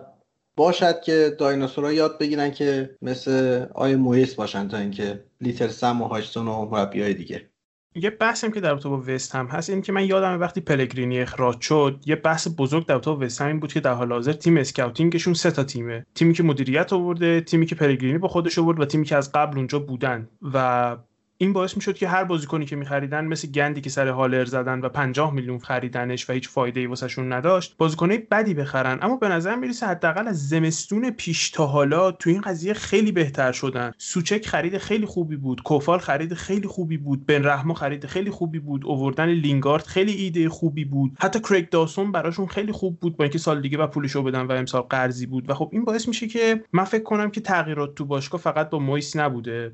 باشد 0.56 1.00
که 1.00 1.36
دایناسورها 1.38 1.92
یاد 1.92 2.18
بگیرن 2.18 2.50
که 2.50 2.96
مثل 3.02 3.66
آقای 3.74 3.96
مویس 3.96 4.34
باشن 4.34 4.68
تا 4.68 4.76
اینکه 4.76 5.24
بیگ 5.40 5.68
سم 5.68 6.02
و 6.02 6.04
هاجسون 6.04 6.48
و 6.48 6.64
مربی 6.64 7.02
های 7.02 7.14
دیگه. 7.14 7.49
یه 7.94 8.10
بحثم 8.10 8.50
که 8.50 8.60
در 8.60 8.70
رابطه 8.70 8.88
با 8.88 9.02
وست 9.06 9.34
هم 9.34 9.46
هست 9.46 9.70
این 9.70 9.82
که 9.82 9.92
من 9.92 10.04
یادم 10.04 10.40
وقتی 10.40 10.60
پلگرینی 10.60 11.20
اخراج 11.20 11.60
شد 11.60 12.00
یه 12.06 12.16
بحث 12.16 12.48
بزرگ 12.58 12.86
در 12.86 12.94
رابطه 12.94 13.10
با 13.10 13.16
وست 13.16 13.40
هم 13.40 13.46
این 13.46 13.60
بود 13.60 13.72
که 13.72 13.80
در 13.80 13.92
حال 13.92 14.12
حاضر 14.12 14.32
تیم 14.32 14.56
scouting 14.56 15.08
شون 15.08 15.34
سه 15.34 15.50
تا 15.50 15.64
تیمه. 15.64 16.06
تیمی 16.14 16.34
که 16.34 16.42
مدیریت 16.42 16.92
آورده 16.92 17.40
تیمی 17.40 17.66
که 17.66 17.74
پلگرینی 17.74 18.18
با 18.18 18.28
خودش 18.28 18.58
آورد 18.58 18.80
و 18.80 18.84
تیمی 18.84 19.04
که 19.04 19.16
از 19.16 19.32
قبل 19.32 19.58
اونجا 19.58 19.78
بودن. 19.78 20.28
و 20.42 20.96
این 21.42 21.52
باعث 21.52 21.76
می‌شد 21.76 21.94
که 21.94 22.08
هر 22.08 22.24
بازیکنی 22.24 22.66
که 22.66 22.76
میخریدن 22.76 23.24
مثل 23.24 23.48
گندی 23.48 23.80
که 23.80 23.90
سر 23.90 24.08
هالر 24.08 24.44
زدن 24.44 24.80
و 24.80 24.88
50 24.88 25.34
میلیون 25.34 25.58
خریدنش 25.58 26.30
و 26.30 26.32
هیچ 26.32 26.48
فایده 26.48 26.80
ای 26.80 26.86
واسهشون 26.86 27.32
نداشت 27.32 27.74
بازیکنای 27.78 28.18
بدی 28.18 28.54
بخرن. 28.54 28.98
اما 29.02 29.16
به 29.16 29.28
نظر 29.28 29.56
می‌رسه 29.56 29.86
حداقل 29.86 30.28
از 30.28 30.48
زمستون 30.48 31.10
پیش 31.10 31.50
تا 31.50 31.66
حالا 31.66 32.12
تو 32.12 32.30
این 32.30 32.40
قضیه 32.40 32.72
خیلی 32.72 33.12
بهتر 33.12 33.52
شدن. 33.52 33.92
سوچک 33.98 34.46
خرید 34.46 34.78
خیلی 34.78 35.06
خوبی 35.06 35.36
بود 35.36 35.62
کوفال 35.62 35.98
خرید 35.98 36.34
خیلی 36.34 36.66
خوبی 36.66 36.96
بود 36.96 37.26
بن 37.26 37.44
رحمو 37.44 37.74
خرید 37.74 38.06
خیلی 38.06 38.30
خوبی 38.30 38.58
بود 38.58 38.86
اووردن 38.86 39.28
لینگارد 39.28 39.86
خیلی 39.86 40.12
ایده 40.12 40.48
خوبی 40.48 40.84
بود. 40.84 41.16
حتی 41.20 41.40
کریک 41.40 41.70
داسون 41.70 42.12
براشون 42.12 42.46
خیلی 42.46 42.72
خوب 42.72 43.00
بود 43.00 43.16
با 43.16 43.24
اینکه 43.24 43.38
سال 43.38 43.60
دیگه 43.60 43.78
و 43.78 43.86
پولشو 43.86 44.22
بدن 44.22 44.42
و 44.42 44.52
امسال 44.52 44.82
قرضی 44.82 45.26
بود. 45.26 45.50
و 45.50 45.54
خب 45.54 45.70
این 45.72 45.84
باعث 45.84 46.08
میشه 46.08 46.26
که 46.28 46.64
من 46.72 46.84
فکر 46.84 47.02
کنم 47.02 47.30
که 47.30 47.40
تغییرات 47.40 47.94
تو 47.94 48.04
باشگاه 48.04 48.40
فقط 48.40 48.70
با 48.70 48.78
مویس 48.78 49.16
نبوده. 49.16 49.72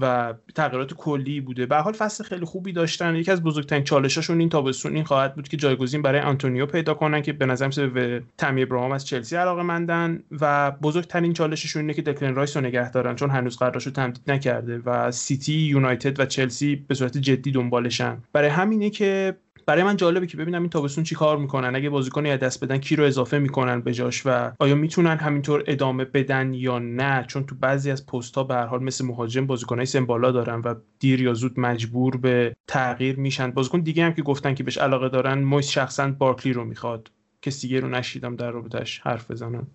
و 0.00 0.34
تغییرات 0.54 0.94
کلی 0.94 1.40
بوده. 1.40 1.66
به 1.66 1.76
حال 1.76 1.92
فصل 1.92 2.24
خیلی 2.24 2.44
خوبی 2.44 2.72
داشتن. 2.72 3.16
یکی 3.16 3.30
از 3.30 3.42
بزرگترین 3.42 3.84
چالشاشون 3.84 4.40
این 4.40 4.48
تابستون 4.48 4.94
این 4.94 5.04
خواهد 5.04 5.34
بود 5.34 5.48
که 5.48 5.56
جایگزین 5.56 6.02
برای 6.02 6.20
آنتونیو 6.20 6.66
پیدا 6.66 6.94
کنن 6.94 7.22
که 7.22 7.32
به 7.32 7.46
نظر 7.46 7.66
میرسه 7.66 7.86
به 7.86 8.22
تمی 8.38 8.62
ابراهام 8.62 8.92
از 8.92 9.06
چلسی 9.06 9.36
علاقه 9.36 9.62
مندن 9.62 10.22
و 10.40 10.70
بزرگترین 10.70 11.32
چالششون 11.32 11.80
اینه 11.80 11.94
که 11.94 12.02
دکلن 12.02 12.34
رایس 12.34 12.56
رو 12.56 12.62
نگه 12.62 12.90
دارن 12.90 13.14
چون 13.14 13.30
هنوز 13.30 13.56
قراردادشو 13.56 13.90
تمدید 13.90 14.30
نکرده 14.30 14.78
و 14.78 15.10
سیتی 15.10 15.52
یونایتد 15.52 16.20
و 16.20 16.26
چلسی 16.26 16.76
به 16.76 16.94
صورت 16.94 17.18
جدی 17.18 17.52
دنبالشن. 17.52 18.18
برای 18.32 18.48
همینه 18.48 18.90
که 18.90 19.36
برای 19.70 19.82
من 19.82 19.96
جالبه 19.96 20.26
که 20.26 20.36
ببینم 20.36 20.60
این 20.60 20.70
تابستون 20.70 21.04
چی 21.04 21.14
کار 21.14 21.38
می‌کنن. 21.38 21.76
اگه 21.76 21.90
بازیکنی 21.90 22.30
از 22.30 22.40
دست 22.40 22.64
بدن 22.64 22.78
کی 22.78 22.96
رو 22.96 23.04
اضافه 23.04 23.38
می‌کنن 23.38 23.80
به 23.80 23.92
جاش 23.92 24.22
و 24.26 24.52
آیا 24.58 24.74
می‌تونن 24.74 25.16
همینطور 25.16 25.64
ادامه 25.66 26.04
بدن 26.04 26.54
یا 26.54 26.78
نه؟ 26.78 27.24
چون 27.28 27.44
تو 27.44 27.54
بعضی 27.54 27.90
از 27.90 28.06
پست 28.06 28.34
ها 28.34 28.44
به 28.44 28.54
هر 28.54 28.66
حال 28.66 28.82
مثل 28.82 29.06
مهاجم 29.06 29.46
بازیکنای 29.46 29.86
سن 29.86 30.06
بالا 30.06 30.30
دارن 30.30 30.60
و 30.60 30.74
دیر 30.98 31.22
یا 31.22 31.34
زود 31.34 31.60
مجبور 31.60 32.16
به 32.16 32.56
تغییر 32.68 33.18
میشن. 33.18 33.50
بازیکن 33.50 33.80
دیگه 33.80 34.04
هم 34.04 34.14
که 34.14 34.22
گفتن 34.22 34.54
که 34.54 34.64
بهش 34.64 34.78
علاقه 34.78 35.08
دارن 35.08 35.38
مویس 35.38 35.68
شخصا 35.68 36.10
بارکلی 36.10 36.52
رو 36.52 36.64
می‌خواد. 36.64 37.10
کسی 37.42 37.68
دیگه 37.68 37.80
رو 37.80 37.88
نشیدم 37.88 38.36
در 38.36 38.50
رابطش 38.50 39.00
حرف 39.00 39.30
بزنن 39.30 39.66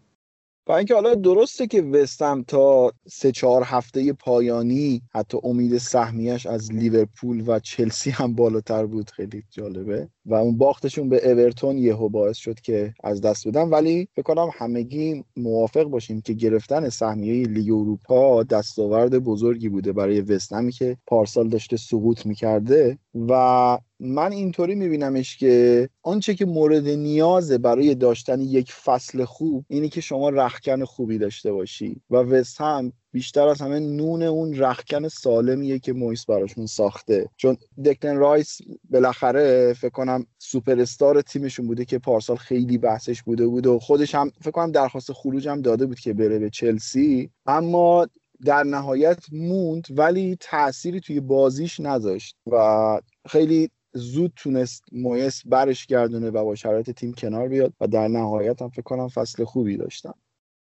و 0.68 0.72
اینکه 0.72 0.94
حالا 0.94 1.16
درسته 1.16 1.68
که 1.68 1.82
وستم 1.82 2.44
تا 2.44 2.92
سه 3.08 3.32
چهار 3.32 3.64
هفته 3.64 4.14
پایانی 4.14 5.02
حتی 5.14 5.38
امید 5.44 5.78
سهمیش 5.78 6.46
از 6.46 6.72
لیورپول 6.74 7.44
و 7.48 7.60
چلسی 7.60 8.10
هم 8.10 8.36
بالاتر 8.36 8.86
بود. 8.86 9.12
خیلی 9.12 9.44
جالبه. 9.52 10.10
و 10.26 10.34
اون 10.34 10.58
باختشون 10.58 11.10
به 11.10 11.32
اورتون 11.32 11.78
یهو 11.78 12.10
باعث 12.10 12.38
شد 12.38 12.60
که 12.60 12.94
از 13.04 13.22
دست 13.22 13.48
بدن. 13.48 13.70
ولی 13.70 14.08
فکر 14.14 14.24
کنم 14.24 14.50
همگی 14.54 15.24
موافق 15.38 15.84
باشیم 15.84 16.22
که 16.22 16.34
گرفتن 16.34 16.90
سهمیه 16.90 17.48
لیگ 17.48 17.72
اروپا 17.74 18.44
دستاورد 18.44 19.20
بزرگی 19.20 19.70
بوده 19.70 19.94
برای 19.94 20.22
وستمی 20.22 20.72
که 20.72 20.98
پارسال 21.08 21.50
داشته 21.50 21.78
سقوط 21.78 22.26
می‌کرده. 22.26 22.98
و 23.30 23.78
من 24.00 24.32
اینطوری 24.32 24.76
میبینمش 24.76 25.38
که 25.38 25.90
آنچه 26.04 26.36
که 26.36 26.46
مورد 26.46 26.88
نیازه 26.88 27.58
برای 27.58 27.96
داشتن 27.96 28.42
یک 28.42 28.72
فصل 28.72 29.26
خوب 29.26 29.66
اینه 29.68 29.90
که 29.90 30.02
شما 30.02 30.30
رختکن 30.30 30.86
خوبی 30.86 31.18
داشته 31.18 31.52
باشی. 31.52 32.02
و 32.10 32.16
وست 32.16 32.62
هم 32.62 32.92
بیشتر 33.16 33.48
از 33.48 33.62
همه 33.62 33.80
نون 33.80 34.24
اون 34.24 34.58
رختکن 34.58 35.08
سالمیه 35.08 35.80
که 35.80 35.94
مویس 35.94 36.26
براشون 36.26 36.66
ساخته. 36.66 37.30
چون 37.38 37.58
دکلن 37.86 38.18
رایس 38.18 38.58
بالاخره 38.90 39.74
فکر 39.74 39.90
کنم 39.90 40.26
سوپر 40.38 40.80
استار 40.80 41.22
تیمشون 41.22 41.68
بوده 41.68 41.86
که 41.86 42.00
پارسال 42.00 42.38
خیلی 42.38 42.78
بحثش 42.78 43.24
بوده 43.24 43.48
بود 43.48 43.68
و 43.68 43.80
خودش 43.80 44.16
هم 44.16 44.32
فکر 44.42 44.52
کنم 44.52 44.72
درخواست 44.72 45.12
خروج 45.12 45.48
هم 45.48 45.62
داده 45.62 45.86
بود 45.86 46.00
که 46.00 46.14
بره 46.14 46.40
به 46.40 46.50
چلسی. 46.50 47.30
اما 47.46 48.08
در 48.46 48.64
نهایت 48.64 49.26
موند 49.32 49.88
ولی 49.90 50.38
تأثیری 50.40 51.00
توی 51.00 51.20
بازیش 51.20 51.80
نذاشت 51.80 52.36
و 52.52 53.02
خیلی 53.28 53.70
زود 53.94 54.34
تونست 54.36 54.84
مویس 54.92 55.42
برش 55.46 55.86
گردونه 55.86 56.30
و 56.30 56.44
با 56.44 56.56
شرایط 56.56 56.92
تیم 56.92 57.14
کنار 57.14 57.48
بیاد 57.48 57.74
و 57.80 57.88
در 57.88 58.08
نهایت 58.08 58.62
هم 58.62 58.70
فکر 58.70 58.82
کنم 58.82 59.08
فصل 59.08 59.44
خوبی 59.44 59.78
داشتم 59.78 60.16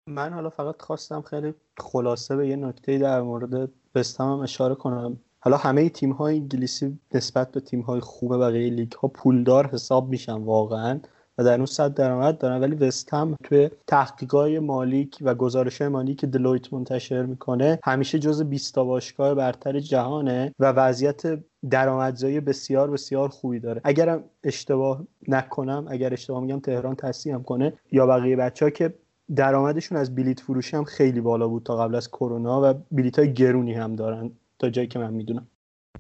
من 0.09 0.33
حالا 0.33 0.51
فقط 0.51 0.83
خواستم 0.83 1.23
خیلی 1.23 1.55
خلاصه 1.79 2.37
به 2.37 2.49
یه 2.49 2.57
نکته 2.57 2.99
در 2.99 3.21
مورد 3.21 3.71
بستم 3.95 4.25
هم 4.25 4.41
اشاره 4.41 4.75
کنم. 4.75 5.19
حالا 5.41 5.57
همه 5.57 5.89
تیم 5.89 6.13
های 6.13 6.37
انگلیسی 6.37 6.99
نسبت 7.15 7.53
به 7.53 7.61
تیم 7.61 7.81
های 7.81 8.01
خوب 8.01 8.37
بقیه 8.37 8.71
لیگ 8.71 8.93
ها 8.93 9.09
پولدار 9.09 9.67
حساب 9.67 10.09
میشن 10.09 10.33
واقعا 10.33 11.01
و 11.39 11.45
در 11.45 11.57
اون 11.57 11.67
صد 11.67 11.95
درآمد 11.95 12.39
دارن. 12.39 12.61
ولی 12.61 12.75
وستهم 12.75 13.37
توی 13.45 13.71
تحقیقات 13.87 14.51
مالیک 14.51 15.19
و 15.21 15.35
گزارش 15.35 15.83
مالی 15.83 16.15
که 16.15 16.27
دلویت 16.27 16.73
منتشر 16.73 17.23
می‌کنه 17.23 17.79
همیشه 17.85 18.19
جز 18.19 18.43
20 18.43 18.75
تا 18.75 18.85
باشگاه 18.85 19.35
برتر 19.35 19.81
جهانه 19.81 20.55
و 20.59 20.73
وضعیت 20.73 21.23
درآمدزایی 21.71 22.41
بسیار 22.41 22.91
بسیار 22.91 23.29
خوبی 23.29 23.61
داره. 23.61 23.81
اگرم 23.85 24.25
اشتباه 24.45 25.03
نکنم 25.29 25.87
اگر 25.89 26.13
اشتباه 26.13 26.41
میگم 26.41 26.61
تهران 26.61 26.97
تصحیح 26.97 27.39
کنه 27.39 27.73
یا 27.93 28.07
بقیه 28.07 28.37
بچه 28.37 28.65
ها 28.65 28.71
که 28.71 28.95
درآمدشون 29.37 29.99
از 29.99 30.15
بلیت 30.15 30.41
فروشی 30.41 30.77
هم 30.77 30.85
خیلی 30.85 31.21
بالا 31.21 31.49
بود 31.49 31.63
تا 31.63 31.77
قبل 31.77 31.95
از 31.95 32.09
کرونا 32.09 32.61
و 32.63 32.75
بلیت 32.93 33.19
های 33.19 33.33
گرونی 33.33 33.75
هم 33.75 33.97
دارن 33.97 34.31
تا 34.59 34.71
جایی 34.71 34.89
که 34.89 34.99
من 34.99 35.15
می‌دونم. 35.15 35.47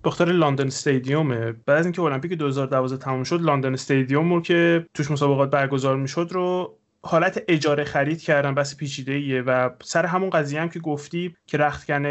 دختر 0.05 0.25
لندن 0.25 0.67
استادیومه. 0.67 1.53
بعد 1.53 1.79
از 1.79 1.87
اینکه 1.87 2.03
المپیک 2.03 2.33
2012 2.33 2.97
تموم 2.97 3.25
شد 3.25 3.41
لندن 3.41 3.73
استادیوم 3.75 4.33
رو 4.35 4.43
که 4.43 4.87
توش 4.95 5.11
مسابقات 5.11 5.51
برگزار 5.51 5.97
می‌شد 5.97 6.29
رو 6.31 6.78
حالت 7.03 7.43
اجاره 7.49 7.85
خرید 7.85 8.21
کردن 8.21 8.55
بس 8.55 8.77
پیچیده 8.77 9.13
ایه 9.13 9.43
و 9.43 9.71
سر 9.83 10.07
همون 10.07 10.31
قضیه 10.31 10.61
هم 10.61 10.69
که 10.69 10.81
گفتی 10.81 11.35
که 11.47 11.59
رختکن 11.59 12.07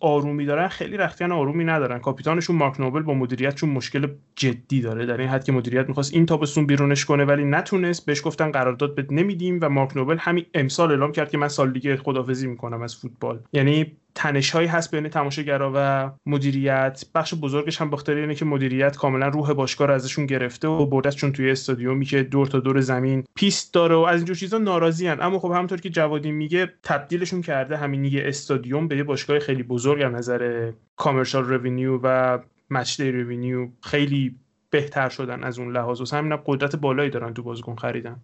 آرومی 0.00 0.46
دارن 0.46 0.68
خیلی 0.68 0.96
رختکن 0.96 1.32
آرومی 1.32 1.64
ندارن. 1.64 1.98
کاپیتانشون 1.98 2.56
مارک 2.56 2.80
نوبل 2.80 3.02
با 3.02 3.14
مدیریتشون 3.14 3.70
مشکل 3.70 4.08
جدی 4.36 4.80
داره. 4.80 5.06
در 5.06 5.20
این 5.20 5.28
حد 5.28 5.44
که 5.44 5.52
مدیریت 5.52 5.88
می‌خواست 5.88 6.14
این 6.14 6.26
تابستون 6.26 6.66
بیرونش 6.66 7.04
کنه 7.04 7.24
ولی 7.24 7.44
نتونست. 7.44 8.06
بهش 8.06 8.26
گفتن 8.26 8.50
قرارداد 8.50 8.94
بهت 8.96 9.12
نمیدیم 9.12 9.58
و 9.62 9.68
مارک 9.68 9.96
نوبل 9.96 10.16
همین 10.18 10.46
امسال 10.54 10.90
اعلام 10.90 11.12
کرد 11.12 11.30
که 11.30 11.38
من 11.38 11.48
سال 11.48 11.72
دیگه 11.72 11.96
خدافزی 11.96 12.46
می‌کنم 12.46 12.82
از 12.82 12.96
فوتبال. 12.96 13.40
یعنی 13.52 13.96
تنش 14.14 14.50
هایی 14.50 14.68
هست 14.68 14.94
بین 14.94 15.08
تماشاگرا 15.08 15.72
و 15.74 16.10
مدیریت. 16.26 17.04
بخش 17.14 17.34
بزرگش 17.34 17.80
هم 17.80 17.90
بخاطر 17.90 18.14
اینه 18.14 18.34
که 18.34 18.44
مدیریت 18.44 18.96
کاملا 18.96 19.28
روح 19.28 19.52
باشگاه 19.52 19.88
رو 19.88 19.94
ازشون 19.94 20.26
گرفته 20.26 20.68
و 20.68 20.86
بردشون 20.86 21.32
توی 21.32 21.50
استادیومی 21.50 22.04
که 22.04 22.22
دور 22.22 22.46
تا 22.46 22.60
دور 22.60 22.80
زمین 22.80 23.24
پیست 23.34 23.74
داره 23.74 23.94
و 23.94 23.98
از 23.98 24.16
اینجور 24.16 24.36
چیزا 24.36 24.58
ناراضی 24.58 25.06
هن. 25.06 25.20
اما 25.20 25.38
خب 25.38 25.50
همونطور 25.50 25.80
که 25.80 25.90
جوادی 25.90 26.30
میگه 26.30 26.72
تبدیلشون 26.82 27.42
کرده 27.42 27.76
همین 27.76 28.04
یه 28.04 28.22
استادیوم 28.24 28.88
به 28.88 28.96
یه 28.96 29.04
باشگاه 29.04 29.38
خیلی 29.38 29.62
بزرگ 29.62 30.02
از 30.02 30.12
نظر 30.12 30.72
commercial 30.96 31.44
revenue 31.44 32.00
و 32.02 32.38
مچ 32.70 33.00
رونیو 33.00 33.68
خیلی 33.82 34.36
بهتر 34.70 35.08
شدن 35.08 35.44
از 35.44 35.58
اون 35.58 35.72
لحاظ. 35.72 36.00
و 36.00 36.16
همین 36.16 36.38
قدرت 36.46 36.76
بالایی 36.76 37.10
دارن 37.10 37.34
تو 37.34 37.42
بازیکن 37.42 37.76
خریدن. 37.76 38.16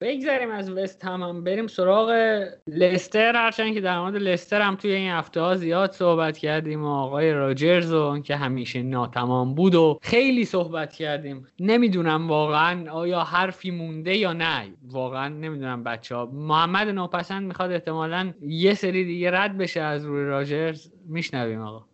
بگذاریم 0.00 0.50
از 0.50 0.70
وست 0.70 1.04
هم, 1.04 1.22
هم 1.22 1.44
بریم 1.44 1.66
سراغ 1.66 2.10
لستر 2.66 3.36
هرچند 3.36 3.74
که 3.74 3.80
در 3.80 4.00
مورد 4.00 4.16
لستر 4.16 4.60
هم 4.60 4.76
توی 4.76 4.92
این 4.92 5.10
هفته 5.10 5.40
ها 5.40 5.54
زیاد 5.54 5.92
صحبت 5.92 6.38
کردیم 6.38 6.84
و 6.84 6.88
آقای 6.88 7.32
راجرز 7.32 7.92
و 7.92 8.18
که 8.18 8.36
همیشه 8.36 8.82
ناتمام 8.82 9.54
بود 9.54 9.74
و 9.74 9.98
خیلی 10.02 10.44
صحبت 10.44 10.92
کردیم. 10.92 11.46
نمی‌دونم 11.60 12.28
واقعا 12.28 12.90
آیا 12.90 13.20
حرفی 13.20 13.70
مونده 13.70 14.16
یا 14.16 14.32
نه. 14.32 14.64
واقعا 14.82 15.28
نمی‌دونم 15.28 15.84
بچه 15.84 16.14
ها 16.16 16.26
محمد 16.26 16.88
نوپسند 16.88 17.46
می‌خواد 17.46 17.72
احتمالا 17.72 18.32
یه 18.42 18.74
سری 18.74 19.04
دیگه 19.04 19.30
رد 19.30 19.58
بشه 19.58 19.80
از 19.80 20.04
روی 20.04 20.24
راجرز. 20.24 20.92
میشنویم 21.06 21.60
آقا. 21.60 21.87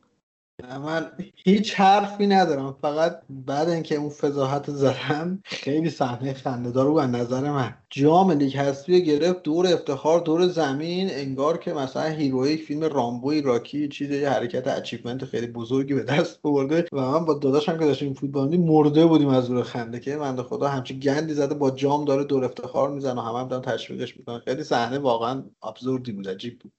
من 0.62 1.10
هیچ 1.34 1.74
حرفی 1.74 2.26
ندارم. 2.26 2.76
فقط 2.82 3.20
بعد 3.30 3.68
اینکه 3.68 3.94
اون 3.94 4.08
فضاحت 4.08 4.70
زدم 4.70 5.40
خیلی 5.44 5.90
صحنه 5.90 6.34
خنده‌دار 6.34 6.90
بود 6.90 6.96
به 6.96 7.00
نظر 7.00 7.50
من. 7.50 7.74
جام 7.90 8.30
لیگ 8.30 8.56
حذفی 8.56 9.04
گرفت 9.04 9.42
دور 9.42 9.66
افتخار 9.66 10.20
دور 10.20 10.46
زمین 10.46 11.10
انگار 11.10 11.58
که 11.58 11.72
مثلا 11.72 12.02
heroic 12.02 12.62
فیلم 12.62 12.84
رمبوی 12.84 13.42
راکی 13.42 13.88
چیز 13.88 14.10
یه 14.10 14.30
حرکت 14.30 14.66
achievement 14.66 15.24
خیلی 15.24 15.46
بزرگی 15.46 15.94
به 15.94 16.02
دست 16.02 16.42
برده 16.42 16.84
و 16.92 17.00
من 17.10 17.24
با 17.24 17.34
داداشم 17.34 17.78
که 17.78 17.84
داشتیم 17.84 18.14
فوتبال 18.14 18.56
مرده 18.56 19.06
بودیم 19.06 19.28
از 19.28 19.48
دور 19.48 19.62
خنده 19.62 20.00
که 20.00 20.16
من 20.16 20.42
خدا 20.42 20.68
همچین 20.68 20.98
گندی 20.98 21.34
زده 21.34 21.54
با 21.54 21.70
جام 21.70 22.04
داره 22.04 22.24
دور 22.24 22.44
افتخار 22.44 22.90
می‌زنه 22.90 23.20
و 23.20 23.24
همه 23.24 23.38
هم 23.38 23.48
دارن 23.48 23.62
تشویقش 23.62 24.16
می‌کنن. 24.16 24.38
خیلی 24.38 24.62
صحنه 24.62 24.98
واقعا 24.98 25.44
absurd 25.62 26.05
ی 26.05 26.12
بود 26.12 26.28
عجیب 26.28 26.58
بود. 26.58 26.72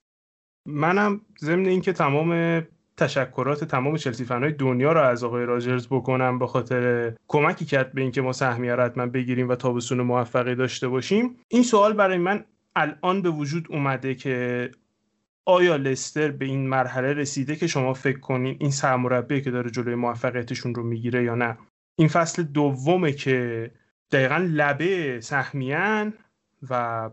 منم 0.65 1.21
ضمن 1.41 1.65
اینکه 1.65 1.93
تمام 1.93 2.61
تشکرات 2.97 3.63
تمام 3.63 3.97
چلسی 3.97 4.25
فنهای 4.25 4.51
دنیا 4.51 4.91
رو 4.91 5.01
از 5.01 5.23
آقای 5.23 5.45
راجرز 5.45 5.87
بکنم 5.87 6.39
به 6.39 6.47
خاطر 6.47 7.13
کمکی 7.27 7.65
کرد 7.65 7.93
به 7.93 8.01
اینکه 8.01 8.21
ما 8.21 8.33
سهمیه 8.33 8.75
رو 8.75 8.83
حتما 8.83 9.05
بگیریم 9.05 9.49
و 9.49 9.55
تابستون 9.55 10.01
موفقی 10.01 10.55
داشته 10.55 10.87
باشیم. 10.87 11.35
این 11.47 11.63
سوال 11.63 11.93
برای 11.93 12.17
من 12.17 12.45
الان 12.75 13.21
به 13.21 13.29
وجود 13.29 13.67
اومده 13.69 14.15
که 14.15 14.71
آیا 15.45 15.75
لستر 15.75 16.31
به 16.31 16.45
این 16.45 16.69
مرحله 16.69 17.13
رسیده 17.13 17.55
که 17.55 17.67
شما 17.67 17.93
فکر 17.93 18.19
کنین 18.19 18.57
این 18.59 18.71
سرمربی 18.71 19.41
که 19.41 19.51
داره 19.51 19.69
جلوی 19.69 19.95
موفقیتشون 19.95 20.75
رو 20.75 20.83
می‌گیره 20.83 21.23
یا 21.23 21.35
نه؟ 21.35 21.57
این 21.95 22.07
فصل 22.07 22.43
دومه 22.43 23.11
که 23.11 23.71
دقیقا 24.11 24.47
لبه 24.49 25.19
سهمیان 25.21 26.13
و 26.69 27.09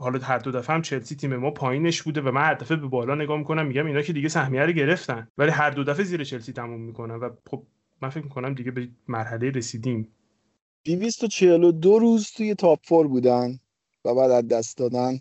حالا 0.00 0.18
هر 0.18 0.38
دو 0.38 0.50
دفعه 0.50 0.76
هم 0.76 0.82
چلسی 0.82 1.16
تیم 1.16 1.36
ما 1.36 1.50
پایینش 1.50 2.02
بوده 2.02 2.20
و 2.20 2.30
من 2.30 2.40
هر 2.40 2.54
دفعه 2.54 2.76
به 2.76 2.86
بالا 2.86 3.14
نگاه 3.14 3.38
می‌کنم 3.38 3.66
میگم 3.66 3.86
اینا 3.86 4.02
که 4.02 4.12
دیگه 4.12 4.28
سهمیه 4.28 4.62
رو 4.62 4.72
گرفتن. 4.72 5.28
ولی 5.38 5.50
هر 5.50 5.70
دو 5.70 5.84
دفعه 5.84 6.04
زیر 6.04 6.24
چلسی 6.24 6.52
تموم 6.52 6.80
می‌کنن 6.80 7.14
و 7.14 7.30
خب 7.50 7.66
من 8.02 8.08
فکر 8.08 8.24
می‌کنم 8.24 8.54
دیگه 8.54 8.70
به 8.70 8.88
مرحله 9.08 9.50
رسیدیم. 9.50 10.08
242 10.84 11.98
روز 11.98 12.30
توی 12.30 12.54
top 12.54 12.78
four 12.84 13.08
بودن 13.08 13.58
و 14.04 14.14
بعد 14.14 14.30
از 14.30 14.48
دست 14.48 14.78
دادن 14.78 15.20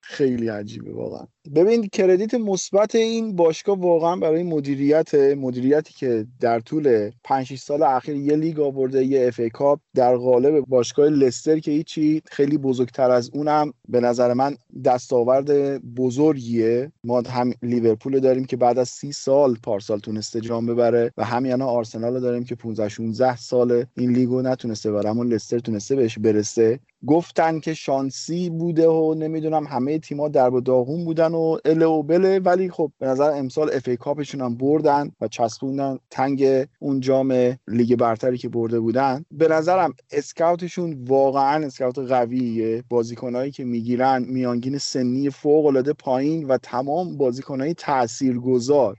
خیلی 0.00 0.48
عجیبه 0.48 0.92
واقعا. 0.92 1.26
ببین 1.54 1.88
credit 1.88 2.34
مثبت 2.34 2.94
این 2.94 3.36
باشگاه 3.36 3.78
واقعا 3.78 4.16
برای 4.16 4.42
مدیریت 4.42 5.14
مدیریتی 5.14 5.94
که 5.94 6.26
در 6.40 6.60
طول 6.60 7.10
5 7.24 7.54
سال 7.54 7.82
اخیر 7.82 8.16
یه 8.16 8.36
لیگ 8.36 8.60
آورده 8.60 9.04
یه 9.04 9.26
FA 9.28 9.40
Cup 9.40 9.80
در 9.94 10.16
قالب 10.16 10.64
باشگاه 10.68 11.08
لستر 11.08 11.58
که 11.58 11.70
هیچی 11.70 12.22
خیلی 12.26 12.58
بزرگتر 12.58 13.10
از 13.10 13.30
اونم 13.34 13.72
به 13.88 14.00
نظر 14.00 14.32
من 14.34 14.56
دستاورد 14.84 15.78
بزرگیه. 15.94 16.92
ما 17.04 17.20
هم 17.20 17.52
لیورپول 17.62 18.20
داریم 18.20 18.44
که 18.44 18.56
بعد 18.56 18.78
از 18.78 18.88
سی 18.88 19.12
سال 19.12 19.56
پارسال 19.62 19.98
تونسته 19.98 20.40
جام 20.40 20.66
ببره 20.66 21.12
و 21.16 21.24
همین 21.24 21.62
آرسنال 21.62 22.20
داریم 22.20 22.44
که 22.44 22.54
15 22.54 22.88
16 22.88 23.36
سال 23.36 23.84
این 23.96 24.10
لیگو 24.12 24.42
نتونسته 24.42 24.90
ببره 24.90 25.10
اما 25.10 25.22
لستر 25.22 25.58
تونسته 25.58 25.96
بهش 25.96 26.18
برسه. 26.18 26.80
گفتن 27.06 27.60
که 27.60 27.74
شانسی 27.74 28.50
بوده 28.50 28.88
و 28.88 29.14
نمی‌دونم 29.14 29.66
همه 29.66 29.98
تیم‌ها 29.98 30.28
در 30.28 30.50
داغون 30.50 31.04
بودن 31.04 31.31
و 31.34 31.58
ال 31.64 31.82
و 31.82 32.02
بله 32.02 32.38
ولی 32.38 32.70
خب 32.70 32.92
به 32.98 33.06
نظر 33.06 33.30
امسال 33.30 33.70
FA 33.72 33.88
Cup 33.88 33.96
شون 33.96 34.40
هم 34.40 34.56
بردن 34.56 35.12
و 35.20 35.28
چسبوندن 35.28 35.98
تنگ 36.10 36.66
اون 36.78 37.00
جام 37.00 37.32
لیگ 37.68 37.96
برتری 37.96 38.38
که 38.38 38.48
برده 38.48 38.80
بودن. 38.80 39.24
به 39.30 39.48
نظرم 39.48 39.94
scout 40.12 40.63
شون 40.63 41.04
واقعا 41.08 41.66
scout 41.66 41.98
قویه. 41.98 42.84
بازیکنایی 42.88 43.50
که 43.50 43.64
می‌گیرن 43.64 44.24
میانگین 44.28 44.78
سنی 44.78 45.30
فوق 45.30 45.66
العاده 45.66 45.92
پایین 45.92 46.46
و 46.46 46.58
تمام 46.62 47.16
بازیکنای 47.16 47.74
تاثیرگذار. 47.74 48.96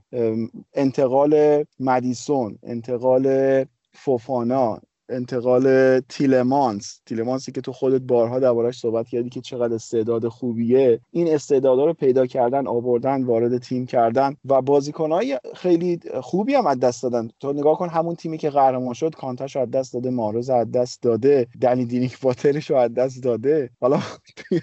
انتقال 0.73 1.63
مدیسون 1.79 2.59
انتقال 2.63 3.65
فوفانا 3.93 4.79
انتقال 5.13 5.99
تیلمانس. 5.99 7.01
تیلمانسی 7.05 7.51
که 7.51 7.61
تو 7.61 7.71
خودت 7.71 8.01
بارها 8.01 8.39
دربارش 8.39 8.79
صحبت 8.79 9.07
کردی 9.07 9.29
که 9.29 9.41
چقدر 9.41 9.75
استعداد 9.75 10.27
خوبیه. 10.27 10.99
این 11.11 11.33
استعدادا 11.33 11.85
رو 11.85 11.93
پیدا 11.93 12.25
کردن 12.25 12.67
آوردن 12.67 13.23
وارد 13.23 13.57
تیم 13.57 13.85
کردن 13.85 14.35
و 14.45 14.61
بازیکنهای 14.61 15.39
خیلی 15.55 15.99
خوبی 16.21 16.53
هم 16.53 16.67
از 16.67 16.79
دست 16.79 17.03
دادن. 17.03 17.29
تو 17.39 17.53
نگاه 17.53 17.77
کن 17.77 17.89
همون 17.89 18.15
تیمی 18.15 18.37
که 18.37 18.49
قهرمان 18.49 18.93
شد 18.93 19.15
کانتاش 19.15 19.55
از 19.55 19.71
دست 19.71 19.93
داده 19.93 20.09
مارز 20.09 20.49
از 20.49 20.71
دست 20.71 21.01
داده 21.01 21.47
دنی 21.61 21.85
دینیک 21.85 22.17
واترش 22.23 22.69
رو 22.69 22.77
از 22.77 22.93
دست 22.93 23.23
داده. 23.23 23.69
حالا 23.81 23.99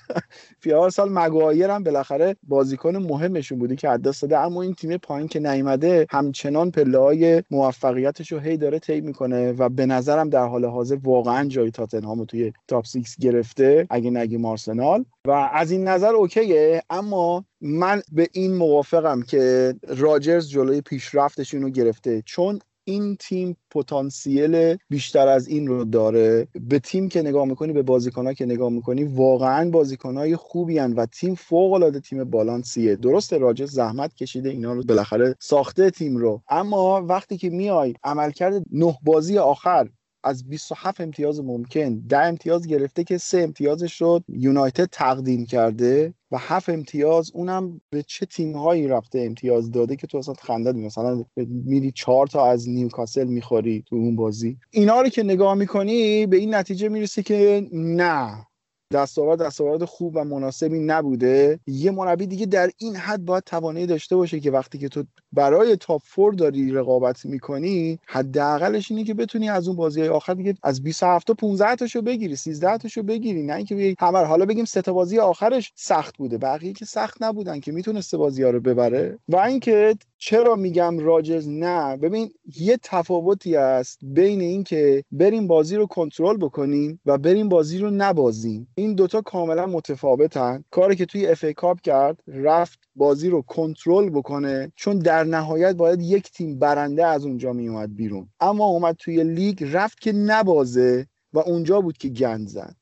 پیار 0.63 0.91
سال 0.91 1.13
مگایر 1.13 1.71
هم 1.71 1.83
بالاخره 1.83 2.37
بازیکن 2.43 2.97
مهمشون 2.97 3.59
بودی 3.59 3.77
که 3.77 3.89
از 3.89 4.03
دست 4.03 4.23
داده. 4.23 4.39
اما 4.39 4.63
این 4.63 4.75
تیم 4.75 4.97
پایین 4.97 5.29
که 5.29 5.41
نیامده 5.41 6.07
همچنان 6.11 6.71
پله 6.71 6.99
های 6.99 7.43
موفقیتش 7.51 8.33
رو 8.33 8.39
هی 8.39 8.57
داره 8.57 8.79
طی 8.79 9.01
می‌کنه 9.01 9.53
و 9.53 9.69
به 9.69 9.87
نظرم 9.87 10.29
در 10.29 10.40
حال 10.49 10.65
حاضر 10.65 10.99
واقعا 11.03 11.49
جای 11.49 11.71
تاتنهام 11.71 12.25
توی 12.25 12.53
تاپ 12.69 12.87
6 12.87 13.17
گرفته 13.21 13.87
اگه 13.91 14.11
نگیم 14.11 14.45
آرسنال 14.45 15.05
و 15.27 15.31
از 15.31 15.71
این 15.71 15.89
نظر 15.89 16.15
اوکیه 16.15 16.83
اما 16.91 17.45
من 17.61 18.03
به 18.13 18.29
این 18.33 18.57
موافقم 18.57 19.23
که 19.23 19.75
راجرز 19.89 20.49
جلوی 20.49 20.81
پیشرفتشون 20.81 21.63
رو 21.63 21.71
گرفته 21.71 22.23
چون 22.27 22.61
این 22.85 23.17
تیم 23.17 23.57
پتانسیل 23.71 24.77
بیشتر 24.89 25.29
از 25.29 25.49
این 25.49 25.67
رو 25.67 25.85
داره. 25.85 26.49
به 26.61 26.79
تیم 26.79 27.09
که 27.09 27.23
نگاه 27.23 27.45
می‌کنی 27.45 27.73
به 27.73 27.83
بازیکنها 27.83 28.33
که 28.33 28.47
نگاه 28.47 28.71
می‌کنی 28.71 29.05
واقعا 29.05 29.71
بازیکنهای 29.71 30.37
خوبی 30.37 30.79
هن 30.79 30.93
و 30.93 31.07
تیم 31.07 31.35
فوق 31.35 31.73
العاده 31.73 32.01
تیم 32.01 32.25
بالانسیه. 32.25 32.97
درسته 32.97 33.39
راجع 33.39 33.65
زحمت 33.65 34.15
کشیده 34.15 34.51
اینا 34.51 34.73
رو 34.73 34.83
بالاخره 34.83 35.37
ساخته 35.41 35.91
تیم 35.91 36.17
رو. 36.17 36.43
اما 36.49 37.07
وقتی 37.09 37.39
که 37.39 37.51
میای 37.51 37.95
عملکرد 38.05 38.63
نه 38.73 38.99
بازی 39.03 39.39
آخر 39.39 39.89
از 40.25 40.49
27 40.49 41.01
امتیاز 41.01 41.41
ممکن. 41.41 41.99
10 42.09 42.19
امتیاز 42.19 42.67
گرفته 42.67 43.05
که 43.05 43.19
سه 43.19 43.41
امتیازش 43.41 44.01
رو 44.01 44.21
یونایتد 44.29 44.89
تقدیم 44.93 45.47
کرده 45.47 46.15
و 46.31 46.39
هفت 46.39 46.69
امتیاز 46.69 47.31
اونم 47.35 47.81
به 47.91 48.03
چه 48.03 48.27
تیم 48.27 48.57
هایی 48.57 48.89
رفته 48.89 49.21
امتیاز 49.21 49.71
داده 49.71 49.97
که 49.97 50.07
تو 50.07 50.19
اصلا 50.19 50.35
خنده 50.35 50.73
مثلا 50.73 51.25
میری 51.47 51.93
چهار 51.93 52.27
تا 52.27 52.47
از 52.47 52.69
نیوکاسل 52.69 53.25
می‌خوری 53.25 53.85
تو 53.87 53.97
اون 53.97 54.17
بازی. 54.17 54.59
اینا 54.71 55.01
رو 55.01 55.09
که 55.09 55.23
نگاه 55.23 55.55
می‌کنی 55.55 56.27
به 56.27 56.37
این 56.37 56.55
نتیجه 56.55 56.89
می‌رسی 56.89 57.23
که 57.23 57.69
نه. 57.73 58.47
دستاورد 58.93 59.43
دستاورد 59.43 59.85
خوب 59.85 60.17
و 60.17 60.25
مناسبی 60.25 60.79
نبوده. 60.79 61.61
یه 61.67 61.91
مربی 61.91 62.27
دیگه 62.27 62.47
در 62.47 62.71
این 62.79 62.97
حد 62.97 63.25
باید 63.25 63.45
توانایی 63.45 63.87
داشته 63.87 64.17
باشه 64.17 64.41
که 64.41 64.51
وقتی 64.51 64.79
که 64.79 64.89
تو 64.89 65.05
برای 65.33 65.77
تاپ 65.77 66.03
فور 66.05 66.33
داری 66.33 66.73
رقابت 66.73 67.27
می‌کنی 67.27 67.99
حداقلش 68.07 68.91
اینه 68.91 69.05
که 69.05 69.15
بتونی 69.15 69.49
از 69.49 69.69
اون 69.69 69.77
بازی 69.77 70.03
آخر 70.03 70.35
دیگه 70.35 70.55
از 70.63 70.83
27 70.83 71.27
تا 71.27 71.35
15 71.35 71.77
تاشو 71.77 72.03
بگیری 72.03 72.37
13 72.37 72.79
تاشو 72.79 73.03
بگیری. 73.03 73.43
نه 73.43 73.55
اینکه 73.55 73.95
همه 73.99 74.19
حالا 74.19 74.45
بگیم 74.45 74.65
سه 74.65 74.83
تا 74.83 74.93
بازی 74.93 75.19
آخرش 75.19 75.73
سخت 75.75 76.17
بوده 76.17 76.39
بقیه 76.39 76.73
که 76.73 76.85
سخت 76.85 77.23
نبودن 77.23 77.61
که 77.61 77.73
می‌تونسته 77.73 78.17
بازی 78.17 78.43
ها 78.43 78.51
رو 78.51 78.61
ببره. 78.61 79.19
و 79.29 79.37
اینکه 79.37 79.95
چرا 80.19 80.57
میگم 80.57 80.99
راجرز 80.99 81.49
نه 81.49 81.97
ببین 81.97 82.31
یه 82.61 82.79
تفاوتی 82.83 83.57
است 83.57 83.99
بین 84.03 84.41
اینکه 84.41 85.05
بریم 85.13 85.47
بازی 85.47 85.77
رو 85.77 85.87
کنترل 85.87 86.37
بکنیم 86.37 87.01
و 87.07 87.19
بریم 87.19 87.49
بازی 87.49 87.79
رو 87.79 87.91
نبازیم. 87.91 88.69
این 88.75 88.95
دوتا 88.95 89.21
کاملا 89.21 89.67
متفاوتن. 89.67 90.65
کاری 90.71 90.97
که 90.97 91.07
توی 91.07 91.27
FA 91.27 91.45
Cup 91.45 91.81
کرد 91.81 92.23
رفت 92.27 92.79
بازی 92.97 93.29
رو 93.29 93.43
کنترل 93.43 94.11
بکنه. 94.11 94.73
چون 94.77 94.99
در 94.99 95.20
نهایت 95.25 95.77
باید 95.77 96.03
یک 96.03 96.31
تیم 96.31 96.59
برنده 96.59 97.07
از 97.07 97.25
اونجا 97.25 97.53
میومد 97.53 97.97
بیرون. 97.97 98.29
اما 98.41 98.67
اومد 98.67 98.97
توی 98.99 99.25
لیگ 99.25 99.65
رفت 99.73 100.01
که 100.01 100.13
نبازه 100.13 101.07
و 101.33 101.39
اونجا 101.39 101.81
بود 101.81 101.99
که 101.99 102.09
گند 102.09 102.49
زد. 102.49 102.77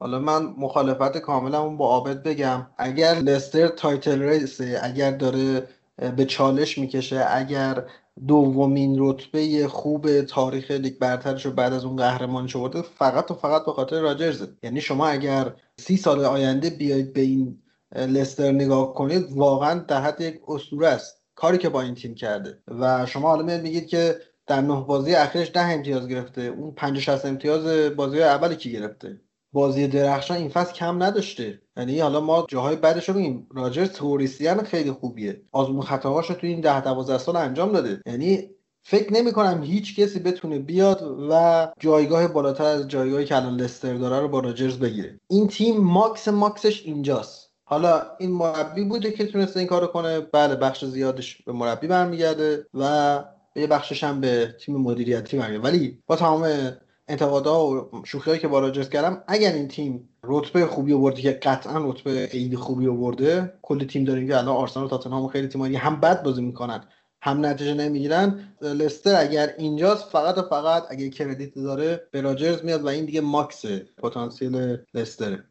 حالا 0.00 0.18
من 0.18 0.42
مخالفت 0.58 1.18
کاملمون 1.18 1.76
با 1.76 1.88
عابد 1.88 2.22
بگم. 2.22 2.66
اگر 2.78 3.14
لستر 3.14 3.68
title 3.68 4.22
race 4.22 4.68
ه 4.68 4.80
اگر 4.82 5.10
داره 5.10 5.68
به 6.16 6.24
چالش 6.24 6.78
می‌کشه 6.78 7.26
اگر 7.30 7.84
دومین 8.26 8.96
رتبه 8.98 9.68
خوب 9.68 10.22
تاریخ 10.22 10.70
لیگ 10.70 10.98
برترش 10.98 11.46
رو 11.46 11.52
بعد 11.52 11.72
از 11.72 11.84
اون 11.84 11.96
قهرمانش 11.96 12.56
آورده 12.56 12.82
فقط 12.82 13.30
و 13.30 13.34
فقط 13.34 13.64
به 13.66 13.72
خاطر 13.72 14.00
راجرزه. 14.00 14.48
یعنی 14.62 14.80
شما 14.80 15.06
اگر 15.06 15.54
سی 15.78 15.96
سال 15.96 16.24
آینده 16.24 16.70
بیاید 16.70 17.12
به 17.12 17.20
این 17.20 17.58
لستر 17.96 18.52
نگاه 18.52 18.94
کنید 18.94 19.32
واقعا 19.32 19.78
در 19.78 20.00
حد 20.00 20.20
یک 20.20 20.40
اسطوره 20.48 20.88
است. 20.88 21.23
کاری 21.34 21.58
که 21.58 21.68
با 21.68 21.82
این 21.82 21.94
تیم 21.94 22.14
کرده. 22.14 22.58
و 22.68 23.06
شما 23.06 23.28
حالا 23.28 23.58
میگید 23.58 23.86
که 23.86 24.20
در 24.46 24.60
نه 24.60 24.80
بازی 24.80 25.14
اخیرش 25.14 25.50
ده 25.50 25.66
امتیاز 25.66 26.08
گرفته. 26.08 26.42
اون 26.42 26.74
50 26.74 27.00
60 27.00 27.26
امتیاز 27.26 27.96
بازی 27.96 28.22
اولی 28.22 28.56
کی 28.56 28.72
گرفته؟ 28.72 29.20
بازی 29.52 29.88
درخشان 29.88 30.36
این 30.36 30.48
فصل 30.48 30.72
کم 30.72 31.02
نداشته. 31.02 31.60
یعنی 31.76 32.00
حالا 32.00 32.20
ما 32.20 32.46
جاهای 32.48 32.76
بعدش 32.76 33.08
رو 33.08 33.14
بگیم 33.14 33.46
راجر 33.54 33.86
توریستیان 33.86 34.62
خیلی 34.62 34.90
خوبیه. 34.90 35.42
آزمون 35.52 35.82
خطاهاش 35.82 36.30
رو 36.30 36.34
تو 36.34 36.46
این 36.46 36.60
ده 36.60 36.80
12 36.80 37.18
سال 37.18 37.36
انجام 37.36 37.72
داده. 37.72 38.00
یعنی 38.06 38.50
فکر 38.86 39.12
نمی 39.12 39.32
کنم 39.32 39.62
هیچ 39.62 39.96
کسی 39.96 40.18
بتونه 40.18 40.58
بیاد 40.58 41.16
و 41.30 41.68
جایگاه 41.80 42.28
بالاتر 42.28 42.64
از 42.64 42.88
جایگاهی 42.88 43.24
که 43.24 43.36
الان 43.36 43.56
لستر 43.56 43.94
داره 43.94 44.20
رو 44.20 44.28
با 44.28 44.40
راجرز 44.40 44.78
بگیره. 44.78 45.20
این 45.28 45.48
تیم 45.48 45.76
ماکس 45.76 46.28
ماکسش 46.28 46.82
اینجاست. 46.82 47.43
حالا 47.64 48.02
این 48.18 48.30
مربی 48.30 48.84
بوده 48.84 49.10
که 49.10 49.26
تونسته 49.26 49.60
این 49.60 49.68
کارو 49.68 49.86
کنه 49.86 50.20
بله 50.20 50.56
بخش 50.56 50.84
زیادش 50.84 51.42
به 51.42 51.52
مربی 51.52 51.86
برمیگرده 51.86 52.66
و 52.74 53.24
یه 53.56 53.66
بخشش 53.66 54.04
هم 54.04 54.20
به 54.20 54.54
تیم 54.60 54.76
مدیریتی 54.76 55.38
برمیگرده. 55.38 55.68
ولی 55.68 55.98
با 56.06 56.16
تمام 56.16 56.72
انتقادها 57.08 57.66
و 57.66 58.02
شوخیایی 58.04 58.40
که 58.40 58.48
با 58.48 58.60
راجرز 58.60 58.88
کردم 58.88 59.22
اگر 59.26 59.52
این 59.52 59.68
تیم 59.68 60.08
رتبه 60.24 60.66
خوبی 60.66 60.92
آورده 60.92 61.22
که 61.22 61.30
قطعا 61.32 61.90
رتبه 61.90 62.26
عید 62.26 62.54
خوبی 62.54 62.88
آورده 62.88 63.52
کلی 63.62 63.86
تیم 63.86 64.04
داریم 64.04 64.28
که 64.28 64.36
الان 64.36 64.56
آرسنال 64.56 64.86
و 64.86 64.88
تاتنهام 64.88 65.28
خیلی 65.28 65.48
تیمایی 65.48 65.76
هم 65.76 66.00
بد 66.00 66.22
بازی 66.22 66.42
می‌کنن 66.42 66.84
هم 67.22 67.46
نتیجه 67.46 67.74
نمی‌گیرن. 67.74 68.54
لستر 68.60 69.20
اگر 69.20 69.54
اینجاست 69.58 70.04
فقط 70.04 70.38
و 70.38 70.42
فقط 70.42 70.84
اگر 70.90 71.08
کردیت 71.08 71.54
داره 71.54 72.08
به 72.10 72.20
راجرز 72.20 72.64
میاد 72.64 72.82
و 72.82 72.88
این 72.88 73.04
دیگه 73.04 73.20
ماکس 73.20 73.64
پتانسیل 73.98 74.76
لستره. 74.94 75.44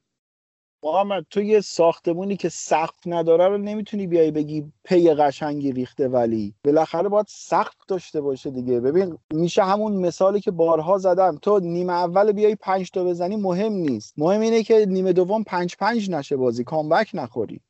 محمد 0.84 1.26
تو 1.30 1.42
یه 1.42 1.62
ساختمونی 1.62 2.38
که 2.38 2.50
سقف 2.50 2.96
نداره 3.06 3.48
رو 3.48 3.58
نمی‌تونی 3.58 4.08
بیای 4.08 4.32
بگی 4.32 4.72
پی 4.84 5.14
قشنگی 5.14 5.72
ریخته 5.72 6.08
ولی. 6.08 6.54
بالاخره 6.66 7.10
باید 7.10 7.26
سقف 7.30 7.76
داشته 7.88 8.22
باشه 8.22 8.52
دیگه. 8.52 8.80
ببین 8.80 9.18
میشه 9.34 9.64
همون 9.64 9.96
مثالی 9.96 10.40
که 10.40 10.52
بارها 10.52 10.98
زدم. 10.98 11.38
تو 11.42 11.60
نیمه 11.60 11.94
اول 11.94 12.32
بیای 12.32 12.56
پنج 12.56 12.92
تا 12.92 13.04
بزنی 13.04 13.36
مهم 13.36 13.74
نیست. 13.74 14.14
مهم 14.18 14.42
اینه 14.42 14.64
که 14.64 14.86
نیمه 14.90 15.14
دوم 15.14 15.44
پنج 15.44 15.76
پنج 15.80 16.10
نشه 16.10 16.36
بازی. 16.38 16.64
کامبک 16.64 17.12
نخوری. 17.14 17.62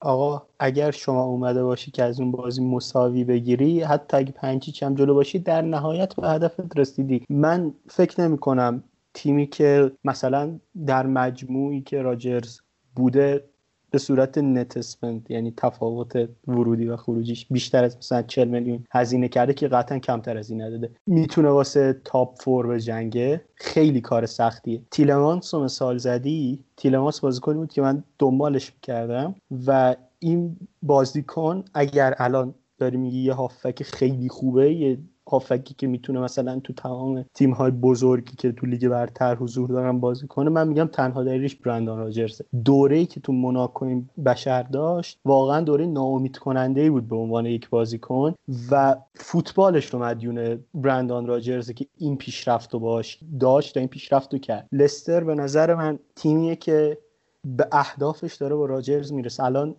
آقا 0.00 0.42
اگر 0.58 0.90
شما 0.90 1.24
اومده 1.24 1.64
باشی 1.64 1.90
که 1.90 2.02
از 2.02 2.20
اون 2.20 2.30
بازی 2.30 2.64
مساوی 2.64 3.24
بگیری 3.24 3.82
حتی 3.82 4.16
اگه 4.16 4.32
پنج 4.32 4.84
هم 4.84 4.94
جلو 4.94 5.14
باشی 5.14 5.38
در 5.38 5.62
نهایت 5.62 6.14
به 6.14 6.28
هدفت 6.28 6.78
رسیدی. 6.78 7.26
من 7.28 7.74
فکر 7.88 8.20
نمی 8.20 8.38
کنم 8.38 8.84
تیمی 9.16 9.46
که 9.46 9.92
مثلا 10.04 10.58
در 10.86 11.06
مجموعی 11.06 11.80
که 11.80 12.02
راجرز 12.02 12.60
بوده 12.96 13.44
به 13.90 13.98
صورت 13.98 14.38
net 14.38 14.76
spend 14.76 15.26
یعنی 15.30 15.54
تفاوت 15.56 16.28
ورودی 16.48 16.86
و 16.86 16.96
خروجیش 16.96 17.46
بیشتر 17.50 17.84
از 17.84 17.96
مثلا 17.96 18.22
40 18.22 18.48
میلیون 18.48 18.84
هزینه 18.90 19.28
کرده 19.28 19.54
که 19.54 19.68
قطعا 19.68 19.98
کمتر 19.98 20.36
از 20.36 20.50
این 20.50 20.62
نداده 20.62 20.90
می‌تونه 21.06 21.48
واسه 21.48 22.00
top 22.04 22.42
four 22.42 22.66
به 22.66 22.80
جنگه. 22.80 23.44
خیلی 23.54 24.00
کار 24.00 24.26
سختیه. 24.26 24.82
تیلمانس 24.90 25.54
رو 25.54 25.64
مثال 25.64 25.98
زدی. 25.98 26.64
تیلمانس 26.76 27.20
بازیکنی 27.20 27.58
بود 27.58 27.72
که 27.72 27.82
من 27.82 28.04
دنبالش 28.18 28.72
می‌کردم 28.74 29.34
و 29.66 29.96
این 30.18 30.56
بازیکن 30.82 31.64
اگر 31.74 32.14
الان 32.18 32.54
داری 32.78 32.96
میگی 32.96 33.22
یه 33.22 33.32
هافک 33.32 33.82
خیلی 33.82 34.28
خوبه 34.28 34.74
یه 34.74 34.98
هافکی 35.30 35.74
که 35.74 35.86
می‌تونه 35.86 36.20
مثلا 36.20 36.60
تو 36.60 36.72
تمام 36.72 37.24
تیم 37.34 37.50
های 37.50 37.70
بزرگی 37.70 38.36
که 38.36 38.52
تو 38.52 38.66
لیگ 38.66 38.88
برتر 38.88 39.34
حضور 39.34 39.68
دارن 39.68 40.00
بازی 40.00 40.26
کنه 40.26 40.50
من 40.50 40.68
میگم 40.68 40.86
تنها 40.86 41.24
دلیلش 41.24 41.56
راجرز 41.64 42.42
دوره 42.64 42.96
ای 42.96 43.06
که 43.06 43.20
تو 43.20 43.32
موناکو 43.32 44.00
بشر 44.26 44.62
داشت 44.62 45.18
واقعا 45.24 45.60
دوره 45.60 45.86
ناامید 45.86 46.38
کننده 46.38 46.80
ای 46.80 46.90
بود 46.90 47.08
به 47.08 47.16
عنوان 47.16 47.46
یک 47.46 47.70
بازیکن 47.70 48.34
و 48.70 48.96
فوتبالش 49.14 49.86
رو 49.86 49.98
مدیون 49.98 50.64
برندان 50.74 51.26
راجرز 51.26 51.70
که 51.70 51.86
این 51.98 52.16
پیشرفت 52.16 52.74
رو 52.74 52.80
باش 52.80 53.18
داشت 53.40 53.76
و 53.76 53.80
این 53.80 53.88
پیشرفت 53.88 54.32
رو 54.32 54.38
کرد. 54.38 54.68
لستر 54.72 55.24
به 55.24 55.34
نظر 55.34 55.74
من 55.74 55.98
تیمیه 56.16 56.56
که 56.56 56.98
به 57.44 57.68
اهدافش 57.72 58.34
داره 58.34 58.54
با 58.54 58.66
راجرز 58.66 59.12
می‌رسه. 59.12 59.44
الان 59.44 59.74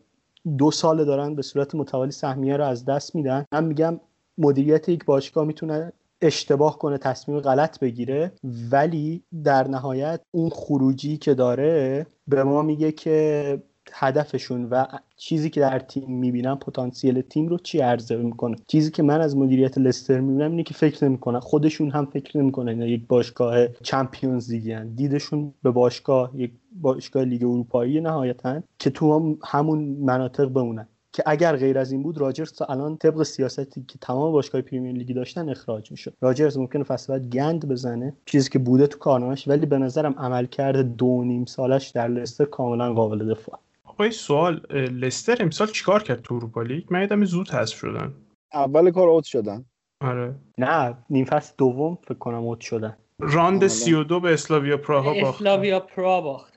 دو 0.57 0.71
سال 0.71 1.05
دارن 1.05 1.35
به 1.35 1.41
صورت 1.41 1.75
متوالی 1.75 2.11
سهمیه 2.11 2.57
رو 2.57 2.65
از 2.65 2.85
دست 2.85 3.15
میدن. 3.15 3.45
من 3.51 3.63
میگم 3.63 3.99
مدیریت 4.38 4.89
یک 4.89 5.05
باشگاه 5.05 5.45
می‌تونه 5.45 5.93
اشتباه 6.22 6.80
کنه 6.80 6.97
تصمیم 6.97 7.39
غلط 7.39 7.80
بگیره. 7.80 8.31
ولی 8.72 9.23
در 9.43 9.68
نهایت 9.68 10.22
اون 10.31 10.49
خروجی 10.49 11.18
که 11.18 11.34
داره 11.34 12.05
به 12.27 12.43
ما 12.43 12.61
میگه 12.61 12.91
که 12.91 13.64
هدفشون 13.93 14.65
و 14.65 14.85
چیزی 15.18 15.49
که 15.49 15.59
در 15.59 15.80
تیم 15.80 16.11
می‌بینم 16.11 16.55
پتانسیل 16.55 17.22
تیم 17.22 17.47
رو 17.47 17.57
چی 17.57 17.80
عرضه 17.80 18.18
می‌کنه؟ 18.18 18.55
چیزی 18.68 18.91
که 18.91 19.03
من 19.03 19.22
از 19.22 19.38
مدیریت 19.38 19.77
لستر 19.77 20.19
می‌بینم 20.19 20.51
اینه 20.51 20.64
که 20.64 20.73
فکر 20.73 21.05
نمی‌کنن. 21.05 21.39
خودشون 21.39 21.91
هم 21.91 22.05
فکر 22.05 22.38
نمی‌کنن. 22.38 22.81
یک 22.81 23.07
باشگاه 23.07 23.68
چمپیونز 23.68 24.51
لیگی 24.51 24.76
دیدشون 24.95 25.53
به 25.64 25.72
باشگاه 25.72 26.31
یک 26.35 26.51
باشگاه 26.81 27.23
لیگ 27.23 27.43
اروپایی 27.43 28.01
نهایتا 28.01 28.61
که 28.80 28.89
تو 28.89 29.19
هم 29.19 29.38
همون 29.45 29.80
مناطق 29.84 30.45
بمونن. 30.45 30.88
که 31.13 31.23
اگر 31.25 31.55
غیر 31.55 31.79
از 31.79 31.91
این 31.91 32.03
بود 32.03 32.17
راجرز 32.17 32.53
تا 32.53 32.65
الان 32.65 32.97
طبق 32.97 33.23
سیاستی 33.23 33.85
که 33.88 33.97
تمام 34.01 34.31
باشگاه 34.31 34.61
پریمیر 34.61 34.95
لیگی 34.95 35.13
داشتن 35.13 35.49
اخراج 35.49 35.91
می‌شد. 35.91 36.13
راجرز 36.21 36.57
ممکنه 36.57 36.84
فصل 36.84 37.13
بعد 37.13 37.29
گند 37.29 37.67
بزنه 37.69 38.13
چیزی 38.25 38.49
که 38.49 38.59
بوده 38.59 38.88
تو 38.88 38.97
کارنامهش 38.97 39.47
ولی 39.47 39.65
به 39.65 39.77
نظرم 39.77 40.15
عملکرد 40.17 40.95
دو 40.95 41.23
نیم 41.23 41.45
سالش 41.45 41.89
در 41.89 42.07
لستر 42.07 42.45
کاملا 42.45 42.93
قابل 42.93 43.31
دفاع. 43.31 43.59
آقا 43.84 43.97
یه 43.97 44.11
سوال. 44.11 44.61
لستر 44.73 45.38
امسال 45.39 45.67
چیکار 45.67 46.03
کرد 46.03 46.21
تو 46.21 46.35
اروپا 46.35 46.61
لیگ؟ 46.61 46.84
من 46.89 47.01
یادم 47.01 47.25
زود 47.25 47.49
حذف 47.49 47.75
شدن 47.75 48.13
اول 48.53 48.91
کار 48.91 49.09
اوت 49.09 49.23
شدن. 49.23 49.65
آره. 50.01 50.35
نه 50.57 50.97
نیم 51.09 51.25
فصل 51.25 51.53
دوم 51.57 51.97
فکر 52.03 52.17
کنم 52.17 52.43
اوت 52.43 52.61
شدن. 52.61 52.97
راند 53.19 53.67
32 53.67 54.19
به 54.19 54.34
اسلاویا 54.34 54.77
پراها 54.77 55.13
باخت 55.21 55.41
اسلاویا 55.41 55.79
پرا 55.79 56.21
باخت 56.21 56.56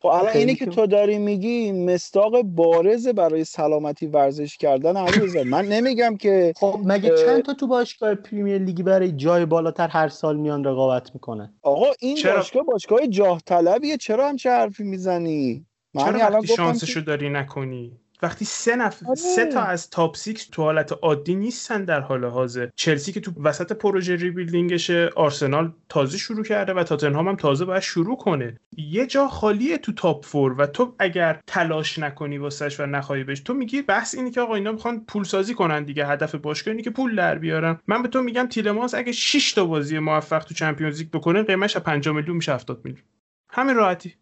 خب 0.00 0.08
الان 0.08 0.36
اینی 0.36 0.54
که 0.54 0.66
تو 0.66 0.86
داری 0.86 1.18
میگی 1.18 1.72
مصداق 1.72 2.42
بارز 2.42 3.08
برای 3.08 3.44
سلامتی 3.44 4.06
ورزش 4.06 4.56
کردن 4.56 4.96
علیرضا 4.96 5.44
من 5.44 5.64
نمیگم 5.64 6.16
که 6.16 6.52
خب 6.56 6.80
مگه 6.84 7.14
چند 7.26 7.42
تا 7.42 7.54
تو 7.54 7.66
باشگاه 7.66 8.14
پریمیر 8.14 8.58
لیگی 8.58 8.82
برای 8.82 9.12
جای 9.12 9.46
بالاتر 9.46 9.88
هر 9.88 10.08
سال 10.08 10.36
میان 10.36 10.64
رقابت 10.64 11.14
می‌کنه 11.14 11.52
آقا 11.62 11.86
این 12.00 12.16
چرا؟ 12.16 12.36
باشگاه 12.36 12.62
باشگاه 12.62 13.06
جاه 13.06 13.40
طلبیه. 13.46 13.96
چرا 13.96 14.28
هم 14.28 14.36
چه 14.36 14.50
حرفی 14.50 14.82
می‌زنی؟ 14.82 15.66
چرا 15.98 16.18
وقتی 16.18 16.46
شانسشو 16.46 17.00
داری 17.00 17.30
نکنی؟ 17.30 17.92
وقتی 18.22 18.44
سه 18.44 18.76
نفر 18.76 19.06
آره. 19.06 19.14
سه 19.14 19.46
تا 19.46 19.60
از 19.60 19.90
top 19.90 20.16
six 20.16 20.46
تو 20.46 20.62
حالت 20.62 20.92
عادی 21.02 21.34
نیستن 21.34 21.84
در 21.84 22.00
حال 22.00 22.24
حاضر. 22.24 22.68
چلسی 22.76 23.12
که 23.12 23.20
تو 23.20 23.32
وسط 23.42 23.72
پروژه 23.72 24.16
rebuilding 24.16 24.88
شه 24.88 25.10
آرسنال 25.16 25.72
تازه 25.88 26.18
شروع 26.18 26.44
کرده 26.44 26.74
و 26.74 26.82
تاتنهام 26.82 27.28
هم 27.28 27.36
تازه 27.36 27.64
باید 27.64 27.82
شروع 27.82 28.16
کنه. 28.16 28.56
یه 28.76 29.06
جا 29.06 29.28
خالیه 29.28 29.78
تو 29.78 29.92
top 29.92 30.24
four 30.24 30.54
و 30.58 30.66
تو 30.66 30.94
اگر 30.98 31.40
تلاش 31.46 31.98
نکنی 31.98 32.38
واسش 32.38 32.80
و 32.80 32.86
نخواهی 32.86 33.24
بهش 33.24 33.40
تو 33.40 33.54
میگی 33.54 33.82
بحث 33.82 34.14
اینه 34.14 34.30
که 34.30 34.40
آقا 34.40 34.54
اینا 34.54 34.72
می‌خوان 34.72 35.04
پول 35.04 35.24
سازی 35.24 35.54
کنن 35.54 35.84
دیگه 35.84 36.06
هدف 36.06 36.34
باشگاه 36.34 36.72
اینه 36.72 36.82
که 36.82 36.90
پول 36.90 37.16
در 37.16 37.38
بیارن. 37.38 37.78
من 37.86 38.02
به 38.02 38.08
تو 38.08 38.22
میگم 38.22 38.46
تیلمانس 38.46 38.94
اگه 38.94 39.12
6 39.12 39.52
تا 39.52 39.64
بازی 39.64 39.98
موفق 39.98 40.44
تو 40.44 40.54
Champions 40.54 40.98
League 40.98 41.10
بکنه 41.10 41.42
قیمتش 41.42 41.76
5 41.76 42.08
میلیون 42.08 42.36
میشه 42.36 42.54
70 42.54 42.80
میلیون. 42.84 43.04
همین 43.50 43.76
راحتی. 43.76 44.14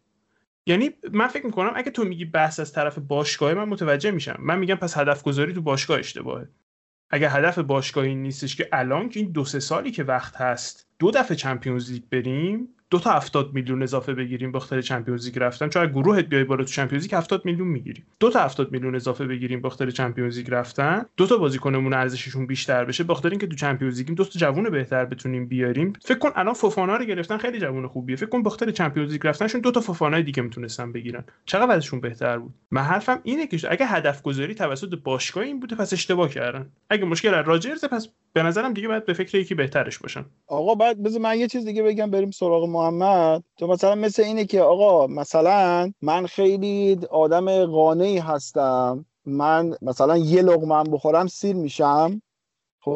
یعنی 0.69 0.91
من 1.13 1.27
فکر 1.27 1.47
می‌کنم 1.47 1.73
اگه 1.77 1.91
تو 1.91 2.05
میگی 2.05 2.25
بحث 2.25 2.61
از 2.61 2.73
طرف 2.73 2.99
باشگاه 2.99 3.55
من 3.55 3.65
متوجه 3.65 4.11
میشم. 4.11 4.37
من 4.41 4.59
میگم 4.59 4.75
پس 4.75 4.99
هدف 4.99 5.23
گذاری 5.23 5.53
تو 5.53 5.63
باشگاه 5.63 5.99
اشتباهه. 5.99 6.49
اگه 7.11 7.29
هدف 7.29 7.59
باشگاهی 7.59 8.15
نیستش 8.15 8.57
که 8.57 8.69
الان 8.73 9.09
که 9.09 9.21
این 9.21 9.33
دو 9.33 9.45
سه 9.45 9.61
سالی 9.61 9.91
که 9.91 10.05
وقت 10.05 10.37
هست 10.37 10.89
دو 10.99 11.11
دفعه 11.11 11.37
Champions 11.37 11.93
League 11.93 12.03
بریم 12.11 12.69
دو 12.91 12.99
تا 12.99 13.11
70 13.11 13.55
میلیون 13.55 13.83
اضافه 13.83 14.15
بگیریم 14.15 14.53
به 14.53 14.61
خاطر 14.61 14.81
Champions 14.81 15.27
League 15.27 15.39
رفتن. 15.39 15.69
چون 15.69 15.87
گروهت 15.87 16.25
بیای 16.25 16.45
بالا 16.45 16.65
تو 16.65 16.71
Champions 16.71 17.03
League 17.03 17.15
70 17.15 17.45
میلیون 17.45 17.69
می‌گیریم. 17.69 18.07
دو 18.21 18.31
تا 18.31 18.41
70 18.41 18.73
میلیون 18.73 18.95
اضافه 18.95 19.27
بگیریم 19.27 19.63
به 19.63 19.71
خاطر 19.71 19.91
Champions 19.91 20.39
League 20.39 20.51
رفتن. 20.51 21.07
دو 21.17 21.27
تا 21.27 21.37
بازیکنمون 21.37 21.93
ارزششون 21.93 22.47
بیشتر 22.47 22.85
بشه 22.85 23.05
به 23.05 23.15
خاطر 23.15 23.31
اینکه 23.31 23.47
تو 23.47 23.57
Champions 23.57 23.99
League 23.99 24.09
دو 24.09 24.25
تا 24.25 24.39
جوون 24.39 24.71
بهتر 24.71 25.05
بتونیم 25.05 25.47
بیاریم. 25.47 25.93
فکر 26.05 26.19
کن 26.19 26.31
الان 26.37 26.55
فوفانا 26.55 26.97
رو 26.97 27.05
گرفتن 27.05 27.39
خیلی 27.39 27.61
جوون 27.61 27.87
خوبیه. 27.87 28.17
فکر 28.17 28.29
کن 28.29 28.43
به 28.43 28.51
خاطر 28.51 28.71
Champions 28.71 29.13
League 29.13 29.27
رفتنشون 29.27 29.61
دو 29.61 29.71
تا 29.71 29.81
فوفانا 29.81 30.21
دیگه 30.21 30.43
می‌تونستن 30.43 30.93
بگیرن. 30.93 31.25
چقدر 31.45 31.73
ازشون 31.73 32.01
بهتر 32.01 32.39
بود؟ 32.39 32.55
من 32.71 32.83
حرفم 32.83 33.21
اینه 33.23 33.47
که 33.47 33.59
اگه 33.71 33.87
هدف 33.87 34.23
گذاری 34.23 34.55
توسط 34.55 34.95
باشگاه 35.05 35.45
این 35.45 35.61
بوده 35.61 35.77
پس 35.77 35.93
اشتباه 35.93 36.29
کردن. 36.29 36.67
اگه 36.91 37.05
مشکل 37.05 37.35
از 37.35 37.47
راجرز 37.47 37.85
پس 37.85 38.09
به 38.39 38.45
نظرم 38.45 38.73
دیگه 38.73 38.89
باید 38.89 39.07
به 39.07 39.13
فکر 39.13 39.39
یکی 39.39 39.55
بهترش 39.55 39.99
باشن. 39.99 40.25
آقا 40.47 40.75
بعد 40.75 41.03
بذار 41.03 41.21
من 41.21 41.39
یه 41.39 41.47
چیز 41.47 41.65
دیگه 41.65 41.83
بگم 41.83 42.11
بریم 42.11 42.31
سراغ 42.31 42.65
محمد. 42.65 43.45
تو 43.57 43.67
مثلا 43.67 43.95
مثل 43.95 44.23
اینه 44.23 44.45
که 44.45 44.61
آقا 44.61 45.07
مثلا 45.07 45.93
من 46.03 46.27
خیلی 46.27 46.99
آدم 47.11 47.67
قانعی 47.67 48.19
هستم. 48.19 49.07
من 49.27 49.75
مثلا 49.83 50.17
یه 50.17 50.43
لغمه 50.43 50.85
بخورم 50.91 51.27
سیر 51.27 51.57
میشم. 51.57 52.23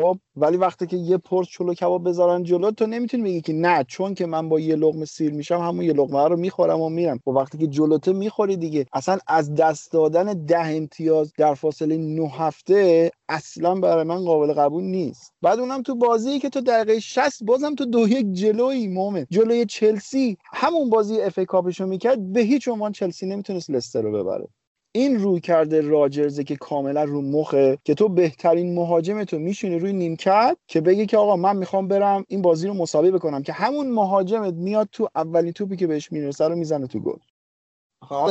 خب 0.01 0.19
ولی 0.37 0.57
وقتی 0.57 0.87
که 0.87 0.97
یه 0.97 1.19
پرس 1.19 1.47
چلو 1.49 1.75
کباب 1.75 2.09
بذارن 2.09 2.43
جلو 2.43 2.71
تو 2.71 2.87
نمی‌تونی 2.87 3.23
بگی 3.23 3.41
که 3.41 3.53
نه 3.53 3.85
چون 3.85 4.15
که 4.15 4.27
من 4.27 4.49
با 4.49 4.61
یه 4.61 4.77
لقمه 4.77 5.05
سیر 5.05 5.33
میشم 5.33 5.59
همون 5.59 5.85
یه 5.85 5.93
لقمه 5.93 6.29
رو 6.29 6.37
می‌خورم 6.37 6.81
و 6.81 6.89
میرم. 6.89 7.19
خب 7.25 7.29
وقتی 7.29 7.59
که 7.59 7.67
جلوته 7.67 8.13
می‌خوری 8.13 8.57
دیگه 8.57 8.87
اصلا 8.93 9.19
از 9.27 9.55
دست 9.55 9.93
دادن 9.93 10.45
ده 10.47 10.67
امتیاز 10.67 11.33
در 11.39 11.55
فاصله 11.55 11.97
نه 11.97 12.29
هفته 12.29 13.11
اصلا 13.29 13.75
برای 13.75 14.05
من 14.05 14.25
قابل 14.25 14.53
قبول 14.53 14.85
نیست. 14.85 15.33
بعد 15.43 15.59
اونم 15.61 15.83
تو 15.83 15.95
بازی 15.95 16.39
که 16.39 16.49
تو 16.49 16.61
دقیقه 16.61 17.01
60 17.01 17.45
بازم 17.45 17.75
تو 17.75 17.85
دو 17.85 18.09
یک 18.09 18.33
جلوی 18.33 18.89
مومه 18.89 19.27
جلوی 19.31 19.67
چلسی 19.67 20.37
همون 20.53 20.91
بازی 20.91 21.21
اف 21.21 21.39
کاپشو 21.39 21.87
می‌کرد 21.87 22.33
به 22.33 22.41
هیچ 22.41 22.69
عنوان 22.69 22.93
چلسی 22.93 23.27
نمی‌تونست 23.27 23.71
لستر 23.71 24.03
رو 24.03 24.13
ببره. 24.13 24.49
این 24.95 25.21
روی 25.21 25.41
کرده 25.41 25.81
راجرزه 25.81 26.45
که 26.45 26.57
کاملا 26.57 27.05
رو 27.05 27.23
مخه 27.23 27.79
که 27.85 27.95
تو 27.95 28.09
بهترین 28.09 28.75
مهاجم 28.75 29.25
تو 29.25 29.39
میشونی 29.39 29.79
روی 29.79 29.93
نیمکت 29.93 30.57
که 30.69 30.81
بگی 30.81 31.07
که 31.07 31.17
آقا 31.17 31.37
من 31.37 31.57
می‌خوام 31.57 31.89
برم 31.89 32.25
این 32.29 32.43
بازی 32.43 32.69
رو 32.69 32.75
مساوی 32.75 33.11
بکنم 33.11 33.43
که 33.43 33.53
همون 33.53 33.91
مهاجمت 33.91 34.55
میاد 34.55 34.89
تو 34.93 35.09
اولین 35.15 35.53
توپی 35.53 35.77
که 35.77 35.87
بهش 35.87 36.13
می‌رسه 36.13 36.49
رو 36.49 36.57
می‌زنه 36.57 36.87
تو 36.87 37.01
گل. 37.01 37.19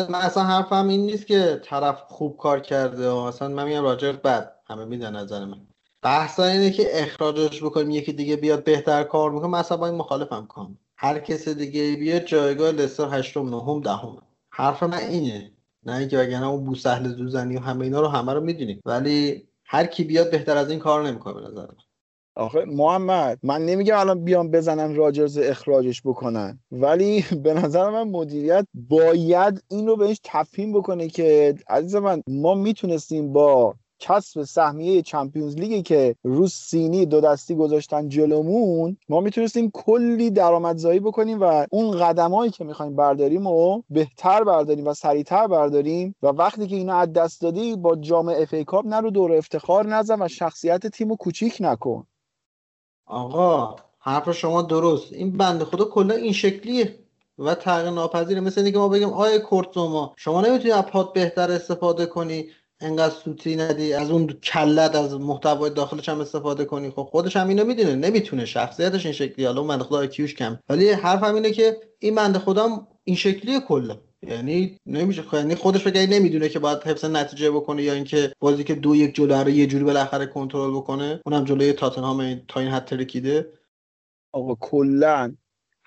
من 0.10 0.22
اصلا 0.22 0.44
حرفم 0.44 0.88
این 0.88 1.06
نیست 1.06 1.28
که 1.28 1.62
طرف 1.64 2.02
خوب 2.08 2.38
کار 2.38 2.60
کرده 2.60 3.10
و 3.10 3.16
اصلا 3.16 3.48
من 3.48 3.66
میگم 3.66 3.84
راجر 3.84 4.12
بد. 4.12 4.56
همه 4.68 4.86
میدن 4.86 5.16
نظر 5.16 5.46
من. 5.46 5.62
بحث 6.02 6.40
اینه 6.40 6.72
که 6.72 7.04
اخراجش 7.04 7.64
بکنیم 7.64 7.90
یکی 7.90 8.14
دیگه 8.14 8.36
بیاد 8.36 8.64
بهتر 8.64 9.04
کار 9.04 9.32
می‌کنه. 9.32 9.58
اصلا 9.58 9.78
با 9.78 9.88
این 9.88 9.96
مخالفم 9.96 10.46
کنم 10.50 10.78
هر 10.98 11.20
کس 11.20 11.48
دیگه 11.48 11.96
بیاد 11.96 12.22
جایگاه 12.22 12.72
لستر 12.72 13.20
هشتم 13.20 13.50
نهم 13.50 13.82
دهم. 13.82 14.18
حرف 14.50 14.84
من 14.84 14.98
اینه. 14.98 15.52
نه 15.86 15.96
اینکه 15.96 16.18
وگرنه 16.18 16.48
اون 16.48 16.66
بوسهل 16.66 17.08
زوزنی 17.10 17.58
و 17.58 17.60
همه 17.60 17.84
اینا 17.86 18.02
رو 18.02 18.08
همه 18.08 18.34
رو 18.34 18.42
می‌دونیم. 18.42 18.82
ولی 18.86 19.48
هر 19.66 19.86
کی 19.86 20.04
بیاد 20.04 20.32
بهتر 20.32 20.58
از 20.58 20.70
این 20.70 20.80
کار 20.80 21.08
نمی‌کنه 21.08 21.34
به 21.34 21.42
نظر 21.42 21.62
من. 21.62 21.76
آخه 22.36 22.66
محمد 22.66 23.40
من 23.44 23.66
نمیگم 23.66 23.98
الان 23.98 24.24
بیام 24.24 24.52
بزنن 24.52 24.96
راجرز 24.96 25.38
اخراجش 25.38 26.02
بکنن. 26.06 26.60
ولی 26.72 27.26
به 27.44 27.54
نظر 27.54 27.90
من 27.90 28.04
مدیریت 28.04 28.68
باید 28.74 29.64
این 29.70 29.88
رو 29.88 29.96
بهش 29.96 30.20
تفهیم 30.24 30.74
بکنه 30.74 31.08
که 31.08 31.56
عزیز 31.68 31.96
من 31.96 32.22
ما 32.28 32.56
می‌تونستیم 32.56 33.34
با 33.34 33.76
کسب 34.02 34.44
سهمیه 34.44 35.02
چمپیونز 35.02 35.56
لیگی 35.56 35.82
که 35.82 36.16
روز 36.24 36.54
سینی 36.54 37.06
دو 37.06 37.22
دستی 37.22 37.56
گذاشتن 37.56 38.10
جلومون 38.10 38.98
ما 39.10 39.20
می‌تونستیم 39.20 39.72
کلی 39.74 40.30
درآمدزایی 40.30 41.00
بکنیم 41.00 41.42
و 41.42 41.66
اون 41.72 42.00
قدمایی 42.00 42.52
که 42.52 42.64
می‌خوایم 42.64 42.96
برداریم 42.96 43.48
و 43.48 43.82
بهتر 43.90 44.44
برداریم 44.44 44.88
و 44.88 44.94
سریعتر 44.94 45.48
برداریم 45.48 46.16
و 46.24 46.28
وقتی 46.28 46.68
که 46.68 46.76
اینو 46.76 46.96
از 46.96 47.14
دست 47.14 47.42
دادی 47.42 47.76
با 47.76 47.96
جام 47.96 48.30
اف 48.30 48.54
ای 48.54 48.64
کاپ 48.64 48.86
نرو 48.88 49.10
دور 49.10 49.34
افتخار 49.34 49.88
نزن 49.88 50.22
و 50.22 50.28
شخصیت 50.28 50.88
تیمو 50.88 51.16
کوچیک 51.16 51.58
نکن. 51.60 52.08
آقا 53.06 53.76
حرف 54.00 54.32
شما 54.32 54.62
درست. 54.62 55.14
این 55.14 55.32
بنده 55.32 55.66
خدا 55.66 55.86
کلا 55.86 56.14
این 56.14 56.34
شکلیه 56.34 57.00
و 57.40 57.56
تغییر 57.56 57.92
ناپذیره. 57.92 58.40
مثل 58.40 58.62
اینکه 58.62 58.78
ما 58.78 58.88
بگیم 58.88 59.10
آیه 59.10 59.40
کورتزوما 59.40 60.14
شما 60.18 60.42
نمی‌تونی 60.42 60.72
از 60.72 60.84
پاد 60.84 61.14
بهتر 61.14 61.52
استفاده 61.52 62.06
کنی. 62.06 62.46
انقدر 62.82 63.16
سوتی 63.16 63.56
ندی 63.56 63.94
از 63.94 64.12
اون 64.12 64.28
کلت 64.28 64.96
از 64.96 65.14
محتوای 65.14 65.70
داخلش 65.70 66.10
هم 66.10 66.22
استفاده 66.22 66.66
کنی. 66.66 66.90
خب 66.90 67.04
خودش 67.12 67.36
هم 67.38 67.48
اینو 67.48 67.64
می‌دونه 67.66 67.96
نمی‌تونه 67.96 68.46
شخصیتش 68.46 69.06
این 69.06 69.14
شکلی. 69.14 69.46
حالا 69.46 69.64
بنده 69.64 69.84
خدا 69.84 70.08
کیوش 70.08 70.36
کم. 70.36 70.60
ولی 70.70 70.90
حرف 70.90 71.24
هم 71.24 71.36
اینه 71.36 71.52
که 71.52 71.78
این 72.00 72.16
بنده 72.16 72.40
خدا 72.40 72.88
این 73.04 73.16
شکلیه 73.16 73.60
کلا. 73.60 73.98
یعنی 74.28 74.78
نمیشه 74.86 75.24
یعنی 75.34 75.56
خودش 75.56 75.84
بگه 75.84 76.08
نمی‌دونه 76.08 76.50
که 76.50 76.60
باید 76.60 76.84
حفظ 76.84 77.06
نتیجه 77.06 77.52
بکنه 77.52 77.84
یا 77.84 77.94
اینکه 77.94 78.34
بازی 78.40 78.64
که 78.64 78.76
دو 78.76 78.96
یک 78.96 79.16
جلو 79.16 79.34
رو 79.34 79.50
یه 79.50 79.68
جوری 79.68 79.84
بالاخره 79.84 80.26
کنترل 80.26 80.72
بکنه. 80.72 81.22
اونم 81.26 81.44
جلوی 81.44 81.74
تاتنهام 81.74 82.42
تا 82.48 82.60
این 82.60 82.70
حد 82.70 82.86
ترکیده. 82.86 83.54
آقا 84.34 84.56
کلا 84.56 85.36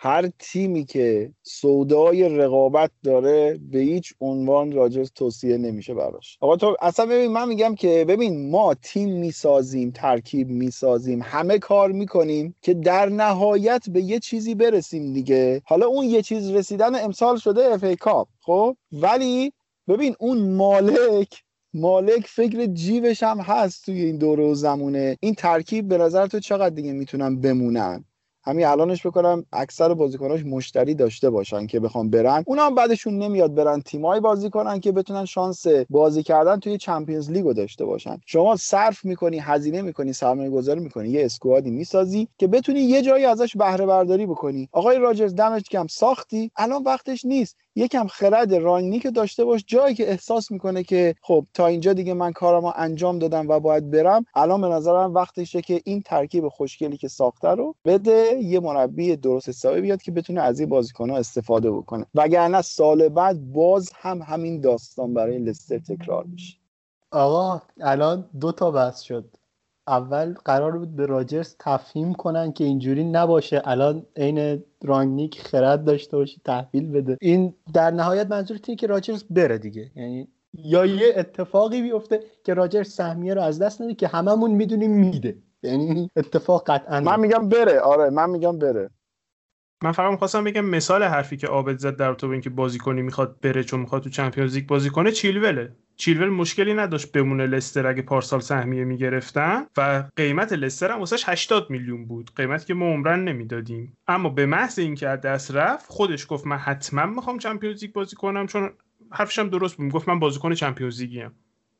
هر 0.05 0.31
تیمی 0.39 0.85
که 0.85 1.33
سودای 1.43 2.29
رقابت 2.29 2.91
داره 3.03 3.61
به 3.71 3.79
هیچ 3.79 4.15
عنوان 4.21 4.73
راجز 4.73 5.11
توصیه 5.15 5.57
نمیشه 5.57 5.95
براش. 5.95 6.39
آقا 6.41 6.57
تو 6.57 6.77
اصلا 6.81 7.07
ببین 7.07 7.33
من 7.33 7.49
میگم 7.49 7.75
که 7.75 8.05
ببین 8.09 8.51
ما 8.51 8.75
تیم 8.75 9.13
می‌سازیم 9.13 9.91
ترکیب 9.91 10.49
می‌سازیم 10.49 11.21
همه 11.23 11.59
کار 11.59 11.93
می‌کنیم 11.93 12.55
که 12.63 12.75
در 12.75 13.09
نهایت 13.09 13.91
به 13.91 14.03
یه 14.03 14.19
چیزی 14.19 14.55
برسیم 14.55 15.13
دیگه. 15.13 15.63
حالا 15.65 15.87
اون 15.87 16.05
یه 16.05 16.23
چیز 16.23 16.51
رسیدن 16.51 17.05
امسال 17.05 17.37
شده 17.37 17.75
اف 17.75 17.85
ای 17.85 17.97
کاپ 17.97 18.29
خب؟ 18.41 18.77
ولی 18.93 19.53
ببین 19.89 20.17
اون 20.19 20.55
مالک 20.55 21.43
مالک 21.75 22.27
فکر 22.27 22.67
جیبش 22.67 23.23
هم 23.23 23.39
هست 23.41 23.85
توی 23.85 24.05
این 24.05 24.19
دوره 24.19 24.45
و 24.45 24.55
زمونه. 24.55 25.17
این 25.21 25.35
ترکیب 25.35 25.89
به 25.89 25.99
نظر 25.99 26.27
تو 26.27 26.41
چقدر 26.41 26.75
دیگه 26.75 26.93
می‌تونن 26.93 27.41
بمونن؟ 27.41 28.05
همین 28.47 28.67
الانش 28.67 29.07
بکنم 29.07 29.45
اکثر 29.53 29.95
بازیکناش 29.95 30.45
مشتری 30.45 30.95
داشته 30.95 31.31
باشن 31.31 31.67
که 31.67 31.81
بخوام 31.81 32.11
برن. 32.11 32.45
اونا 32.47 32.67
هم 32.67 32.75
بعدشون 32.75 33.19
نمیاد 33.19 33.55
برن 33.55 33.81
تیمایی 33.81 34.21
بازی 34.21 34.51
کنن 34.51 34.81
که 34.81 34.93
بتونن 34.93 35.25
شانس 35.25 35.67
بازی 35.91 36.23
کردن 36.23 36.61
توی 36.61 36.79
چمپیونز 36.79 37.31
لیگو 37.31 37.53
داشته 37.53 37.85
باشن. 37.85 38.21
شما 38.27 38.57
صرف 38.57 39.05
می‌کنی 39.05 39.39
هزینه 39.39 39.83
می‌کنی 39.83 40.13
سرمایه 40.13 40.51
گذاری 40.51 40.81
می‌کنی 40.81 41.09
یه 41.09 41.25
اسکوادی 41.25 41.71
می‌سازی 41.71 42.29
که 42.39 42.47
بتونی 42.47 42.81
یه 42.81 43.03
جایی 43.03 43.25
ازش 43.25 43.57
بهره 43.57 43.87
برداری 43.87 44.27
بکنی. 44.27 44.69
آقای 44.73 44.99
راجرز 44.99 45.35
دمش 45.35 45.63
کم 45.63 45.87
ساختی؟ 45.87 46.51
الان 46.57 46.83
وقتش 46.83 47.25
نیست. 47.25 47.57
یکم 47.77 48.07
خرد 48.07 48.55
رانگنی 48.55 49.01
که 49.01 49.11
داشته 49.11 49.45
باش 49.45 49.65
جایی 49.67 49.95
که 49.95 50.11
احساس 50.11 50.51
می‌کنه 50.51 50.83
که 50.83 51.15
خب 51.21 51.47
تا 51.55 51.67
اینجا 51.67 51.93
دیگه 51.93 52.15
من 52.15 52.33
کارمو 52.33 52.73
انجام 52.77 53.19
دادم 53.19 53.49
و 53.49 53.61
باید 53.61 53.91
برم 53.91 54.25
الان 54.35 54.61
به 54.61 54.69
نظرم 54.69 55.15
وقتشه 55.15 55.63
که 55.63 55.81
این 55.85 56.03
ترکیب 56.03 56.49
خوشگلی 56.49 56.97
که 56.97 57.09
ساخته 57.09 57.49
رو 57.49 57.75
بده 57.85 58.39
یه 58.43 58.61
مربی 58.61 59.17
درست 59.17 59.49
حسابی 59.49 59.81
بیاد 59.81 60.03
که 60.03 60.13
بتونه 60.13 60.41
از 60.41 60.61
این 60.61 60.69
بازیکن‌ها 60.69 61.17
استفاده 61.17 61.71
بکنه. 61.71 62.07
وگرنه 62.15 62.63
سال 62.63 63.09
بعد 63.09 63.53
باز 63.53 63.91
هم 63.95 64.23
همین 64.23 64.61
داستان 64.61 65.15
برای 65.15 65.39
لستر 65.39 65.79
تکرار 65.79 66.25
میشه. 66.25 66.59
آقا 67.11 67.63
الان 67.81 68.31
دو 68.41 68.53
تا 68.53 68.71
بحث 68.71 69.01
شد. 69.01 69.25
اول 69.89 70.35
قرار 70.45 70.79
بود 70.79 70.97
به 70.97 71.07
راجرز 71.07 71.57
تفهیم 71.59 72.15
کنن 72.15 72.53
که 72.53 72.65
اینجوری 72.65 73.05
نباشه. 73.05 73.63
الان 73.65 74.07
عین 74.17 74.65
رانگنیک 74.85 75.41
خرد 75.41 75.85
داشته 75.85 76.17
باشه 76.17 76.41
تحویل 76.45 76.91
بده. 76.91 77.17
این 77.21 77.55
در 77.75 77.91
نهایت 77.91 78.27
منظور 78.31 78.59
اینه 78.67 78.77
که 78.77 78.87
راجرز 78.87 79.25
بره 79.25 79.59
دیگه. 79.59 79.91
یعنی 79.97 80.29
یا 80.55 80.87
یه 80.87 81.13
اتفاقی 81.17 81.83
بیفته 81.83 82.21
که 82.45 82.55
راجرز 82.55 82.89
سهمیه 82.89 83.35
رو 83.35 83.43
از 83.43 83.59
دست 83.59 83.83
نده 83.83 83.95
که 83.95 84.07
هممون 84.07 84.51
می‌دونیم 84.51 84.91
میده. 84.91 85.37
یعنی 85.63 86.11
اتفاق 86.17 86.71
قطعا 86.71 87.01
من 87.01 87.21
میگم 87.21 87.49
بره. 87.49 87.81
آره 87.81 88.11
من 88.11 88.31
میگم 88.31 88.59
بره. 88.59 88.91
من 89.85 89.93
فقط 89.93 90.11
می‌خواستم 90.11 90.45
بگم 90.45 90.65
مثال 90.65 91.03
حرفی 91.03 91.37
که 91.37 91.47
عابد 91.47 91.79
زد 91.79 91.97
در 91.97 92.15
تو 92.15 92.29
اینکه 92.29 92.51
بازیکنی 92.51 93.03
می‌خواد 93.03 93.41
بره 93.41 93.65
چون 93.65 93.81
می‌خواد 93.81 94.03
تو 94.03 94.11
چمپیونز 94.11 94.55
لیگ 94.55 94.67
بازی 94.67 94.91
کنه 94.91 95.13
چیلوله 95.13 95.73
چیلول 95.97 96.29
مشکلی 96.29 96.75
نداشت 96.75 97.13
بمونه 97.13 97.47
لستر 97.47 97.87
اگه 97.87 98.03
پارسال 98.03 98.41
سهمیه 98.41 98.85
می‌گرفتن 98.85 99.67
و 99.77 100.05
قیمت 100.17 100.53
لستر 100.53 100.91
هم 100.91 100.99
واسش 100.99 101.25
80 101.27 101.71
میلیون 101.71 102.07
بود 102.07 102.31
قیمتی 102.37 102.67
که 102.67 102.75
ما 102.75 102.87
عمرن 102.87 103.25
نمی‌دادیم. 103.25 103.97
اما 104.09 104.29
به 104.29 104.47
محض 104.47 104.79
اینکه 104.79 105.09
از 105.09 105.21
دست 105.21 105.51
رفت 105.51 105.91
خودش 105.91 106.27
گفت 106.29 106.47
من 106.47 106.57
حتما 106.57 107.07
می‌خوام 107.07 107.39
چمپیونز 107.39 107.83
لیگ 107.83 107.93
بازی 107.93 108.17
کنم 108.17 108.47
چون 108.47 108.71
حرفش 109.11 109.39
هم 109.39 109.49
درست 109.49 109.77
بود. 109.77 109.93
گفت 109.93 110.09
من 110.09 110.19
بازیکن 110.19 110.55
چمپیونز 110.55 111.01
لیگیم. 111.01 111.31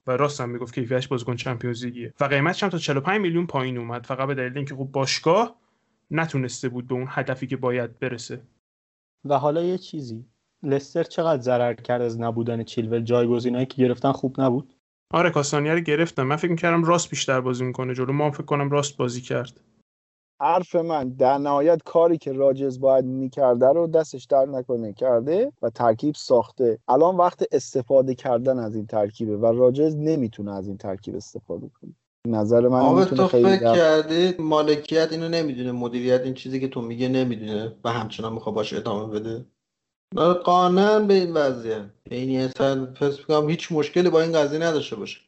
و 0.07 0.17
راست 0.17 0.41
هم 0.41 0.51
می‌گفت 0.51 0.75
کیفیتش 0.75 1.09
بازیکن 1.09 1.37
چمپیونز 1.37 1.85
لیگیه. 1.85 2.15
و 2.21 2.25
قیمتش 2.25 2.63
هم 2.63 2.69
تا 2.69 2.79
45 2.79 3.21
میلیون 3.21 3.47
پایین 3.47 3.79
اومد. 3.79 4.07
فقط 4.07 4.27
به 4.29 4.35
دلیل 4.35 4.57
اینکه 4.57 4.75
خب 4.75 4.89
باشگاه 4.93 5.57
نتونسته 6.11 6.69
بود 6.69 6.87
به 6.87 6.95
اون 6.95 7.07
هدفی 7.09 7.47
که 7.47 7.57
باید 7.57 7.99
برسه. 7.99 8.43
و 9.25 9.39
حالا 9.39 9.63
یه 9.63 9.79
چیزی. 9.79 10.25
لستر 10.63 11.03
چقدر 11.03 11.43
ضرر 11.43 11.75
کرد 11.75 12.03
از 12.03 12.21
نبودن 12.21 12.63
چیلول؟ 12.63 13.01
جایگزینایی 13.01 13.67
که 13.67 13.83
گرفتن 13.83 14.13
خوب 14.13 14.41
نبود؟ 14.41 14.75
آره 15.11 15.31
کاستانیا 15.31 15.75
رو 15.75 15.81
گرفتم. 15.81 16.23
من 16.23 16.37
فکر 16.37 16.51
می‌کردم 16.51 16.85
راست 16.85 17.11
بیشتر 17.11 17.41
بازی 17.41 17.65
می‌کنه 17.65 17.95
جلو. 17.95 18.13
ما 18.13 18.31
فکر 18.31 18.43
کنم 18.43 18.71
راست 18.71 18.97
بازی 18.97 19.21
کرد. 19.21 19.61
حرف 20.41 20.75
من 20.75 21.09
در 21.09 21.39
نهایت 21.39 21.83
کاری 21.85 22.19
که 22.19 22.33
راجز 22.33 22.81
باید 22.81 23.05
می‌کرده 23.05 23.67
رو 23.67 23.87
دستش 23.87 24.25
در 24.25 24.47
نکنه 24.47 24.93
کرده 24.93 25.53
و 25.63 25.71
ترکیب 25.71 26.15
ساخته. 26.15 26.79
الان 26.89 27.17
وقت 27.17 27.45
استفاده 27.53 28.15
کردن 28.15 28.59
از 28.59 28.77
این 28.77 28.87
ترکیبه 28.87 29.37
و 29.37 29.47
راجز 29.47 29.97
نمی‌تونه 29.97 30.53
از 30.53 30.69
این 30.69 30.77
ترکیب 30.77 31.17
استفاده 31.17 31.69
کنه. 31.81 31.93
نظر 32.27 32.69
من 32.69 32.95
می‌تونه 32.95 33.23
تو 33.23 33.29
خیلی 33.29 33.57
فکر 33.57 33.75
کردی 33.75 34.35
مالکیت 34.39 35.13
اینو 35.13 35.29
نمی‌دونه 35.29 35.73
مدیریت 35.73 36.21
این 36.21 36.35
چیزی 36.35 36.61
که 36.61 36.69
تو 36.69 36.83
میگه 36.83 37.09
نمی‌دونه 37.09 37.75
و 37.85 37.93
همچنان 37.93 38.33
می‌خواد 38.33 38.55
باشه 38.55 38.77
ادامه 38.77 39.21
بده؟ 39.21 39.45
قانعا 40.45 41.01
به 41.01 41.15
این 41.15 41.33
وضعیت 41.33 41.85
یعنی 42.11 42.39
اصلا 42.39 42.87
پس 42.87 43.19
میگم 43.19 43.49
هیچ 43.49 43.73
مشکلی 43.73 44.11
با 44.11 44.21
این 44.21 44.33
قضیه 44.33 44.59
نداشته 44.59 44.97
باشه. 44.97 45.21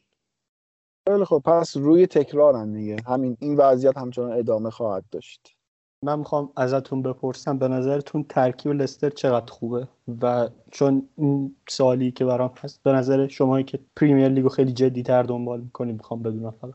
خیلی 1.09 1.24
خب 1.24 1.43
پس 1.44 1.77
روی 1.77 2.06
تکرارن 2.06 2.73
دیگه. 2.73 2.97
همین 3.06 3.36
این 3.40 3.56
وضعیت 3.56 3.98
همچنان 3.98 4.32
ادامه 4.32 4.70
خواهد 4.70 5.05
داشت. 5.10 5.56
من 6.02 6.18
می‌خوام 6.18 6.52
ازتون 6.56 7.02
بپرسم 7.02 7.59
به 7.59 7.68
نظرتون 7.68 8.24
ترکیب 8.28 8.73
لستر 8.73 9.10
چقدر 9.10 9.52
خوبه؟ 9.52 9.89
و 10.23 10.48
چون 10.70 11.09
این 11.18 11.56
سوالی 11.68 12.10
که 12.10 12.24
برام 12.24 12.52
هست 12.56 12.82
به 12.82 12.93
نظر 12.93 13.28
شمایی 13.28 13.64
که 13.64 13.78
پریمیر 13.97 14.28
لیگو 14.28 14.48
خیلی 14.48 14.73
جدی 14.73 15.02
تر 15.02 15.23
دنبال 15.23 15.60
می‌کنیم 15.60 15.94
می‌خوام 15.94 16.23
بدونم 16.23 16.51
فقط. 16.51 16.74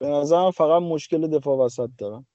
به 0.00 0.06
نظرم 0.08 0.50
فقط 0.50 0.82
مشکل 0.82 1.26
دفاع 1.26 1.58
وسط 1.58 1.88
دارم 1.98 2.26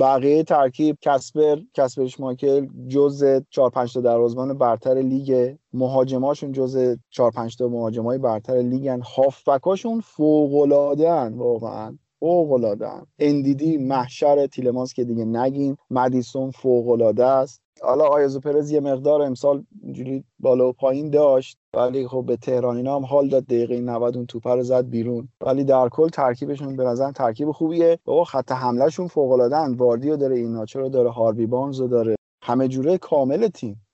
بقیه 0.00 0.42
ترکیب 0.42 0.98
کسپر 1.00 1.56
کسپر 1.74 2.08
مایکل 2.18 2.66
جز 2.88 3.24
4 3.50 3.70
5 3.70 3.92
تا 3.92 4.00
دروازه‌بان 4.00 4.58
برتر 4.58 4.94
لیگ. 4.94 5.56
مهاجماشون 5.72 6.52
جز 6.52 6.96
4 7.10 7.30
5 7.30 7.56
تا 7.56 7.68
مهاجمای 7.68 8.18
برتر 8.18 8.56
لیگن. 8.56 9.00
هافبکاشون 9.16 10.00
فوق‌العاده‌ان 10.00 11.34
واقعا. 11.34 11.98
فوق‌العاده‌ان 12.20 13.06
اندیدی 13.18 13.76
محشر 13.76 14.46
تیلمانس 14.46 14.92
که 14.92 15.04
دیگه 15.04 15.24
نگیم 15.24 15.76
مدیسون 15.90 16.50
فوق‌العاده 16.50 17.24
است. 17.26 17.62
حالا 17.82 18.04
آیزو 18.04 18.40
پرز 18.40 18.70
یه 18.70 18.80
مقدار 18.80 19.22
امسال 19.22 19.64
اینجوری 19.82 20.24
بالا 20.38 20.68
و 20.68 20.72
پایین 20.72 21.10
داشت 21.10 21.58
ولی 21.74 22.08
خب 22.08 22.24
به 22.26 22.36
تهرانینا 22.36 22.96
هم 22.96 23.04
حال 23.04 23.28
داد 23.28 23.44
دقیقه 23.44 23.80
90 23.80 24.16
اون 24.16 24.26
توپه 24.26 24.54
رو 24.54 24.62
زد 24.62 24.88
بیرون. 24.88 25.28
ولی 25.40 25.64
در 25.64 25.88
کل 25.88 26.08
ترکیبشون 26.08 26.76
به 26.76 26.84
نظر 26.84 27.12
ترکیب 27.12 27.52
خوبیه. 27.52 27.98
بابا 28.04 28.24
خط 28.24 28.52
حملهشون 28.52 29.08
فوق 29.08 29.30
العاده 29.30 29.76
واردیو 29.76 30.16
داره 30.16 30.36
ایناچو 30.36 30.80
رو 30.80 30.88
داره 30.88 31.10
هاروی 31.10 31.46
بانز 31.46 31.82
داره. 31.82 32.16
همه 32.42 32.68
جوره 32.68 32.98
کامل 32.98 33.48
تیم. 33.48 33.86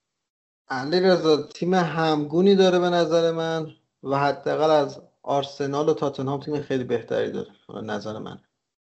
علی 0.69 1.01
رضا 1.01 1.43
تیم 1.43 1.75
همگونی 1.75 2.55
داره 2.55 2.79
به 2.79 2.91
نظر 2.91 3.33
من 3.33 3.67
و 4.03 4.19
حداقل 4.19 4.71
از 4.71 5.01
آرسنال 5.23 5.89
و 5.89 5.95
تاتنهام 5.95 6.41
تیم 6.41 6.61
خیلی 6.61 6.85
بهتری 6.85 7.33
داره. 7.33 7.51
به 7.69 7.81
نظر 7.81 8.19
من. 8.19 8.39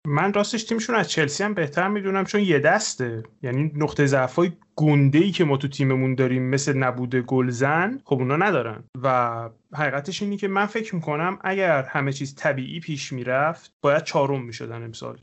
من 0.06 0.34
راستش 0.34 0.64
تیمشون 0.64 0.96
از 0.96 1.10
چلسی 1.10 1.44
هم 1.44 1.54
بهتر 1.54 1.88
می‌دونم 1.88 2.24
چون 2.24 2.42
یه 2.42 2.60
دسته. 2.60 3.24
یعنی 3.42 3.72
نقطه 3.76 4.06
ضعفای 4.06 4.52
گنده 4.76 5.20
ای 5.20 5.32
که 5.32 5.44
ما 5.44 5.58
تو 5.58 5.68
تیممون 5.68 6.16
داریم 6.16 6.44
مثل 6.50 6.78
نبوده 6.78 7.22
گلزن 7.22 8.00
خب 8.06 8.16
اونا 8.16 8.36
ندارن. 8.36 8.84
و 9.04 9.50
حقیقتش 9.74 10.22
اینه 10.22 10.38
که 10.38 10.48
من 10.48 10.66
فکر 10.66 10.96
می‌کنم 10.96 11.40
اگر 11.42 11.84
همه 11.84 12.14
چیز 12.14 12.36
طبیعی 12.36 12.80
پیش 12.80 13.14
می‌رفت 13.14 13.74
باید 13.82 14.04
چهارم 14.04 14.46
می‌شدن 14.46 14.84
امسال. 14.84 15.18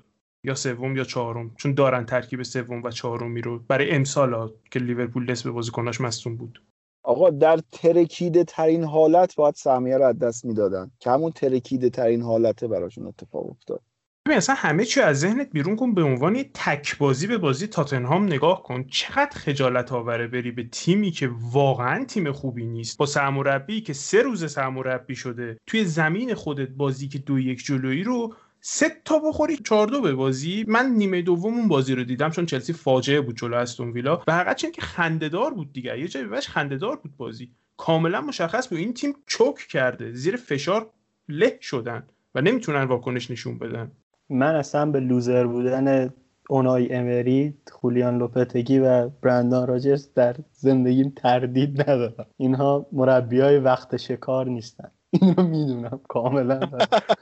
یا 0.44 0.54
سوم 0.54 0.96
یا 0.96 1.04
چهارم. 1.04 1.54
چون 1.56 1.74
دارن 1.74 2.04
ترکیب 2.04 2.42
سوم 2.42 2.82
و 2.82 2.90
چهارمی 2.90 3.40
رو 3.40 3.58
برای 3.58 3.90
امسال 3.90 4.52
که 4.70 4.78
لیورپول 4.78 5.30
نصف 5.30 5.46
بازیکناش 5.46 6.00
مصدوم 6.00 6.36
بود. 6.36 6.62
آقا 7.04 7.30
در 7.30 7.58
ترکیده 7.72 8.44
ترین 8.44 8.84
حالت 8.84 9.36
باید 9.36 9.54
سهمیه 9.54 9.98
رو 9.98 10.04
از 10.04 10.18
دست 10.18 10.44
می‌دادن. 10.44 10.90
که 11.00 11.10
همون 11.10 11.32
ترکیده 11.32 11.90
ترین 11.90 12.22
حالته 12.22 12.68
براشون 12.68 13.06
اتفاق 13.06 13.50
افتاد. 13.50 13.82
ببین 14.26 14.36
اصلا 14.36 14.54
همه 14.54 14.84
چی 14.84 15.00
از 15.00 15.20
ذهنت 15.20 15.50
بیرون 15.52 15.76
کن 15.76 15.94
به 15.94 16.02
عنوان 16.02 16.42
تک 16.54 16.98
بازی 16.98 17.26
به 17.26 17.38
بازی 17.38 17.66
تاتنهام 17.66 18.24
نگاه 18.24 18.62
کن. 18.62 18.84
چقدر 18.84 19.30
خجالت 19.30 19.92
آوره 19.92 20.26
بری 20.26 20.50
به 20.50 20.68
تیمی 20.72 21.10
که 21.10 21.30
واقعا 21.52 22.04
تیم 22.04 22.32
خوبی 22.32 22.66
نیست. 22.66 22.98
با 22.98 23.06
سرمربی 23.06 23.80
که 23.80 23.92
سه 23.92 24.22
روز 24.22 24.52
سرمربی 24.52 25.16
شده 25.16 25.58
توی 25.66 25.84
زمین 25.84 26.34
خودت 26.34 26.68
بازی 26.68 27.08
که 27.08 27.18
دو 27.18 27.38
یک 27.38 27.64
جلویی 27.64 28.02
رو 28.02 28.34
سه 28.60 28.96
تا 29.04 29.18
بخوری 29.18 29.56
چهار 29.56 29.86
دو 29.86 30.00
به 30.00 30.14
بازی. 30.14 30.64
من 30.68 30.90
نیمه 30.90 31.22
دوم 31.22 31.54
اون 31.54 31.68
بازی 31.68 31.94
رو 31.94 32.04
دیدم 32.04 32.30
چون 32.30 32.46
چلسی 32.46 32.72
فاجعه 32.72 33.20
بود 33.20 33.36
جلو 33.36 33.56
استون 33.56 33.90
ویلا. 33.90 34.22
و 34.26 34.32
حقیقت 34.34 34.72
که 34.72 34.82
خندهدار 34.82 35.54
بود 35.54 35.72
دیگه. 35.72 36.00
یه 36.00 36.08
جایی 36.08 36.26
بهش 36.26 36.48
خندهدار 36.48 36.96
بود 36.96 37.16
بازی. 37.16 37.50
کاملا 37.76 38.20
مشخص 38.20 38.68
بود. 38.68 38.78
این 38.78 38.94
تیم 38.94 39.14
چوک 39.26 39.56
کرده. 39.56 40.12
زیر 40.12 40.36
فشار 40.36 40.90
له 41.28 41.58
شدن 41.60 42.06
و 42.34 42.40
نمی‌تونن 42.40 42.82
واکنش 42.82 43.30
نشون 43.30 43.58
بدن. 43.58 43.92
من 44.32 44.54
اصلا 44.54 44.90
به 44.90 45.00
لوزر 45.00 45.46
بودن 45.46 46.14
اونای 46.48 46.92
امری 46.92 47.58
خولیان 47.70 48.18
لوپتگی 48.18 48.78
و 48.78 49.08
برندان 49.08 49.66
راجرز 49.66 50.12
در 50.14 50.36
زندگیم 50.52 51.12
تردید 51.16 51.80
ندارم. 51.80 52.26
اینها 52.36 52.86
مربی 52.92 53.40
های 53.40 53.58
وقت 53.58 53.96
شکار 53.96 54.46
نیستن. 54.46 54.90
این 55.10 55.34
رو 55.34 55.42
می‌دونم 55.42 56.00
کاملا. 56.08 56.60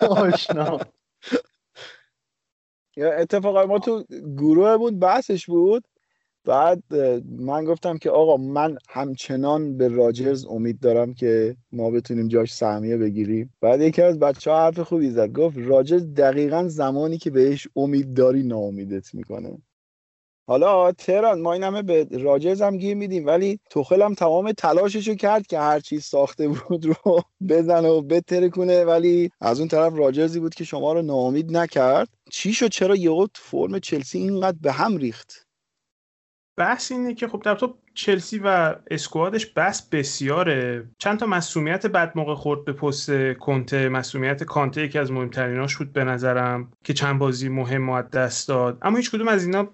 آشنا. 0.01 0.79
اتفاقا 2.97 3.67
ما 3.67 3.79
تو 3.79 4.05
گروه 4.37 4.77
بود 4.77 4.99
بحثش 4.99 5.47
بود. 5.47 5.85
بعد 6.51 6.95
من 7.39 7.65
گفتم 7.65 7.99
که 7.99 8.11
آقا 8.11 8.37
من 8.37 8.79
همچنان 8.89 9.77
به 9.77 9.89
راجرز 9.89 10.47
امید 10.47 10.81
دارم 10.81 11.15
که 11.15 11.57
ما 11.73 11.91
بتونیم 11.91 12.29
جاش 12.29 12.55
سهمیه 12.55 12.97
بگیریم. 12.97 13.55
بعد 13.61 13.81
یکی 13.81 14.03
از 14.03 14.19
بچه 14.19 14.51
ها 14.51 14.59
حرف 14.59 14.81
خوبی 14.81 15.11
زد. 15.11 15.33
گفت 15.33 15.57
راجرز 15.59 16.15
دقیقا 16.15 16.69
زمانی 16.69 17.19
که 17.19 17.31
بهش 17.31 17.69
امید 17.77 18.15
داری 18.15 18.43
ناامیدت 18.43 19.15
می‌کنه. 19.15 19.59
حالا 20.47 20.93
تهران 20.93 21.41
ما 21.41 21.53
این 21.53 21.63
همه 21.63 21.83
به 21.83 22.07
راجرز 22.11 22.63
هم 22.63 22.77
گیر 22.77 22.97
میدیم 22.97 23.27
ولی 23.27 23.61
توخل 23.71 24.03
هم 24.03 24.15
تمام 24.15 24.53
تلاششو 24.53 25.15
کرد 25.15 25.47
که 25.47 25.59
هر 25.59 25.81
چیز 25.81 26.05
ساخته 26.05 26.49
بود 26.49 26.87
رو 26.87 27.23
بزنه 27.49 27.89
و 27.89 28.03
بتره 28.03 28.49
کنه 28.49 28.85
ولی 28.85 29.31
از 29.41 29.59
اون 29.59 29.69
طرف 29.69 29.93
راجرزی 29.97 30.41
بود 30.41 30.55
که 30.55 30.65
شما 30.65 30.93
رو 30.93 31.03
ناامید 31.03 31.57
نکرد. 31.57 32.09
چی 32.31 32.53
شد 32.53 32.69
چرا 32.69 32.97
یهو 32.97 33.27
فرم 33.35 33.79
چلسی 33.79 34.19
اینقدر 34.19 34.59
به 34.63 34.73
هم 34.73 34.97
ریخت؟ 34.97 35.50
بحث 36.61 36.93
اینه 36.93 37.15
که 37.15 37.29
خب 37.29 37.43
در 37.45 37.55
تو 37.55 37.75
چلسی 37.95 38.41
و 38.45 38.75
اسکوادش 38.91 39.47
بس 39.47 39.89
بسیاره. 39.89 40.89
چند 40.99 41.19
تا 41.19 41.27
مسئولیت 41.27 41.87
بد 41.87 42.13
موقع 42.15 42.35
خورد 42.35 42.65
به 42.65 42.73
پست 42.73 43.11
کنته. 43.35 43.89
مسئولیت 43.89 44.45
کانته 44.45 44.83
یکی 44.83 44.99
از 44.99 45.13
مهمتریناش 45.13 45.77
بود 45.77 45.93
به 45.93 46.05
نظرم 46.05 46.73
که 46.85 46.93
چند 46.93 47.19
بازی 47.19 47.49
مهم 47.49 47.89
و 47.89 48.03
دست 48.03 48.49
داد. 48.49 48.79
اما 48.83 48.97
هیچ 48.97 49.11
کدوم 49.11 49.29
از 49.29 49.45
اینا 49.45 49.69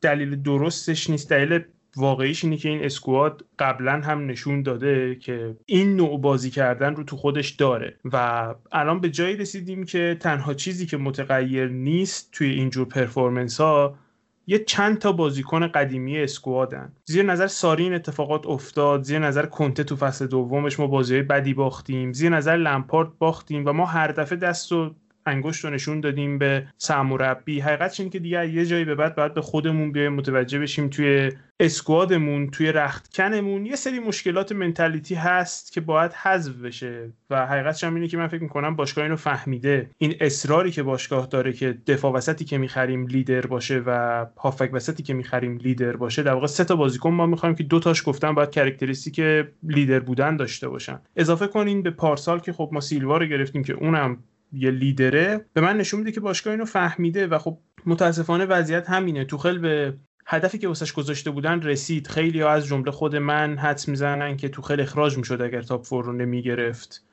دلیل 0.00 0.42
درستش 0.42 1.10
نیست. 1.10 1.30
دلیل 1.30 1.60
واقعیش 1.96 2.44
اینه 2.44 2.56
که 2.56 2.68
این 2.68 2.84
اسکواد 2.84 3.44
قبلا 3.58 3.92
هم 3.92 4.26
نشون 4.26 4.62
داده 4.62 5.14
که 5.14 5.56
این 5.66 5.96
نوع 5.96 6.20
بازی 6.20 6.50
کردن 6.50 6.96
رو 6.96 7.04
تو 7.04 7.16
خودش 7.16 7.50
داره. 7.50 7.96
و 8.04 8.54
الان 8.72 9.00
به 9.00 9.10
جایی 9.10 9.36
رسیدیم 9.36 9.84
که 9.84 10.16
تنها 10.20 10.54
چیزی 10.54 10.86
که 10.86 10.96
متغیر 10.96 11.68
نیست 11.68 12.28
توی 12.32 12.50
اینجور 12.50 12.88
پرفورمنس 12.88 13.60
ها 13.60 13.98
یه 14.46 14.64
چند 14.64 14.98
تا 14.98 15.12
بازیکن 15.12 15.66
قدیمی 15.66 16.18
squad 16.18 16.71
ن. 16.71 16.92
زیر 17.04 17.22
نظر 17.22 17.46
ساری 17.46 17.75
این 17.75 17.94
اتفاقات 17.94 18.46
افتاد 18.46 19.02
زیر 19.02 19.18
نظر 19.18 19.46
کنته 19.46 19.84
تو 19.84 19.96
فصل 19.96 20.26
دومش 20.26 20.80
ما 20.80 20.86
بازی 20.86 21.22
بدی 21.22 21.54
باختیم 21.54 22.12
زیر 22.12 22.30
نظر 22.30 22.56
لمپارد 22.56 23.18
باختیم 23.18 23.62
و 23.66 23.72
ما 23.72 23.86
هر 23.86 24.12
دفعه 24.12 24.38
دست 24.38 24.72
و 24.72 24.94
انگشت 25.26 25.64
رو 25.64 25.70
نشون 25.70 26.00
دادیم 26.00 26.38
به 26.38 26.66
سرمربی 26.78 27.60
حقیقتش 27.60 28.00
این 28.00 28.10
که 28.10 28.18
دیگه 28.18 28.48
یه 28.48 28.66
جایی 28.66 28.84
به 28.84 28.94
بعد 28.94 29.14
باید 29.14 29.34
به 29.34 29.42
خودمون 29.42 29.92
بیایم 29.92 30.12
متوجه 30.12 30.58
بشیم 30.58 30.88
توی 30.88 31.32
squad 31.60 32.16
مون 32.16 32.50
توی 32.50 32.72
رختکنمون 32.72 33.66
یه 33.66 33.76
سری 33.76 33.98
مشکلات 33.98 34.52
mentality 34.52 35.14
هست 35.14 35.72
که 35.72 35.80
باید 35.80 36.12
حذف 36.12 36.52
بشه. 36.52 37.08
و 37.30 37.46
حقیقتش 37.46 37.84
هم 37.84 37.94
اینه 37.94 38.08
که 38.08 38.16
من 38.16 38.26
فکر 38.26 38.42
می‌کنم 38.42 38.76
باشگاه 38.76 39.04
اینو 39.04 39.16
فهمیده. 39.16 39.90
این 39.98 40.14
اصراری 40.20 40.70
که 40.70 40.82
باشگاه 40.82 41.26
داره 41.26 41.52
که 41.52 41.78
دفاع 41.86 42.12
وسطی 42.12 42.44
که 42.44 42.58
می‌خریم 42.58 43.06
لیدر 43.06 43.46
باشه 43.46 43.82
و 43.86 44.26
هافبک 44.36 44.70
وسطی 44.72 45.02
که 45.02 45.14
می‌خریم 45.14 45.56
لیدر 45.56 45.96
باشه 45.96 46.22
در 46.22 46.32
واقع 46.32 46.46
سه 46.46 46.64
تا 46.64 46.76
بازیکن 46.76 47.10
ما 47.10 47.26
می‌خوایم 47.26 47.54
که 47.54 47.64
دو 47.64 47.80
تاش 47.80 48.02
گفتن 48.06 48.34
باید 48.34 48.50
characteristic 48.50 49.20
لیدر 49.62 50.00
بودن 50.00 50.36
داشته 50.36 50.68
باشن. 50.68 50.98
اضافه 51.16 51.46
کنین 51.46 51.82
به 51.82 51.90
پارسال 51.90 52.40
که 52.40 52.52
خب 52.52 52.70
ما 52.72 52.80
سیلوا 52.80 53.16
رو 53.16 53.26
گرفتیم 53.26 53.64
که 53.64 53.72
اونم 53.72 54.18
یه 54.56 54.70
لیدره 54.70 55.44
به 55.52 55.60
من 55.60 55.76
نشون 55.76 56.00
میده 56.00 56.12
که 56.12 56.20
باشگاه 56.20 56.52
اینو 56.52 56.64
فهمیده 56.64 57.26
و 57.26 57.38
خب 57.38 57.58
متاسفانه 57.86 58.44
وضعیت 58.44 58.90
همینه. 58.90 59.24
توخل 59.24 59.58
به 59.58 59.94
هدفی 60.26 60.58
که 60.58 60.68
واسش 60.68 60.92
گذاشته 60.92 61.30
بودن 61.30 61.62
رسید. 61.62 62.06
خیلی 62.06 62.40
ها 62.40 62.50
از 62.50 62.66
جمله 62.66 62.90
خود 62.90 63.16
من 63.16 63.58
حدس 63.58 63.88
می‌زنن 63.88 64.36
که 64.36 64.48
توخل 64.48 64.80
اخراج 64.80 65.18
می‌شد 65.18 65.42
اگر 65.42 65.62
top 65.62 65.84
four 65.84 66.04
رو 66.04 66.12
نمی‌گرفت. 66.12 67.06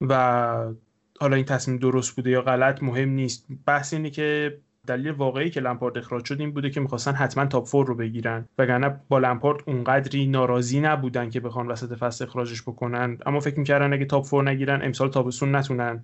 و 0.00 0.74
حالا 1.20 1.36
این 1.36 1.44
تصمیم 1.44 1.78
درست 1.78 2.16
بوده 2.16 2.30
یا 2.30 2.42
غلط 2.42 2.82
مهم 2.82 3.08
نیست. 3.08 3.46
بحث 3.66 3.94
اینه 3.94 4.10
که 4.10 4.58
دلیل 4.86 5.10
واقعی 5.10 5.50
که 5.50 5.60
لمپارد 5.60 5.98
اخراج 5.98 6.24
شد 6.24 6.40
این 6.40 6.52
بوده 6.52 6.70
که 6.70 6.80
می‌خواستن 6.80 7.12
حتما 7.12 7.46
top 7.46 7.66
four 7.66 7.86
رو 7.86 7.94
بگیرن. 7.94 8.48
وگرنه 8.58 9.00
با 9.08 9.18
لمپارد 9.18 9.62
اونقدری 9.66 10.26
ناراضی 10.26 10.80
نبودن 10.80 11.30
که 11.30 11.40
بخوان 11.40 11.66
وسط 11.66 11.98
فصل 11.98 12.24
اخراجش 12.24 12.62
بکنن. 12.62 13.18
اما 13.26 13.40
فکر 13.40 13.58
می‌کردن 13.58 13.92
اگه 13.92 14.04
top 14.04 14.24
four 14.24 14.50
نگیرن 14.50 14.82
امسال 14.82 15.10
تابستون 15.10 15.54
نتونن. 15.54 16.02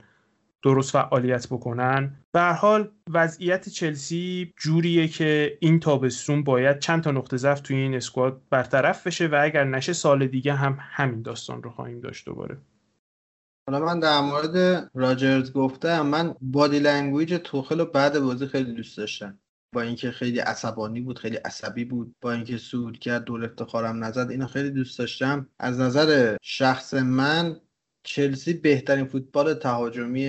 درست 0.62 0.92
فعالیت 0.92 1.46
بکنن. 1.46 2.16
به 2.32 2.42
حال 2.42 2.90
وضعیت 3.10 3.68
چلسی 3.68 4.54
جوریه 4.56 5.08
که 5.08 5.58
این 5.60 5.80
تابستون 5.80 6.44
باید 6.44 6.78
چند 6.78 7.02
تا 7.02 7.10
نقطه 7.10 7.36
ضعف 7.36 7.60
توی 7.60 7.76
این 7.76 7.94
squad 7.94 8.42
برطرف 8.50 9.06
بشه 9.06 9.26
و 9.26 9.38
اگر 9.42 9.64
نشه 9.64 9.92
سال 9.92 10.26
دیگه 10.26 10.54
هم 10.54 10.78
همین 10.80 11.22
داستان 11.22 11.62
رو 11.62 11.70
خواهیم 11.70 12.00
داشت 12.00 12.26
دوباره. 12.26 12.58
حالا 13.70 13.84
من 13.84 14.00
در 14.00 14.20
مورد 14.20 14.88
راجرز 14.94 15.52
گفتم 15.52 16.06
من 16.06 16.34
body 16.40 16.78
language 16.78 17.34
توخل 17.34 17.78
رو 17.78 17.84
بعد 17.84 18.18
بازی 18.18 18.46
خیلی 18.46 18.72
دوست 18.72 18.98
داشتم. 18.98 19.38
با 19.74 19.82
اینکه 19.82 20.10
خیلی 20.10 20.38
عصبانی 20.38 21.00
بود 21.00 21.18
خیلی 21.18 21.36
عصبی 21.36 21.84
بود. 21.84 22.14
با 22.20 22.32
اینکه 22.32 22.56
سود 22.58 22.98
کرد 22.98 23.24
دور 23.24 23.44
افتخارم 23.44 24.04
نزد 24.04 24.30
اینو 24.30 24.46
خیلی 24.46 24.70
دوست 24.70 24.98
داشتم. 24.98 25.48
از 25.58 25.80
نظر 25.80 26.36
شخص 26.42 26.94
من 26.94 27.60
چلسی 28.06 28.52
بهترین 28.52 29.04
فوتبال 29.04 29.54
تهاجمی 29.54 30.26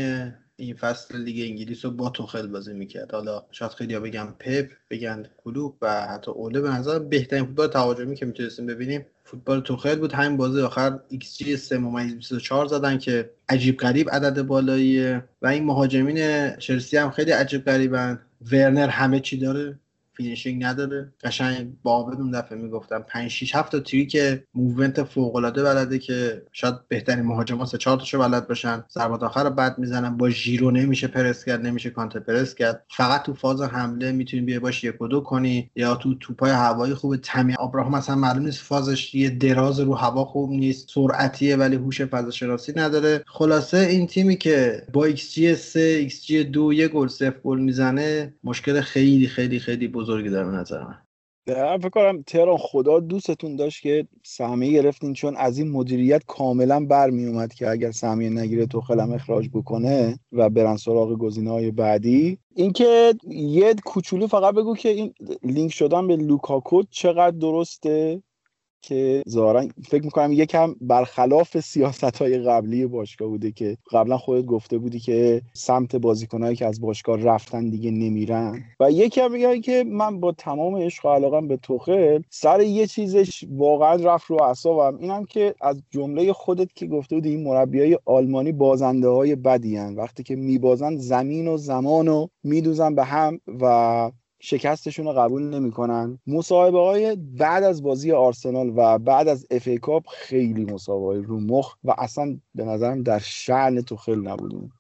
این 0.56 0.76
فصل 0.76 1.18
لیگ 1.18 1.50
انگلیس 1.50 1.86
رو 1.86 1.92
با 1.92 2.10
توخل 2.10 2.48
بازی 2.48 2.74
می‌کرد. 2.74 3.12
حالا 3.12 3.44
شاید 3.52 3.72
خیلی 3.72 3.94
ها 3.94 4.00
بگم 4.00 4.34
پپ 4.40 4.72
بگن 4.90 5.26
کلوپ 5.38 5.78
و 5.82 6.08
حتی 6.08 6.32
اوله 6.32 6.62
به 6.62 6.70
نظر 6.70 7.00
بهترین 7.00 7.46
فوتبال 7.46 7.68
تهاجمی 7.68 8.16
که 8.16 8.26
می‌تونستیم 8.26 8.66
ببینیم. 8.66 9.06
فوتبال 9.24 9.62
توخل 9.62 9.96
بود. 9.96 10.14
همین 10.14 10.38
بازی 10.38 10.62
آخر 10.62 11.00
ایکس 11.10 11.38
جی 11.38 11.58
3 11.58 11.78
24 11.78 12.66
زدن 12.66 12.98
که 12.98 13.30
عجیب 13.50 13.78
غریب 13.78 14.10
عدد 14.10 14.42
بالاییه 14.42 15.24
و 15.42 15.48
این 15.48 15.66
مهاجمین 15.66 16.50
چلسی 16.56 16.98
هم 16.98 17.12
خیلی 17.12 17.32
عجیب 17.32 17.66
غریبن. 17.66 18.20
ورنر 18.52 18.88
همه 18.88 19.20
چی 19.20 19.38
داره. 19.38 19.80
finishing 20.18 20.64
نداره. 20.64 21.14
قشنگ 21.24 21.68
به 21.84 21.99
عابد 21.99 22.22
اون 22.22 22.32
دفعه 22.32 22.58
می‌گفتم 22.58 23.06
5 23.08 23.32
6 23.32 23.56
7 23.56 23.72
تا 23.72 23.80
trick 23.80 24.18
movement 24.56 25.04
فوق 25.04 25.36
العاده 25.36 25.64
بلده 25.64 26.00
که 26.00 26.42
شاید 26.52 26.76
بهترین 26.88 27.26
مهاجما 27.26 27.66
سه 27.66 27.78
چهار 27.78 27.98
تاشو 27.98 28.20
بلد 28.20 28.48
باشن. 28.48 28.84
ضربات 28.94 29.24
آخر 29.24 29.44
رو 29.44 29.50
بد 29.50 29.80
می‌زنن. 29.80 30.18
با 30.18 30.30
ژیرو 30.30 30.72
نمیشه 30.72 31.08
پرس 31.08 31.46
کرد 31.46 31.66
نمیشه 31.66 31.90
counter 31.90 32.20
press 32.20 32.56
کرد. 32.56 32.84
فقط 32.90 33.24
تو 33.24 33.34
فاز 33.34 33.62
حمله 33.62 34.12
می‌تونی 34.12 34.44
بیای 34.44 34.60
باش 34.60 34.84
یک 34.84 35.02
و 35.02 35.08
دو 35.08 35.20
کنی 35.22 35.72
یا 35.76 35.96
تو 35.96 36.16
توپای 36.16 36.52
هوایی 36.52 36.94
خوب 36.94 37.16
تمی 37.16 37.56
آبراهام 37.60 37.96
مثلا 37.96 38.16
معلوم 38.16 38.46
نیست 38.46 38.62
فازش 38.62 39.16
یه 39.16 39.30
دراز 39.30 39.80
رو 39.80 39.94
هوا 39.94 40.26
خوب 40.26 40.50
نیست 40.50 40.90
سرعتیه 40.90 41.56
ولی 41.56 41.76
هوش 41.76 42.02
فضا 42.02 42.32
شناسی 42.32 42.74
نداره. 42.76 43.24
خلاصه 43.28 43.78
این 43.78 44.08
تیمی 44.08 44.36
که 44.36 44.84
با 44.94 45.06
xG 45.06 45.56
3 45.56 45.80
xG 45.80 46.44
2 46.44 46.74
یه 46.74 46.88
گل 46.88 47.08
صفر 47.08 47.40
گل 47.44 47.60
می‌زنه 47.60 48.34
مشکل 48.44 48.82
خیلی 48.82 49.28
خیلی 49.28 49.60
خیلی 49.60 49.88
بزرگی 50.08 50.30
داره 50.30 50.48
نظر 50.48 50.84
من. 50.84 50.98
فکر 51.78 51.90
کنم 51.90 52.22
تهران 52.22 52.58
خدا 52.58 53.00
دوستتون 53.00 53.56
داشت 53.56 53.82
که 53.82 54.08
سهمیه 54.26 54.72
گرفتین 54.72 55.14
چون 55.14 55.36
از 55.36 55.58
این 55.58 55.72
مدیریت 55.72 56.24
کاملا 56.28 56.86
برمی 56.86 57.26
اومد 57.26 57.54
که 57.54 57.70
اگر 57.70 57.92
سهمیه 57.92 58.30
نگیره 58.30 58.66
تو 58.66 58.82
خلم 58.82 59.12
اخراج 59.12 59.50
بکنه 59.54 60.20
و 60.32 60.50
برن 60.50 60.78
سراغ 60.78 61.14
گزینه 61.14 61.52
های 61.52 61.72
بعدی. 61.72 62.40
اینکه 62.56 63.14
یه 63.28 63.76
کوچولو 63.86 64.28
فقط 64.28 64.56
بگو 64.56 64.76
که 64.76 64.90
این 64.90 65.14
لینک 65.44 65.74
شدن 65.74 66.08
به 66.08 66.16
لوکاکو 66.16 66.84
چقدر 66.84 67.38
درسته؟ 67.38 68.24
که 68.82 69.24
ظاهرا 69.30 69.68
فکر 69.90 70.04
می‌کنم 70.04 70.32
یکم 70.32 70.76
برخلاف 70.82 71.60
سیاست 71.60 72.04
های 72.04 72.38
قبلی 72.38 72.86
باشگاه 72.86 73.28
بوده 73.28 73.52
که 73.52 73.78
قبلا 73.92 74.18
خودت 74.18 74.46
گفته 74.46 74.78
بودی 74.78 75.00
که 75.00 75.42
سمت 75.54 75.96
بازیکنهایی 75.96 76.56
که 76.56 76.66
از 76.66 76.82
باشگاه 76.82 77.18
رفتن 77.22 77.70
دیگه 77.70 77.92
نمیرن. 77.92 78.64
و 78.80 78.92
یکم 78.92 79.32
میگن 79.32 79.62
که 79.62 79.84
من 79.88 80.20
با 80.20 80.32
تمام 80.32 80.76
عشق 80.76 81.06
و 81.06 81.10
علاقم 81.10 81.48
به 81.48 81.58
توخل 81.58 82.22
سر 82.30 82.62
یه 82.62 82.88
چیزش 82.88 83.44
واقعا 83.50 83.96
رفت 83.96 84.26
رو 84.26 84.44
اعصابم. 84.44 84.98
اینم 84.98 85.26
که 85.26 85.56
از 85.62 85.84
جمله 85.90 86.34
خودت 86.34 86.74
که 86.74 86.88
گفته 86.88 87.16
بودی 87.16 87.30
این 87.30 87.44
مربیای 87.44 87.98
آلمانی 88.06 88.52
بازنده 88.52 89.08
های 89.08 89.36
بدی 89.36 89.78
وقتی 89.78 90.24
که 90.24 90.36
میبازن 90.36 90.96
زمین 90.96 91.48
و 91.48 91.58
زمان 91.58 92.08
و 92.08 92.28
می‌دوزن 92.44 92.96
به 92.96 93.04
هم 93.04 93.40
و 93.62 94.12
شکستشون 94.40 95.06
رو 95.06 95.14
قبول 95.14 95.44
نمی‌کنن. 95.44 96.20
مصاحبه 96.28 96.80
های 96.80 97.16
بعد 97.16 97.64
از 97.64 97.84
بازی 97.84 98.12
آرسنال 98.12 98.74
و 98.76 99.00
بعد 99.00 99.28
از 99.28 99.48
اف 99.52 99.68
ای 99.68 99.78
کاپ 99.78 100.08
خیلی 100.08 100.66
مصاحبه 100.66 101.22
رو 101.22 101.40
مخ 101.40 101.76
و 101.84 101.96
اصلا 101.98 102.38
به 102.56 102.66
نظرم 102.66 103.04
در 103.04 103.20
شأن 103.20 103.82
توخل 103.82 104.22
نبود 104.22 104.72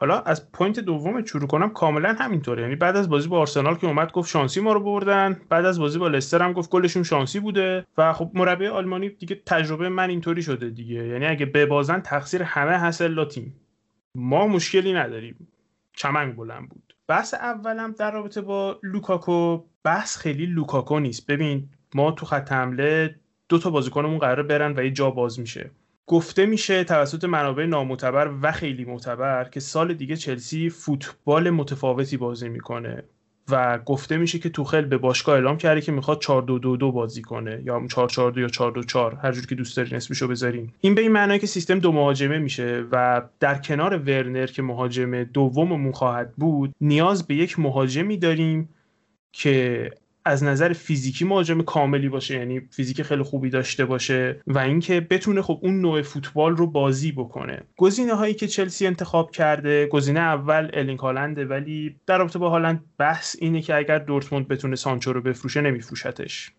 حالا 0.00 0.20
از 0.20 0.52
point 0.52 0.80
دوم 0.80 1.24
شروع 1.24 1.46
کنم 1.46 1.70
کاملا 1.70 2.16
همینطوره. 2.18 2.62
یعنی 2.62 2.76
بعد 2.76 2.96
از 2.96 3.08
بازی 3.08 3.28
با 3.28 3.38
آرسنال 3.38 3.74
که 3.74 3.86
اومد 3.86 4.12
گفت 4.12 4.30
شانسی 4.30 4.60
ما 4.60 4.72
رو 4.72 4.80
بردن. 4.80 5.40
بعد 5.48 5.64
از 5.64 5.78
بازی 5.78 5.98
با 5.98 6.08
لستر 6.08 6.42
هم 6.42 6.52
گفت 6.52 6.70
گلشون 6.70 7.02
شانسی 7.02 7.40
بوده. 7.40 7.86
و 7.98 8.12
خب 8.12 8.30
مربی 8.34 8.66
آلمانی 8.66 9.08
دیگه 9.08 9.42
تجربه 9.46 9.88
من 9.88 10.10
اینطوری 10.10 10.42
شده 10.42 10.70
دیگه. 10.70 11.06
یعنی 11.06 11.26
اگه 11.26 11.46
ببازن 11.46 12.00
تقصیر 12.00 12.42
همه 12.42 12.72
هست 12.72 13.02
تیم 13.28 13.60
ما 14.14 14.46
مشکلی 14.46 14.92
نداریم. 14.92 15.48
چمنگ 15.92 16.36
بلند 16.36 16.68
بود. 16.68 16.85
بحث 17.08 17.34
اولم 17.34 17.92
در 17.92 18.10
رابطه 18.10 18.40
با 18.40 18.78
لوکاکو 18.82 19.64
بحث 19.84 20.16
خیلی 20.16 20.46
لوکاکو 20.46 20.98
نیست. 21.00 21.26
ببین 21.26 21.68
ما 21.94 22.12
تو 22.12 22.26
خط 22.26 22.52
حمله 22.52 23.14
دو 23.48 23.58
تا 23.58 23.70
بازیکنمون 23.70 24.18
قراره 24.18 24.42
برن 24.42 24.78
و 24.78 24.84
یه 24.84 24.90
جا 24.90 25.10
باز 25.10 25.40
میشه. 25.40 25.70
گفته 26.06 26.46
میشه 26.46 26.84
توسط 26.84 27.24
منابع 27.24 27.66
نامعتبر 27.66 28.30
و 28.42 28.52
خیلی 28.52 28.84
معتبر 28.84 29.44
که 29.44 29.60
سال 29.60 29.94
دیگه 29.94 30.16
چلسی 30.16 30.70
فوتبال 30.70 31.50
متفاوتی 31.50 32.16
بازی 32.16 32.48
می‌کنه. 32.48 33.04
و 33.50 33.78
گفته 33.78 34.16
میشه 34.16 34.38
که 34.38 34.48
توخل 34.48 34.84
به 34.84 34.98
باشگاه 34.98 35.34
اعلام 35.34 35.56
کرده 35.56 35.80
که 35.80 35.92
می‌خواد 35.92 36.20
4 36.20 36.42
2 36.42 36.58
2 36.58 36.76
2 36.76 36.92
بازی 36.92 37.22
کنه 37.22 37.62
یا 37.64 37.86
4 37.90 38.08
4 38.08 38.30
2 38.30 38.40
یا 38.40 38.48
4 38.48 38.72
2 38.72 38.82
4 38.82 39.14
هر 39.14 39.32
جور 39.32 39.46
که 39.46 39.54
دوست 39.54 39.76
داری 39.76 39.96
اسمشو 39.96 40.28
بذاریم 40.28 40.74
این 40.80 40.94
به 40.94 41.00
این 41.00 41.12
معنی 41.12 41.38
که 41.38 41.46
سیستم 41.46 41.78
دو 41.78 41.92
مهاجمه 41.92 42.38
میشه 42.38 42.84
و 42.92 43.22
در 43.40 43.58
کنار 43.58 43.98
ورنر 43.98 44.46
که 44.46 44.62
مهاجم 44.62 45.24
دوممون 45.24 45.92
خواهد 45.92 46.32
بود 46.36 46.74
نیاز 46.80 47.26
به 47.26 47.34
یک 47.34 47.58
مهاجمی 47.58 48.16
داریم 48.16 48.68
که 49.32 49.90
از 50.26 50.44
نظر 50.44 50.72
فیزیکی 50.72 51.24
مهاجم 51.24 51.62
کاملی 51.62 52.08
باشه 52.08 52.34
یعنی 52.34 52.60
فیزیک 52.60 53.02
خیلی 53.02 53.22
خوبی 53.22 53.50
داشته 53.50 53.84
باشه 53.84 54.40
و 54.46 54.58
اینکه 54.58 55.00
بتونه 55.00 55.42
خب 55.42 55.58
اون 55.62 55.80
نوع 55.80 56.02
فوتبال 56.02 56.56
رو 56.56 56.66
بازی 56.66 57.12
بکنه. 57.12 57.62
گزینه 57.76 58.14
هایی 58.14 58.34
که 58.34 58.46
چلسی 58.46 58.86
انتخاب 58.86 59.30
کرده 59.30 59.86
گزینه 59.86 60.20
اول 60.20 60.70
ارلینگ 60.72 60.98
هالنده 60.98 61.44
ولی 61.44 62.00
در 62.06 62.18
رابطه 62.18 62.38
با 62.38 62.50
هالند 62.50 62.84
بحث 62.98 63.36
اینه 63.38 63.62
که 63.62 63.74
اگر 63.74 63.98
دورتموند 63.98 64.48
بتونه 64.48 64.76
سانچو 64.76 65.12
رو 65.12 65.20
بفروشه 65.20 65.60
نمیفروشتش. 65.60 66.52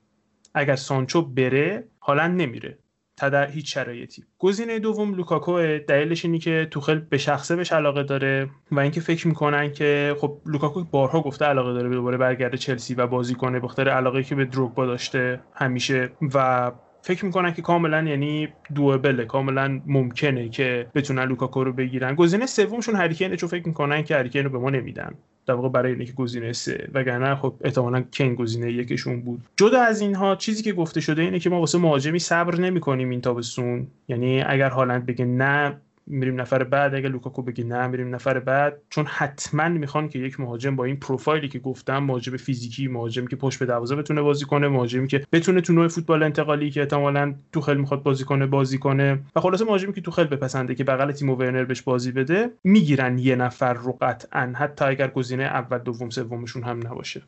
اگر 0.54 0.76
سانچو 0.76 1.22
بره 1.22 1.88
هالند 2.02 2.42
نمیره. 2.42 2.78
تا 3.18 3.30
در 3.30 3.50
هیچ 3.52 3.74
شرایطی. 3.74 4.24
گزینه 4.40 4.80
دوم 4.80 5.16
لوکاکو 5.16 5.78
دلیلش 5.88 6.26
اینه 6.26 6.40
که 6.40 6.68
توخل 6.72 7.00
به 7.00 7.18
شخصه 7.18 7.56
بهش 7.56 7.72
علاقه 7.72 8.04
داره 8.04 8.50
و 8.72 8.80
اینکه 8.80 9.02
فکر 9.02 9.28
می‌کنن 9.28 9.72
که 9.72 10.16
خب 10.20 10.42
لوکاکو 10.46 10.84
بارها 10.84 11.22
گفته 11.22 11.46
علاقه 11.46 11.74
داره 11.74 11.90
به 11.90 11.96
دوباره 11.96 12.18
برگرده 12.18 12.58
چلسی 12.58 12.94
و 12.94 13.08
بازی 13.08 13.36
کنه 13.36 13.60
بخاطر 13.60 13.90
علاقه 13.90 14.24
که 14.24 14.36
به 14.36 14.46
دروگبا 14.46 14.86
داشته 14.86 15.42
همیشه 15.54 16.12
و 16.34 16.72
فکر 17.08 17.26
می‌کنن 17.26 17.54
که 17.54 17.62
کاملا 17.62 18.02
یعنی 18.02 18.48
دوبله 18.76 19.26
کاملا 19.26 19.82
ممکنه 19.86 20.50
که 20.50 20.88
بتونن 20.96 21.24
لوکاکو 21.24 21.64
رو 21.64 21.74
بگیرن. 21.74 22.16
گزینه 22.16 22.46
سومشون 22.46 22.96
هری 22.96 23.11
کینه 23.11 23.36
چون 23.36 23.50
فکر 23.50 23.68
می‌کنن 23.68 24.04
که 24.04 24.16
هری 24.16 24.28
کین 24.28 24.44
رو 24.44 24.50
به 24.50 24.58
ما 24.58 24.70
نمیدن. 24.70 25.14
در 25.46 25.54
واقع 25.54 25.70
برای 25.70 25.94
اینکه 25.94 26.14
گزینه 26.14 26.54
سه. 26.54 26.90
وگرنه 26.94 27.36
خب 27.36 27.54
احتمالا 27.62 28.02
کین 28.02 28.36
گزینه 28.36 28.72
یکشون 28.72 29.22
بود. 29.22 29.42
جدا 29.56 29.82
از 29.82 30.02
اینها 30.02 30.36
چیزی 30.36 30.64
که 30.64 30.74
گفته 30.74 31.02
شده 31.02 31.22
اینه 31.22 31.40
که 31.40 31.50
ما 31.50 31.60
واسه 31.60 31.78
مهاجمی 31.78 32.20
صبر 32.20 32.60
نمی‌کنیم 32.60 33.10
این 33.10 33.22
تابستون. 33.22 33.88
یعنی 34.08 34.42
اگر 34.42 34.70
هالند 34.70 35.06
بگه 35.06 35.26
نه 35.26 35.82
میریم 36.08 36.42
نفر 36.42 36.64
بعد 36.64 36.96
اگه 36.96 37.10
لوکاکو 37.10 37.42
بگی 37.42 37.64
نه 37.64 37.88
میریم 37.88 38.16
نفر 38.16 38.40
بعد. 38.40 38.82
چون 38.90 39.06
حتما 39.06 39.70
می‌خوان 39.70 40.10
که 40.10 40.20
یک 40.20 40.40
مهاجم 40.40 40.76
با 40.76 40.86
این 40.86 40.98
پروفایلی 40.98 41.48
که 41.48 41.60
گفتم 41.60 41.98
مهاجم 41.98 42.38
فیزیکی 42.38 42.88
مهاجمی 42.88 43.28
که 43.28 43.36
پشت 43.36 43.60
به 43.60 43.66
دروازه 43.66 43.96
بتونه 43.96 44.22
بازی 44.22 44.46
کنه 44.46 44.68
مهاجمی 44.68 45.08
که 45.08 45.24
بتونه 45.32 45.62
تو 45.62 45.74
نوع 45.74 45.88
فوتبال 45.88 46.24
انتقالی 46.24 46.70
که 46.72 46.80
احتمالاً 46.80 47.36
توخل 47.52 47.80
می‌خواد 47.80 48.04
بازی 48.04 48.24
کنه 48.24 48.46
بازی 48.46 48.78
کنه. 48.78 49.20
و 49.36 49.40
خلاصه 49.40 49.66
مهاجمی 49.66 49.94
که 49.94 50.02
توخل 50.02 50.30
بپسنده 50.30 50.76
که 50.76 50.84
بغل 50.84 51.12
تیمو 51.12 51.30
ورنر 51.30 51.64
بهش 51.64 51.82
بازی 51.82 52.12
بده 52.12 52.50
می‌گیرن 52.64 53.20
یه 53.20 53.36
نفر 53.36 53.74
رو 53.74 53.98
قطعا. 54.02 54.54
حتی 54.56 54.86
اگر 54.86 55.08
گزینه 55.08 55.44
اول 55.44 55.78
دوم 55.78 56.10
سومشون 56.10 56.64
هم 56.64 56.78
نباشه. 56.78 57.22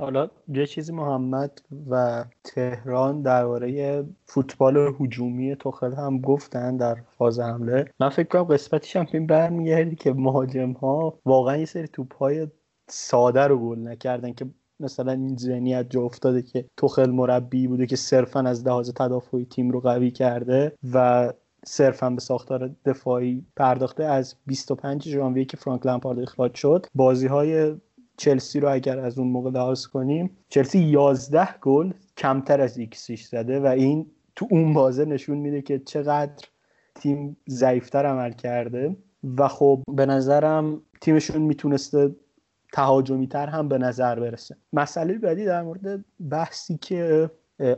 حالا 0.00 0.30
یه 0.48 0.66
چیزی 0.66 0.92
محمد 0.92 1.62
و 1.90 2.24
تهران 2.44 3.22
درباره 3.22 4.04
فوتبال 4.26 4.94
هجومی 5.00 5.56
توخل 5.56 5.92
هم 5.92 6.20
گفتن 6.20 6.76
در 6.76 6.94
فاز 7.18 7.40
حمله. 7.40 7.84
من 8.00 8.08
فکر 8.08 8.28
کنم 8.28 8.42
قسمتش 8.42 8.96
هم 8.96 9.06
این 9.12 9.26
برمیگردی 9.26 9.96
که 9.96 10.12
مهاجم 10.12 10.72
ها 10.72 11.18
واقعا 11.24 11.56
یه 11.56 11.64
سری 11.64 11.88
توپ 11.88 12.14
های 12.14 12.48
ساده 12.88 13.46
رو 13.46 13.58
گل 13.58 13.78
نکردن 13.78 14.32
که 14.32 14.46
مثلا 14.80 15.12
این 15.12 15.36
ذهنیت 15.36 15.90
جا 15.90 16.02
افتاده 16.02 16.42
که 16.42 16.64
توخل 16.76 17.10
مربی 17.10 17.66
بوده 17.66 17.86
که 17.86 17.96
صرفا 17.96 18.40
از 18.40 18.66
لحاظ 18.66 18.90
تدافعی 18.90 19.44
تیم 19.44 19.70
رو 19.70 19.80
قوی 19.80 20.10
کرده 20.10 20.72
و 20.92 21.32
صرفا 21.66 22.10
به 22.10 22.20
ساختار 22.20 22.70
دفاعی 22.84 23.46
پرداخته 23.56 24.04
از 24.04 24.34
25 24.46 25.08
ژانویه 25.08 25.44
که 25.44 25.56
فرانک 25.56 25.86
لمپارد 25.86 26.18
اخراج 26.18 26.54
شد. 26.54 26.86
بازی 26.94 27.26
های 27.26 27.74
چلسی 28.18 28.60
رو 28.60 28.72
اگر 28.72 28.98
از 28.98 29.18
اون 29.18 29.28
موقع 29.28 29.50
لحاظ 29.50 29.86
کنیم 29.86 30.30
چلسی 30.48 30.78
11 30.78 31.48
گل 31.60 31.92
کمتر 32.16 32.60
از 32.60 32.78
ایکسیش 32.78 33.24
زده 33.24 33.60
و 33.60 33.66
این 33.66 34.06
تو 34.36 34.48
اون 34.50 34.74
بازه 34.74 35.04
نشون 35.04 35.38
میده 35.38 35.62
که 35.62 35.78
چقدر 35.78 36.46
تیم 36.94 37.36
ضعیفتر 37.48 38.06
عمل 38.06 38.32
کرده. 38.32 38.96
و 39.38 39.48
خب 39.48 39.82
به 39.92 40.06
نظرم 40.06 40.82
تیمشون 41.00 41.42
می‌تونسته 41.42 42.14
تهاجمی 42.72 43.28
تر 43.28 43.46
هم 43.46 43.68
به 43.68 43.78
نظر 43.78 44.20
برسه. 44.20 44.56
مسئله 44.72 45.14
بعدی 45.14 45.44
در 45.44 45.62
مورد 45.62 46.04
بحثی 46.30 46.78
که 46.78 47.30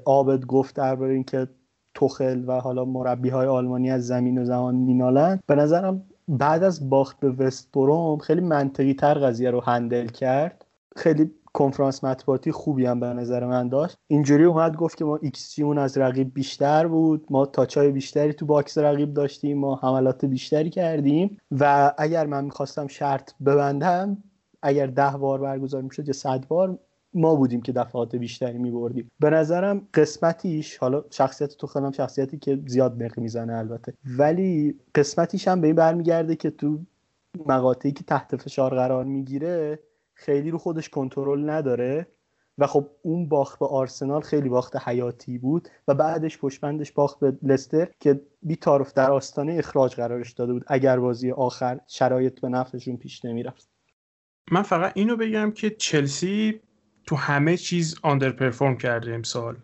آبد 0.04 0.44
گفت 0.44 0.76
درباره 0.76 1.12
اینکه 1.14 1.48
توخل 1.94 2.44
و 2.46 2.52
حالا 2.52 2.84
مربی 2.84 3.28
های 3.28 3.46
آلمانی 3.46 3.90
از 3.90 4.06
زمین 4.06 4.38
و 4.38 4.44
زمان 4.44 4.74
مینالن 4.74 5.40
به 5.46 5.54
نظرم 5.54 6.02
بعد 6.30 6.62
از 6.62 6.90
باخت 6.90 7.20
به 7.20 7.30
وست 7.30 7.72
بروم 7.72 8.18
خیلی 8.18 8.40
منطقی 8.40 8.94
تر 8.94 9.14
قضیه 9.14 9.50
رو 9.50 9.60
handle 9.60 10.06
کرد. 10.06 10.64
خیلی 10.96 11.30
کنفرانس 11.52 12.04
مطبوعاتی 12.04 12.52
خوبی 12.52 12.86
هم 12.86 13.00
به 13.00 13.06
نظر 13.06 13.46
من 13.46 13.68
داشت. 13.68 13.96
اینجوری 14.06 14.44
اومد 14.44 14.76
گفت 14.76 14.96
که 14.96 15.04
ما 15.04 15.18
xG 15.22 15.58
مون 15.58 15.78
از 15.78 15.98
رقیب 15.98 16.34
بیشتر 16.34 16.86
بود. 16.86 17.26
ما 17.30 17.46
touch 17.46 17.83
ای 17.83 17.90
بیشتری 17.90 18.32
تو 18.32 18.46
box 18.46 18.78
رقیب 18.78 19.14
داشتیم. 19.14 19.58
ما 19.58 19.74
حملات 19.82 20.24
بیشتری 20.24 20.70
کردیم. 20.70 21.38
و 21.50 21.92
اگر 21.98 22.26
من 22.26 22.44
می‌خواستم 22.44 22.86
شرط 22.86 23.32
ببندم 23.46 24.22
اگر 24.62 24.86
ده 24.86 25.10
بار 25.10 25.40
برگزار 25.40 25.82
می‌شد 25.82 26.06
یا 26.06 26.12
صد 26.12 26.46
بار 26.48 26.78
ما 27.14 27.34
بودیم 27.34 27.62
که 27.62 27.72
دفعات 27.72 28.16
بیشتری 28.16 28.58
میبردیم. 28.58 29.10
به 29.20 29.30
نظرم 29.30 29.88
قسمتیش 29.94 30.76
حالا 30.76 31.04
شخصیت 31.10 31.56
توخل 31.56 31.66
هم 31.66 31.92
شخصیتی 31.92 32.38
که 32.38 32.58
زیاد 32.66 33.02
نق 33.02 33.18
می‌زنه 33.18 33.54
البته 33.54 33.94
ولی 34.18 34.80
قسمتیش 34.94 35.48
هم 35.48 35.60
به 35.60 35.66
این 35.66 35.76
برمیگرده 35.76 36.36
که 36.36 36.50
تو 36.50 36.78
مقاطعی 37.46 37.92
که 37.92 38.04
تحت 38.04 38.36
فشار 38.36 38.74
قرار 38.74 39.04
می‌گیره 39.04 39.78
خیلی 40.14 40.50
رو 40.50 40.58
خودش 40.58 40.88
کنترل 40.88 41.50
نداره 41.50 42.06
و 42.58 42.66
خب 42.66 42.90
اون 43.02 43.28
باخت 43.28 43.58
به 43.58 43.66
آرسنال 43.66 44.20
خیلی 44.20 44.48
باخت 44.48 44.88
حیاتی 44.88 45.38
بود 45.38 45.68
و 45.88 45.94
بعدش 45.94 46.38
پشتبندش 46.38 46.92
باخت 46.92 47.20
به 47.20 47.38
لستر 47.42 47.88
که 48.00 48.20
بی 48.42 48.56
تعارف 48.56 48.92
در 48.92 49.10
آستانه 49.10 49.54
اخراج 49.58 49.94
قرارش 49.94 50.32
داده 50.32 50.52
بود 50.52 50.64
اگر 50.66 50.98
بازی 50.98 51.30
آخر 51.30 51.80
شرایط 51.86 52.40
به 52.40 52.48
نفعشون 52.48 52.96
پیش 52.96 53.24
نمی‌رفت. 53.24 53.68
من 54.50 54.62
فقط 54.62 54.92
اینو 54.94 55.16
بگم 55.16 55.50
که 55.50 55.70
چلسی 55.70 56.60
تو 57.10 57.16
همه 57.16 57.56
چیز 57.56 57.98
underperform 58.02 58.76
کرده 58.76 59.14
امسال. 59.14 59.56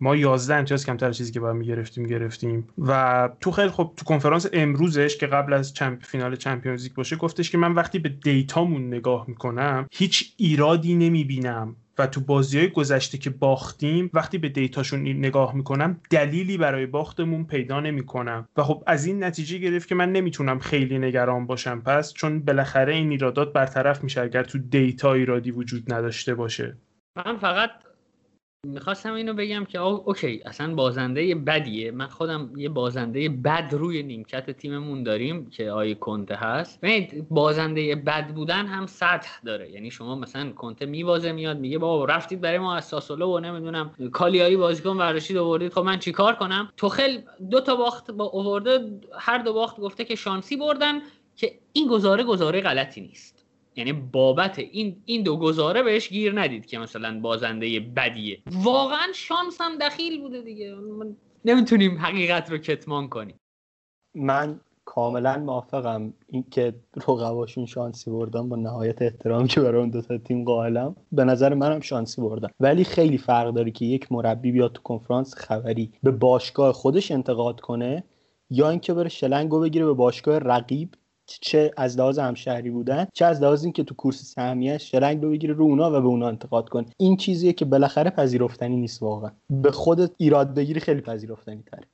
ما 0.00 0.16
11 0.16 0.54
امتیاز 0.54 0.86
کمتر 0.86 1.12
چیزی 1.12 1.32
که 1.32 1.40
باید 1.40 1.56
می‌گرفتیم 1.56 2.06
گرفتیم. 2.06 2.68
و 2.78 3.28
توخل 3.40 3.68
خب 3.68 3.92
تو 3.96 4.04
کنفرانس 4.04 4.46
امروزش 4.52 5.16
که 5.16 5.26
قبل 5.26 5.52
از 5.52 5.74
چمپ 5.74 6.04
final 6.04 6.36
Champions 6.36 6.82
League 6.82 6.92
باشه 6.92 7.16
گفتش 7.16 7.50
که 7.50 7.58
من 7.58 7.72
وقتی 7.72 7.98
به 7.98 8.08
data 8.08 8.53
مون 8.53 8.86
نگاه 8.86 9.24
می‌کنم 9.28 9.86
هیچ 9.92 10.34
ایرادی 10.36 10.94
نمی‌بینم. 10.94 11.76
و 11.98 12.06
تو 12.06 12.20
بازی 12.20 12.58
های 12.58 12.68
گذشته 12.68 13.18
که 13.18 13.30
باختیم 13.30 14.10
وقتی 14.14 14.38
به 14.38 14.48
data 14.48 14.74
شون 14.74 15.00
نگاه 15.00 15.54
می‌کنم 15.54 16.00
دلیلی 16.10 16.56
برای 16.56 16.86
باختمون 16.86 17.44
پیدا 17.44 17.80
نمی‌کنم. 17.80 18.48
و 18.56 18.62
خب 18.62 18.82
از 18.86 19.06
این 19.06 19.24
نتیجه 19.24 19.58
گرفت 19.58 19.88
که 19.88 19.94
من 19.94 20.12
نمی‌تونم 20.12 20.58
خیلی 20.58 20.98
نگران 20.98 21.46
باشم. 21.46 21.80
پس 21.80 22.12
چون 22.12 22.40
بالاخره 22.40 22.94
این 22.94 23.10
ایرادات 23.10 23.52
برطرف 23.52 24.04
میشه 24.04 24.20
اگر 24.20 24.42
تو 24.44 24.58
data 24.58 25.12
ایرادی 25.12 25.50
وجود 25.50 25.92
نداشته 25.92 26.34
باشه. 26.34 26.76
من 27.16 27.36
فقط 27.36 27.70
می‌خواستم 28.66 29.14
اینو 29.14 29.34
بگم 29.34 29.64
که 29.64 29.78
okay 29.80 30.42
اصلا 30.44 30.74
بازنده 30.74 31.34
بدیه. 31.34 31.90
من 31.90 32.06
خودم 32.06 32.52
یه 32.56 32.68
بازنده 32.68 33.28
بد 33.28 33.68
روی 33.72 34.02
نیمکت 34.02 34.50
تیممون 34.50 35.02
داریم 35.02 35.50
که 35.50 35.70
آقای 35.70 35.94
کنته 35.94 36.34
هست. 36.34 36.80
ببینید 36.80 37.28
بازنده 37.28 37.94
بد 37.94 38.28
بودن 38.28 38.66
هم 38.66 38.86
سطح 38.86 39.30
داره. 39.44 39.70
یعنی 39.70 39.90
شما 39.90 40.14
مثلا 40.14 40.52
کنته 40.52 40.86
میبازه 40.86 41.32
میاد 41.32 41.58
میگه 41.58 41.78
بابا 41.78 42.04
رفتید 42.04 42.40
برای 42.40 42.58
ما 42.58 42.76
از 42.76 42.84
ساسولو 42.84 43.26
و 43.26 43.38
نمی‌دونم 43.38 43.94
کالیاری 44.12 44.56
بازیکن 44.56 44.96
ورداشتید 44.96 45.36
آوردید 45.36 45.72
خب 45.72 45.80
من 45.80 45.98
چیکار 45.98 46.34
کنم؟ 46.34 46.72
توخل 46.76 47.18
دو 47.50 47.60
تا 47.60 47.76
باخت 47.76 48.10
با 48.10 48.28
آورده 48.28 49.00
هر 49.18 49.38
دو 49.38 49.52
باخت 49.52 49.80
گفته 49.80 50.04
که 50.04 50.14
شانسی 50.14 50.56
بردن 50.56 51.00
که 51.36 51.58
این 51.72 51.88
گزاره 51.88 52.24
گزاره 52.24 52.60
غلطی 52.60 53.00
نیست. 53.00 53.33
یعنی 53.76 53.92
بابت 53.92 54.58
این 54.58 55.02
این 55.04 55.22
دو 55.22 55.36
گزاره 55.36 55.82
بهش 55.82 56.08
گیر 56.08 56.40
ندید 56.40 56.66
که 56.66 56.78
مثلا 56.78 57.20
بازنده 57.20 57.80
بدیه. 57.80 58.42
واقعا 58.62 59.06
شانس 59.14 59.60
هم 59.60 59.78
دخیل 59.78 60.20
بوده 60.20 60.40
دیگه. 60.42 60.74
نمی‌تونیم 61.44 61.98
حقیقت 61.98 62.50
رو 62.50 62.58
کتمان 62.58 63.08
کنیم. 63.08 63.40
من 64.14 64.60
کاملا 64.84 65.38
موافقم 65.38 66.12
این 66.28 66.44
که 66.50 66.74
رقباشون 66.96 67.66
شانسی 67.66 68.10
بردن 68.10 68.48
با 68.48 68.56
نهایت 68.56 69.02
احترامی 69.02 69.48
که 69.48 69.60
برای 69.60 69.80
اون 69.80 69.90
دو 69.90 70.02
تا 70.02 70.18
تیم 70.18 70.44
قائلم 70.44 70.96
به 71.12 71.24
نظر 71.24 71.54
منم 71.54 71.80
شانسی 71.80 72.22
بردن. 72.22 72.48
ولی 72.60 72.84
خیلی 72.84 73.18
فرق 73.18 73.54
داره 73.54 73.70
که 73.70 73.84
یک 73.84 74.12
مربی 74.12 74.52
بیاد 74.52 74.72
تو 74.72 74.82
کنفرانس 74.82 75.34
خبری 75.34 75.92
به 76.02 76.10
باشگاه 76.10 76.72
خودش 76.72 77.10
انتقاد 77.10 77.60
کنه 77.60 78.04
یا 78.50 78.70
اینکه 78.70 78.94
بره 78.94 79.08
شلنگو 79.08 79.60
بگیره 79.60 79.84
به 79.84 79.92
باشگاه 79.92 80.38
رقیب. 80.38 80.88
چه 81.26 81.70
از 81.76 81.98
لحاظ 81.98 82.18
همشهری 82.18 82.70
بودن 82.70 83.06
چه 83.12 83.24
از 83.24 83.42
لحاظ 83.42 83.64
اینکه 83.64 83.84
تو 83.84 83.94
کورس 83.94 84.22
سهمیه 84.22 84.78
شلنگ 84.78 85.22
رو 85.22 85.30
بگیره 85.30 85.54
رو 85.54 85.64
اونا 85.64 85.88
و 85.88 86.00
به 86.00 86.06
اونا 86.06 86.28
انتقاد 86.28 86.68
کن 86.68 86.86
این 86.96 87.16
چیزیه 87.16 87.52
که 87.52 87.64
بالاخره 87.64 88.10
پذیرفتنی 88.10 88.76
نیست 88.76 89.02
واقعا. 89.02 89.30
به 89.50 89.70
خودت 89.70 90.10
ایراد 90.16 90.54
بگیری 90.54 90.80
خیلی 90.80 91.00
پذیرفتنی 91.00 91.62
تره. 91.62 91.86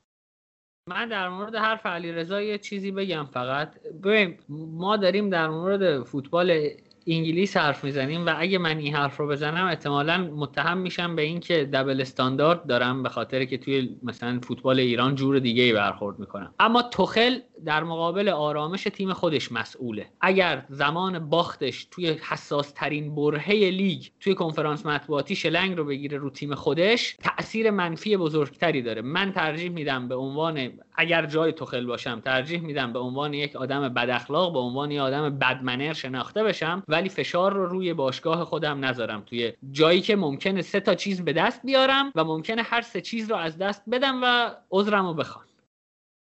من 0.88 1.08
در 1.08 1.28
مورد 1.28 1.54
حرف 1.54 1.86
علی 1.86 2.12
رضا 2.12 2.42
یه 2.42 2.58
چیزی 2.58 2.90
بگم 2.90 3.24
فقط. 3.32 3.74
ببین 4.02 4.38
ما 4.48 4.96
داریم 4.96 5.30
در 5.30 5.48
مورد 5.48 6.02
فوتبال 6.04 6.70
انگلیس 7.06 7.56
حرف 7.56 7.84
می‌زنیم 7.84 8.26
و 8.26 8.34
اگه 8.38 8.58
من 8.58 8.78
این 8.78 8.94
حرف 8.94 9.16
رو 9.16 9.28
بزنم 9.28 9.66
احتمالا 9.66 10.18
متهم 10.18 10.78
میشم 10.78 11.16
به 11.16 11.22
اینکه 11.22 11.64
دبل 11.64 12.00
استاندارد 12.00 12.66
دارم 12.66 13.02
به 13.02 13.08
خاطر 13.08 13.44
که 13.44 13.58
توی 13.58 13.96
مثلا 14.02 14.40
فوتبال 14.42 14.80
ایران 14.80 15.14
جور 15.14 15.38
دیگه 15.38 15.62
ای 15.62 15.72
برخورد 15.72 16.18
می‌کنم. 16.18 16.54
اما 16.60 16.82
توخل 16.82 17.38
در 17.64 17.84
مقابل 17.84 18.28
آرامش 18.28 18.82
تیم 18.82 19.12
خودش 19.12 19.52
مسئوله. 19.52 20.06
اگر 20.20 20.64
زمان 20.68 21.30
باختش 21.30 21.84
توی 21.90 22.16
حساس 22.30 22.72
ترین 22.72 23.14
برهه 23.14 23.70
لیگ 23.70 24.06
توی 24.20 24.34
کنفرانس 24.34 24.86
مطبوعاتی 24.86 25.36
شلنگ 25.36 25.76
رو 25.76 25.84
بگیره 25.84 26.18
رو 26.18 26.30
تیم 26.30 26.54
خودش 26.54 27.16
تاثیر 27.22 27.70
منفی 27.70 28.16
بزرگتری 28.16 28.82
داره. 28.82 29.02
من 29.02 29.32
ترجیح 29.32 29.70
میدم 29.70 30.08
به 30.08 30.14
عنوان 30.14 30.70
اگر 30.94 31.26
جای 31.26 31.52
توخل 31.52 31.86
باشم 31.86 32.20
ترجیح 32.20 32.60
میدم 32.60 32.92
به 32.92 32.98
عنوان 32.98 33.34
یک 33.34 33.56
آدم 33.56 33.88
بد 33.88 34.10
اخلاق 34.10 34.52
به 34.52 34.58
عنوان 34.58 34.90
یک 34.90 35.00
آدم 35.00 35.38
بدمنر 35.38 35.92
شناخته 35.92 36.44
بشم 36.44 36.82
ولی 36.90 37.08
فشار 37.08 37.52
رو 37.52 37.66
روی 37.66 37.94
باشگاه 37.94 38.44
خودم 38.44 38.84
نذارم. 38.84 39.22
توی 39.26 39.52
جایی 39.72 40.00
که 40.00 40.16
ممکنه 40.16 40.62
سه 40.62 40.80
تا 40.80 40.94
چیز 40.94 41.20
به 41.20 41.32
دست 41.32 41.60
بیارم 41.64 42.12
و 42.14 42.24
ممکنه 42.24 42.62
هر 42.62 42.80
سه 42.82 43.00
چیز 43.00 43.30
رو 43.30 43.36
از 43.36 43.58
دست 43.58 43.82
بدم 43.90 44.20
و 44.22 44.50
عذرم 44.70 45.06
رو 45.06 45.14
بخوام. 45.14 45.44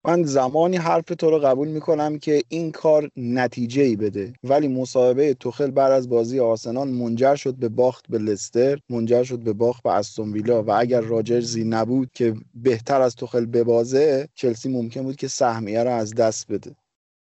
من 0.06 0.24
زمانی 0.24 0.78
حرف 0.78 1.06
تو 1.06 1.30
رو 1.30 1.40
قبول 1.40 1.68
می‌کنم 1.68 2.20
که 2.20 2.42
این 2.50 2.72
کار 2.72 3.10
نتیجه 3.18 3.82
ای 3.82 3.96
بده. 3.96 4.34
ولی 4.44 4.68
مصاحبه 4.68 5.34
توخل 5.34 5.72
بعد 5.72 5.92
از 5.92 6.10
بازی 6.10 6.40
آرسنال 6.40 6.88
منجر 6.88 7.36
شد 7.36 7.56
به 7.56 7.70
باخت 7.70 8.06
به 8.10 8.18
لستر 8.18 8.80
منجر 8.90 9.24
شد 9.24 9.40
به 9.40 9.54
باخت 9.54 9.84
به 9.84 9.90
استون 9.90 10.34
ویلا 10.34 10.64
و 10.64 10.72
اگر 10.72 11.02
راجرزی 11.02 11.64
نبود 11.64 12.10
که 12.14 12.34
بهتر 12.54 13.02
از 13.02 13.16
توخل 13.16 13.46
ببازه 13.46 14.28
چلسی 14.36 14.70
ممکن 14.70 15.04
بود 15.04 15.16
که 15.16 15.28
سهمیه 15.28 15.84
رو 15.84 15.92
از 15.92 16.16
دست 16.16 16.52
بده. 16.52 16.76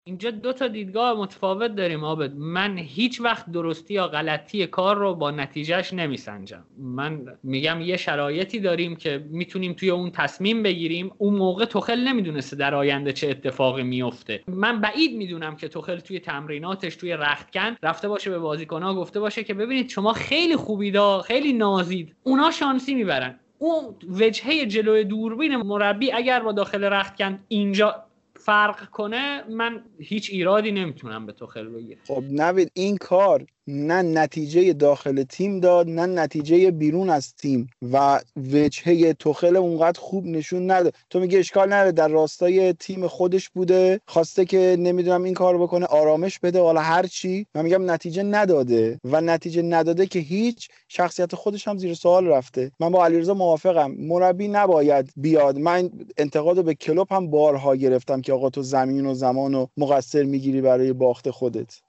اینجا 0.08 0.32
دو 0.32 0.54
تا 0.54 0.68
دیدگاه 0.68 1.14
متفاوت 1.14 1.76
داریم 1.76 2.04
آبد 2.04 2.36
من 2.36 2.78
هیچ 2.78 3.22
وقت 3.22 3.52
درستی 3.52 3.94
یا 3.94 4.08
غلطی 4.08 4.68
کار 4.68 4.98
رو 4.98 5.16
با 5.16 5.32
نتیجهش 5.32 5.94
نمیسنجم. 5.94 6.64
من 6.78 7.26
میگم 7.44 7.82
یه 7.82 7.98
شرایطی 7.98 8.60
داریم 8.60 8.96
که 8.96 9.26
می‌تونیم 9.30 9.74
توی 9.74 9.90
اون 9.90 10.12
تصمیم 10.12 10.64
بگیریم. 10.64 11.12
اون 11.18 11.34
موقع 11.34 11.66
توخل 11.66 12.00
نمی‌دونسته 12.00 12.56
در 12.56 12.76
آینده 12.76 13.14
چه 13.14 13.30
اتفاقی 13.30 13.84
میفته 13.84 14.44
من 14.48 14.82
بعید 14.82 15.18
می‌دونم 15.18 15.56
که 15.56 15.68
توخل 15.68 16.00
توی 16.00 16.20
تمریناتش 16.20 16.96
توی 16.96 17.14
رختکن 17.14 17.76
رفته 17.84 18.08
باشه 18.08 18.30
به 18.30 18.40
بازیکنها 18.40 18.96
گفته 18.96 19.20
باشه 19.20 19.44
که 19.44 19.54
ببینید 19.54 19.90
شما 19.90 20.14
خیلی 20.14 20.56
خوبیدا 20.56 21.22
خیلی 21.22 21.54
نازید. 21.54 22.16
اونا 22.24 22.52
شانسی 22.52 22.96
می‌برن. 22.96 23.40
اون 23.60 23.96
وجهه 24.10 24.66
جلوی 24.66 25.04
دوربین 25.04 25.58
مربی 25.58 26.12
اگر 26.12 26.40
با 26.40 26.52
داخل 26.52 26.84
رختکن 26.84 27.40
اینجا 27.48 28.07
فرق 28.48 28.90
کنه 28.90 29.44
من 29.50 29.84
هیچ 30.00 30.30
ایرادی 30.30 30.72
نمی‌تونم 30.72 31.26
به 31.26 31.32
توخل 31.32 31.70
بگیرم. 31.70 32.02
خب 32.08 32.24
نوید 32.32 32.72
این 32.74 32.98
کار 32.98 33.46
نه 33.68 34.02
نتیجه 34.02 34.74
داخل 34.74 35.24
تیم 35.24 35.60
داد 35.60 35.90
نه 35.90 36.06
نتیجه 36.06 36.72
بیرون 36.72 37.10
از 37.10 37.34
تیم 37.36 37.70
و 37.94 38.22
وجهه 38.38 39.14
توخل 39.14 39.56
اونقدر 39.56 40.00
خوب 40.00 40.26
نشون 40.26 40.72
نداد. 40.72 40.94
تو 41.10 41.20
میگه 41.20 41.40
اشکال 41.40 41.74
نداره 41.74 41.92
در 41.92 42.08
راستای 42.08 42.74
تیم 42.74 43.08
خودش 43.08 43.50
بوده. 43.50 44.00
خواسته 44.08 44.46
که 44.46 44.76
نمی‌دونم 44.80 45.24
این 45.24 45.34
کار 45.34 45.58
بکنه 45.58 45.86
آرامش 45.86 46.40
بده. 46.40 46.60
حالا 46.62 46.82
هر 46.82 47.08
چی. 47.08 47.46
من 47.56 47.62
میگم 47.62 47.92
نتیجه 47.92 48.24
نداده 48.24 49.00
و 49.04 49.22
نتیجه 49.22 49.62
نداده 49.62 50.06
که 50.06 50.20
هیچ 50.20 50.70
شخصیت 50.88 51.36
خودش 51.36 51.68
هم 51.68 51.78
زیر 51.78 51.94
سوال 51.94 52.28
رفته. 52.28 52.72
من 52.80 52.90
با 52.90 53.06
علیرضا 53.06 53.34
موافقم. 53.34 53.92
مربی 53.92 54.48
نباید 54.48 55.10
بیاد. 55.16 55.60
من 55.60 55.90
انتقاد 56.18 56.66
به 56.66 56.74
کلوب 56.76 57.08
هم 57.12 57.30
بارها 57.30 57.76
گرفتم 57.76 58.22
که 58.22 58.34
آقا 58.34 58.50
تو 58.50 58.62
زمین 58.62 59.06
و 59.06 59.14
زمان 59.14 59.54
و 59.56 59.68
مقصر 59.78 60.24
می‌گیری 60.24 60.62
برای 60.62 60.94
باخت 60.94 61.30
خودت. 61.30 61.82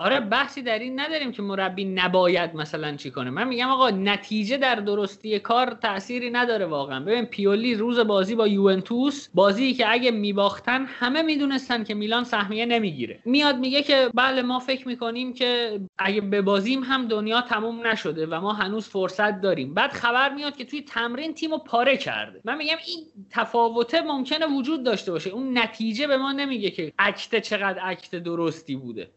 آره 0.00 0.20
بحثی 0.20 0.62
در 0.62 0.78
این 0.78 1.00
نداریم 1.00 1.32
که 1.32 1.42
مربی 1.42 1.84
نباید 1.84 2.54
مثلا 2.54 2.96
چی 2.96 3.10
کنه. 3.10 3.30
من 3.30 3.48
میگم 3.48 3.68
آقا 3.68 3.90
نتیجه 3.90 4.56
در 4.56 4.74
درستی 4.74 5.38
کار 5.38 5.70
تأثیری 5.70 6.30
نداره 6.30 6.66
واقعا. 6.66 7.00
ببین 7.00 7.24
پیولی 7.24 7.74
روز 7.74 7.98
بازی 7.98 8.34
با 8.34 8.48
یوونتوس 8.48 9.28
بازی 9.34 9.74
که 9.74 9.92
اگه 9.92 10.10
میباختن 10.10 10.86
همه 10.86 11.22
می‌دونستن 11.22 11.84
که 11.84 11.94
میلان 11.94 12.24
سهمیه 12.24 12.66
نمی‌گیره. 12.66 13.20
میاد 13.24 13.58
میگه 13.58 13.82
که 13.82 14.10
بله 14.14 14.42
ما 14.42 14.58
فکر 14.58 14.88
می‌کنیم 14.88 15.32
که 15.32 15.80
اگه 15.98 16.20
به 16.20 16.42
بازیم 16.42 16.82
هم 16.82 17.08
دنیا 17.08 17.40
تموم 17.40 17.86
نشده 17.86 18.26
و 18.26 18.40
ما 18.40 18.52
هنوز 18.52 18.88
فرصت 18.88 19.40
داریم. 19.40 19.74
بعد 19.74 19.92
خبر 19.92 20.34
میاد 20.34 20.56
که 20.56 20.64
توی 20.64 20.82
تمرین 20.82 21.34
تیمو 21.34 21.58
پاره 21.58 21.96
کرده. 21.96 22.40
من 22.44 22.56
میگم 22.56 22.76
این 22.86 23.06
تفاوته 23.30 24.00
ممکنه 24.00 24.46
وجود 24.46 24.82
داشته 24.82 25.12
باشه. 25.12 25.30
اون 25.30 25.58
نتیجه 25.58 26.06
به 26.06 26.16
ما 26.16 26.32
نمیگه 26.32 26.70
که 26.70 26.92
اکت 26.98 27.40
چقدر 27.40 27.80
اکت 27.82 28.16
درستی 28.16 28.76
بوده. 28.76 29.10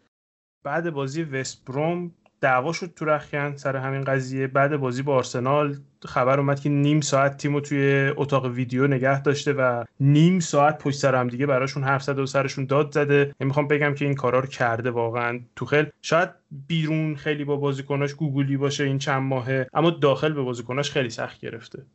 بعد 0.63 0.89
بازی 0.89 1.23
وست 1.23 1.65
بروم 1.65 2.11
دعوا 2.41 2.73
شد 2.73 2.93
تو 2.95 3.05
رخیان 3.05 3.57
سر 3.57 3.75
همین 3.75 4.03
قضیه. 4.03 4.47
بعد 4.47 4.77
بازی 4.77 5.01
با 5.01 5.15
آرسنال 5.15 5.77
خبر 6.05 6.39
اومد 6.39 6.59
که 6.59 6.69
نیم 6.69 7.01
ساعت 7.01 7.37
تیمو 7.37 7.59
توی 7.59 8.13
اتاق 8.17 8.45
ویدیو 8.45 8.87
نگه 8.87 9.21
داشته 9.21 9.53
و 9.53 9.83
نیم 9.99 10.39
ساعت 10.39 10.77
پشت 10.77 10.97
سر 10.99 11.15
هم 11.15 11.27
دیگه 11.27 11.45
براشون 11.45 11.83
حرف 11.83 12.03
زده 12.03 12.21
و 12.21 12.25
سرشون 12.25 12.65
داد 12.65 12.91
زده. 12.93 13.35
نمی‌خوام 13.39 13.67
بگم 13.67 13.93
که 13.93 14.05
این 14.05 14.15
کارا 14.15 14.39
رو 14.39 14.47
کرده 14.47 14.91
واقعا 14.91 15.39
توخل 15.55 15.85
شاید 16.01 16.29
بیرون 16.67 17.15
خیلی 17.15 17.43
با 17.43 17.55
بازیکناش 17.55 18.13
گوگلی 18.13 18.57
باشه 18.57 18.83
این 18.83 18.97
چند 18.97 19.21
ماهه 19.21 19.67
اما 19.73 19.89
داخل 19.89 20.33
به 20.33 20.41
بازیکناش 20.41 20.91
خیلی 20.91 21.09
سخت 21.09 21.39
گرفته. 21.39 21.85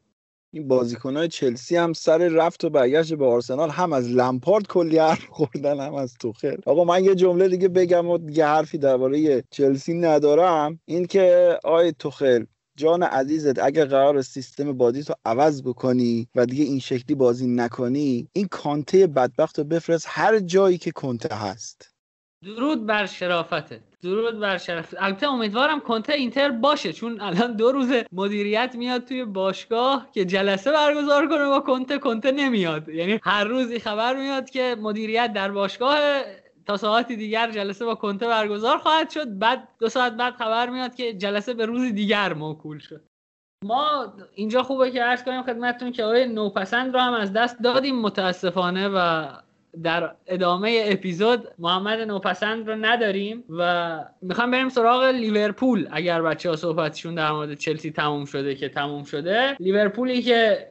این 0.53 0.69
بازیکنهای 0.69 1.29
چلسی 1.29 1.77
هم 1.77 1.93
سر 1.93 2.19
رفت 2.19 2.65
و 2.65 2.71
برگشت 2.71 3.15
به 3.15 3.27
آرسنال 3.27 3.71
هم 3.71 3.93
از 3.93 4.09
لمپارد 4.09 4.67
کلی 4.67 4.99
حرف 4.99 5.25
خوردن 5.27 5.81
هم 5.81 5.95
از 5.95 6.15
توخل. 6.15 6.57
آقا 6.67 6.85
من 6.85 7.05
یه 7.05 7.15
جمله 7.15 7.49
دیگه 7.49 7.69
بگم 7.69 8.09
و 8.09 8.19
دیگه 8.19 8.47
حرفی 8.47 8.79
درباره 8.79 9.45
چلسی 9.51 9.95
ندارم. 9.95 10.81
این 10.85 11.07
که 11.07 11.59
آی 11.65 11.93
توخل 11.93 12.45
جان 12.77 13.03
عزیزت 13.03 13.59
اگر 13.59 13.85
قرار 13.85 14.23
سیستم 14.23 14.73
بازی 14.73 15.03
تو 15.03 15.15
عوض 15.25 15.63
بکنی 15.63 16.29
و 16.35 16.47
دیگه 16.47 16.65
این 16.65 16.79
شکلی 16.79 17.15
بازی 17.15 17.47
نکنی 17.47 18.29
این 18.33 18.49
کانته 18.51 19.07
بدبخت 19.07 19.59
رو 19.59 19.65
بفرست 19.65 20.07
هر 20.09 20.39
جایی 20.39 20.79
که 20.79 20.91
کنته 20.91 21.35
هست. 21.35 21.98
درود 22.45 22.87
بر 22.87 23.07
شرافتت. 23.07 23.81
درود 24.03 24.41
بر 24.41 24.59
شرف 24.59 24.95
البته 24.99 25.27
امیدوارم 25.27 25.81
کنته 25.81 26.13
اینتر 26.13 26.51
باشه 26.51 26.93
چون 26.93 27.21
الان 27.21 27.57
دو 27.57 27.73
روز 27.73 27.93
مدیریت 28.13 28.75
میاد 28.75 29.05
توی 29.05 29.25
باشگاه 29.25 30.09
که 30.13 30.25
جلسه 30.25 30.73
برگزار 30.73 31.29
کنه 31.29 31.49
با 31.49 31.61
کنته 31.61 31.99
کنته 31.99 32.33
نمیاد. 32.33 32.89
یعنی 32.89 33.21
هر 33.23 33.45
روزی 33.45 33.79
خبر 33.79 34.17
میاد 34.17 34.51
که 34.51 34.77
مدیریت 34.81 35.33
در 35.33 35.51
باشگاه 35.51 35.99
تا 36.67 36.77
ساعتی 36.77 37.17
دیگر 37.17 37.51
جلسه 37.51 37.85
با 37.85 37.95
کنته 37.95 38.27
برگزار 38.27 38.79
خواهد 38.79 39.11
شد. 39.11 39.39
بعد 39.39 39.69
دو 39.81 39.89
ساعت 39.89 40.13
بعد 40.13 40.35
خبر 40.35 40.71
میاد 40.71 40.95
که 40.95 41.15
جلسه 41.15 41.55
به 41.55 41.67
روز 41.67 41.83
دیگر 41.83 42.35
موکول 42.35 42.79
شد. 42.79 43.01
ما 43.65 44.13
اینجا 44.35 44.63
خوبه 44.63 44.91
که 44.91 45.03
عرض 45.03 45.25
کنیم 45.25 45.43
خدمتتون 45.43 45.93
که 45.93 46.05
آقای 46.05 46.27
نوپسند 46.27 46.95
رو 46.95 47.01
هم 47.01 47.13
از 47.13 47.33
دست 47.33 47.63
دادیم 47.63 48.01
متاسفانه 48.01 48.89
و 48.89 49.27
در 49.83 50.15
ادامه 50.27 50.83
اپیزود 50.85 51.49
محمد 51.59 52.01
نوپسند 52.01 52.69
رو 52.69 52.77
نداریم 52.77 53.45
و 53.49 54.05
می‌خوام 54.23 54.51
بریم 54.51 54.69
سراغ 54.69 55.05
لیورپول. 55.05 55.89
اگر 55.91 56.23
بچه 56.23 56.51
ها 56.51 56.57
صحبتشون 56.57 57.15
در 57.15 57.33
مورد 57.33 57.55
چلسی 57.55 57.91
تموم 57.91 58.25
شده 58.25 58.55
که 58.55 58.69
تموم 58.69 59.05
شده 59.05 59.57
لیورپولی 59.61 60.23
که 60.23 60.69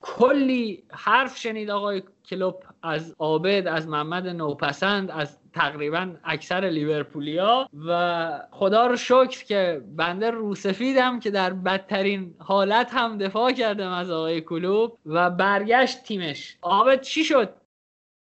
کلی 0.00 0.82
حرف 0.90 1.36
شنید 1.36 1.70
آقای 1.70 2.02
کلوب 2.30 2.62
از 2.82 3.14
عابد 3.18 3.66
از 3.66 3.88
محمد 3.88 4.28
نوپسند 4.28 5.10
از 5.10 5.38
تقریبا 5.52 6.10
اکثر 6.24 6.60
لیورپولیا 6.60 7.68
و 7.86 8.30
خدا 8.50 8.86
رو 8.86 8.96
شکر 8.96 9.44
که 9.44 9.82
بنده 9.96 10.30
روسفیدم 10.30 11.20
که 11.20 11.30
در 11.30 11.52
بدترین 11.52 12.34
حالت 12.38 12.90
هم 12.94 13.18
دفاع 13.18 13.52
کردم 13.52 13.90
از 13.90 14.10
آقای 14.10 14.40
کلوب 14.40 14.98
و 15.06 15.30
برگشت 15.30 16.02
تیمش. 16.02 16.56
عابد 16.62 17.00
چی 17.00 17.24
شد؟ 17.24 17.54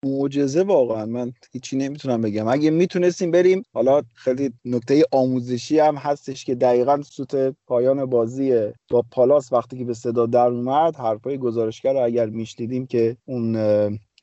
معجزه 0.04 0.64
واقعا. 0.64 1.06
من 1.06 1.34
هیچی 1.52 1.78
نمی‌تونم 1.78 2.22
بگم. 2.22 2.48
اگه 2.48 2.70
می‌تونستیم 2.70 3.32
بریم 3.32 3.64
حالا 3.74 4.02
خیلی 4.14 4.54
نکته 4.66 5.04
آموزشی 5.12 5.80
هم 5.80 5.96
هستش 5.96 6.46
که 6.46 6.56
دقیقا 6.56 7.02
سوت 7.02 7.56
پایان 7.68 8.06
بازی 8.06 8.72
با 8.90 9.04
پالاس 9.12 9.54
وقتی 9.54 9.78
که 9.78 9.86
به 9.86 9.94
صدا 9.94 10.26
در 10.26 10.48
اومد 10.48 10.96
حرفای 10.96 11.38
گزارشگر 11.38 11.94
رو 11.94 12.06
اگر 12.06 12.26
میشنیدیم 12.26 12.88
که 12.88 13.18
اون 13.26 13.56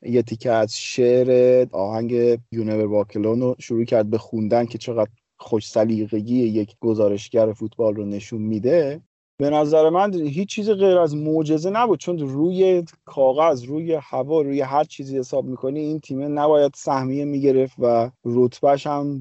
یه 0.03 0.23
تیکه 0.23 0.51
از 0.51 0.77
شعر 0.77 1.67
آهنگ 1.73 2.39
یونیور 2.53 2.87
واکلون 2.87 3.41
رو 3.41 3.57
شروع 3.59 3.85
کرد 3.85 4.11
به 4.11 4.19
خوندن 4.19 4.65
که 4.67 4.79
چقدر 4.79 5.11
خوش 5.37 5.69
سلیقگی 5.69 6.43
یک 6.43 6.77
گزارشگر 6.81 7.53
فوتبال 7.53 7.95
رو 7.95 8.05
نشون 8.05 8.43
میده 8.43 9.01
به 9.41 9.51
نظر 9.51 9.91
من 9.91 10.15
هیچ 10.15 10.49
چیز 10.49 10.71
غیر 10.71 10.99
از 10.99 11.17
معجزه 11.17 11.71
نبود 11.71 11.99
چون 11.99 12.19
روی 12.19 12.85
کاغذ 13.05 13.65
روی 13.65 13.99
هوا 14.03 14.43
روی 14.43 14.61
هر 14.61 14.85
چیزی 14.85 15.19
حساب 15.19 15.45
می‌کنی 15.45 15.81
این 15.81 16.01
تیم 16.01 16.39
نباید 16.39 16.73
سهمیه 16.77 17.25
می‌گرفت 17.25 17.77
و 17.79 18.11
رتبهش 18.25 18.87
هم 18.87 19.21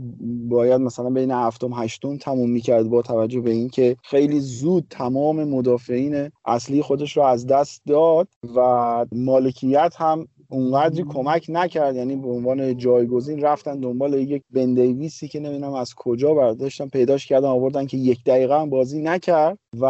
باید 0.50 0.82
مثلا 0.82 1.10
بین 1.10 1.32
هفتم 1.32 1.74
هشتم 1.74 2.18
تموم 2.18 2.50
می‌کرد 2.50 2.90
با 2.90 3.02
توجه 3.02 3.42
به 3.42 3.52
اینکه 3.52 3.98
خیلی 4.04 4.40
زود 4.40 4.86
تمام 4.90 5.44
مدافعین 5.44 6.32
اصلی 6.46 6.82
خودش 6.82 7.18
رو 7.18 7.24
از 7.24 7.48
دست 7.48 7.82
داد 7.88 8.28
و 8.56 9.06
مالکیت 9.12 9.94
هم 9.98 10.28
اونقدری 10.50 11.04
کمک 11.04 11.46
نکرد. 11.50 11.96
یعنی 11.96 12.16
به 12.16 12.28
عنوان 12.28 12.78
جایگزین 12.78 13.42
رفتن 13.42 13.80
دنبال 13.80 14.14
یک 14.14 14.44
بندیویسی 14.52 15.28
که 15.28 15.40
نمی‌دونم 15.40 15.74
از 15.74 15.94
کجا 15.96 16.34
برداشتن 16.34 16.88
پیداش 16.88 17.26
کردن 17.26 17.48
آوردن 17.48 17.86
که 17.86 17.98
یک 17.98 18.24
دقیقه 18.24 18.60
هم 18.60 18.70
بازی 18.70 19.02
نکرد. 19.02 19.58
و 19.80 19.86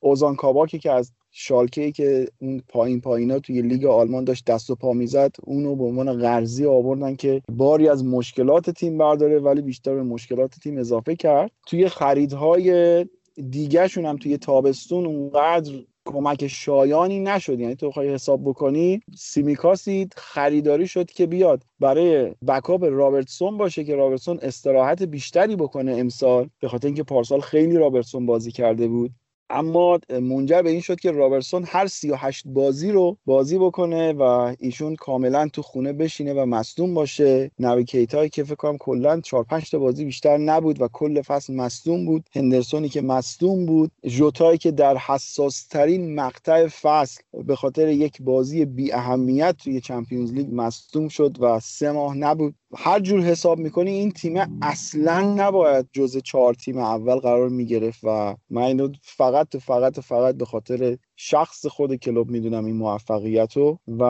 اوزان 0.00 0.36
کاباکی 0.36 0.78
که 0.78 0.92
از 0.92 1.12
شالکه 1.30 1.92
که 1.92 2.28
اون 2.40 2.62
پایین 2.68 3.00
پایینا 3.00 3.38
توی 3.38 3.62
لیگ 3.62 3.84
آلمان 3.84 4.24
داشت 4.24 4.44
دست 4.44 4.70
و 4.70 4.74
پا 4.74 4.92
می‌زد 4.92 5.30
اونو 5.42 5.76
به 5.76 5.84
عنوان 5.84 6.12
قرضی 6.12 6.66
آوردن 6.66 7.16
که 7.16 7.42
باری 7.52 7.88
از 7.88 8.04
مشکلات 8.04 8.70
تیم 8.70 8.98
برداره 8.98 9.38
ولی 9.38 9.62
بیشتر 9.62 9.94
به 9.94 10.02
مشکلات 10.02 10.50
تیم 10.62 10.78
اضافه 10.78 11.16
کرد. 11.16 11.50
توی 11.66 11.88
خریدهای 11.88 13.06
دیگهشون 13.50 14.06
هم 14.06 14.16
توی 14.16 14.38
تابستون 14.38 15.06
اونقدر 15.06 15.72
کمک 16.04 16.46
شایانی 16.46 17.20
نشد. 17.20 17.60
یعنی 17.60 17.74
تو 17.74 17.90
بخوای 17.90 18.08
حساب 18.08 18.44
بکنی 18.44 19.02
سیمیکاسی 19.16 20.08
خریداری 20.16 20.86
شد 20.86 21.10
که 21.10 21.26
بیاد. 21.26 21.62
برای 21.80 22.34
backup 22.48 22.84
رابرتسون 22.84 23.58
باشه 23.58 23.84
که 23.84 23.96
رابرتسون 23.96 24.38
استراحت 24.42 25.02
بیشتری 25.02 25.56
بکنه 25.56 25.92
امسال. 25.92 26.48
به 26.60 26.68
خاطر 26.68 26.86
اینکه 26.86 27.02
پارسال 27.02 27.40
خیلی 27.40 27.76
رابرتسون 27.76 28.26
بازی 28.26 28.52
کرده 28.52 28.88
بود. 28.88 29.10
اما 29.52 29.98
منجر 30.10 30.62
به 30.62 30.70
این 30.70 30.80
شد 30.80 31.00
که 31.00 31.10
رابرتسون 31.10 31.64
هر 31.66 31.86
38 31.86 32.42
بازی 32.46 32.90
رو 32.92 33.16
بازی 33.26 33.58
بکنه 33.58 34.12
و 34.12 34.54
ایشون 34.58 34.96
کاملا 34.96 35.48
تو 35.48 35.62
خونه 35.62 35.92
بشینه 35.92 36.34
و 36.34 36.46
مصدوم 36.46 36.94
باشه. 36.94 37.50
نبی 37.58 37.84
کیتایی 37.84 38.30
که 38.30 38.44
فکر 38.44 38.54
کنم 38.54 38.78
کلا 38.78 39.20
4 39.20 39.44
5 39.44 39.70
تا 39.70 39.78
بازی 39.78 40.04
بیشتر 40.04 40.38
نبود 40.38 40.80
و 40.80 40.88
کل 40.92 41.22
فصل 41.22 41.54
مصدوم 41.54 42.06
بود. 42.06 42.28
هندرسونی 42.34 42.88
که 42.88 43.02
مصدوم 43.02 43.66
بود. 43.66 43.92
ژوتایی 44.06 44.58
که 44.58 44.70
در 44.70 44.96
حساس 44.96 45.66
ترین 45.66 46.14
مقطع 46.14 46.66
فصل 46.66 47.22
به 47.46 47.56
خاطر 47.56 47.88
یک 47.88 48.22
بازی 48.22 48.64
بی 48.64 48.92
اهمیت 48.92 49.56
توی 49.64 49.80
Champions 49.80 50.32
League 50.32 50.48
مصدوم 50.52 51.08
شد 51.08 51.36
و 51.40 51.60
سه 51.60 51.92
ماه 51.92 52.16
نبود. 52.16 52.54
هر 52.76 53.00
جور 53.00 53.20
حساب 53.20 53.58
می‌کنی 53.58 53.90
این 53.90 54.10
تیم 54.10 54.58
اصلا 54.62 55.34
نباید 55.34 55.88
جز 55.92 56.16
چهار 56.16 56.54
تیم 56.54 56.78
اول 56.78 57.16
قرار 57.16 57.48
می‌گرفت 57.48 58.00
و 58.02 58.36
من 58.50 58.62
اینو 58.62 58.88
فقط 59.02 59.56
فقط 59.56 59.98
و 59.98 60.00
فقط 60.00 60.34
به 60.34 60.44
خاطر 60.44 60.98
شخص 61.16 61.66
خود 61.66 61.94
کلوب 61.94 62.30
می‌دونم 62.30 62.64
این 62.64 62.76
موفقیت 62.76 63.56
رو 63.56 63.78
و 63.88 64.02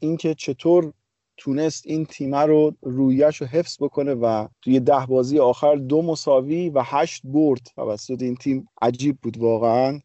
اینکه 0.00 0.34
چطور 0.34 0.92
تونست 1.36 1.86
این 1.86 2.04
تیم 2.04 2.34
رو 2.34 2.74
رویش 2.82 3.36
رو 3.36 3.46
حفظ 3.46 3.76
بکنه 3.82 4.14
و 4.14 4.48
توی 4.62 4.80
ده 4.80 5.06
بازی 5.06 5.38
آخر 5.38 5.74
دو 5.74 6.02
مساوی 6.02 6.68
و 6.70 6.82
هشت 6.84 7.22
برد. 7.24 7.60
توسط 7.76 8.22
این 8.22 8.34
تیم 8.34 8.68
عجیب 8.82 9.18
بود 9.22 9.38
واقعا. 9.38 10.00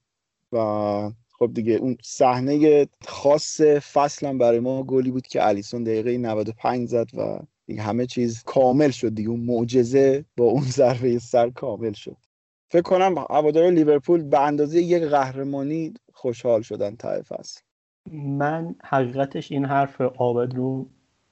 و 0.52 1.12
خب 1.40 1.54
دیگه 1.54 1.74
اون 1.74 1.98
صحنه 2.04 2.88
خاص 3.08 3.62
فصلم 3.62 4.38
برای 4.38 4.60
ما 4.60 4.84
گلی 4.84 5.12
بود 5.12 5.28
که 5.28 5.48
الیسون 5.48 5.84
دقیقه 5.84 6.18
95 6.18 6.90
زد 6.90 7.08
و 7.14 7.40
دیگه 7.68 7.82
همه 7.82 8.06
چیز 8.06 8.44
کامل 8.44 8.90
شد 8.90 9.16
دیگه. 9.16 9.30
اون 9.30 9.40
معجزه 9.40 10.26
با 10.38 10.46
اون 10.46 10.64
ضربه 10.64 11.20
سر 11.20 11.50
کامل 11.50 11.94
شد. 11.94 12.18
فکر 12.72 12.82
کنم 12.82 13.26
هوادار 13.30 13.70
لیورپول 13.70 14.24
به 14.24 14.40
اندازه 14.42 14.82
یک 14.82 15.04
قهرمانی 15.04 15.94
خوشحال 16.14 16.62
شدن 16.62 16.96
ته 16.96 17.22
فصل. 17.22 17.62
من 18.12 18.76
حقیقتش 18.84 19.52
این 19.52 19.66
حرف 19.66 20.02
آبد 20.02 20.56
رو 20.56 20.88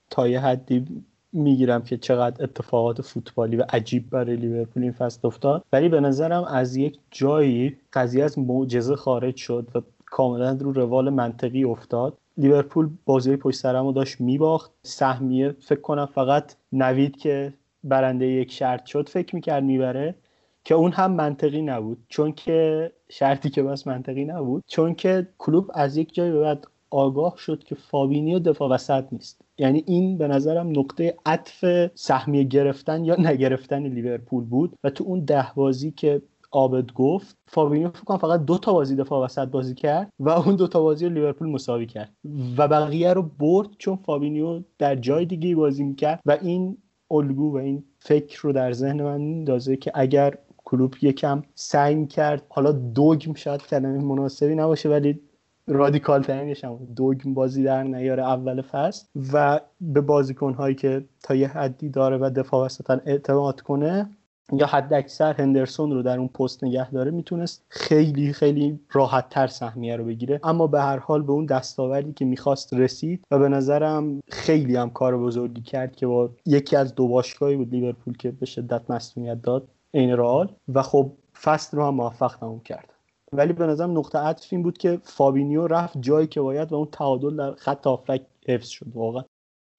تا 0.09 0.27
یه 0.27 0.39
حدی 0.39 0.85
می‌گیرم 1.33 1.83
که 1.83 1.97
چقدر 1.97 2.43
اتفاقات 2.43 3.01
فوتبالی 3.01 3.55
و 3.55 3.65
عجیب 3.69 4.09
برای 4.09 4.35
لیورپول 4.35 4.83
این 4.83 4.91
فصل 4.91 5.27
افتاد. 5.27 5.65
ولی 5.73 5.89
به 5.89 5.99
نظرم 5.99 6.43
از 6.43 6.75
یک 6.75 6.99
جایی 7.11 7.77
قضیه 7.93 8.23
از 8.23 8.39
معجزه 8.39 8.95
خارج 8.95 9.35
شد 9.35 9.67
و 9.75 9.81
کاملا 10.05 10.57
رو 10.61 10.71
روال 10.73 11.09
منطقی 11.09 11.63
افتاد. 11.63 12.17
لیورپول 12.37 12.89
بازی 13.05 13.35
پشت 13.35 13.57
سرمو 13.57 13.91
داشت 13.91 14.21
میباخت. 14.21 14.71
سهمیه 14.83 15.55
فکر 15.59 15.81
کنم 15.81 16.05
فقط 16.05 16.55
نوید 16.71 17.17
که 17.17 17.53
برنده 17.83 18.25
یک 18.25 18.51
شرط 18.51 18.85
شد 18.85 19.09
فکر 19.09 19.35
می‌کرد 19.35 19.63
می‌بره 19.63 20.15
که 20.63 20.75
اون 20.75 20.91
هم 20.91 21.11
منطقی 21.11 21.61
نبود. 21.61 21.97
چون 22.09 22.31
که 22.31 22.91
شرطی 23.09 23.49
که 23.49 23.63
بست 23.63 23.87
منطقی 23.87 24.25
نبود 24.25 24.63
چون 24.67 24.95
که 24.95 25.27
کلوب 25.37 25.71
از 25.73 25.97
یک 25.97 26.13
جای 26.13 26.31
به 26.31 26.39
بعد 26.39 26.67
آگاه 26.89 27.37
شد 27.37 27.63
که 27.63 27.75
فابینیو 27.75 28.39
دفاع 28.39 28.69
وسط 28.69 29.03
نیست. 29.11 29.41
یعنی 29.57 29.83
این 29.87 30.17
به 30.17 30.27
نظرم 30.27 30.79
نقطه 30.79 31.15
عطف 31.25 31.89
سهمیه 31.95 32.43
گرفتن 32.43 33.05
یا 33.05 33.15
نگرفتن 33.15 33.87
لیورپول 33.87 34.43
بود. 34.43 34.77
و 34.83 34.89
تو 34.89 35.03
اون 35.03 35.19
ده 35.25 35.47
بازی 35.55 35.91
که 35.91 36.21
آبد 36.53 36.91
گفت 36.91 37.37
فابینیو 37.47 38.17
فقط 38.17 38.45
دو 38.45 38.57
تا 38.57 38.73
بازی 38.73 38.95
دفاع 38.95 39.25
وسط 39.25 39.47
بازی 39.47 39.73
کرد 39.73 40.09
و 40.19 40.29
اون 40.29 40.55
دو 40.55 40.67
تا 40.67 40.81
بازی 40.81 41.09
لیورپول 41.09 41.49
مساوی 41.49 41.85
کرد 41.85 42.11
و 42.57 42.67
بقیه 42.67 43.13
رو 43.13 43.21
برد 43.21 43.67
چون 43.77 43.95
فابینیو 43.95 44.61
در 44.77 44.95
جای 44.95 45.25
دیگه 45.25 45.55
بازی 45.55 45.83
می‌کرد 45.83 46.19
و 46.25 46.37
این 46.41 46.77
الگو 47.11 47.53
و 47.53 47.55
این 47.55 47.83
فکر 47.99 48.41
رو 48.41 48.53
در 48.53 48.71
ذهن 48.71 49.03
من 49.03 49.21
میندازه 49.21 49.75
که 49.75 49.91
اگر 49.93 50.37
کلوب 50.65 50.95
یکم 51.01 51.43
سعی 51.55 52.07
کرد 52.07 52.45
حالا 52.49 52.71
دوگم 52.71 53.33
شاید 53.33 53.61
کلمه 53.61 54.03
مناسبی 54.03 54.55
نباشه 54.55 54.89
ولی 54.89 55.19
رادیکال 55.67 56.23
ترینش 56.23 56.63
هم 56.63 56.79
دوگم 56.95 57.33
بازی 57.33 57.63
در 57.63 57.83
نیاره 57.83 58.23
اول 58.23 58.61
فصل 58.61 59.05
و 59.33 59.59
به 59.81 60.01
بازیکن 60.01 60.53
هایی 60.53 60.75
که 60.75 61.05
تا 61.23 61.35
یه 61.35 61.47
حدی 61.47 61.89
داره 61.89 62.17
و 62.17 62.29
دفاع 62.35 62.65
وسطا 62.65 62.99
اعتماد 63.05 63.61
کنه 63.61 64.09
یا 64.51 64.65
حد 64.65 64.93
اکثر 64.93 65.33
هندرسون 65.33 65.91
رو 65.91 66.01
در 66.03 66.17
اون 66.17 66.27
پست 66.27 66.63
نگه 66.63 66.91
داره 66.91 67.11
می‌تونست 67.11 67.65
خیلی 67.69 68.33
خیلی 68.33 68.79
راحت 68.91 69.29
تر 69.29 69.47
سهمیه 69.47 69.95
رو 69.95 70.05
بگیره. 70.05 70.39
اما 70.43 70.67
به 70.67 70.81
هر 70.81 70.97
حال 70.97 71.21
به 71.21 71.31
اون 71.31 71.45
دستاوردی 71.45 72.13
که 72.13 72.25
می‌خواست 72.25 72.73
رسید 72.73 73.25
و 73.31 73.39
به 73.39 73.49
نظرم 73.49 74.19
خیلی 74.29 74.75
هم 74.75 74.89
کار 74.89 75.17
بزرگی 75.17 75.61
کرد 75.61 75.95
که 75.95 76.07
با 76.07 76.29
یکی 76.45 76.75
از 76.75 76.95
دو 76.95 77.07
باشگاهی 77.07 77.55
بود 77.55 77.69
لیورپول 77.69 78.17
که 78.17 78.31
به 78.31 78.45
شدت 78.45 78.91
مسئولیت 78.91 79.41
داد 79.41 79.67
عین 79.93 80.17
رئال. 80.17 80.51
و 80.73 80.81
خب 80.81 81.11
فصل 81.41 81.77
رو 81.77 81.85
هم 81.85 81.93
موفق 81.93 82.35
تموم 82.39 82.59
کرد. 82.59 82.93
ولی 83.33 83.53
به 83.53 83.65
نظرم 83.65 83.97
نقطه 83.97 84.19
عطف 84.19 84.47
این 84.51 84.63
بود 84.63 84.77
که 84.77 84.99
فابینیو 85.03 85.67
رفت 85.67 85.97
جایی 86.01 86.27
که 86.27 86.41
باید 86.41 86.71
و 86.71 86.75
اون 86.75 86.87
تعادل 86.91 87.35
در 87.35 87.51
خط 87.51 87.87
هافبک 87.87 88.21
حفظ 88.47 88.67
شد 88.67 88.87
واقعا. 88.93 89.23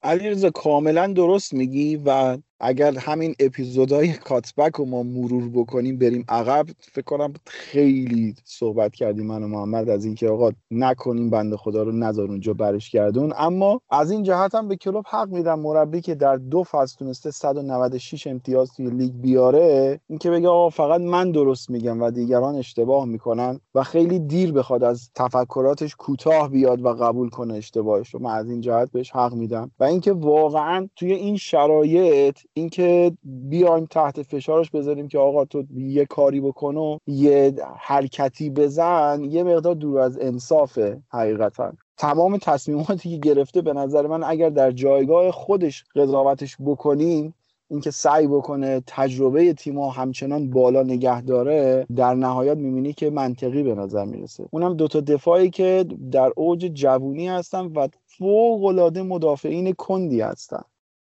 علیرضا 0.03 0.51
کاملا 0.51 1.07
درست 1.07 1.55
میگی 1.55 1.97
و 1.97 2.39
اگر 2.60 2.98
همین 2.98 3.35
اپیزودهای 3.40 4.12
کات‌بک 4.12 4.73
رو 4.76 4.85
ما 4.85 5.02
مرور 5.02 5.48
بکنیم 5.48 5.98
بریم 5.98 6.24
عقب. 6.28 6.66
فکر 6.93 7.05
کنم 7.05 7.32
خیلی 7.47 8.35
صحبت 8.44 8.94
کردیم 8.94 9.26
من 9.26 9.43
و 9.43 9.48
محمد 9.48 9.89
از 9.89 10.05
اینکه 10.05 10.28
آقا 10.28 10.51
نکنیم 10.70 11.31
بنده 11.31 11.56
خدا 11.56 11.82
رو 11.82 11.93
نذار 11.93 12.28
اونجا 12.28 12.55
برش 12.55 12.90
گردون. 12.90 13.32
اما 13.36 13.81
از 13.90 14.10
این 14.10 14.22
جهت 14.22 14.55
هم 14.55 14.68
به 14.68 14.76
کلوب 14.76 15.05
حق 15.09 15.28
میدم 15.28 15.60
مربی 15.60 16.01
که 16.01 16.14
در 16.14 16.36
دو 16.36 16.62
فصل 16.62 16.97
تونسته 16.98 17.31
196 17.31 18.26
امتیاز 18.26 18.72
توی 18.72 18.90
لیگ 18.90 19.12
بیاره 19.12 20.01
اینکه 20.09 20.31
بگه 20.31 20.48
آقا 20.48 20.70
فقط 20.70 21.01
من 21.01 21.31
درست 21.31 21.70
میگم 21.70 22.02
و 22.02 22.10
دیگران 22.10 22.55
اشتباه 22.55 23.05
می‌کنن 23.05 23.60
و 23.74 23.82
خیلی 23.82 24.18
دیر 24.18 24.52
بخواد 24.52 24.85
از 24.85 25.10
تفکراتش 25.14 25.97
کوتاه 25.97 26.51
بیاد 26.51 26.85
و 26.85 26.89
قبول 26.89 27.28
کنه 27.28 27.55
اشتباهش 27.55 28.14
رو. 28.14 28.20
من 28.20 28.35
از 28.35 28.51
این 28.51 28.60
جهت 28.60 28.93
بهش 28.93 29.10
حق 29.10 29.35
میدم. 29.35 29.70
و 29.81 29.85
اینکه 29.85 30.12
واقعا 30.12 30.89
توی 30.97 31.12
این 31.12 31.36
شرایط 31.36 32.39
اینکه 32.56 33.12
بیایم 33.24 33.86
تحت 33.86 34.22
فشارش 34.22 34.70
بذاریم 34.70 35.09
که 35.09 35.18
آقا 35.18 35.44
تو 35.44 35.64
یه 35.76 36.05
کاری 36.05 36.40
بکن 36.40 36.76
و 36.76 36.98
یه 37.06 37.55
حرکتی 37.78 38.51
بزن 38.51 39.24
یه 39.24 39.43
مقدار 39.43 39.74
دور 39.74 40.01
از 40.01 40.18
انصافه 40.20 41.02
حقیقتا. 41.09 41.72
تمام 41.97 42.39
تصمیماتی 42.39 43.10
که 43.10 43.16
گرفته 43.16 43.62
به 43.62 43.72
نظر 43.72 44.06
من 44.06 44.22
اگر 44.24 44.51
در 44.51 44.70
جایگاه 44.70 45.31
خودش 45.31 45.85
قضاوتش 45.97 46.56
بکنیم 46.66 47.35
اینکه 47.70 47.90
سعی 47.90 48.26
بکنه 48.26 48.82
تجربه 48.86 49.52
تیما 49.52 49.90
همچنان 49.90 50.51
بالا 50.51 50.82
نگه 50.82 51.20
داره 51.20 51.86
در 51.97 52.14
نهایت 52.14 52.56
می‌بینی 52.56 52.93
که 52.93 53.10
منطقی 53.10 53.62
به 53.62 53.74
نظر 53.74 54.05
می‌رسه. 54.05 54.47
اونم 54.51 54.74
دوتا 54.74 55.01
دفاعی 55.01 55.51
که 55.51 55.85
در 56.12 56.31
اوج 56.36 56.66
جوونی 56.66 57.28
هستن 57.28 57.60
و 57.66 57.89
فوق 58.06 58.64
العاده 58.64 59.02
مدافعین 59.02 59.72
کندی 59.72 60.20
هستن. 60.20 60.62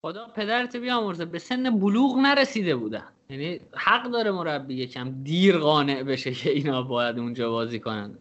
خدا 0.07 0.27
پدرت 0.35 0.77
بیامرزه. 0.77 1.25
به 1.25 1.39
سن 1.39 1.79
بلوغ 1.79 2.19
نرسیده 2.19 2.77
بودن. 2.77 3.05
یعنی 3.31 3.61
حق 3.75 4.11
داره 4.11 4.31
مربی 4.31 4.75
یکم 4.75 5.23
دیر 5.23 5.59
قانع 5.59 6.03
بشه 6.03 6.33
که 6.33 6.51
اینا 6.51 6.83
باید 6.83 7.19
اونجا 7.19 7.51
بازی 7.51 7.81
کنن. 7.81 8.19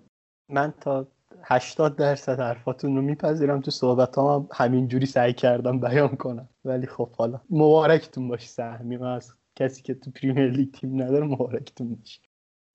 من 0.49 0.73
تا 0.81 1.07
80 1.43 1.95
درصد 1.95 2.39
حرفاتون 2.39 2.95
رو 2.95 3.01
میپذیرم. 3.01 3.61
تو 3.61 3.71
صحبت 3.71 4.17
هم 4.17 4.47
همینجوری 4.53 5.05
سعی 5.05 5.33
کردم 5.33 5.79
بیان 5.79 6.15
کنم. 6.15 6.49
ولی 6.65 6.87
خب 6.87 7.11
حالا 7.11 7.41
مبارکتون 7.49 8.27
باشه. 8.27 8.47
سهمی 8.47 8.95
از 8.95 9.33
کسی 9.55 9.81
که 9.81 9.93
تو 9.93 10.11
پریمیر 10.11 10.51
لیگ 10.51 10.73
تیم 10.73 11.01
نداره 11.01 11.25
مبارکتون 11.25 11.95
باشه. 11.95 12.21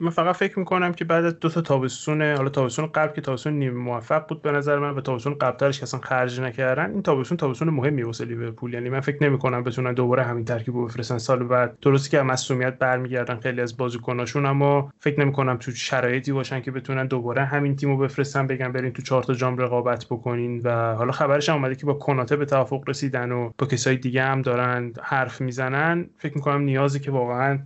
من 0.01 0.10
فقط 0.10 0.36
فکر 0.36 0.59
می‌کنم 0.59 0.93
که 0.93 1.05
بعد 1.05 1.24
از 1.24 1.40
دو 1.40 1.48
تا 1.48 1.60
تابستون 1.60 2.22
حالا 2.22 2.48
تابستون 2.48 2.86
قبل 2.86 3.14
که 3.14 3.20
تابستون 3.20 3.52
نیمه 3.52 3.74
موفق 3.74 4.28
بود 4.28 4.43
به 4.43 4.52
نظر 4.52 4.78
من 4.78 4.90
و 4.90 5.01
تابستون 5.01 5.35
قبلترش 5.35 5.78
که 5.78 5.82
اصلا 5.82 6.01
خرج 6.01 6.40
نکردن 6.40 6.90
این 6.90 7.02
تابستون 7.02 7.36
تابستون 7.39 7.70
مهمی 7.70 8.02
واسه 8.02 8.24
لیورپول. 8.24 8.74
یعنی 8.74 8.89
من 8.89 9.01
فکر 9.01 9.24
نمی‌کنم 9.24 9.62
بتونن 9.62 9.94
دوباره 9.94 10.22
همین 10.22 10.44
ترکیب 10.44 10.74
رو 10.77 10.86
بفرستن 10.86 11.18
سال 11.18 11.44
بعد. 11.44 11.78
درسته 11.82 12.10
که 12.10 12.22
مسئولیت 12.22 12.78
برمیگردن 12.78 13.40
خیلی 13.40 13.60
از 13.60 13.77
بازیکناشون 13.77 14.47
اما 14.47 14.93
فکر 15.01 15.20
نمی‌کنم 15.20 15.56
تو 15.56 15.70
شرایطی 15.70 16.32
باشن 16.32 16.60
که 16.60 16.70
بتونن 16.70 17.06
دوباره 17.06 17.44
همین 17.44 17.77
تیمو 17.77 17.97
بفرستن 17.97 18.47
بگن 18.47 18.72
برین 18.72 18.93
تو 18.93 19.02
چهار 19.02 19.22
تا 19.22 19.35
جام 19.35 19.59
رقابت 19.59 20.06
بکنین. 20.06 20.60
و 20.64 20.94
حالا 20.94 21.12
خبرش 21.12 21.48
هم 21.48 21.55
اومده 21.55 21.74
که 21.74 21.86
با 21.86 21.94
کناته 21.94 22.36
به 22.36 22.44
توافق 22.44 22.82
رسیدن 22.89 23.32
و 23.32 23.51
با 23.59 23.66
کسای 23.66 23.97
دیگه 23.97 24.22
هم 24.22 24.43
دارن 24.43 24.93
حرف 25.02 25.40
می‌زنن. 25.40 26.06
فکر 26.18 26.35
می‌کنم 26.35 26.60
نیازی 26.60 27.01
که 27.01 27.10
واقعا 27.10 27.59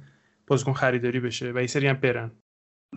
بازیکن 0.46 0.72
خریداری 0.72 1.20
بشه 1.20 1.52
و 1.52 1.56
این 1.56 1.66
سری 1.66 1.86
هم 1.86 2.00
برن. 2.00 2.30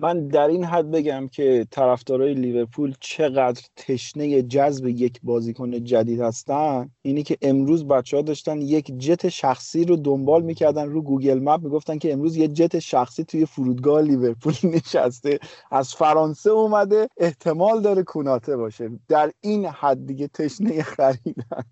من 0.01 0.27
در 0.27 0.47
این 0.47 0.63
حد 0.63 0.91
بگم 0.91 1.27
که 1.27 1.67
طرفدارای 1.71 2.33
لیورپول 2.33 2.93
چقدر 2.99 3.61
تشنه 3.75 4.41
جذب 4.41 4.87
یک 4.87 5.19
بازیکن 5.23 5.83
جدید 5.83 6.21
هستن 6.21 6.89
اینی 7.01 7.23
که 7.23 7.37
امروز 7.41 7.87
بچه 7.87 8.17
ها 8.17 8.23
داشتن 8.23 8.61
یک 8.61 8.97
جت 8.99 9.29
شخصی 9.29 9.85
رو 9.85 9.95
دنبال 9.95 10.41
می‌کردن 10.41 10.89
رو 10.89 11.01
گوگل 11.01 11.39
مپ 11.39 11.63
می‌گفتن 11.63 11.97
که 11.97 12.13
امروز 12.13 12.37
یه 12.37 12.47
جت 12.47 12.79
شخصی 12.79 13.23
توی 13.23 13.45
فرودگاه 13.45 14.01
لیورپول 14.01 14.53
نشسته. 14.75 15.39
از 15.71 15.93
فرانسه 15.93 16.49
اومده 16.49 17.07
احتمال 17.17 17.81
داره 17.81 18.03
کناته 18.03 18.57
باشه. 18.57 18.89
در 19.07 19.31
این 19.41 19.65
حد 19.65 20.05
دیگه 20.05 20.27
تشنه 20.27 20.83
خریدن. 20.83 21.63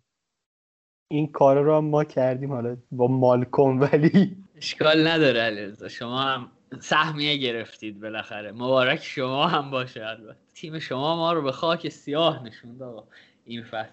این 1.11 1.31
کار 1.31 1.61
رو 1.61 1.81
ما 1.81 2.03
کردیم 2.03 2.51
حالا 2.51 2.77
با 2.91 3.07
مالکوم 3.07 3.81
ولی 3.81 4.44
اشکال 4.57 5.07
نداره 5.07 5.41
علیرضا. 5.41 5.87
شما 5.87 6.21
هم 6.21 6.51
سهمیه 6.81 7.37
گرفتید 7.37 8.01
بالاخره. 8.01 8.51
مبارک 8.51 9.03
شما 9.03 9.47
هم 9.47 9.71
باشه 9.71 10.05
البته. 10.05 10.37
تیم 10.53 10.79
شما 10.79 11.15
ما 11.15 11.33
رو 11.33 11.41
به 11.41 11.51
خاک 11.51 11.89
سیاه 11.89 12.43
نشوند 12.43 12.83
آقا. 12.83 13.03
این 13.45 13.63
فصل. 13.63 13.89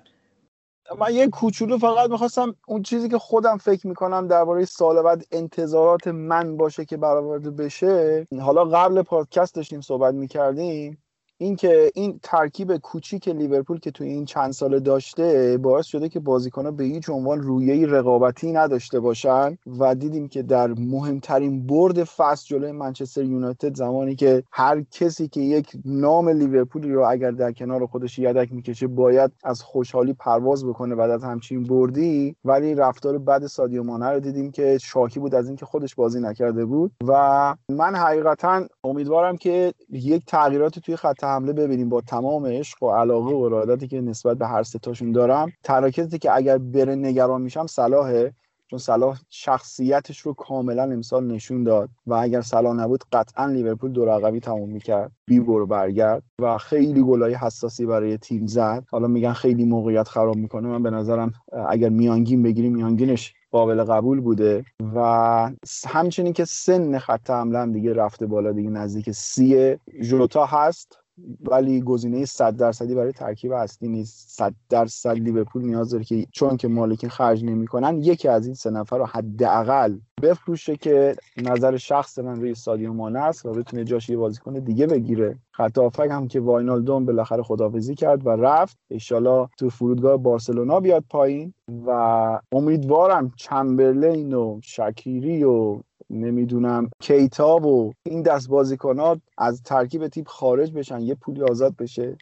من 0.99 1.15
یه 1.15 1.29
کوچولو 1.29 1.79
فقط 1.79 2.11
می‌خواستم 2.11 2.57
اون 2.67 2.83
چیزی 2.83 3.09
که 3.09 3.19
خودم 3.19 3.57
فکر 3.57 3.87
می‌کنم 3.87 4.29
درباره 4.29 4.65
سال 4.65 5.03
بعد 5.03 5.27
انتظارات 5.33 6.07
من 6.09 6.57
باشه 6.57 6.85
که 6.85 6.97
برآورده 6.97 7.51
بشه. 7.51 8.27
حالا 8.41 8.65
قبل 8.65 9.03
پادکست 9.03 9.55
داشتیم 9.55 9.81
صحبت 9.81 10.15
می‌کردیم. 10.15 11.02
اینکه 11.43 11.91
این 11.95 12.21
ترکیب 12.23 12.77
کوچیک 12.77 13.29
لیورپول 13.29 13.79
که 13.79 13.91
توی 13.91 14.09
این 14.09 14.25
چند 14.25 14.53
ساله 14.53 14.81
داشته 14.81 15.59
باعث 15.63 15.87
شده 15.87 16.09
که 16.09 16.21
بازیکن‌ها 16.21 16.71
به 16.71 16.85
هیچ 16.85 17.11
عنوان 17.11 17.43
رویه 17.43 17.87
رقابتی 17.87 18.53
نداشته 18.53 19.01
باشن 19.01 19.59
و 19.79 19.95
دیدیم 19.95 20.29
که 20.29 20.43
در 20.43 20.69
مهمترین 20.79 21.67
برد 21.67 22.05
فصل 22.05 22.47
جلوی 22.47 22.73
منچستر 22.73 23.23
یونایتد 23.23 23.77
زمانی 23.77 24.15
که 24.15 24.43
هر 24.53 24.83
کسی 24.91 25.29
که 25.29 25.41
یک 25.41 25.73
نام 25.85 26.29
لیورپولی 26.29 26.93
رو 26.93 27.05
اگر 27.09 27.31
در 27.31 27.53
کنار 27.53 27.87
خودش 27.87 28.19
یدک 28.19 28.53
می‌کشه 28.53 28.87
باید 28.87 29.31
از 29.45 29.63
خوشحالی 29.63 30.13
پرواز 30.13 30.67
بکنه 30.67 30.95
بعد 30.95 31.11
از 31.11 31.25
همچین 31.25 31.63
بردی. 31.63 32.37
ولی 32.45 32.75
رفتار 32.75 33.19
بد 33.19 33.47
سادیو 33.47 33.83
مانه 33.83 34.11
رو 34.11 34.21
دیدیم 34.21 34.51
که 34.51 34.79
شاکی 34.79 35.21
بود 35.21 35.35
از 35.35 35.47
اینکه 35.47 35.67
خودش 35.67 35.95
بازی 35.95 36.21
نکرده 36.21 36.65
بود. 36.65 36.93
و 37.09 37.55
من 37.69 37.95
حقیقتا 37.95 38.67
امیدوارم 38.85 39.37
که 39.37 39.73
یک 39.91 40.25
تغییراتی 40.27 40.81
توی 40.81 40.97
خط 40.97 41.25
حمله 41.35 41.53
ببینیم 41.53 41.89
با 41.89 42.01
تمام 42.01 42.47
عشق 42.47 42.83
و 42.83 42.91
علاقه 42.91 43.35
و 43.35 43.37
ارادتی 43.37 43.89
که 43.89 44.01
نسبت 44.01 44.39
به 44.39 44.47
هر 44.47 44.63
ستاشون 44.63 45.13
دارم. 45.13 45.53
تراکتی 45.65 46.19
که 46.19 46.37
اگر 46.37 46.59
بره 46.59 46.95
نگران 46.95 47.43
میشم 47.43 47.67
صلاحه 47.67 48.33
چون 48.67 48.79
صلاح 48.79 49.19
شخصیتش 49.31 50.19
رو 50.19 50.35
کاملا 50.35 50.83
امسال 50.83 51.27
نشون 51.27 51.65
داد 51.65 51.89
و 52.07 52.15
اگر 52.15 52.41
صلاح 52.41 52.77
نبود 52.77 53.05
قطعا 53.13 53.47
لیورپول 53.47 53.93
دو 53.93 54.05
رقمی 54.05 54.41
تموم 54.41 54.69
می‌کرد. 54.69 55.13
بی 55.27 55.41
برو 55.41 55.67
برگرد 55.67 56.23
و 56.41 56.59
خیلی 56.59 57.03
گلای 57.03 57.35
حساسی 57.35 57.87
برای 57.87 58.19
تیم 58.19 58.47
زد. 58.47 58.85
حالا 58.91 59.07
میگن 59.07 59.33
خیلی 59.33 59.65
موقعیت 59.65 60.09
خراب 60.09 60.37
می‌کنه. 60.37 60.69
من 60.69 60.83
به 60.83 60.91
نظرم 60.91 61.33
اگر 61.69 61.89
میانگین 61.89 62.43
بگیریم 62.43 62.75
میانگینش 62.75 63.35
قابل 63.51 63.85
قبول 63.85 64.21
بوده 64.21 64.65
و 64.95 65.51
همچنین 65.89 66.33
که 66.33 66.45
سن 66.45 66.99
خط 66.99 67.31
حمله 67.31 67.59
هم 67.59 67.73
دیگه 67.73 67.93
رفته 67.93 68.27
بالا 68.27 68.53
دیگه 68.53 68.71
نزدیک 68.71 69.11
سی 69.11 69.77
ژوتا 70.03 70.47
هست. 70.47 70.99
ولی 71.41 71.81
گزینه 71.81 72.25
100 72.25 72.57
درصدی 72.57 72.95
برای 72.95 73.13
ترکیب 73.13 73.53
اصلی 73.53 73.89
نیست. 73.89 74.31
100 74.31 74.55
درصد 74.69 75.11
لیورپول 75.11 75.65
نیاز 75.65 75.91
داره 75.91 76.05
که 76.05 76.27
چون 76.33 76.57
که 76.57 76.69
مالکین 76.69 77.11
خرج 77.11 77.45
نمی‌کنن 77.45 77.99
یکی 78.03 78.29
از 78.29 78.47
این 78.47 78.55
سه 78.55 78.71
نفر 78.71 78.99
رو 78.99 79.07
حداقل 79.07 79.99
بفروشه 80.23 80.77
که 80.77 81.17
نظر 81.37 81.77
شخص 81.77 82.19
من 82.19 82.41
روی 82.41 82.51
استادیوم 82.51 82.97
مانه 82.97 83.19
است 83.19 83.47
و 83.47 83.53
بتونه 83.53 83.85
جاش 83.85 84.09
یه 84.09 84.17
بازیکن 84.17 84.53
دیگه 84.53 84.87
بگیره. 84.87 85.39
خط 85.51 85.79
هافک 85.79 86.09
هم 86.11 86.29
که 86.29 86.41
واینالدوم 86.41 87.05
بالاخره 87.05 87.43
خدافزی 87.43 87.95
کرد 87.95 88.27
و 88.27 88.31
رفت. 88.31 88.77
انشالله 88.91 89.49
تو 89.59 89.71
فرودگاه 89.71 90.17
بارسلونا 90.17 90.81
بیاد 90.81 91.05
پایین 91.11 91.55
و 91.87 92.41
امیدوارم 92.53 93.33
چمبرلین 93.37 94.35
و 94.35 94.61
شکیری 94.63 95.45
و 95.45 95.81
نمی‌دونم. 96.13 96.91
کیتا 97.01 97.57
و 97.57 97.93
این 98.03 98.23
دست 98.23 98.49
بازیکنات 98.49 99.21
از 99.39 99.63
ترکیب 99.63 100.09
تیم 100.09 100.25
خارج 100.25 100.73
بشن 100.73 101.01
یه 101.01 101.15
پولی 101.15 101.43
آزاد 101.43 101.77
بشه. 101.77 102.17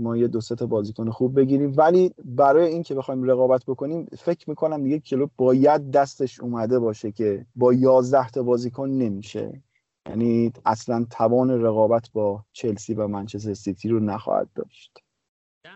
ما 0.00 0.16
یه 0.16 0.28
دو 0.28 0.40
تا 0.40 0.66
بازیکن 0.66 1.10
خوب 1.10 1.40
بگیریم. 1.40 1.72
ولی 1.76 2.14
برای 2.24 2.68
اینکه 2.68 2.94
بخوایم 2.94 3.24
رقابت 3.24 3.64
بکنیم 3.66 4.08
فکر 4.18 4.50
می‌کنم 4.50 4.82
دیگه 4.82 4.98
کلوب 4.98 5.30
باید 5.36 5.90
دستش 5.90 6.40
اومده 6.40 6.78
باشه 6.78 7.12
که 7.12 7.46
با 7.56 7.72
11 7.72 8.28
تا 8.28 8.42
بازیکن 8.42 8.88
نمیشه. 8.88 9.62
یعنی 10.08 10.52
اصلا 10.64 11.06
توان 11.10 11.62
رقابت 11.62 12.10
با 12.12 12.44
چلسی 12.52 12.94
و 12.94 13.06
منچستر 13.06 13.54
سیتی 13.54 13.88
رو 13.88 14.00
نخواهد 14.00 14.48
داشت. 14.54 14.98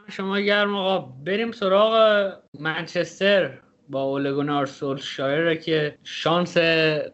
شما 0.09 0.41
گرم 0.41 0.77
آقا. 0.77 0.99
بریم 1.25 1.53
سراغ 1.53 1.95
منچستر. 2.61 3.59
با 3.89 4.03
اولگونار 4.03 4.67
سولشایر 4.67 5.55
که 5.55 5.99
شانس 6.05 6.59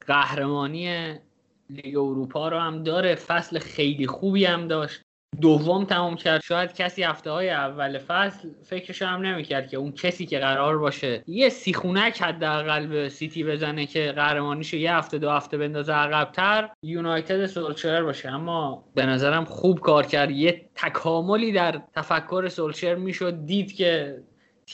قهرمانی 0.06 1.14
لیگ 1.70 1.96
اروپا 1.96 2.48
رو 2.48 2.58
هم 2.58 2.82
داره. 2.82 3.14
فصل 3.14 3.58
خیلی 3.58 4.06
خوبی 4.06 4.44
هم 4.44 4.68
داشت. 4.68 5.00
دوم 5.40 5.84
تمام 5.84 6.16
کرد. 6.16 6.42
شاید 6.42 6.72
کسی 6.72 7.02
هفته 7.02 7.30
های 7.30 7.50
اول 7.50 7.98
فصل 7.98 8.48
فکرش 8.62 9.02
هم 9.02 9.20
نمی‌کرد 9.20 9.68
که 9.68 9.76
اون 9.76 9.92
کسی 9.92 10.26
که 10.26 10.38
قرار 10.38 10.78
باشه 10.78 11.22
یه 11.26 11.48
سیخونک 11.48 12.22
حداقل 12.22 12.86
به 12.86 13.08
سیتی 13.08 13.44
بزنه 13.44 13.86
که 13.86 14.12
قهرمانیشو 14.12 14.76
یه 14.76 14.94
هفته 14.94 15.18
دو 15.18 15.30
هفته 15.30 15.58
بندازه 15.58 15.92
عقبتر 15.92 16.70
یونایتد 16.82 17.46
سولشر 17.46 18.02
باشه. 18.02 18.28
اما 18.28 18.84
به 18.94 19.06
نظرم 19.06 19.44
خوب 19.44 19.80
کار 19.80 20.06
کرد. 20.06 20.30
یه 20.30 20.70
تکاملی 20.74 21.52
در 21.52 21.82
تفکر 21.94 22.48
سولشر 22.48 22.94
می‌شد. 22.94 23.46
دید 23.46 23.72
که 23.72 24.18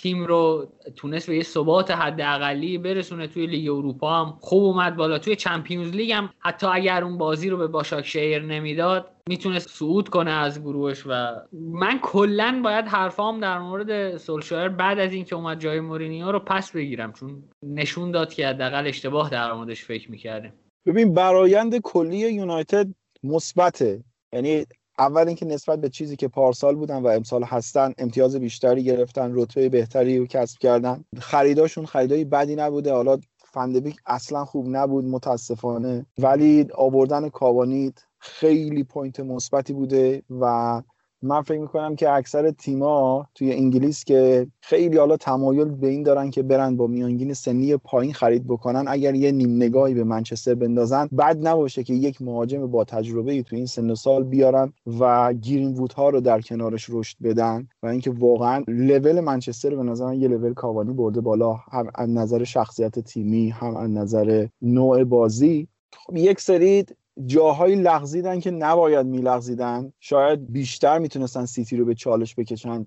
تیم 0.02 0.24
رو 0.24 0.68
تونست 0.96 1.26
به 1.26 1.36
یه 1.36 1.42
ثبات 1.42 1.90
حداقلی 1.90 2.78
برسونه 2.78 3.26
توی 3.26 3.46
لیگ 3.46 3.70
اروپا 3.70 4.24
هم 4.24 4.38
خوب 4.40 4.64
اومد 4.64 4.96
بالا. 4.96 5.18
توی 5.18 5.36
Champions 5.36 5.90
League 5.90 6.12
هم 6.12 6.30
حتی 6.38 6.66
اگر 6.66 7.04
اون 7.04 7.18
بازی 7.18 7.48
رو 7.48 7.56
به 7.56 7.66
باشاک 7.66 8.06
شهر 8.06 8.38
نمی‌داد 8.38 9.10
می‌تونست 9.28 9.68
صعود 9.68 10.08
کنه 10.08 10.30
از 10.30 10.60
گروهش 10.60 11.02
و 11.06 11.36
من 11.52 11.98
کلا 12.02 12.60
باید 12.64 12.84
حرفام 12.84 13.40
در 13.40 13.58
مورد 13.58 14.16
سولشایر 14.16 14.68
بعد 14.68 14.98
از 14.98 15.12
اینکه 15.12 15.36
اومد 15.36 15.60
جای 15.60 15.80
مورینیو 15.80 16.32
رو 16.32 16.38
پس 16.38 16.72
بگیرم 16.72 17.12
چون 17.12 17.44
نشون 17.62 18.10
داد 18.10 18.34
که 18.34 18.48
حداقل 18.48 18.86
اشتباه 18.86 19.30
در 19.30 19.52
موردش 19.52 19.84
فکر 19.84 20.10
می‌کردیم. 20.10 20.52
ببین 20.86 21.14
برایند 21.14 21.78
کلی 21.78 22.32
یونایتد 22.32 22.86
مثبته. 23.22 24.04
یعنی 24.32 24.64
اول 24.98 25.26
اینکه 25.26 25.46
نسبت 25.46 25.80
به 25.80 25.88
چیزی 25.88 26.16
که 26.16 26.28
پارسال 26.28 26.74
بودن 26.74 27.02
و 27.02 27.06
امسال 27.06 27.42
هستن 27.42 27.92
امتیاز 27.98 28.36
بیشتری 28.36 28.84
گرفتن 28.84 29.30
رتبه 29.34 29.68
بهتری 29.68 30.18
رو 30.18 30.26
کسب 30.26 30.58
کردن. 30.58 31.04
خریداشون 31.20 31.86
خریدای 31.86 32.24
بدی 32.24 32.56
نبوده. 32.56 32.92
حالا 32.92 33.18
فن‌دبیک 33.52 33.96
اصلا 34.06 34.44
خوب 34.44 34.66
نبود 34.68 35.04
متاسفانه. 35.04 36.06
ولی 36.18 36.68
آوردن 36.74 37.28
کاوانی 37.28 37.94
خیلی 38.18 38.84
point 38.84 39.20
مثبتی 39.20 39.72
بوده 39.72 40.22
و 40.30 40.82
من 41.24 41.42
فکر 41.42 41.60
می‌کنم 41.60 41.96
که 41.96 42.10
اکثر 42.10 42.50
تیما 42.50 43.26
توی 43.34 43.52
انگلیس 43.52 44.04
که 44.04 44.46
خیلی 44.60 44.98
حالا 44.98 45.16
تمایل 45.16 45.68
به 45.68 45.88
این 45.88 46.02
دارن 46.02 46.30
که 46.30 46.42
برن 46.42 46.76
با 46.76 46.86
میانگین 46.86 47.34
سنی 47.34 47.76
پایین 47.76 48.12
خرید 48.12 48.46
بکنن 48.46 48.84
اگر 48.88 49.14
یه 49.14 49.32
نیم 49.32 49.56
نگاهی 49.56 49.94
به 49.94 50.04
منچستر 50.04 50.54
بندازن 50.54 51.06
بد 51.18 51.46
نباشه 51.46 51.82
که 51.84 51.94
یک 51.94 52.22
مهاجم 52.22 52.66
با 52.66 52.84
تجربه 52.84 53.32
ای 53.32 53.42
توی 53.42 53.58
این 53.58 53.66
سن 53.66 53.90
و 53.90 53.94
سال 53.94 54.24
بیارن 54.24 54.72
و 54.98 55.32
گرین‌وود 55.32 55.92
ها 55.92 56.08
رو 56.08 56.20
در 56.20 56.40
کنارش 56.40 56.86
رشد 56.90 57.16
بدن 57.22 57.68
و 57.82 57.86
اینکه 57.86 58.10
واقعا 58.10 58.64
لول 58.68 59.20
منچستر 59.20 59.74
به 59.74 59.82
نظر 59.82 60.14
یه 60.14 60.28
لول 60.28 60.54
کاوانی 60.54 60.92
برده 60.92 61.20
بالا 61.20 61.52
هم 61.52 61.90
از 61.94 62.08
نظر 62.08 62.44
شخصیت 62.44 62.98
تیمی 62.98 63.50
هم 63.50 63.76
از 63.76 63.90
نظر 63.90 64.46
نوع 64.62 65.04
بازی. 65.04 65.68
خب 65.92 66.16
یک 66.16 66.40
سری 66.40 66.84
جاهایی 67.26 67.76
لغزیدن 67.76 68.40
که 68.40 68.50
نباید 68.50 69.06
میلغزیدن. 69.06 69.92
شاید 70.00 70.52
بیشتر 70.52 70.98
می‌تونستن 70.98 71.44
سیتی 71.44 71.76
رو 71.76 71.84
به 71.84 71.94
چالش 71.94 72.34
بکشن. 72.34 72.86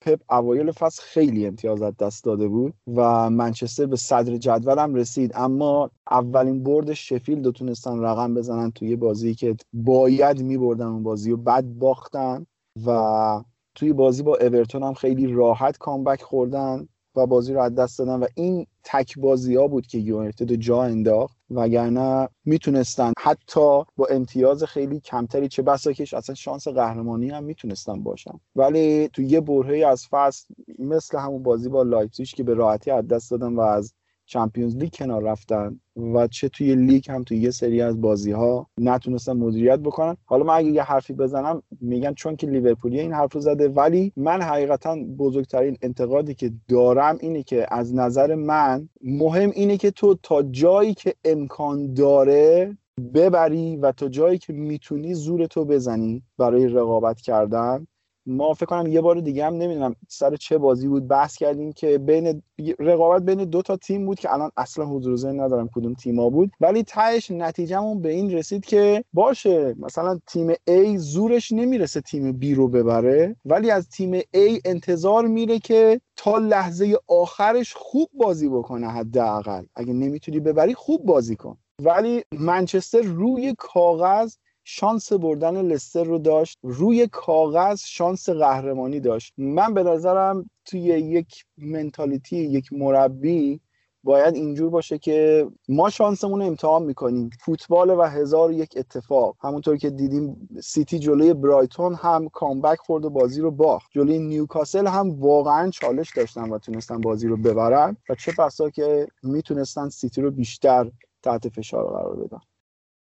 پپ 0.00 0.20
اوایل 0.30 0.72
فصل 0.72 1.02
خیلی 1.02 1.46
امتیاز 1.46 1.82
از 1.82 1.96
دست 1.96 2.24
داده 2.24 2.48
بود 2.48 2.74
و 2.96 3.30
منچستر 3.30 3.86
به 3.86 3.96
صدر 3.96 4.36
جدول 4.36 4.78
هم 4.78 4.94
رسید. 4.94 5.32
اما 5.34 5.90
اولین 6.10 6.62
برد 6.62 6.92
شفیلد 6.92 7.46
رو 7.46 7.52
تونستن 7.52 8.00
رقم 8.00 8.34
بزنن 8.34 8.70
توی 8.70 8.96
بازی 8.96 9.34
که 9.34 9.56
باید 9.72 10.42
میبردن 10.42 10.86
اون 10.86 11.02
بازی 11.02 11.32
و 11.32 11.36
بد 11.36 11.64
باختن 11.64 12.46
و 12.86 13.42
توی 13.74 13.92
بازی 13.92 14.22
با 14.22 14.36
اورتون 14.40 14.82
هم 14.82 14.94
خیلی 14.94 15.26
راحت 15.26 15.78
comeback 15.78 16.22
خوردن 16.22 16.88
و 17.16 17.26
بازی 17.26 17.52
رو 17.52 17.60
از 17.60 17.74
دست 17.74 17.98
دادن. 17.98 18.20
و 18.20 18.26
این 18.34 18.66
تک 18.90 19.18
بازی 19.18 19.54
ها 19.56 19.66
بود 19.66 19.86
که 19.86 19.98
یونایتد 19.98 20.52
جا 20.52 20.82
انداخت 20.82 21.36
وگرنه 21.50 22.28
می‌تونستن 22.44 23.12
حتی 23.18 23.82
با 23.96 24.06
امتیاز 24.10 24.64
خیلی 24.64 25.00
کمتری 25.00 25.48
چه 25.48 25.62
بسا 25.62 25.92
کش 25.92 26.14
اصلا 26.14 26.34
شانس 26.34 26.68
قهرمانی 26.68 27.30
هم 27.30 27.44
می‌تونستن 27.44 28.02
باشن. 28.02 28.40
ولی 28.56 29.08
تو 29.08 29.22
یه 29.22 29.40
برهه 29.40 29.86
از 29.86 30.06
فصل 30.10 30.54
مثل 30.78 31.18
همون 31.18 31.42
بازی 31.42 31.68
با 31.68 31.82
لایپزیگ 31.82 32.26
که 32.26 32.42
به 32.42 32.54
راحتی 32.54 32.90
از 32.90 33.08
دست 33.08 33.30
دادن 33.30 33.54
و 33.54 33.60
از 33.60 33.94
چمپیونز 34.28 34.76
لیگ 34.76 34.92
کنار 34.92 35.22
رفتن 35.22 35.80
و 36.14 36.26
چه 36.26 36.48
توی 36.48 36.74
لیگ 36.74 37.10
هم 37.10 37.24
توی 37.24 37.38
یه 37.38 37.50
سری 37.50 37.82
از 37.82 38.00
بازی 38.00 38.32
ها 38.32 38.66
نتونستن 38.78 39.32
مدیریت 39.32 39.78
بکنن. 39.78 40.16
حالا 40.24 40.44
من 40.44 40.54
اگه 40.54 40.68
یه 40.68 40.82
حرفی 40.82 41.12
بزنم 41.12 41.62
میگن 41.80 42.14
چون 42.14 42.36
که 42.36 42.46
لیورپولی 42.46 43.00
این 43.00 43.12
حرف 43.12 43.32
رو 43.32 43.40
زده 43.40 43.68
ولی 43.68 44.12
من 44.16 44.42
حقیقتا 44.42 44.96
بزرگترین 45.18 45.76
انتقادی 45.82 46.34
که 46.34 46.52
دارم 46.68 47.18
اینه 47.20 47.42
که 47.42 47.66
از 47.70 47.94
نظر 47.94 48.34
من 48.34 48.88
مهم 49.02 49.50
اینه 49.50 49.76
که 49.76 49.90
تو 49.90 50.14
تا 50.22 50.42
جایی 50.42 50.94
که 50.94 51.14
امکان 51.24 51.94
داره 51.94 52.76
ببری 53.14 53.76
و 53.76 53.92
تا 53.92 54.08
جایی 54.08 54.38
که 54.38 54.52
می‌تونی 54.52 55.14
زور 55.14 55.46
تو 55.46 55.64
بزنی 55.64 56.22
برای 56.38 56.68
رقابت 56.68 57.20
کردن. 57.20 57.86
ما 58.28 58.54
فکر 58.54 58.66
کنم 58.66 58.86
یه 58.86 59.00
بار 59.00 59.20
دیگه 59.20 59.46
هم 59.46 59.54
نمی‌دونم 59.54 59.96
سر 60.08 60.36
چه 60.36 60.58
بازی 60.58 60.88
بود 60.88 61.08
بحث 61.08 61.36
کردیم 61.36 61.72
که 61.72 61.98
بین 61.98 62.42
رقابت 62.78 63.22
بین 63.22 63.44
دو 63.44 63.62
تا 63.62 63.76
تیم 63.76 64.06
بود 64.06 64.20
که 64.20 64.32
الان 64.32 64.50
اصلا 64.56 64.86
حضور 64.86 65.16
ذهن 65.16 65.40
ندارم 65.40 65.68
کدوم 65.74 65.94
تیما 65.94 66.30
بود. 66.30 66.50
ولی 66.60 66.82
تهش 66.82 67.30
نتیجهمون 67.30 68.02
به 68.02 68.12
این 68.12 68.30
رسید 68.30 68.64
که 68.64 69.04
باشه 69.12 69.74
مثلا 69.78 70.18
تیم 70.26 70.52
A 70.52 70.96
زورش 70.96 71.52
نمی‌رسه 71.52 72.00
تیم 72.00 72.40
B 72.42 72.46
رو 72.56 72.68
ببره 72.68 73.36
ولی 73.44 73.70
از 73.70 73.88
تیم 73.88 74.20
A 74.20 74.60
انتظار 74.64 75.26
میره 75.26 75.58
که 75.58 76.00
تا 76.16 76.38
لحظه 76.38 76.96
آخرش 77.08 77.74
خوب 77.74 78.08
بازی 78.14 78.48
بکنه 78.48 78.88
حداقل. 78.88 79.64
اگه 79.76 79.92
نمی‌تونی 79.92 80.40
ببری 80.40 80.74
خوب 80.74 81.04
بازی 81.04 81.36
کن. 81.36 81.56
ولی 81.82 82.22
منچستر 82.32 83.02
روی 83.02 83.54
کاغذ 83.58 84.34
شانس 84.70 85.12
بردن 85.12 85.62
لستر 85.62 86.04
رو 86.04 86.18
داشت. 86.18 86.58
روی 86.62 87.06
کاغذ 87.06 87.80
شانس 87.84 88.28
قهرمانی 88.28 89.00
داشت. 89.00 89.32
من 89.38 89.74
به 89.74 89.82
نظرم 89.82 90.50
توی 90.64 90.80
یک 90.80 91.44
منتالیتی 91.58 92.36
یک 92.36 92.72
مربی 92.72 93.60
باید 94.02 94.34
اینجور 94.34 94.70
باشه 94.70 94.98
که 94.98 95.48
ما 95.68 95.90
شانسمون 95.90 96.40
رو 96.40 96.46
امتحان 96.46 96.82
می‌کنیم. 96.82 97.30
فوتبال 97.40 97.90
و 97.90 98.02
هزار 98.02 98.52
یک 98.52 98.74
اتفاق. 98.76 99.36
همونطور 99.40 99.76
که 99.76 99.90
دیدیم 99.90 100.48
سیتی 100.62 100.98
جلوی 100.98 101.34
برایتون 101.34 101.94
هم 101.94 102.28
comeback 102.28 102.78
خورد 102.78 103.04
و 103.04 103.10
بازی 103.10 103.40
رو 103.40 103.50
باخت. 103.50 103.90
جلوی 103.90 104.18
نیوکاسل 104.18 104.86
هم 104.86 105.20
واقعا 105.20 105.70
چالش 105.70 106.12
داشتن 106.16 106.50
و 106.50 106.58
تونستن 106.58 107.00
بازی 107.00 107.28
رو 107.28 107.36
ببرن 107.36 107.96
و 108.08 108.14
چه 108.14 108.32
بسا 108.38 108.70
که 108.70 109.08
می‌تونستن 109.22 109.88
سیتی 109.88 110.22
رو 110.22 110.30
بیشتر 110.30 110.90
تحت 111.22 111.48
فشار 111.48 111.90
قرار 111.90 112.16
بدن. 112.16 112.40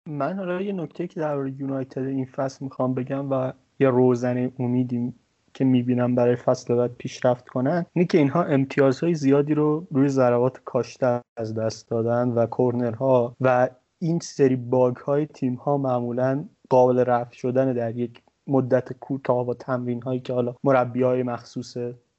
من 0.07 0.37
حالا 0.37 0.61
یه 0.61 0.73
نکته 0.73 1.07
که 1.07 1.19
در 1.19 1.47
یونایتد 1.47 2.01
این 2.01 2.25
فصل 2.25 2.65
می‌خوام 2.65 2.93
بگم 2.93 3.31
و 3.31 3.51
یه 3.79 3.89
روزن 3.89 4.51
امیدیم 4.59 5.15
که 5.53 5.65
می‌بینم 5.65 6.15
برای 6.15 6.35
فصل 6.35 6.75
بعد 6.75 6.91
پیشرفت 6.97 7.49
کنن 7.49 7.85
اینه 7.93 8.07
که 8.07 8.17
اینها 8.17 8.43
امتیازهای 8.43 9.13
زیادی 9.13 9.53
رو 9.53 9.87
روی 9.91 10.07
ضربات 10.07 10.61
کاشته 10.65 11.21
از 11.37 11.53
دست 11.53 11.89
دادن 11.89 12.29
و 12.29 12.45
کورنرها 12.45 13.35
و 13.41 13.69
این 13.99 14.19
سری 14.19 14.55
bug 14.55 14.95
های 14.95 15.25
تیم 15.25 15.55
ها 15.55 15.77
معمولا 15.77 16.45
قابل 16.69 16.99
رفع 16.99 17.33
شدن 17.33 17.73
در 17.73 17.95
یک 17.95 18.21
مدت 18.47 18.93
کوتاه 18.93 19.45
با 19.45 19.53
تمرین 19.53 20.01
هایی 20.01 20.19
که 20.19 20.33
حالا 20.33 20.55
مربی 20.63 21.03
های 21.03 21.23
مخصوص 21.23 21.77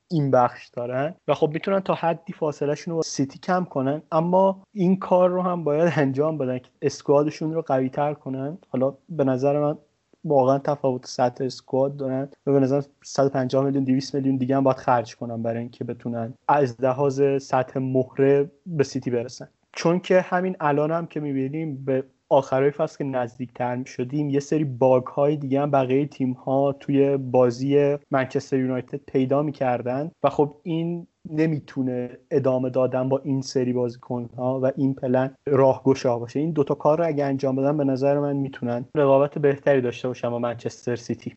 این 0.08 0.30
بخش 0.30 0.68
دارن 0.68 1.14
و 1.28 1.34
خب 1.34 1.50
می‌تونن 1.54 1.80
تا 1.80 1.94
حدی 1.94 2.32
فاصلهشون 2.32 2.92
رو 2.92 2.96
با 2.96 3.02
سیتی 3.02 3.38
کم 3.38 3.64
کنن. 3.64 4.02
اما 4.12 4.62
این 4.72 4.98
کار 4.98 5.30
رو 5.30 5.42
هم 5.42 5.64
باید 5.64 5.92
انجام 5.96 6.38
بدن 6.38 6.58
که 6.58 6.70
squad 6.82 7.22
شون 7.22 7.54
رو 7.54 7.62
قوی 7.62 7.88
تر 7.88 8.14
کنن. 8.14 8.58
حالا 8.68 8.94
به 9.08 9.24
نظر 9.24 9.60
من 9.60 9.78
واقعا 10.24 10.58
تفاوت 10.58 11.06
سطح 11.06 11.44
squad 11.44 11.96
دارن 11.96 12.28
و 12.46 12.52
به 12.52 12.60
نظر 12.60 12.82
150 13.04 13.64
میلیون 13.64 13.84
200 13.84 14.14
میلیون 14.14 14.36
دیگه 14.36 14.56
هم 14.56 14.64
باید 14.64 14.76
خرج 14.76 15.16
کنن 15.16 15.42
برای 15.42 15.58
اینکه 15.58 15.84
بتونن 15.84 16.34
از 16.48 16.80
لحاظ 16.80 17.22
سطح 17.42 17.78
مهره 17.78 18.50
به 18.66 18.84
سیتی 18.84 19.10
برسن. 19.10 19.48
چون 19.72 20.00
که 20.00 20.20
همین 20.20 20.56
الان 20.60 20.90
هم 20.90 21.06
که 21.06 21.20
می‌بینیم 21.20 21.84
به 21.84 22.04
آخرای 22.28 22.70
فصل 22.70 22.98
که 22.98 23.04
نزدیکتر 23.04 23.76
می 23.76 23.86
شدیم 23.86 24.30
یه 24.30 24.40
سری 24.40 24.64
bug 24.64 25.06
های 25.06 25.36
دیگه 25.36 25.60
هم 25.60 25.70
بقیه 25.70 26.06
تیم 26.06 26.32
ها 26.32 26.72
توی 26.72 27.16
بازی 27.16 27.96
منچستر 28.10 28.58
یونایتد 28.58 29.00
پیدا 29.06 29.42
می‌کردن 29.42 30.10
و 30.22 30.30
خب 30.30 30.60
این 30.62 31.06
نمی‌تونه 31.30 32.18
ادامه 32.30 32.70
دادن 32.70 33.08
با 33.08 33.18
این 33.24 33.42
سری 33.42 33.72
بازیکن 33.72 34.30
ها 34.36 34.60
و 34.60 34.72
این 34.76 34.94
پلن 34.94 35.34
راهگشا 35.46 36.18
باشه. 36.18 36.40
این 36.40 36.52
دوتا 36.52 36.74
کار 36.74 36.98
رو 36.98 37.06
اگه 37.06 37.24
انجام 37.24 37.56
بدن 37.56 37.76
به 37.76 37.84
نظر 37.84 38.18
من 38.18 38.36
می‌تونن 38.36 38.84
رقابت 38.96 39.38
بهتری 39.38 39.80
داشته 39.80 40.08
باشن 40.08 40.30
با 40.30 40.38
منچستر 40.38 40.96
سیتی. 40.96 41.36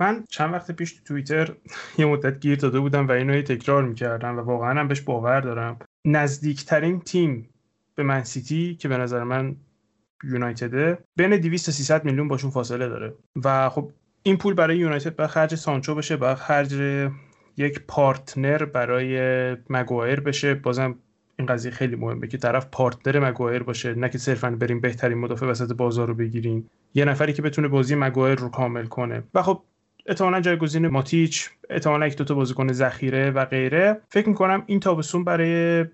من 0.00 0.24
چند 0.28 0.52
وقت 0.52 0.70
پیش 0.70 0.92
تو 0.92 1.04
توییتر 1.04 1.52
یه 1.98 2.06
مدت 2.06 2.40
گیر 2.40 2.58
داده 2.58 2.80
بودم 2.80 3.08
و 3.08 3.12
اینو 3.12 3.42
تکرار 3.42 3.82
می‌کردم 3.82 4.38
و 4.38 4.40
واقعا 4.40 4.80
هم 4.80 4.88
بهش 4.88 5.00
باور 5.00 5.40
دارم. 5.40 5.78
نزدیکترین 6.04 7.00
تیم 7.00 7.48
به 7.94 8.02
من 8.02 8.24
سیتی 8.24 8.74
که 8.74 8.88
به 8.88 8.96
نظر 8.96 9.24
من 9.24 9.56
یونایتده. 10.24 10.98
بین 11.16 11.36
200 11.36 11.66
تا 11.66 11.72
300 11.72 12.04
میلیون 12.04 12.28
باشون 12.28 12.50
فاصله 12.50 12.88
داره. 12.88 13.14
و 13.44 13.68
خب 13.68 13.90
این 14.22 14.36
پول 14.36 14.54
برای 14.54 14.78
یونایتد 14.78 15.16
باید 15.16 15.30
خرج 15.30 15.54
سانچو 15.54 15.94
بشه 15.94 16.16
باید 16.16 16.36
خرج 16.36 16.72
یک 17.56 17.80
partner 17.88 18.64
برای 18.64 19.16
مگوایر 19.70 20.20
بشه. 20.20 20.54
بازم 20.54 20.94
این 21.38 21.46
قضیه 21.46 21.70
خیلی 21.70 21.96
مهمه 21.96 22.26
که 22.26 22.38
طرف 22.38 22.66
partner 22.72 23.18
مگوایر 23.30 23.62
باشه 23.62 23.94
نه 23.94 24.08
که 24.08 24.18
صرفا 24.18 24.50
بریم 24.50 24.80
بهترین 24.80 25.18
مدافع 25.18 25.46
وسط 25.46 25.72
بازار 25.72 26.08
رو 26.08 26.14
بگیریم. 26.14 26.70
یه 26.94 27.04
نفری 27.04 27.32
که 27.32 27.42
بتونه 27.42 27.68
بازی 27.68 27.94
مگوایر 27.94 28.38
رو 28.38 28.48
کامل 28.48 28.84
کنه. 28.84 29.22
و 29.34 29.42
خب 29.42 29.62
احتمالا 30.06 30.40
جایگزین 30.40 30.88
ماتیچ 30.88 31.50
احتمالا 31.70 32.06
یک 32.06 32.16
دوتا 32.16 32.34
بازیکن 32.34 32.72
ذخیره 32.72 33.30
و 33.30 33.44
غیره. 33.44 34.00
فکر 34.08 34.28
می‌کنم 34.28 34.62
این 34.66 34.80
تابستون 34.80 35.24
برای 35.24 35.84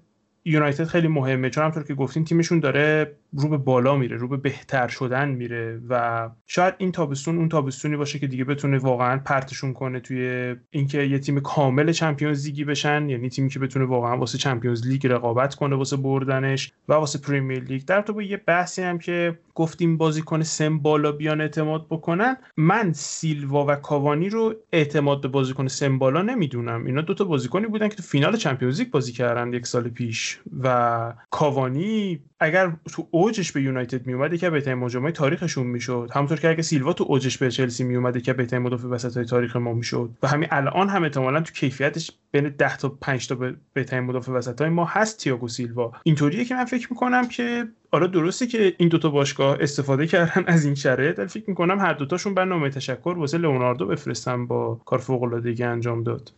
یونایتد 0.44 0.84
خیلی 0.84 1.08
مهمه. 1.08 1.50
چون 1.50 1.64
همونطور 1.64 1.82
که 1.82 1.94
گفتیم 1.94 2.24
تیمشون 2.24 2.60
داره 2.60 3.16
رو 3.32 3.48
به 3.48 3.56
بالا 3.56 3.96
میره 3.96 4.16
رو 4.16 4.28
به 4.28 4.36
بهتر 4.36 4.88
شدن 4.88 5.28
میره 5.28 5.80
و 5.88 6.28
شاید 6.46 6.74
این 6.78 6.92
تابستون 6.92 7.38
اون 7.38 7.48
تابستونی 7.48 7.96
باشه 7.96 8.18
که 8.18 8.26
دیگه 8.26 8.44
بتونه 8.44 8.78
واقعا 8.78 9.18
پرتشون 9.18 9.72
کنه 9.72 10.00
توی 10.00 10.54
اینکه 10.70 11.02
یه 11.02 11.18
تیم 11.18 11.40
کامل 11.40 11.92
Champions 11.92 12.46
League 12.46 12.62
ی 12.62 12.64
بشن 12.64 13.08
یعنی 13.08 13.28
تیمی 13.28 13.48
که 13.48 13.58
بتونه 13.58 13.84
واقعا 13.84 14.18
واسه 14.18 14.38
Champions 14.38 14.86
League 14.86 15.06
رقابت 15.06 15.54
کنه 15.54 15.76
واسه 15.76 15.96
بردنش 15.96 16.72
و 16.88 16.92
واسه 16.92 17.18
Premier 17.18 17.64
League. 17.64 17.82
در 17.84 18.02
تو 18.02 18.12
با 18.12 18.22
یه 18.22 18.36
بحثی 18.36 18.82
هم 18.82 18.98
که 18.98 19.38
گفتیم 19.54 19.96
بازیکن 19.96 20.42
سم 20.42 20.78
بالا 20.78 21.12
بیان 21.12 21.40
اعتماد 21.40 21.86
بکنن 21.90 22.36
من 22.56 22.92
سیلوا 22.92 23.66
و 23.68 23.74
کاوانی 23.74 24.28
رو 24.28 24.54
اعتماد 24.72 25.22
به 25.22 25.28
بازیکن 25.28 25.68
سم 25.68 25.98
بالا 25.98 26.22
نمی‌دونم. 26.22 26.86
اینا 26.86 27.00
دوتا 27.00 27.24
بازیکنی 27.24 27.66
بودن 27.66 27.88
که 27.88 27.96
تو 27.96 28.02
فینال 28.02 28.36
چمپیونز 28.36 28.80
لیگ 28.80 28.90
بازی 28.90 29.12
کردن 29.12 29.52
یک 29.52 29.66
سال 29.66 29.88
پیش 29.88 30.40
و 30.62 31.14
کاوانی 31.30 32.20
اگر 32.40 32.72
تو 32.92 33.08
اوجش 33.18 33.52
به 33.52 33.62
یونایتد 33.62 34.06
میومد 34.06 34.36
که 34.36 34.50
بهترین 34.50 34.78
مهاجمای 34.78 35.12
تاریخشون 35.12 35.66
می‌شد. 35.66 36.10
همونطور 36.14 36.40
که 36.40 36.48
اگه 36.48 36.62
سیلوا 36.62 36.92
تو 36.92 37.04
اوجش 37.08 37.38
به 37.38 37.50
چلسی 37.50 37.84
میومد 37.84 38.22
که 38.22 38.32
بهترین 38.32 38.62
مدافع 38.62 38.88
وسطای 38.88 39.24
تاریخ 39.24 39.56
ما 39.56 39.72
می‌شد. 39.72 40.10
و 40.22 40.28
همین 40.28 40.48
الان 40.50 40.88
هم 40.88 41.02
احتمالا 41.02 41.40
تو 41.40 41.52
کیفیتش 41.52 42.10
بین 42.30 42.48
10 42.48 42.76
تا 42.76 42.88
5 42.88 43.28
تا 43.28 43.38
بهترین 43.74 44.04
مدافع 44.04 44.32
وسطای 44.32 44.68
ما 44.68 44.84
هست 44.84 45.18
تییاگو 45.18 45.48
سیلوا. 45.48 45.92
اینطوریه 46.02 46.44
که 46.44 46.54
من 46.54 46.64
فکر 46.64 46.88
می‌کنم 46.90 47.28
که 47.28 47.68
آره 47.92 48.08
درسته 48.08 48.46
که 48.46 48.74
این 48.78 48.88
دوتا 48.88 49.10
باشگاه 49.10 49.56
استفاده 49.60 50.06
کردن 50.06 50.44
از 50.46 50.64
این 50.64 50.74
شرایط 50.74 51.18
ولی 51.18 51.28
فکر 51.28 51.44
می‌کنم 51.50 51.78
هر 51.78 51.92
دوتاشون 51.92 52.34
برنامه 52.34 52.70
تشکر 52.70 53.14
واسه 53.18 53.38
لئوناردو 53.38 53.86
بفرستن 53.86 54.46
با 54.46 54.80
کار 54.84 54.98
فوق 54.98 55.42
انجام 55.60 56.02
داد. 56.02 56.32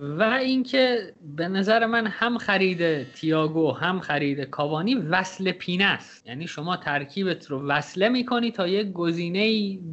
و 0.00 0.22
اینکه 0.22 1.14
به 1.36 1.48
نظر 1.48 1.86
من 1.86 2.06
هم 2.06 2.38
خرید 2.38 3.12
تیاگو 3.12 3.72
هم 3.72 4.00
خرید 4.00 4.40
کاوانی 4.40 4.94
وصل 4.94 5.52
پینه 5.52 5.84
است. 5.84 6.26
یعنی 6.26 6.46
شما 6.46 6.76
ترکیبت 6.76 7.46
رو 7.46 7.66
وصله 7.66 8.08
می‌کنی 8.08 8.50
تا 8.50 8.68
یک 8.68 8.92
گزینه 8.92 9.40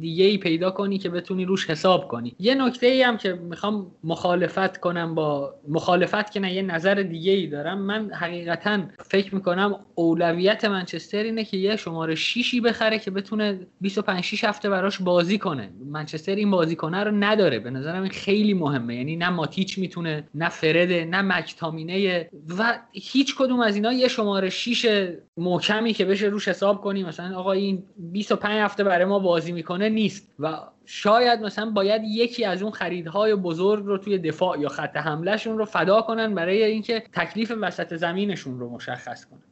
دیگه 0.00 0.24
ای 0.24 0.38
پیدا 0.38 0.70
کنی 0.70 0.98
که 0.98 1.08
بتونی 1.08 1.44
روش 1.44 1.70
حساب 1.70 2.08
کنی. 2.08 2.36
یه 2.38 2.54
نکته 2.54 2.86
ای 2.86 3.02
هم 3.02 3.16
که 3.16 3.32
می‌خوام 3.32 3.86
مخالفت 4.04 4.76
کنم 4.76 5.14
با 5.14 5.54
مخالفت 5.68 6.32
که 6.32 6.40
نه 6.40 6.54
یه 6.54 6.62
نظر 6.62 6.94
دیگه 6.94 7.32
ای 7.32 7.46
دارم. 7.46 7.78
من 7.78 8.10
حقیقتا 8.12 8.80
فکر 9.04 9.34
می‌کنم 9.34 9.76
اولویت 9.94 10.64
منچستر 10.64 11.22
اینه 11.22 11.44
که 11.44 11.56
یه 11.56 11.76
شماره 11.76 12.14
شیشی 12.14 12.60
بخره 12.60 12.98
که 12.98 13.10
بتونه 13.10 13.66
25 13.80 14.24
6 14.24 14.44
هفته 14.44 14.68
براش 14.68 14.98
بازی 14.98 15.38
کنه. 15.38 15.72
منچستر 15.86 16.34
این 16.34 16.50
بازیکنه 16.50 17.04
رو 17.04 17.10
نداره. 17.10 17.58
به 17.58 17.70
نظرم 17.70 18.02
این 18.02 18.12
خیلی 18.12 18.54
مهمه. 18.54 18.96
یعنی 18.96 19.16
نه 19.16 19.30
ماتیچ 19.30 19.78
می‌تونه 19.92 20.28
نه 20.34 20.48
فرده 20.48 21.04
نه 21.04 21.22
مکتامینه 21.22 22.28
و 22.58 22.78
هیچ 22.92 23.36
کدوم 23.38 23.60
از 23.60 23.74
اینا 23.74 23.92
یه 23.92 24.08
شماره 24.08 24.50
6 24.50 25.12
محکمی 25.36 25.92
که 25.92 26.04
بشه 26.04 26.26
روش 26.26 26.48
حساب 26.48 26.80
کنی. 26.80 27.04
مثلا 27.04 27.38
آقا 27.38 27.52
این 27.52 27.82
25 27.96 28.54
هفته 28.54 28.84
برای 28.84 29.04
ما 29.04 29.18
بازی 29.18 29.52
می‌کنه 29.52 29.88
نیست 29.88 30.34
و 30.38 30.58
شاید 30.84 31.40
مثلا 31.40 31.70
باید 31.70 32.02
یکی 32.04 32.44
از 32.44 32.62
اون 32.62 32.72
خریدهای 32.72 33.34
بزرگ 33.34 33.84
رو 33.84 33.98
توی 33.98 34.18
دفاع 34.18 34.60
یا 34.60 34.68
خط 34.68 34.96
حملهشون 34.96 35.58
رو 35.58 35.64
فدا 35.64 36.02
کنن 36.02 36.34
برای 36.34 36.64
اینکه 36.64 37.02
تکلیف 37.12 37.52
وسط 37.60 37.96
زمینشون 37.96 38.60
رو 38.60 38.70
مشخص 38.70 39.24
کنن. 39.24 39.42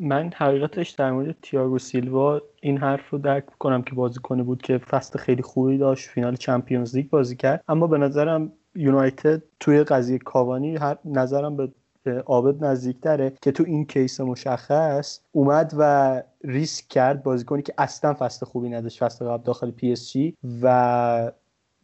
من 0.00 0.30
حقیقتش 0.36 0.90
در 0.90 1.12
مورد 1.12 1.36
تیاگو 1.42 1.78
سیلوا 1.78 2.40
این 2.62 2.78
حرف 2.78 3.10
رو 3.10 3.18
درک 3.18 3.46
کنم 3.46 3.82
که 3.82 3.94
بازیکن 3.94 4.42
بود 4.42 4.62
که 4.62 4.78
فصل 4.78 5.18
خیلی 5.18 5.42
خوبی 5.42 5.78
داشت 5.78 6.08
فینال 6.08 6.36
Champions 6.36 6.96
League 6.96 7.08
بازی 7.10 7.36
کرد. 7.36 7.64
اما 7.68 7.86
به 7.86 7.98
نظرم 7.98 8.52
یونایتد 8.74 9.42
توی 9.60 9.84
قضیه 9.84 10.18
کاوانی 10.18 10.76
هر 10.76 10.98
نظرم 11.04 11.56
به 11.56 12.22
عابد 12.26 12.64
نزدیکتره 12.64 13.32
که 13.42 13.52
تو 13.52 13.64
این 13.66 13.86
case 13.86 14.20
مشخص 14.20 15.20
اومد 15.32 15.74
و 15.78 16.22
ریسک 16.44 16.88
کرد 16.88 17.22
بازیکنی 17.22 17.62
که 17.62 17.74
اصلا 17.78 18.14
فصل 18.14 18.46
خوبی 18.46 18.68
نداشت 18.68 18.98
فصل 18.98 19.24
قبل 19.24 19.42
داخل 19.42 19.70
PSG 19.70 20.36
و 20.62 21.32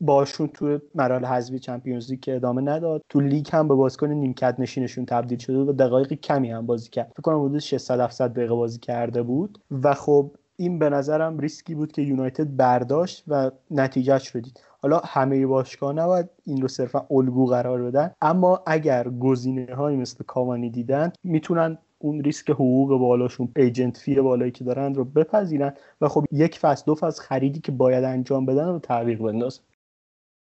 باشون 0.01 0.49
تو 0.49 0.79
مراحل 0.95 1.25
حذفی 1.25 1.59
Champions 1.59 2.11
League 2.11 2.21
که 2.21 2.37
ادامه 2.37 2.63
نداد. 2.63 3.03
تو 3.09 3.21
لیگ 3.21 3.47
هم 3.53 3.69
به 3.69 3.75
بازیکن 3.75 4.11
نیمکت 4.11 4.55
نشینشون 4.59 5.07
تبدیل 5.07 5.39
شده 5.39 5.59
و 5.59 5.73
دقایق 5.73 6.13
کمی 6.13 6.51
هم 6.51 6.67
بازی 6.67 6.91
کرد. 6.91 7.11
فکر 7.13 7.23
کنم 7.23 7.45
حدود 7.45 7.59
600 7.59 8.01
700 8.01 8.33
دقیقه 8.33 8.55
بازی 8.55 8.79
کرده 8.79 9.23
بود 9.23 9.59
و 9.83 9.95
خب 9.95 10.31
این 10.57 10.79
به 10.79 10.91
نظرم 10.91 11.39
ریسکی 11.39 11.75
بود 11.75 11.93
که 11.93 12.03
یونایتد 12.03 12.57
برداشت 12.57 13.25
و 13.29 13.51
نتیجهش 13.71 14.29
رو 14.29 14.41
دید. 14.41 14.61
حالا 14.83 15.01
همه 15.05 15.47
باشگاه 15.47 15.93
نباید 15.93 16.29
این 16.45 16.63
رو 16.63 16.69
صرفا 16.69 17.07
الگو 17.11 17.47
قرار 17.47 17.83
بدن. 17.83 18.11
اما 18.23 18.63
اگر 18.67 19.09
گزینه 19.09 19.75
های 19.75 19.97
مثل 19.97 20.25
کاوانی 20.25 20.71
دیدن 20.71 21.13
می‌تونن 21.25 21.79
اون 21.99 22.21
ریسک 22.21 22.51
حقوق 22.51 22.99
بالاشون 22.99 23.49
agent 23.57 23.97
fee 23.97 24.21
بالایی 24.21 24.53
که 24.53 24.65
دارن 24.65 24.95
رو 24.95 25.05
بپذیرن 25.05 25.75
و 26.01 26.09
خب 26.09 26.25
یک 26.33 26.59
فصل 26.59 26.85
دو 26.87 26.95
فصل 26.95 27.23
خریدی 27.23 27.61
که 27.61 27.73
باید 27.73 28.05
انجام 28.05 28.47
بدن 28.47 28.69
رو 28.69 28.79
تعویق 28.79 29.19
بندازن. 29.19 29.63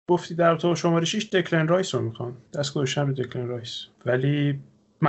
گفتی 0.09 0.35
در 0.35 0.55
تو 0.55 0.75
شماره 0.75 1.05
6 1.05 1.29
دکلن 1.29 1.67
رایس 1.67 1.95
رو 1.95 2.01
می‌خوان. 2.01 2.33
دست 2.53 2.73
گذاشتن 2.73 3.07
رو 3.07 3.13
دکلن 3.13 3.47
رایس. 3.47 3.85
ولی 4.05 4.59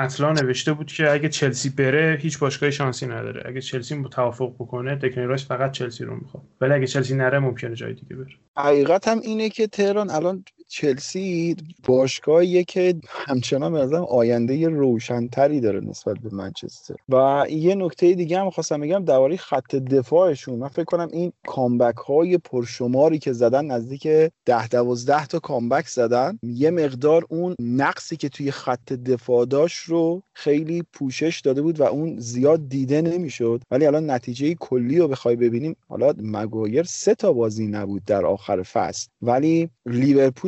مطلع 0.01 0.33
نوشته 0.33 0.73
بود 0.73 0.93
که 0.93 1.11
اگه 1.11 1.29
چلسی 1.29 1.71
بره 1.71 2.19
هیچ 2.21 2.39
باشگاهی 2.39 2.73
شانسی 2.73 3.07
نداره. 3.07 3.43
اگه 3.47 3.61
چلسی 3.61 4.05
توافق 4.11 4.55
بکنه 4.55 4.97
دکلن 4.97 5.29
رایس 5.29 5.47
فقط 5.47 5.73
چلسی 5.73 6.05
رو 6.05 6.17
می‌خواد. 6.17 6.45
ولی 6.61 6.73
اگه 6.73 6.87
چلسی 6.87 7.15
نره 7.15 7.39
ممکنه 7.39 7.75
جای 7.75 7.95
دیگه 7.95 8.17
بره. 8.17 8.29
حقیقت 8.57 9.09
هم 9.09 9.21
اینه 9.21 9.49
که 9.49 9.67
تهران 9.67 10.11
الان 10.11 10.45
چلسی 10.69 11.57
باشگاهیه 11.85 12.65
که 12.65 12.95
همچنان 13.09 13.73
به 13.73 13.79
نظرم 13.79 14.05
آینده 14.05 14.69
روشنتری 14.69 15.61
داره 15.61 15.81
نسبت 15.81 16.19
به 16.19 16.35
منچستر. 16.35 16.95
و 17.09 17.47
یه 17.51 17.75
نکته 17.75 18.15
دیگه 18.15 18.41
هم 18.41 18.51
خواستم 18.51 18.81
بگم 18.81 19.05
درباره 19.05 19.37
خط 19.37 19.75
دفاعشون. 19.77 20.59
من 20.59 20.69
فکر 20.69 20.85
کنم 20.85 21.09
این 21.13 21.33
comeback 21.47 21.97
های 21.97 22.39
پرشماری 22.39 23.19
که 23.19 23.33
زدن 23.33 23.65
نزدیک 23.67 24.09
ده 24.45 24.69
دوازده 24.69 25.27
تا 25.27 25.39
کامبک 25.39 25.89
زدن 25.89 26.39
یه 26.43 26.71
مقدار 26.71 27.25
اون 27.29 27.55
نقصی 27.61 28.17
که 28.17 28.29
توی 28.29 28.51
خط 28.51 28.93
دفاع 28.93 29.47
داشت 29.47 29.85
رو 29.85 30.23
خیلی 30.33 30.83
پوشش 30.93 31.41
داده 31.45 31.63
بود 31.63 31.81
و 31.81 31.83
اون 31.83 32.19
زیاد 32.19 32.69
دیده 32.69 33.03
نمی‌شد. 33.03 33.63
ولی 33.71 33.87
الان 33.87 34.11
نتیجه 34.11 34.55
کلی 34.55 34.99
رو 34.99 35.09
بخوای 35.09 35.37
ببینیم. 35.37 35.77
حالا 35.89 36.13
مگایر 36.19 36.83
سه 36.83 37.15
تا 37.15 37.33
بازی 37.33 37.67
نبود 37.67 38.05
در 38.05 38.27
آخر 38.27 38.63
فصل. 38.63 39.09
ولی 39.23 39.69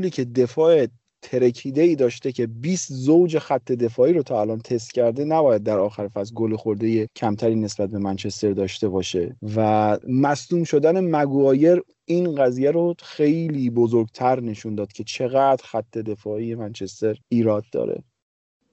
لیورپولی 0.09 0.10
که 0.10 0.24
دفاع 0.24 0.86
ترکیده 1.22 1.82
ای 1.82 1.97
داشته 1.97 2.32
که 2.32 2.47
20 2.47 2.93
زوج 2.93 3.39
خط 3.39 3.72
دفاعی 3.72 4.12
رو 4.12 4.22
تا 4.22 4.40
الان 4.40 4.59
تست 4.59 4.94
کرده 4.94 5.24
نباید 5.24 5.62
در 5.62 5.78
آخر 5.78 6.09
فصل 6.09 6.35
گل 6.35 6.56
خورده 6.56 7.09
کمتری 7.16 7.55
نسبت 7.55 7.90
به 7.90 7.98
منچستر 7.98 8.52
داشته 8.52 8.89
باشه. 8.89 9.36
و 9.56 9.98
مصدوم 10.09 10.64
شدن 10.64 11.01
مگوایر 11.01 11.82
این 12.05 12.35
قضیه 12.35 12.70
رو 12.70 12.94
خیلی 13.02 13.70
بزرگتر 13.70 14.40
نشون 14.40 14.74
داد 14.74 14.93
که 14.93 15.05
چقدر 15.05 15.64
خط 15.64 15.98
دفاعی 15.98 16.55
منچستر 16.55 17.16
ایراد 17.28 17.64
داره. 17.72 18.02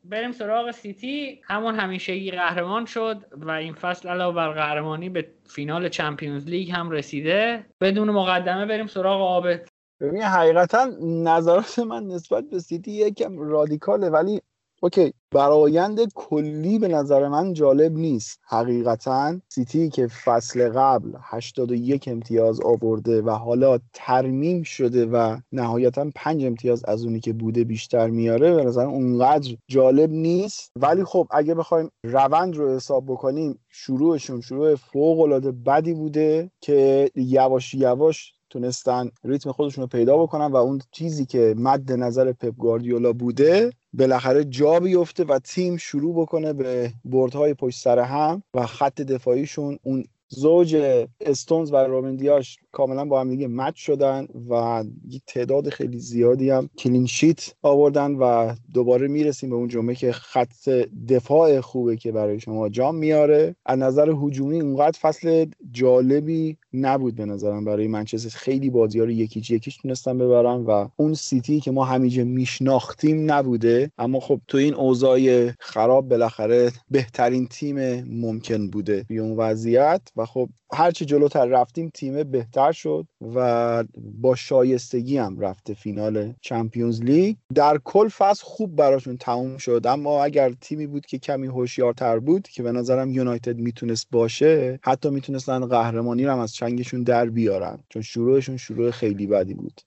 بریم 0.03 0.31
سراغ 0.31 0.71
سیتی. 0.71 1.39
همون 1.43 1.75
همیشگی 1.75 2.31
قهرمان 2.31 2.85
شد 2.85 3.25
و 3.31 3.51
این 3.51 3.73
فصل 3.73 4.09
علاوه 4.09 4.35
بر 4.35 4.51
قهرمانی 4.51 5.09
به 5.09 5.27
فینال 5.49 5.89
Champions 5.89 6.45
League 6.45 6.71
هم 6.71 6.91
رسیده. 6.91 7.65
بدون 7.81 8.09
مقدمه 8.09 8.65
بریم 8.65 8.87
سراغ 8.87 9.21
عابد 9.21 9.67
ببین 9.99 10.21
حقیقتا 10.21 10.91
نظرات 11.01 11.79
من 11.79 12.03
نسبت 12.03 12.43
به 12.43 12.59
سیتی 12.59 12.91
یکم 12.91 13.39
رادیکاله 13.39 14.09
ولی 14.09 14.41
OK 14.81 15.13
برایند 15.31 16.13
کلی 16.13 16.79
به 16.79 16.87
نظر 16.87 17.27
من 17.27 17.53
جالب 17.53 17.93
نیست. 17.93 18.39
حقیقتا 18.47 19.39
سیتی 19.49 19.89
که 19.89 20.07
فصل 20.07 20.69
قبل 20.69 21.11
81 21.21 22.07
امتیاز 22.07 22.61
آورده 22.61 23.21
و 23.21 23.29
حالا 23.29 23.79
ترمیم 23.93 24.63
شده 24.63 25.05
و 25.05 25.37
نهایتا 25.51 26.11
5 26.15 26.45
امتیاز 26.45 26.85
از 26.85 27.05
اونی 27.05 27.19
که 27.19 27.33
بوده 27.33 27.63
بیشتر 27.63 28.07
میاره 28.07 28.55
به 28.55 28.63
نظر 28.63 28.85
اونقدر 28.85 29.55
جالب 29.67 30.11
نیست. 30.11 30.71
ولی 30.75 31.03
خب 31.03 31.27
اگه 31.31 31.55
بخوایم 31.55 31.91
روند 32.03 32.55
رو 32.55 32.75
حساب 32.75 33.05
بکنیم 33.05 33.59
شروعشون 33.69 34.41
شروع 34.41 34.75
فوق 34.75 35.19
العاده 35.19 35.51
بدی 35.51 35.93
بوده 35.93 36.51
که 36.61 37.11
یواش 37.15 37.73
یواش 37.73 38.33
تونستن 38.55 39.11
ریتم 39.23 39.51
خودشون 39.51 39.81
رو 39.81 39.87
پیدا 39.87 40.17
بکنن 40.17 40.45
و 40.45 40.55
اون 40.55 40.81
چیزی 40.91 41.25
که 41.25 41.55
مد 41.57 41.91
نظر 41.91 42.31
پپ 42.31 42.55
گواردیولا 42.57 43.13
بوده 43.13 43.71
بالاخره 43.93 44.43
جا 44.43 44.79
بیفته 44.79 45.23
و 45.23 45.39
تیم 45.39 45.77
شروع 45.77 46.21
بکنه 46.21 46.53
به 46.53 46.93
بردهای 47.05 47.53
پشت 47.53 47.81
سر 47.81 47.99
هم 47.99 48.43
و 48.53 48.65
خط 48.65 49.01
دفاعیشون 49.01 49.77
اون 49.83 50.03
زوج 50.27 50.75
استونز 51.21 51.73
و 51.73 51.75
رومندیاش 51.75 52.57
کاملا 52.71 53.05
با 53.05 53.19
هم 53.21 53.29
دیگه 53.29 53.47
مچ 53.47 53.75
شدن 53.75 54.27
و 54.49 54.83
یک 55.09 55.21
تعداد 55.27 55.69
خیلی 55.69 55.99
زیادی 55.99 56.49
هم 56.49 56.69
کلینشیت 56.77 57.53
آوردن 57.61 58.11
و 58.11 58.55
دوباره 58.73 59.07
می‌رسیم 59.07 59.49
به 59.49 59.55
اون 59.55 59.67
جمعه 59.67 59.95
که 59.95 60.11
خط 60.11 60.69
دفاع 61.09 61.61
خوبه 61.61 61.95
که 61.95 62.11
برای 62.11 62.39
شما 62.39 62.69
جام 62.69 62.95
میاره. 62.95 63.55
از 63.65 63.79
نظر 63.79 64.09
هجومی 64.09 64.61
اونقدر 64.61 64.99
فصل 65.01 65.45
جالبی 65.71 66.57
نبود 66.75 67.15
به 67.15 67.25
نظرم 67.25 67.65
برای 67.65 67.87
منچستر 67.87 68.29
خیلی 68.29 68.69
بازی 68.69 68.99
ها 68.99 69.05
رو 69.05 69.11
یکیچ 69.11 69.51
یکیش 69.51 69.77
تونستن 69.77 70.17
ببرن 70.17 70.63
و 70.65 70.87
اون 70.95 71.13
سیتی 71.13 71.59
که 71.59 71.71
ما 71.71 71.85
همیشه 71.85 72.23
میشناختیم 72.23 73.31
نبوده. 73.31 73.91
اما 73.97 74.19
خب 74.19 74.41
تو 74.47 74.57
این 74.57 74.73
اوضاع 74.73 75.51
خراب 75.59 76.09
بالاخره 76.09 76.71
بهترین 76.91 77.47
تیم 77.47 78.03
ممکن 78.03 78.67
بوده 78.69 79.03
توی 79.03 79.19
اون 79.19 79.37
وضعیت 79.37 80.01
و 80.15 80.25
خب 80.25 80.49
هرچی 80.73 81.05
جلوتر 81.05 81.45
رفتیم 81.45 81.91
تیم 81.93 82.23
بهتر 82.23 82.71
شد 82.71 83.07
و 83.35 83.83
با 84.21 84.35
شایستگی 84.35 85.17
هم 85.17 85.39
رفته 85.39 85.73
فینال 85.73 86.33
چمپیونز 86.41 87.01
لیگ. 87.01 87.35
در 87.55 87.79
کل 87.83 88.07
فصل 88.07 88.43
خوب 88.43 88.75
براشون 88.75 89.17
تموم 89.17 89.57
شد. 89.57 89.81
اما 89.85 90.23
اگر 90.23 90.51
تیمی 90.61 90.87
بود 90.87 91.05
که 91.05 91.17
کمی 91.17 91.47
هوشیارتر 91.47 92.19
بود 92.19 92.47
که 92.47 92.63
به 92.63 92.71
نظرم 92.71 93.11
یونایتد 93.11 93.57
می‌تونست 93.57 94.07
باشه 94.11 94.79
حتی 94.83 95.09
می‌تونستن 95.09 95.65
قهرمانی 95.65 96.25
رو 96.25 96.31
هم 96.31 96.39
از 96.39 96.55
چنگشون 96.69 97.03
در 97.03 97.29
بیارن. 97.29 97.79
چون 97.89 98.01
شروعشون 98.01 98.57
شروع 98.57 98.91
خیلی 98.91 99.27
بدی 99.27 99.53
بود. 99.53 99.81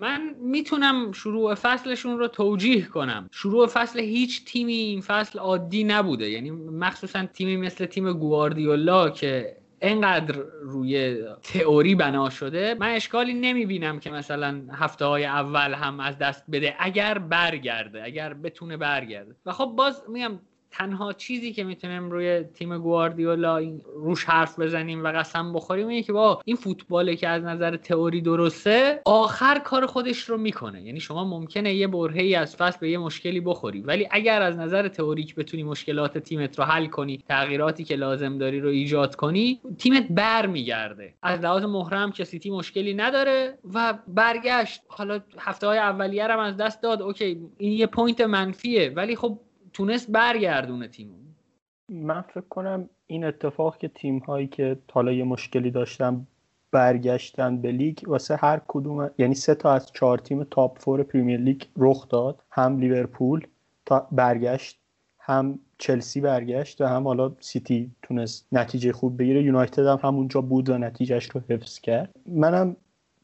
من 0.00 0.34
می‌تونم 0.40 1.12
شروع 1.12 1.54
فصلشون 1.54 2.18
رو 2.18 2.28
توجیه 2.28 2.82
کنم. 2.82 3.28
شروع 3.32 3.66
فصل 3.66 4.00
هیچ 4.00 4.44
تیمی 4.44 4.72
این 4.72 5.00
فصل 5.00 5.38
عادی 5.38 5.84
نبوده. 5.84 6.30
یعنی 6.30 6.50
مخصوصا 6.50 7.26
تیمی 7.26 7.56
مثل 7.56 7.86
تیم 7.86 8.12
گواردیولا 8.12 9.10
که 9.10 9.56
انقدر 9.80 10.34
روی 10.62 11.22
تئوری 11.42 11.94
بنا 11.94 12.30
شده 12.30 12.76
من 12.80 12.88
اشکالی 12.88 13.34
نمی‌بینم 13.34 14.00
که 14.00 14.10
مثلا 14.10 14.62
هفته 14.72 15.04
های 15.04 15.24
اول 15.24 15.74
هم 15.74 16.00
از 16.00 16.18
دست 16.18 16.44
بده. 16.52 16.74
اگر 16.78 17.18
برگرده 17.18 18.04
اگر 18.04 18.34
بتونه 18.34 18.76
برگرده. 18.76 19.36
و 19.46 19.52
خب 19.52 19.64
باز 19.76 20.02
میگم 20.08 20.38
تنها 20.78 21.12
چیزی 21.12 21.52
که 21.52 21.64
می‌تونیم 21.64 22.10
روی 22.10 22.42
تیم 22.42 22.78
گواردیولا 22.78 23.58
روش 23.96 24.24
حرف 24.24 24.58
بزنیم 24.58 25.04
و 25.04 25.08
قسم 25.08 25.52
بخوریم 25.52 25.88
اینه 25.88 26.02
که 26.02 26.12
با 26.12 26.40
این 26.44 26.56
فوتباله 26.56 27.16
که 27.16 27.28
از 27.28 27.44
نظر 27.44 27.76
تئوری 27.76 28.20
درسته 28.20 29.00
آخر 29.04 29.58
کار 29.58 29.86
خودش 29.86 30.18
رو 30.18 30.36
می‌کنه. 30.38 30.82
یعنی 30.82 31.00
شما 31.00 31.24
ممکنه 31.24 31.74
یه 31.74 31.86
برهه 31.86 32.38
از 32.38 32.56
فصل 32.56 32.78
به 32.80 32.90
یه 32.90 32.98
مشکلی 32.98 33.40
بخوری 33.40 33.80
ولی 33.80 34.08
اگر 34.10 34.42
از 34.42 34.56
نظر 34.56 34.88
تئوریک 34.88 35.34
بتونی 35.34 35.62
مشکلات 35.62 36.18
تیمت 36.18 36.58
رو 36.58 36.64
حل 36.64 36.86
کنی 36.86 37.18
تغییراتی 37.28 37.84
که 37.84 37.96
لازم 37.96 38.38
داری 38.38 38.60
رو 38.60 38.68
ایجاد 38.68 39.14
کنی 39.14 39.60
تیمت 39.78 40.06
بر 40.10 40.46
میگرده 40.46 41.14
از 41.22 41.40
لحاظ 41.40 41.64
فرم 41.64 42.12
که 42.12 42.24
سیتی 42.24 42.50
مشکلی 42.50 42.94
نداره 42.94 43.58
و 43.74 43.98
برگشت. 44.08 44.82
حالا 44.88 45.20
هفته 45.38 45.66
های 45.66 45.78
اولیه 45.78 46.24
از 46.24 46.56
دست 46.56 46.82
داد. 46.82 47.02
OK 47.02 47.40
این 47.58 47.72
یه 47.72 47.86
point 47.86 48.20
منفیه 48.20 48.92
ولی 48.96 49.16
خب 49.16 49.38
تونست 49.74 50.10
برگردونه 50.10 50.88
تیمو. 50.88 51.14
من 51.88 52.20
فکر 52.20 52.40
کنم 52.40 52.88
این 53.06 53.24
اتفاق 53.24 53.78
که 53.78 53.88
تیم 53.88 54.18
هایی 54.18 54.46
که 54.46 54.78
حالا 54.92 55.12
یه 55.12 55.24
مشکلی 55.24 55.70
داشتن 55.70 56.26
برگشتن 56.70 57.60
به 57.60 57.72
لیگ 57.72 57.98
واسه 58.06 58.36
هر 58.36 58.60
کدوم 58.68 59.10
یعنی 59.18 59.34
سه 59.34 59.54
تا 59.54 59.72
از 59.72 59.92
چهار 59.92 60.18
تیم 60.18 60.44
top 60.44 60.78
four 60.78 61.02
Premier 61.02 61.40
League 61.40 61.62
رخ 61.76 62.08
داد. 62.08 62.42
هم 62.50 62.78
لیورپول 62.78 63.46
تا 63.86 64.08
برگشت 64.12 64.80
هم 65.18 65.58
چلسی 65.78 66.20
برگشت 66.20 66.80
و 66.80 66.86
هم 66.86 67.04
حالا 67.04 67.32
سیتی 67.40 67.90
تونست 68.02 68.46
نتیجه 68.52 68.92
خوب 68.92 69.18
بگیره. 69.18 69.42
یونایتد 69.42 69.86
هم 69.86 69.98
همونجا 70.02 70.40
بود 70.40 70.68
و 70.68 70.78
نتیجهش 70.78 71.30
رو 71.30 71.40
حفظ 71.48 71.80
کرد. 71.80 72.10
منم 72.26 72.76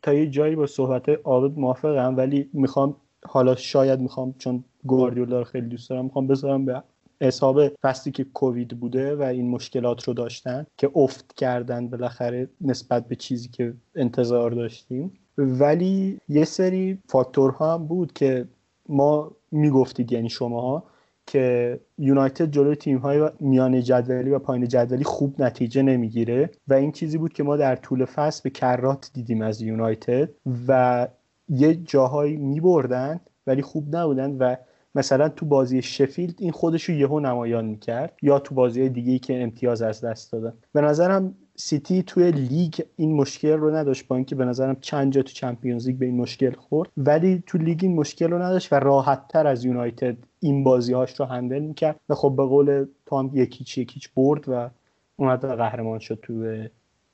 تا 0.02 0.14
یه 0.14 0.26
جایی 0.26 0.56
با 0.56 0.66
صحبت 0.66 1.08
عابد 1.24 1.58
موافقم 1.58 2.16
ولی 2.16 2.50
می‌خوام 2.52 2.96
حالا 3.26 3.54
شاید 3.54 4.00
می‌خوام 4.00 4.34
چون 4.38 4.64
گواردیولا 4.86 5.38
رو 5.38 5.44
خیلی 5.44 5.66
دوست 5.66 5.90
دارم 5.90 6.04
می‌خوام 6.04 6.26
بذارم 6.26 6.64
به 6.64 6.82
حساب 7.22 7.68
فصلی 7.68 8.12
که 8.12 8.24
کووید 8.24 8.80
بوده 8.80 9.16
و 9.16 9.22
این 9.22 9.50
مشکلات 9.50 10.04
رو 10.04 10.14
داشتن 10.14 10.66
که 10.76 10.90
افت 10.94 11.32
کردن 11.36 11.88
بالاخره 11.88 12.48
نسبت 12.60 13.08
به 13.08 13.16
چیزی 13.16 13.48
که 13.48 13.74
انتظار 13.94 14.50
داشتیم. 14.50 15.12
ولی 15.38 16.20
یه 16.28 16.44
سری 16.44 16.98
فاکتورها 17.08 17.74
هم 17.74 17.86
بود 17.86 18.12
که 18.12 18.48
ما 18.88 19.30
می‌گفتید 19.50 20.12
یعنی 20.12 20.28
شماها 20.28 20.84
که 21.26 21.80
یونایتد 21.98 22.50
جلوی 22.50 22.76
تیم 22.76 22.98
های 22.98 23.30
میان 23.40 23.82
جدولی 23.82 24.30
و 24.30 24.38
پایین 24.38 24.68
جدولی 24.68 25.04
خوب 25.04 25.42
نتیجه 25.42 25.82
نمی‌گیره. 25.82 26.50
و 26.68 26.74
این 26.74 26.92
چیزی 26.92 27.18
بود 27.18 27.32
که 27.32 27.42
ما 27.42 27.56
در 27.56 27.76
طول 27.76 28.04
فصل 28.04 28.40
به 28.44 28.50
کرات 28.50 29.10
دیدیم 29.14 29.42
از 29.42 29.62
یونایتد 29.62 30.30
و 30.68 31.08
یه 31.50 31.74
جاهایی 31.74 32.36
میبردن 32.36 33.20
ولی 33.46 33.62
خوب 33.62 33.96
نبودن 33.96 34.36
و 34.38 34.56
مثلا 34.94 35.28
تو 35.28 35.46
بازی 35.46 35.82
شفیلد 35.82 36.34
این 36.38 36.52
خودش 36.52 36.84
رو 36.84 36.94
یهو 36.94 37.20
نمایان 37.20 37.64
می‌کرد 37.64 38.16
یا 38.22 38.38
تو 38.38 38.54
بازی 38.54 38.88
دیگه 38.88 39.18
که 39.18 39.42
امتیاز 39.42 39.82
از 39.82 40.00
دست 40.00 40.32
دادن. 40.32 40.52
به 40.72 40.80
نظرم 40.80 41.34
سیتی 41.56 42.02
توی 42.02 42.30
لیگ 42.30 42.80
این 42.96 43.14
مشکل 43.16 43.52
رو 43.52 43.74
نداشت 43.74 44.08
با 44.08 44.16
اینکه 44.16 44.34
به 44.34 44.44
نظرم 44.44 44.76
چند 44.80 45.12
جا 45.12 45.22
تو 45.22 45.32
Champions 45.32 45.86
League 45.86 45.98
به 45.98 46.06
این 46.06 46.16
مشکل 46.16 46.50
خورد 46.50 46.90
ولی 46.96 47.42
تو 47.46 47.58
لیگ 47.58 47.78
این 47.82 47.94
مشکل 47.94 48.30
رو 48.30 48.42
نداشت 48.42 48.72
و 48.72 48.76
راحت 48.76 49.28
تر 49.28 49.46
از 49.46 49.64
یونایتد 49.64 50.16
این 50.40 50.64
بازی 50.64 50.92
هاش 50.92 51.20
رو 51.20 51.26
handle 51.26 51.58
می‌کرد 51.58 52.00
و 52.08 52.14
خب 52.14 52.34
به 52.36 52.44
قول 52.44 52.86
هم 53.12 53.30
یک 53.34 53.53
هیچ 53.53 53.78
یک 53.78 53.92
هیچ 53.92 54.10
برد 54.14 54.44
و 54.48 54.70
اومد 55.16 55.44
قهرمان 55.44 55.98
شد 55.98 56.18
تو 56.22 56.64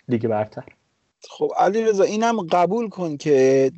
لیگ 0.09 0.29
برتر. 0.29 0.65
خب 1.31 1.51
علی 1.59 1.85
رضا 1.85 2.05
اینم 2.05 2.43
قبول 2.43 2.89
کن 2.89 3.17
که 3.17 3.71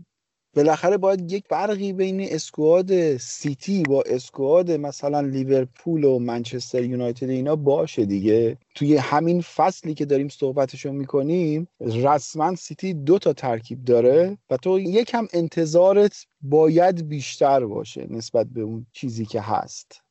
بالاخره 0.56 0.96
باید 0.96 1.32
یک 1.32 1.44
فرقی 1.48 1.92
بین 1.92 2.20
squad 2.20 3.16
سیتی 3.16 3.82
با 3.82 4.02
squad 4.06 4.70
مثلا 4.70 5.20
لیورپول 5.20 6.04
و 6.04 6.18
منچستر 6.18 6.82
یونایتد 6.82 7.30
اینا 7.30 7.56
باشه 7.56 8.04
دیگه. 8.04 8.58
توی 8.74 8.96
همین 8.96 9.40
فصلی 9.40 9.94
که 9.94 10.04
داریم 10.04 10.28
صحبتشو 10.28 10.92
می‌کنیم 10.92 11.68
رسما 11.80 12.54
سیتی 12.54 12.94
دو 12.94 13.18
تا 13.18 13.32
ترکیب 13.32 13.84
داره 13.84 14.38
و 14.50 14.56
تو 14.56 14.80
یکم 14.80 15.26
انتظارت 15.32 16.26
باید 16.42 17.08
بیشتر 17.08 17.66
باشه 17.66 18.06
نسبت 18.10 18.46
به 18.46 18.60
اون 18.60 18.86
چیزی 18.92 19.24
که 19.24 19.40
هست. 19.40 20.02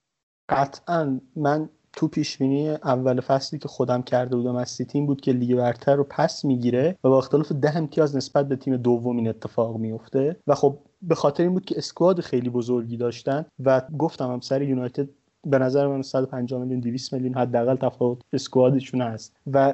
قطعا 0.50 1.20
من 1.36 1.70
تو 1.98 2.08
پیش 2.08 2.38
بینی 2.38 2.70
اول 2.70 3.22
فصلی 3.22 3.60
که 3.60 3.68
خودم 3.68 4.02
کرده 4.02 4.36
بودم 4.36 4.56
از 4.56 4.70
سیتی 4.70 5.02
بود 5.02 5.22
که 5.22 5.32
لیگ 5.32 5.56
برتر 5.56 5.96
رو 5.96 6.04
پس 6.04 6.46
می‌گیره 6.46 6.98
و 7.04 7.10
با 7.10 7.18
اختلاف 7.18 7.52
ده 7.52 7.78
امتیاز 7.78 8.16
نسبت 8.16 8.48
به 8.48 8.56
تیم 8.56 8.78
دوم 8.78 9.18
این 9.18 9.28
اتفاق 9.28 9.78
میفته 9.78 10.40
و 10.48 10.56
خب 10.56 10.80
به 11.02 11.16
خاطر 11.16 11.44
این 11.44 11.54
بود 11.54 11.66
که 11.66 11.78
squad 11.78 12.22
خیلی 12.22 12.50
بزرگی 12.50 12.98
داشتن 12.98 13.46
و 13.60 13.82
گفتم 13.98 14.32
هم 14.32 14.40
سر 14.40 14.62
یونایتد 14.62 15.10
به 15.46 15.58
نظر 15.58 15.88
من 15.88 16.02
150 16.02 16.62
میلیون 16.62 16.80
200 16.80 17.14
میلیون 17.14 17.34
حداقل 17.34 17.76
تفاوت 17.76 18.22
squad 18.34 18.72
شون 18.72 19.02
هست. 19.02 19.36
و 19.54 19.74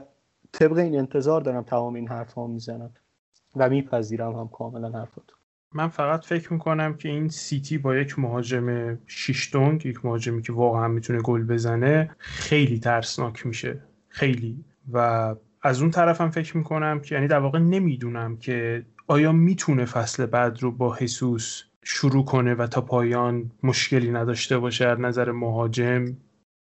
طبق 0.51 0.77
این 0.77 0.97
انتظار 0.99 1.41
دارم 1.41 1.63
تمام 1.63 1.93
این 1.93 2.07
حرفا 2.07 2.47
می‌زنم 2.47 2.89
و 3.55 3.69
میپذیرم 3.69 4.35
هم 4.35 4.47
کاملا 4.47 4.89
حرفاتو 4.89 5.32
من 5.73 5.87
فقط 5.87 6.25
فکر 6.25 6.53
می‌کنم 6.53 6.93
که 6.93 7.09
این 7.09 7.29
سیتی 7.29 7.77
با 7.77 7.95
یک 7.95 8.19
مهاجم 8.19 8.97
شیش‌دنگ 9.07 9.85
یک 9.85 10.05
مهاجمی 10.05 10.41
که 10.41 10.53
واقعا 10.53 10.87
می‌تونه 10.87 11.21
گل 11.21 11.43
بزنه 11.43 12.15
خیلی 12.17 12.79
ترسناک 12.79 13.45
میشه. 13.45 13.79
خیلی. 14.09 14.65
و 14.93 15.35
از 15.61 15.81
اون 15.81 15.91
طرفم 15.91 16.29
فکر 16.29 16.57
می‌کنم 16.57 16.99
که 16.99 17.15
یعنی 17.15 17.27
در 17.27 17.39
واقع 17.39 17.59
نمی‌دونم 17.59 18.37
که 18.37 18.85
آیا 19.07 19.31
می‌تونه 19.31 19.85
فصل 19.85 20.25
بعد 20.25 20.63
رو 20.63 20.71
با 20.71 20.95
حسوس 20.95 21.63
شروع 21.83 22.25
کنه 22.25 22.53
و 22.53 22.67
تا 22.67 22.81
پایان 22.81 23.51
مشکلی 23.63 24.11
نداشته 24.11 24.57
باشه 24.57 24.87
از 24.87 24.99
نظر 24.99 25.31
مهاجم. 25.31 26.05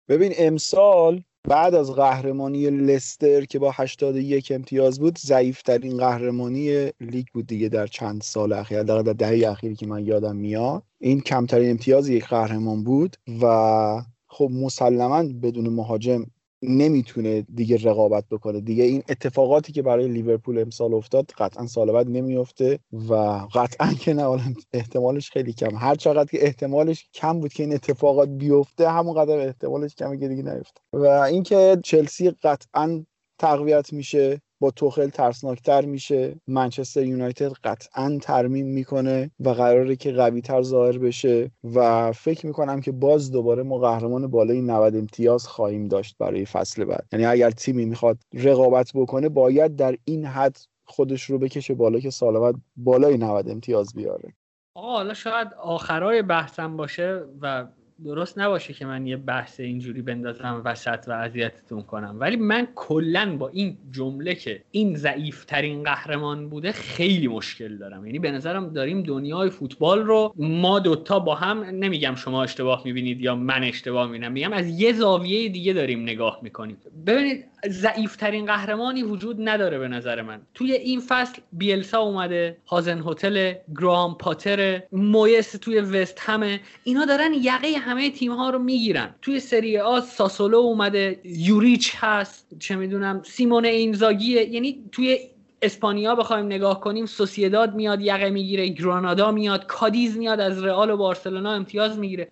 ببین 0.09 0.33
امسال 0.39 1.23
بعد 1.45 1.75
از 1.75 1.93
قهرمانی 1.93 2.71
لستر 2.71 3.45
که 3.45 3.59
با 3.59 3.71
81 3.71 4.53
امتیاز 4.55 5.01
بود 5.01 5.19
ضعیفترین 5.19 5.97
قهرمانی 5.97 6.93
لیگ 7.01 7.27
بود 7.35 7.47
دیگه 7.47 7.69
در 7.69 7.87
چند 7.87 8.23
سال 8.23 8.53
اخیر 8.53 8.83
در 8.83 9.03
دهه 9.03 9.51
اخیری 9.51 9.75
که 9.75 9.87
من 9.87 10.07
یادم 10.07 10.37
میاد. 10.37 10.83
این 10.99 11.21
کمترین 11.21 11.71
امتیاز 11.71 12.09
یک 12.09 12.27
قهرمان 12.27 12.85
بود 12.85 13.17
و 13.43 14.03
خب 14.27 14.51
مسلما 14.53 15.23
بدون 15.23 15.69
مهاجم 15.69 16.25
نمی‌تونه 16.63 17.43
دیگه 17.55 17.77
رقابت 17.77 18.25
بکنه. 18.31 18.61
دیگه 18.61 18.85
این 18.85 19.03
اتفاقاتی 19.09 19.73
که 19.73 19.83
برای 19.83 20.09
لیورپول 20.09 20.59
امسال 20.59 20.95
افتاد 20.95 21.31
قطعا 21.39 21.67
سال 21.67 21.93
بعد 21.93 22.09
نمیفته 22.09 22.79
و 23.09 23.15
قطعا 23.55 23.93
که 24.01 24.15
نه 24.15 24.55
احتمالش 24.73 25.31
خیلی 25.31 25.53
کم. 25.53 25.77
هر 25.77 25.95
چقدر 25.95 26.31
که 26.31 26.45
احتمالش 26.45 27.09
کم 27.15 27.41
بود 27.41 27.53
که 27.53 27.63
این 27.63 27.75
اتفاقات 27.75 28.29
بیفته 28.29 28.91
همونقدر 28.91 29.39
احتمالش 29.39 29.95
کمه 29.95 30.19
که 30.19 30.29
دیگه 30.29 30.43
نیفته. 30.43 30.81
و 30.93 31.07
اینکه 31.07 31.79
چلسی 31.85 32.31
قطعا 32.31 33.05
تقویت 33.39 33.93
میشه 33.93 34.41
با 34.61 34.71
توخل 34.71 35.09
ترسناکتر 35.09 35.85
میشه. 35.85 36.37
منچستر 36.47 37.03
یونایتد 37.03 37.53
قطعا 37.65 38.19
ترمیم 38.23 38.67
می‌کنه 38.67 39.31
و 39.41 39.49
قراره 39.49 39.97
که 39.97 40.13
قوی 40.13 40.41
تر 40.41 40.63
ظاهر 40.63 40.99
بشه 40.99 41.51
و 41.75 42.13
فکر 42.13 42.47
می‌کنم 42.47 42.81
که 42.81 42.93
باز 42.93 43.33
دوباره 43.33 43.63
ما 43.63 43.79
قهرمان 43.79 44.27
بالای 44.27 44.61
90 44.61 44.97
امتیاز 44.97 45.47
خواهیم 45.47 45.89
داشت 45.89 46.17
برای 46.19 46.47
فصل 46.47 46.85
بعد. 46.85 47.07
یعنی 47.13 47.25
اگر 47.25 47.51
تیمی 47.51 47.85
می‌خواد 47.85 48.19
رقابت 48.35 48.91
بکنه 48.95 49.29
باید 49.29 49.77
در 49.77 49.97
این 50.05 50.25
حد 50.25 50.57
خودش 50.85 51.23
رو 51.23 51.39
بکشه 51.39 51.75
بالا 51.75 52.01
که 52.01 52.11
سال 52.11 52.41
بعد 52.41 52.55
بالای 52.77 53.19
90 53.19 53.49
امتیاز 53.49 53.95
بیاره. 53.95 54.33
آقا 54.75 54.93
حالا 54.93 55.15
شاید 55.15 55.49
آخرای 55.63 56.23
بحثم 56.23 56.77
باشه 56.77 57.25
و 57.41 57.67
درست 58.05 58.39
نباشه 58.39 58.73
که 58.75 58.87
من 58.87 59.07
یه 59.07 59.17
بحث 59.17 59.61
اینجوری 59.61 60.03
بندازم 60.03 60.63
وسط 60.65 61.05
و 61.09 61.13
اذیتتون 61.13 61.83
کنم. 61.83 62.17
ولی 62.21 62.37
من 62.37 62.69
کلا 62.75 63.37
با 63.37 63.49
این 63.49 63.79
جمله 63.93 64.35
که 64.35 64.63
این 64.71 64.97
ضعیف 64.97 65.45
ترین 65.45 65.83
قهرمان 65.83 66.49
بوده 66.49 66.73
خیلی 66.73 67.29
مشکل 67.29 67.77
دارم. 67.77 68.07
یعنی 68.07 68.19
به 68.19 68.31
نظرم 68.31 68.73
داریم 68.73 69.03
دنیای 69.03 69.51
فوتبال 69.51 70.03
رو 70.03 70.35
ما 70.37 70.79
دوتا 70.79 71.19
با 71.19 71.35
هم 71.35 71.65
نمیگم 71.65 72.15
شما 72.15 72.43
اشتباه 72.43 72.83
می‌بینید 72.85 73.21
یا 73.21 73.37
من 73.37 73.65
اشتباه 73.65 74.07
می‌بینم 74.07 74.33
میگم 74.33 74.53
از 74.53 74.81
یه 74.81 74.93
زاویه 74.93 75.49
دیگه 75.49 75.73
داریم 75.73 76.03
نگاه 76.03 76.41
می‌کنیم. 76.43 76.77
ببینید 77.07 77.45
ضعیف 77.69 78.17
ترین 78.17 78.47
قهرمانی 78.47 79.03
وجود 79.03 79.37
نداره 79.49 79.79
به 79.79 79.89
نظر 79.89 80.23
من. 80.23 80.41
توی 80.55 80.73
این 80.73 81.01
فصل 81.01 81.43
بیلسا 81.53 82.01
اومده 82.01 82.57
هازن 82.67 83.03
هتل 83.07 83.55
گرام 83.81 84.15
پاتر 84.15 84.83
مویس 84.93 85.53
توی 85.53 85.81
وست 85.81 86.19
همه. 86.21 86.61
اینا 86.85 87.05
دارن 87.05 87.35
یقه 87.35 87.79
همه 87.79 88.11
تیم 88.11 88.33
ها 88.33 88.51
رو 88.51 88.59
می‌گیرن. 88.59 89.15
توی 89.23 89.41
سری 89.41 89.79
آ 89.79 90.01
ساسولو 90.01 90.59
اومده 90.59 91.21
یوریچ 91.25 91.93
هست 91.97 92.47
چه 92.59 92.77
می‌دونم 92.77 93.23
سیمون 93.25 93.65
اینزاگیه 93.65 94.49
یعنی 94.49 94.85
توی 94.93 95.19
اسپانیا 95.63 96.15
بخوایم 96.15 96.47
نگاه 96.47 96.81
کنیم 96.81 97.07
سوسیداد 97.07 97.75
میاد 97.75 98.01
یقه 98.01 98.31
می‌گیره 98.31 98.69
گرانادا 98.69 99.31
میاد 99.31 99.67
کادیز 99.67 100.17
میاد 100.17 100.41
از 100.41 100.65
رئال 100.65 100.91
و 100.91 100.97
بارسلونا 100.97 101.53
امتیاز 101.53 101.99
می‌گیره. 101.99 102.29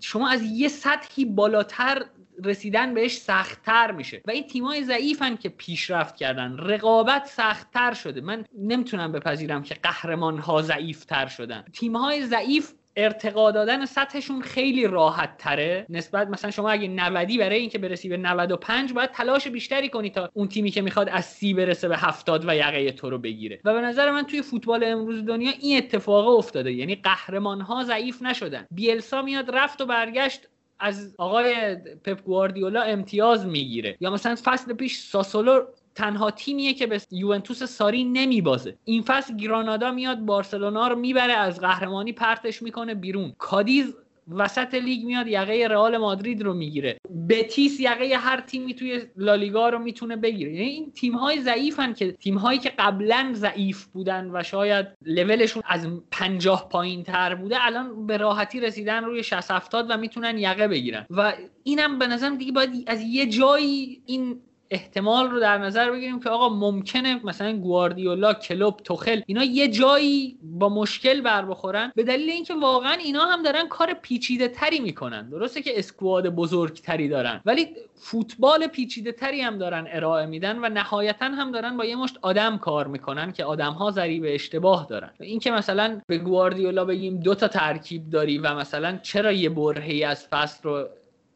شما 0.00 0.28
از 0.28 0.42
یه 0.42 0.68
سطحی 0.68 1.24
بالاتر 1.24 2.04
رسیدن 2.44 2.94
بهش 2.94 3.18
سختتر 3.18 3.92
میشه. 3.92 4.22
و 4.26 4.30
این 4.30 4.46
تیمای 4.46 4.84
ضعیفن 4.84 5.36
که 5.36 5.48
پیشرفت 5.48 6.16
کردن. 6.16 6.56
رقابت 6.58 7.26
سختتر 7.26 7.94
شده. 7.94 8.20
من 8.20 8.44
نمی‌تونم 8.58 9.12
بپذیرم 9.12 9.62
که 9.62 9.74
قهرمان 9.74 10.38
ها 10.38 10.62
ضعیفتر 10.62 11.26
شدن. 11.26 11.64
تیمهای 11.72 12.26
ضعیف 12.26 12.72
ارتقا 12.96 13.50
دادن 13.50 13.84
سطحشون 13.84 14.42
خیلی 14.42 14.86
راحت 14.86 15.36
تره 15.36 15.86
نسبت 15.88 16.28
مثلا 16.28 16.50
شما 16.50 16.70
اگه 16.70 16.88
90 16.88 17.38
برای 17.38 17.58
اینکه 17.58 17.78
برسی 17.78 18.08
به 18.08 18.16
95 18.16 18.92
باید 18.92 19.10
تلاش 19.10 19.48
بیشتری 19.48 19.88
کنی 19.88 20.10
تا 20.10 20.30
اون 20.34 20.48
تیمی 20.48 20.70
که 20.70 20.82
می‌خواد 20.82 21.08
از 21.08 21.24
سی 21.24 21.54
برسه 21.54 21.88
به 21.88 21.96
70 21.96 22.44
و 22.48 22.56
یقه 22.56 22.92
تو 22.92 23.10
رو 23.10 23.18
بگیره. 23.18 23.60
و 23.64 23.74
به 23.74 23.80
نظر 23.80 24.10
من 24.10 24.22
توی 24.22 24.42
فوتبال 24.42 24.84
امروز 24.84 25.24
دنیا 25.24 25.52
این 25.60 25.78
اتفاق 25.78 26.28
افتاده. 26.28 26.72
یعنی 26.72 26.94
قهرمان 26.94 27.60
ها 27.60 27.84
ضعیف 27.84 28.22
نشدن. 28.22 28.66
بیلسا 28.70 29.22
میاد 29.22 29.50
رفت 29.50 29.80
و 29.80 29.86
برگشت 29.86 30.48
از 30.78 31.14
آقای 31.18 31.74
پپ 31.74 32.22
گواردیولا 32.22 32.82
امتیاز 32.82 33.46
می‌گیره. 33.46 33.96
یا 34.00 34.10
مثلا 34.10 34.36
فصل 34.44 34.72
پیش 34.72 34.98
ساسولو 34.98 35.60
تنها 35.94 36.30
تیمیه 36.30 36.74
که 36.74 36.86
به 36.86 37.00
یوونتوس 37.10 37.62
ساری 37.62 38.04
نمیبازه. 38.04 38.76
این 38.84 39.02
فصل 39.02 39.36
گرانادا 39.36 39.92
میاد 39.92 40.18
بارسلونا 40.18 40.88
رو 40.88 40.96
می‌بره 40.96 41.32
از 41.32 41.60
قهرمانی 41.60 42.12
پرتش 42.12 42.62
می‌کنه 42.62 42.94
بیرون. 42.94 43.34
کادیز 43.38 43.94
وسط 44.30 44.74
لیگ 44.74 45.04
میاد 45.04 45.26
یقه 45.26 45.66
رئال 45.70 45.96
مادرید 45.96 46.42
رو 46.42 46.54
می‌گیره. 46.54 46.96
بتیس 47.28 47.80
یقه 47.80 48.16
هر 48.16 48.40
تیمی 48.40 48.74
توی 48.74 49.02
لالیگا 49.16 49.68
رو 49.68 49.78
می‌تونه 49.78 50.16
بگیره. 50.16 50.52
یعنی 50.52 50.68
این 50.68 50.92
تیم 50.92 51.12
های 51.14 51.40
ضعیفن 51.40 51.92
که 51.92 52.12
تیم 52.12 52.38
هایی 52.38 52.58
که 52.58 52.72
قبلا 52.78 53.32
ضعیف 53.34 53.84
بودن 53.84 54.30
و 54.32 54.42
شاید 54.42 54.86
لولشون 55.02 55.62
از 55.66 55.88
پنجاه 56.10 56.68
پایین 56.68 57.02
تر 57.02 57.34
بوده 57.34 57.56
الان 57.60 58.06
به 58.06 58.16
راحتی 58.16 58.60
رسیدن 58.60 59.04
روی 59.04 59.22
60 59.22 59.50
70 59.50 59.86
و 59.90 59.96
می‌تونن 59.96 60.38
یقه 60.38 60.68
بگیرن. 60.68 61.06
و 61.10 61.32
اینم 61.62 61.98
به 61.98 62.06
نظرم 62.06 62.38
دیگه 62.38 62.52
باید 62.52 62.84
از 62.86 63.02
یه 63.02 63.26
جایی 63.26 64.02
این 64.06 64.40
احتمال 64.70 65.30
رو 65.30 65.40
در 65.40 65.58
نظر 65.58 65.90
بگیریم 65.90 66.20
که 66.20 66.30
آقا 66.30 66.48
ممکنه 66.48 67.20
مثلا 67.24 67.56
گواردیولا 67.56 68.34
کلوب 68.34 68.76
توخل 68.76 69.20
اینا 69.26 69.44
یه 69.44 69.68
جایی 69.68 70.38
با 70.42 70.68
مشکل 70.68 71.20
بر 71.20 71.44
بخورن. 71.44 71.92
به 71.94 72.02
دلیل 72.02 72.30
اینکه 72.30 72.54
واقعا 72.54 72.92
اینا 72.92 73.24
هم 73.24 73.42
دارن 73.42 73.68
کار 73.68 73.94
پیچیده 73.94 74.48
تری 74.48 74.80
می‌کنن. 74.80 75.30
درسته 75.30 75.62
که 75.62 75.78
اسکواد 75.78 76.28
بزرگتری 76.28 77.08
دارن 77.08 77.40
ولی 77.44 77.68
فوتبال 77.94 78.66
پیچیده 78.66 79.12
تری 79.12 79.40
هم 79.40 79.58
دارن 79.58 79.86
ارائه 79.90 80.26
میدن 80.26 80.58
و 80.58 80.68
نهایتا 80.68 81.26
هم 81.26 81.52
دارن 81.52 81.76
با 81.76 81.84
یه 81.84 81.96
مشت 81.96 82.18
آدم 82.22 82.58
کار 82.58 82.86
می‌کنن 82.86 83.32
که 83.32 83.44
آدم 83.44 83.72
ها 83.72 83.90
ذریب 83.90 84.24
اشتباه 84.26 84.86
دارن. 84.90 85.10
اینکه 85.20 85.50
مثلا 85.50 86.00
به 86.06 86.18
گواردیولا 86.18 86.84
بگیم 86.84 87.20
دو 87.20 87.34
تا 87.34 87.48
ترکیب 87.48 88.10
داری 88.10 88.38
و 88.38 88.54
مثلا 88.54 88.98
چرا 89.02 89.32
یه 89.32 89.48
برهی 89.48 90.04
از 90.04 90.26
فصل 90.26 90.58
رو 90.62 90.88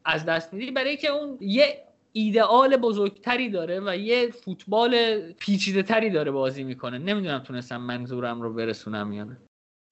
از 0.04 0.24
دست 0.24 0.54
میدی 0.54 0.70
برای 0.70 0.96
که 0.96 1.08
اون 1.08 1.38
یه 1.40 1.89
ایدئال 2.12 2.76
بزرگتری 2.76 3.50
داره 3.50 3.80
و 3.86 3.96
یه 3.96 4.30
فوتبال 4.30 5.20
پیچیده 5.32 5.82
تری 5.82 6.10
داره 6.10 6.30
بازی 6.30 6.64
می‌کنه. 6.64 6.98
نمی‌دونم 6.98 7.38
تونستم 7.38 7.76
منظورم 7.76 8.42
رو 8.42 8.54
برسونم 8.54 9.12
یا 9.12 9.24
نه. 9.24 9.36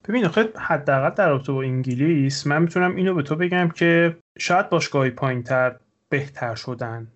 ببین 0.09 0.25
آخه 0.25 0.49
حداقل 0.57 1.09
در 1.09 1.29
رابطه 1.29 1.51
با 1.51 1.61
انگلیس 1.61 2.47
من 2.47 2.61
می‌تونم 2.61 2.95
اینو 2.95 3.13
به 3.13 3.23
تو 3.23 3.35
بگم 3.35 3.69
که 3.69 4.17
شاید 4.37 4.69
باشگاهی 4.69 5.09
پایینتر 5.09 5.75
بهتر 6.09 6.55
شدن. 6.55 7.07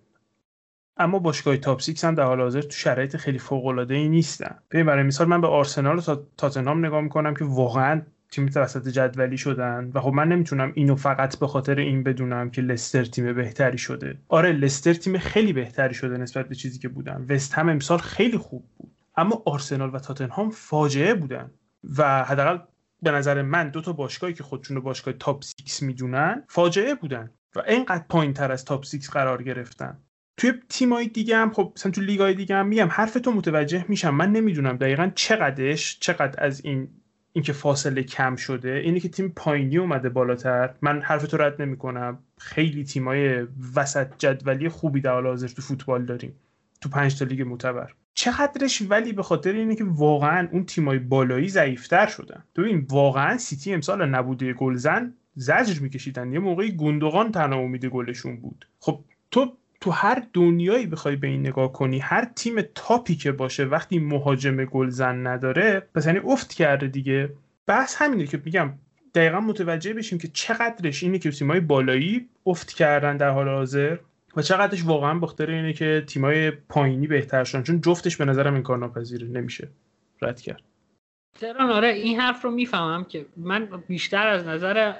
اما 0.96 1.18
باشگاه 1.18 1.56
تاپ 1.56 1.80
6 1.80 2.04
هم 2.04 2.14
در 2.14 2.22
حال 2.22 2.40
حاضر 2.40 2.60
تو 2.60 2.70
شرایط 2.70 3.16
خیلی 3.16 3.38
فوق 3.38 3.66
العاده 3.66 3.94
ای 3.94 4.08
نیستن. 4.08 4.58
ببین 4.70 4.86
برای 4.86 5.02
مثال 5.02 5.28
من 5.28 5.40
به 5.40 5.46
آرسنال 5.46 5.98
و 5.98 6.16
تاتنهام 6.36 6.86
نگاه 6.86 7.00
می‌کنم 7.00 7.34
که 7.34 7.44
واقعا 7.44 8.02
تیم 8.34 8.50
وسط 8.56 8.88
جدولی 8.88 9.38
شدن 9.38 9.90
و 9.94 10.00
خب 10.00 10.12
من 10.12 10.28
نمی‌تونم 10.28 10.72
اینو 10.74 10.96
فقط 10.96 11.38
به 11.38 11.46
خاطر 11.46 11.78
این 11.78 12.02
بدونم 12.02 12.50
که 12.50 12.62
لستر 12.62 13.04
تیم 13.04 13.32
بهتری 13.32 13.78
شده. 13.78 14.18
آره 14.28 14.52
لستر 14.52 14.92
تیم 14.92 15.18
خیلی 15.18 15.52
بهتری 15.52 15.94
شده 15.94 16.16
نسبت 16.16 16.48
به 16.48 16.54
چیزی 16.54 16.78
که 16.78 16.88
بودن. 16.88 17.26
وست 17.28 17.54
هم 17.54 17.68
امسال 17.68 17.98
خیلی 17.98 18.38
خوب 18.38 18.64
بود. 18.78 18.92
اما 19.16 19.42
آرسنال 19.46 19.94
و 19.94 19.98
تاتنهام 19.98 20.50
فاجعه 20.50 21.14
بودن. 21.14 21.50
و 21.98 22.24
حداقل 22.24 22.58
به 23.02 23.10
نظر 23.10 23.42
من 23.42 23.68
دو 23.68 23.80
تا 23.80 23.92
باشگاهی 23.92 24.34
که 24.34 24.42
خودشون 24.42 24.76
رو 24.76 24.82
باشگاه 24.82 25.14
تاپ 25.14 25.44
6 25.66 25.82
می‌دونن 25.82 26.44
فاجعه 26.48 26.94
بودن 26.94 27.30
و 27.56 27.62
اینقدر 27.68 28.04
پایین 28.08 28.32
تر 28.32 28.52
از 28.52 28.64
تاپ 28.64 28.84
6 28.84 29.08
قرار 29.10 29.42
گرفتن. 29.42 29.98
توی 30.36 30.52
تیمای 30.68 31.08
دیگه 31.08 31.36
هم 31.36 31.52
خب 31.52 31.72
مثلا 31.76 31.92
تو 31.92 32.00
لیگای 32.00 32.34
دیگه 32.34 32.56
هم 32.56 32.66
میگم 32.66 32.88
حرف 32.90 33.14
تو 33.14 33.32
متوجه 33.32 33.84
میشم. 33.88 34.14
من 34.14 34.32
نمی‌دونم 34.32 34.76
دقیقا 34.76 35.10
چقدرش 35.14 35.98
چقدر 36.00 36.44
از 36.44 36.64
این 36.64 36.88
اینکه 37.36 37.52
فاصله 37.52 38.02
کم 38.02 38.36
شده 38.36 38.72
اینه 38.72 39.00
که 39.00 39.08
تیم 39.08 39.32
پایینی 39.36 39.76
اومده 39.78 40.08
بالاتر. 40.08 40.74
من 40.82 41.00
حرف 41.02 41.26
تو 41.26 41.36
رد 41.36 41.62
نمی‌کنم. 41.62 42.18
خیلی 42.38 42.84
تیمای 42.84 43.46
وسط 43.76 44.08
جدولی 44.18 44.68
خوبی 44.68 45.00
در 45.00 45.12
حال 45.12 45.26
حاضر 45.26 45.48
تو 45.48 45.62
فوتبال 45.62 46.04
داریم. 46.04 46.34
تو 46.80 46.88
پنج 46.88 47.18
تا 47.18 47.24
لیگ 47.24 47.42
معتبر. 47.42 47.92
چقدرش 48.14 48.82
ولی 48.88 49.12
به 49.12 49.22
خاطر 49.22 49.52
اینه 49.52 49.74
که 49.74 49.84
واقعا 49.84 50.48
اون 50.52 50.64
تیمای 50.64 50.98
بالایی 50.98 51.48
ضعیفتر 51.48 52.06
شدن. 52.06 52.44
ببین 52.56 52.86
واقعا 52.90 53.38
سیتی 53.38 53.74
امسال 53.74 54.08
نبود 54.08 54.52
گلزن 54.52 55.14
زجر 55.34 55.82
میکشیدن. 55.82 56.32
یه 56.32 56.38
موقعی 56.38 56.76
گوندوغان 56.76 57.32
تنها 57.32 57.58
امید 57.58 57.86
گلشون 57.86 58.36
بود. 58.36 58.66
خب 58.78 59.04
تو 59.30 59.56
تو 59.84 59.90
هر 59.90 60.22
دنیایی 60.32 60.86
بخوای 60.86 61.16
به 61.16 61.26
این 61.26 61.40
نگاه 61.40 61.72
کنی 61.72 61.98
هر 61.98 62.24
تیم 62.24 62.62
top 62.74 63.05
ی 63.05 63.16
که 63.16 63.32
باشه 63.32 63.64
وقتی 63.64 63.98
مهاجم 63.98 64.64
گلزن 64.64 65.26
نداره 65.26 65.88
پس 65.94 66.06
یعنی 66.06 66.18
افت 66.18 66.52
کرده 66.52 66.86
دیگه. 66.86 67.32
بحث 67.66 67.96
همینه 67.98 68.26
که 68.26 68.42
میگم 68.44 68.72
دقیقا 69.14 69.40
متوجه 69.40 69.94
بشیم 69.94 70.18
که 70.18 70.28
چقدرش 70.28 71.02
اینه 71.02 71.18
که 71.18 71.30
تیمای 71.30 71.60
بالایی 71.60 72.28
افت 72.46 72.72
کردن 72.72 73.16
در 73.16 73.28
حال 73.30 73.48
حاضر 73.48 73.96
و 74.36 74.42
چقدرش 74.42 74.84
واقعا 74.84 75.18
بخاطر 75.18 75.50
اینه 75.50 75.72
که 75.72 76.04
تیمای 76.06 76.50
پایینی 76.50 77.06
بهتر 77.06 77.44
شدن 77.44 77.62
چون 77.62 77.80
جفتش 77.80 78.16
به 78.16 78.24
نظرم 78.24 78.54
انکارناپذیره 78.54 79.26
نمیشه 79.26 79.68
رد 80.22 80.40
کرد. 80.40 80.62
تران 81.40 81.70
آره 81.70 81.88
این 81.88 82.20
حرف 82.20 82.44
رو 82.44 82.50
می‌فهمم 82.50 83.04
که 83.04 83.26
من 83.36 83.68
بیشتر 83.88 84.26
از 84.26 84.46
نظر 84.46 84.94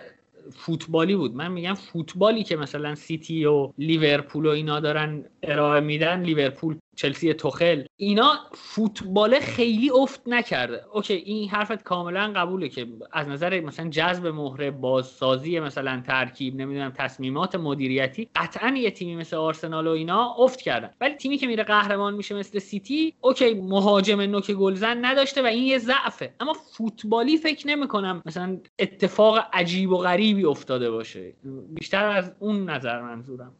فوتبالی 0.53 1.17
بود. 1.17 1.35
من 1.35 1.53
میگم 1.53 1.75
فوتبالی 1.75 2.45
که 2.45 2.57
مثلا 2.57 2.95
سیتی 2.95 3.45
و 3.45 3.73
لیورپول 3.79 4.47
و 4.47 4.49
اینا 4.49 4.81
دارن 4.81 5.25
ارائه 5.43 5.81
میدن 5.81 6.23
لیورپول 6.23 6.79
چلسی 6.97 7.35
توخل. 7.35 7.85
اینا 7.97 8.35
فوتبال 8.53 9.41
خیلی 9.41 9.91
افت 9.91 10.21
نکرده. 10.27 10.85
OK 10.93 11.15
این 11.15 11.49
حرفت 11.49 11.83
کاملا 11.83 12.33
قبوله 12.37 12.69
که 12.69 12.87
از 13.13 13.29
نظر 13.29 13.61
مثلا 13.61 13.89
جذب 13.89 14.27
مهره 14.27 14.71
بازسازی 14.71 15.61
مثلا 15.61 16.03
ترکیب 16.07 16.57
نمی‌دونم 16.57 16.91
تصمیمات 16.91 17.55
مدیریتی 17.55 18.29
قطعا 18.37 18.77
یه 18.77 18.91
تیمی 18.91 19.17
مثل 19.17 19.37
آرسنال 19.37 19.87
و 19.87 19.91
اینا 19.91 20.35
افت 20.39 20.61
کردن. 20.61 20.91
ولی 21.01 21.15
تیمی 21.15 21.39
که 21.39 21.47
میره 21.47 21.65
قهرمان 21.65 22.15
میشه 22.15 22.35
مثل 22.35 22.59
سیتی 22.59 23.15
OK 23.21 23.55
مهاجم 23.55 24.21
نوک 24.21 24.51
گلزن 24.51 25.05
نداشته 25.05 25.43
و 25.43 25.47
این 25.47 25.65
یه 25.65 25.79
ضعفه. 25.79 26.35
اما 26.41 26.53
فوتبالی 26.53 27.37
فکر 27.37 27.67
نمی‌کنم 27.67 28.23
مثلا 28.27 28.59
اتفاق 28.79 29.39
عجیب 29.53 29.91
و 29.91 29.97
غریبی 29.97 30.45
افتاده 30.45 30.91
باشه. 30.91 31.35
بیشتر 31.69 32.09
از 32.09 32.33
اون 32.39 32.71
نظر 32.71 33.03
منظورم. 33.03 33.53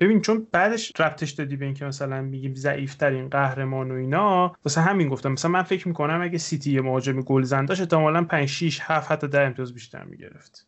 ببین 0.00 0.20
چون 0.20 0.46
بعدش 0.52 0.92
ربطش 1.00 1.30
دادی 1.30 1.56
به 1.56 1.64
اینکه 1.64 1.84
مثلا 1.84 2.22
میگیم 2.22 2.54
ضعیف 2.54 2.94
ترین 2.94 3.28
قهرمان 3.28 3.90
و 3.90 3.94
اینا 3.94 4.56
واسه 4.64 4.80
همین 4.80 5.08
گفتم. 5.08 5.32
مثلا 5.32 5.50
من 5.50 5.62
فکر 5.62 5.88
می‌کنم 5.88 6.22
اگه 6.22 6.38
سیتی 6.38 6.72
یه 6.72 6.80
مهاجم 6.80 7.20
گلزن 7.20 7.64
داشت 7.64 7.80
احتمالاً 7.80 8.24
5 8.24 8.48
6 8.48 8.80
7 8.82 9.12
حتی 9.12 9.28
10 9.28 9.40
امتیاز 9.40 9.74
بیشتر 9.74 10.04
می‌گرفت. 10.04 10.66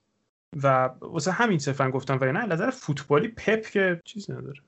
و 0.63 0.91
واسه 1.01 1.33
همین 1.33 1.59
صرفا 1.59 1.91
گفتم 1.91 2.19
و 2.21 2.33
نه 2.33 2.47
نظر 2.47 2.71
فوتبالی 2.71 3.29
پپ 3.29 3.67
که 3.67 4.01
چیز 4.05 4.31
نداره. 4.31 4.61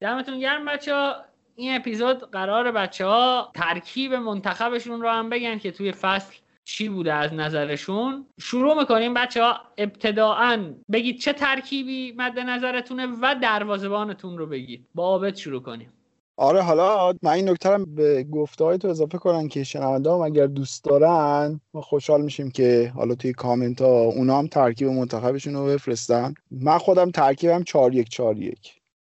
دمتون 0.00 0.38
گرم 0.38 0.64
بچه 0.64 1.12
این 1.56 1.76
اپیزود 1.76 2.30
قرار 2.30 2.72
بچه 2.72 3.06
ها 3.06 3.52
ترکیب 3.54 4.14
منتخبشون 4.14 5.00
رو 5.00 5.08
هم 5.08 5.30
بگن 5.30 5.58
که 5.58 5.70
توی 5.70 5.92
فصل 5.92 6.34
چی 6.68 6.88
بوده 6.88 7.12
از 7.12 7.32
نظرشون؟ 7.32 8.26
شروع 8.40 8.80
می‌کنیم 8.80 9.14
بچه 9.14 9.42
ها 9.42 9.54
ابتداعا 9.78 10.74
بگید 10.92 11.18
چه 11.18 11.32
ترکیبی 11.32 12.14
مد 12.16 12.38
نظرتونه 12.38 13.06
و 13.22 13.34
دروازبانتون 13.42 14.38
رو 14.38 14.46
بگید. 14.46 14.86
با 14.94 15.04
عابد 15.04 15.34
شروع 15.34 15.62
کنیم. 15.62 15.92
آره 16.36 16.62
حالا 16.62 17.14
من 17.22 17.30
این 17.30 17.48
نکته 17.48 17.78
به 17.78 18.24
گفته 18.24 18.64
های 18.64 18.78
تو 18.78 18.88
اضافه 18.88 19.18
کنن 19.18 19.48
که 19.48 19.64
شنونده 19.64 20.10
هم 20.10 20.20
اگر 20.20 20.46
دوست 20.46 20.84
دارن 20.84 21.60
ما 21.74 21.80
خوشحال 21.80 22.22
میشیم 22.22 22.50
که 22.50 22.92
حالا 22.94 23.14
توی 23.14 23.32
کامنت 23.32 23.82
ها 23.82 24.00
اونا 24.02 24.38
هم 24.38 24.46
ترکیب 24.46 24.88
منتخبشون 24.88 25.54
رو 25.54 25.66
بفرستن. 25.66 26.34
من 26.50 26.78
خودم 26.78 27.10
ترکیبم 27.10 27.62
4 27.62 27.94
1 27.94 28.08
4 28.08 28.38
1 28.38 28.56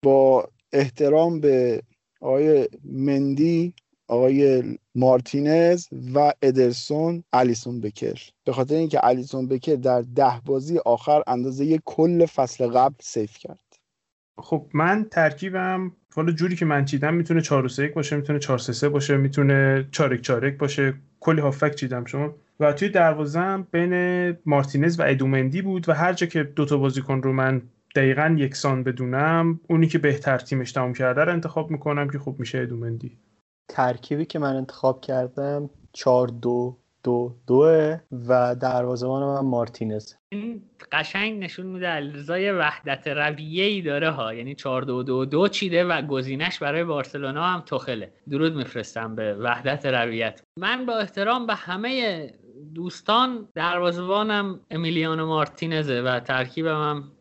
با 0.03 0.49
احترام 0.73 1.39
به 1.39 1.81
آقای 2.21 2.69
مندی 2.83 3.73
آقای 4.07 4.63
مارتینز 4.95 5.87
و 6.15 6.33
ادرسون 6.41 7.23
الیسون 7.33 7.81
بکر. 7.81 8.21
به 8.45 8.53
خاطر 8.53 8.75
اینکه 8.75 9.05
الیسون 9.05 9.47
بکر 9.47 9.75
در 9.75 10.01
ده 10.01 10.41
بازی 10.45 10.77
آخر 10.77 11.23
اندازه 11.27 11.79
کل 11.85 12.25
فصل 12.25 12.67
قبل 12.67 12.95
سیف 12.99 13.37
کرد. 13.37 13.59
خب 14.37 14.65
من 14.73 15.07
ترکیبم 15.11 15.91
حالا 16.15 16.31
جوری 16.31 16.55
که 16.55 16.65
من 16.65 16.85
چیدم 16.85 17.13
می‌تونه 17.13 17.41
4 17.41 17.67
3 17.67 17.87
باشه 17.87 18.15
می‌تونه 18.15 18.39
4 18.39 18.57
3 18.57 18.89
باشه 18.89 19.17
می‌تونه 19.17 19.87
4 19.91 20.17
4 20.17 20.49
باشه. 20.49 20.93
کلی 21.19 21.41
هافک 21.41 21.75
چیدم 21.75 22.05
شما. 22.05 22.35
و 22.59 22.73
توی 22.73 22.89
دروازم 22.89 23.67
بین 23.71 23.93
مارتینز 24.45 24.99
و 24.99 25.03
ادومندی 25.03 25.61
بود 25.61 25.89
و 25.89 25.93
هر 25.93 26.13
جا 26.13 26.27
که 26.27 26.43
دوتا 26.43 26.77
بازیکن 26.77 27.21
رو 27.21 27.33
من 27.33 27.61
دقیقا 27.95 28.35
یکسان 28.39 28.83
بدونم 28.83 29.59
اونی 29.69 29.87
که 29.87 29.97
بهتر 29.97 30.37
تیمش 30.37 30.71
تموم 30.71 30.93
کرده 30.93 31.23
رو 31.23 31.31
انتخاب 31.31 31.71
می‌کنم 31.71 32.09
که 32.09 32.19
خوب 32.19 32.39
میشه 32.39 32.57
ادومندی. 32.59 33.17
ترکیبی 33.67 34.25
که 34.25 34.39
من 34.39 34.55
انتخاب 34.55 35.01
کردم 35.01 35.69
4 35.93 36.27
2 36.27 36.77
دو 37.03 37.35
دوه 37.47 37.99
و 38.27 38.55
دروازه‌بان 38.55 39.23
من 39.23 39.49
مارتینز. 39.49 40.13
این 40.29 40.61
قشنگ 40.91 41.43
نشون 41.43 41.65
میده 41.65 41.87
علیرضا 41.87 42.33
وحدت 42.33 43.07
رویه 43.07 43.65
ای 43.65 43.81
داره 43.81 44.09
ها. 44.09 44.33
یعنی 44.33 44.55
4 44.55 44.81
2 44.81 45.03
2 45.03 45.25
2 45.25 45.47
چیده 45.47 45.85
و 45.85 46.01
گزینش 46.01 46.59
برای 46.59 46.83
بارسلونا 46.83 47.43
هم 47.43 47.61
تخله 47.61 48.13
درود 48.29 48.55
میفرستم 48.55 49.15
به 49.15 49.33
وحدت 49.33 49.85
رویت. 49.85 50.41
من 50.59 50.85
با 50.85 50.97
احترام 50.97 51.45
به 51.45 51.55
همه 51.55 52.33
دوستان 52.75 53.47
دروازه‌بانم 53.55 54.59
امیلیانو 54.71 55.27
مارتینزه 55.27 56.01
و 56.01 56.19
ترکیبم 56.19 56.89
هم 56.89 57.11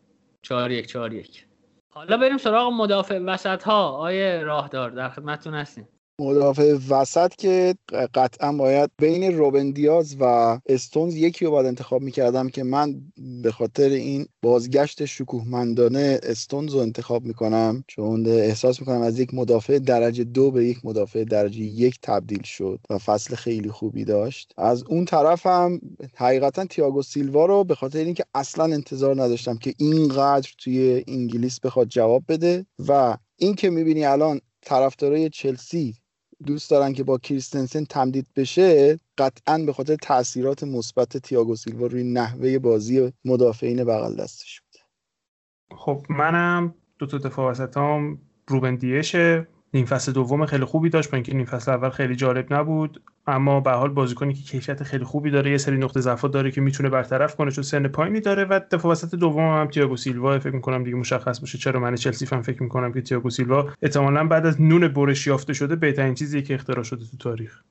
4 0.41 0.71
1 0.71 0.87
4 0.87 1.13
1 1.13 1.45
حالا 1.89 2.17
بریم 2.17 2.37
سراغ 2.37 2.73
مدافع 2.73 3.19
وسط 3.19 3.63
ها 3.63 3.89
آیه 3.89 4.43
راهدار 4.43 4.89
در 4.89 5.09
خدمتتون 5.09 5.53
هستیم. 5.53 5.87
مدافع 6.19 6.77
وسط 6.89 7.35
که 7.35 7.75
قطعا 8.13 8.51
باید 8.53 8.91
بین 8.97 9.37
روبن 9.37 9.71
دیاز 9.71 10.15
و 10.19 10.59
استونز 10.65 11.15
یکی 11.15 11.45
رو 11.45 11.51
باید 11.51 11.65
انتخاب 11.65 12.01
می‌کردم 12.01 12.49
که 12.49 12.63
من 12.63 13.01
به 13.43 13.51
خاطر 13.51 13.89
این 13.89 14.27
بازگشت 14.41 15.05
شکوهمندانه 15.05 16.19
استونز 16.23 16.73
رو 16.73 16.79
انتخاب 16.79 17.25
می‌کنم 17.25 17.83
چون 17.87 18.27
احساس 18.27 18.79
می‌کنم 18.79 19.01
از 19.01 19.19
یک 19.19 19.33
مدافع 19.33 19.79
درجه 19.79 20.23
دو 20.23 20.51
به 20.51 20.65
یک 20.65 20.77
مدافع 20.85 21.23
درجه 21.23 21.59
یک 21.59 21.99
تبدیل 22.01 22.43
شد 22.43 22.79
و 22.89 22.97
فصل 22.97 23.35
خیلی 23.35 23.69
خوبی 23.69 24.05
داشت. 24.05 24.53
از 24.57 24.83
اون 24.83 25.05
طرف 25.05 25.45
هم 25.45 25.81
حقیقتا 26.15 26.65
تیاگو 26.65 27.01
سیلوا 27.01 27.45
رو 27.45 27.63
به 27.63 27.75
خاطر 27.75 27.99
اینکه 27.99 28.25
اصلا 28.35 28.63
انتظار 28.63 29.21
نداشتم 29.23 29.57
که 29.57 29.73
اینقدر 29.77 30.49
توی 30.57 31.03
انگلیس 31.07 31.59
بخواد 31.59 31.87
جواب 31.87 32.23
بده 32.27 32.65
و 32.87 33.17
این 33.37 33.53
که 33.55 33.69
می‌بینی 33.69 34.05
الان 34.05 34.41
طرفدارای 34.61 35.29
چلسی 35.29 35.93
دوست 36.45 36.71
دارن 36.71 36.93
که 36.93 37.03
با 37.03 37.17
کریستنسن 37.17 37.83
تمدید 37.83 38.27
بشه 38.35 38.99
قطعا 39.17 39.57
به 39.57 39.73
خاطر 39.73 39.95
تاثیرات 39.95 40.63
مثبت 40.63 41.17
تییاگو 41.17 41.55
سیلوا 41.55 41.87
روی 41.87 42.03
نحوه 42.03 42.59
بازی 42.59 43.13
مدافعین 43.25 43.83
بغل 43.83 44.15
دستش 44.15 44.61
بوده 44.61 44.83
خب 45.79 46.05
منم 46.09 46.75
دو 46.99 47.05
تا 47.05 47.17
دفاع 47.17 47.51
وسطام 47.51 48.21
روبن 48.47 48.75
دیشه. 48.75 49.47
نیم 49.75 49.85
فصل 49.85 50.11
دوم 50.11 50.45
خیلی 50.45 50.65
خوبی 50.65 50.89
داشت 50.89 51.11
با 51.11 51.15
اینکه 51.15 51.33
نیم 51.33 51.45
فصل 51.45 51.71
اول 51.71 51.89
خیلی 51.89 52.15
جالب 52.15 52.53
نبود. 52.53 53.01
اما 53.27 53.59
به 53.59 53.71
حال 53.71 53.89
بازیکنی 53.89 54.33
که 54.33 54.43
کیفیت 54.43 54.83
خیلی 54.83 55.03
خوبی 55.03 55.31
داره 55.31 55.51
یه 55.51 55.57
سری 55.57 55.77
نقطه 55.77 55.99
ضعف 55.99 56.25
داره 56.25 56.51
که 56.51 56.61
می‌تونه 56.61 56.89
برطرف 56.89 57.35
کنه 57.35 57.51
چون 57.51 57.63
سن 57.63 57.87
پایینی 57.87 58.19
داره 58.19 58.45
و 58.45 58.59
دفاع 58.71 58.91
وسط 58.91 59.15
دوم 59.15 59.59
هم 59.59 59.67
تییاگو 59.67 59.97
سیلوا 59.97 60.39
فکر 60.39 60.55
می‌کنم 60.55 60.83
دیگه 60.83 60.97
مشخص 60.97 61.39
باشه 61.39 61.57
چرا 61.57 61.79
من 61.79 61.95
چلسی 61.95 62.25
فهم 62.25 62.41
فکر 62.41 62.63
می‌کنم 62.63 62.93
که 62.93 63.01
تییاگو 63.01 63.29
سیلوا 63.29 63.69
احتمالاً 63.81 64.27
بعد 64.27 64.45
از 64.45 64.61
نون 64.61 64.87
برش 64.87 65.27
یافته 65.27 65.53
شده 65.53 65.75
بهترین 65.75 66.13
چیزی 66.13 66.43
که 66.43 66.53
اختراع 66.53 66.83
شده 66.83 67.05
تو 67.05 67.17
تاریخ. 67.17 67.61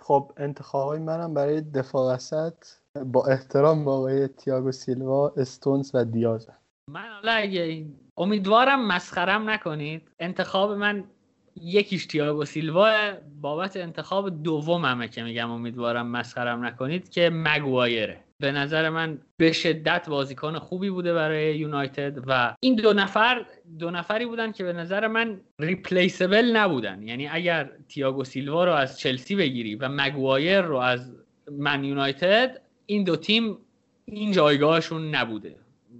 خب 0.00 0.32
انتخابای 0.36 0.98
منم 0.98 1.34
برای 1.34 1.60
دفاع 1.60 2.14
وسط 2.14 2.54
با 3.06 3.26
احترام 3.26 3.84
با 3.84 3.96
آقای 3.96 4.28
تییاگو 4.28 4.72
سیلوا 4.72 5.32
استونز 5.36 5.90
و 5.94 6.04
دیاز. 6.04 6.48
من 6.90 7.08
حالا 7.14 7.32
اگه 7.32 7.86
امیدوارم 8.18 8.86
مسخرم 8.86 9.50
نکنید. 9.50 10.02
انتخاب 10.20 10.70
من 10.72 11.04
یکیش 11.60 12.06
تیاگو 12.06 12.44
سیلوا 12.44 13.12
بابت 13.40 13.76
انتخاب 13.76 14.42
دوممه 14.42 15.08
که 15.08 15.22
میگم 15.22 15.50
امیدوارم 15.50 16.06
مسخرم 16.06 16.64
نکنید 16.64 17.08
که 17.08 17.30
مگوایره. 17.30 18.20
به 18.38 18.52
نظر 18.52 18.88
من 18.88 19.18
به 19.36 19.52
شدت 19.52 20.08
بازیکن 20.08 20.58
خوبی 20.58 20.90
بوده 20.90 21.14
برای 21.14 21.58
یونایتد 21.58 22.18
و 22.26 22.54
این 22.60 22.74
دو 22.74 22.92
نفر 22.92 23.46
دو 23.78 23.90
نفری 23.90 24.26
بودن 24.26 24.52
که 24.52 24.64
به 24.64 24.72
نظر 24.72 25.06
من 25.06 25.40
ریپلیسبل 25.58 26.56
نبودن. 26.56 27.02
یعنی 27.02 27.28
اگر 27.28 27.70
تیاگو 27.88 28.24
سیلوا 28.24 28.64
رو 28.64 28.72
از 28.72 28.98
چلسی 28.98 29.36
بگیری 29.36 29.74
و 29.74 29.88
مگوایر 29.88 30.60
رو 30.60 30.76
از 30.76 31.12
من 31.52 31.84
یونایتد 31.84 32.60
این 32.86 33.04
دو 33.04 33.16
تیم 33.16 33.58
این 34.04 34.32
جایگاهشون 34.32 35.14
نبوده 35.14 35.56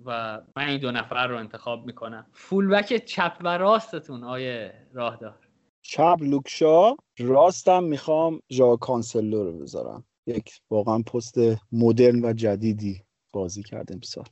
و 0.06 0.40
من 0.56 0.68
این 0.68 0.80
دو 0.80 0.90
نفر 0.90 1.26
رو 1.26 1.36
انتخاب 1.36 1.86
می‌کنم. 1.86 2.26
فولبک 2.32 3.04
چپ 3.04 3.36
و 3.40 3.58
راستتون 3.58 4.24
آیه 4.24 4.74
راهدار. 4.92 5.34
چپ 5.82 6.18
لوک 6.20 6.71
شا 6.71 6.96
راستم 7.18 7.84
می‌خوام 7.84 8.40
ژائو 8.52 8.76
کانسلو 8.76 9.44
رو 9.44 9.58
بذارم. 9.58 10.04
یک 10.26 10.60
واقعا 10.70 10.98
پست 10.98 11.34
مدرن 11.72 12.24
و 12.24 12.32
جدیدی 12.32 13.02
بازی 13.32 13.62
کرده 13.62 13.94
امسال. 13.94 14.24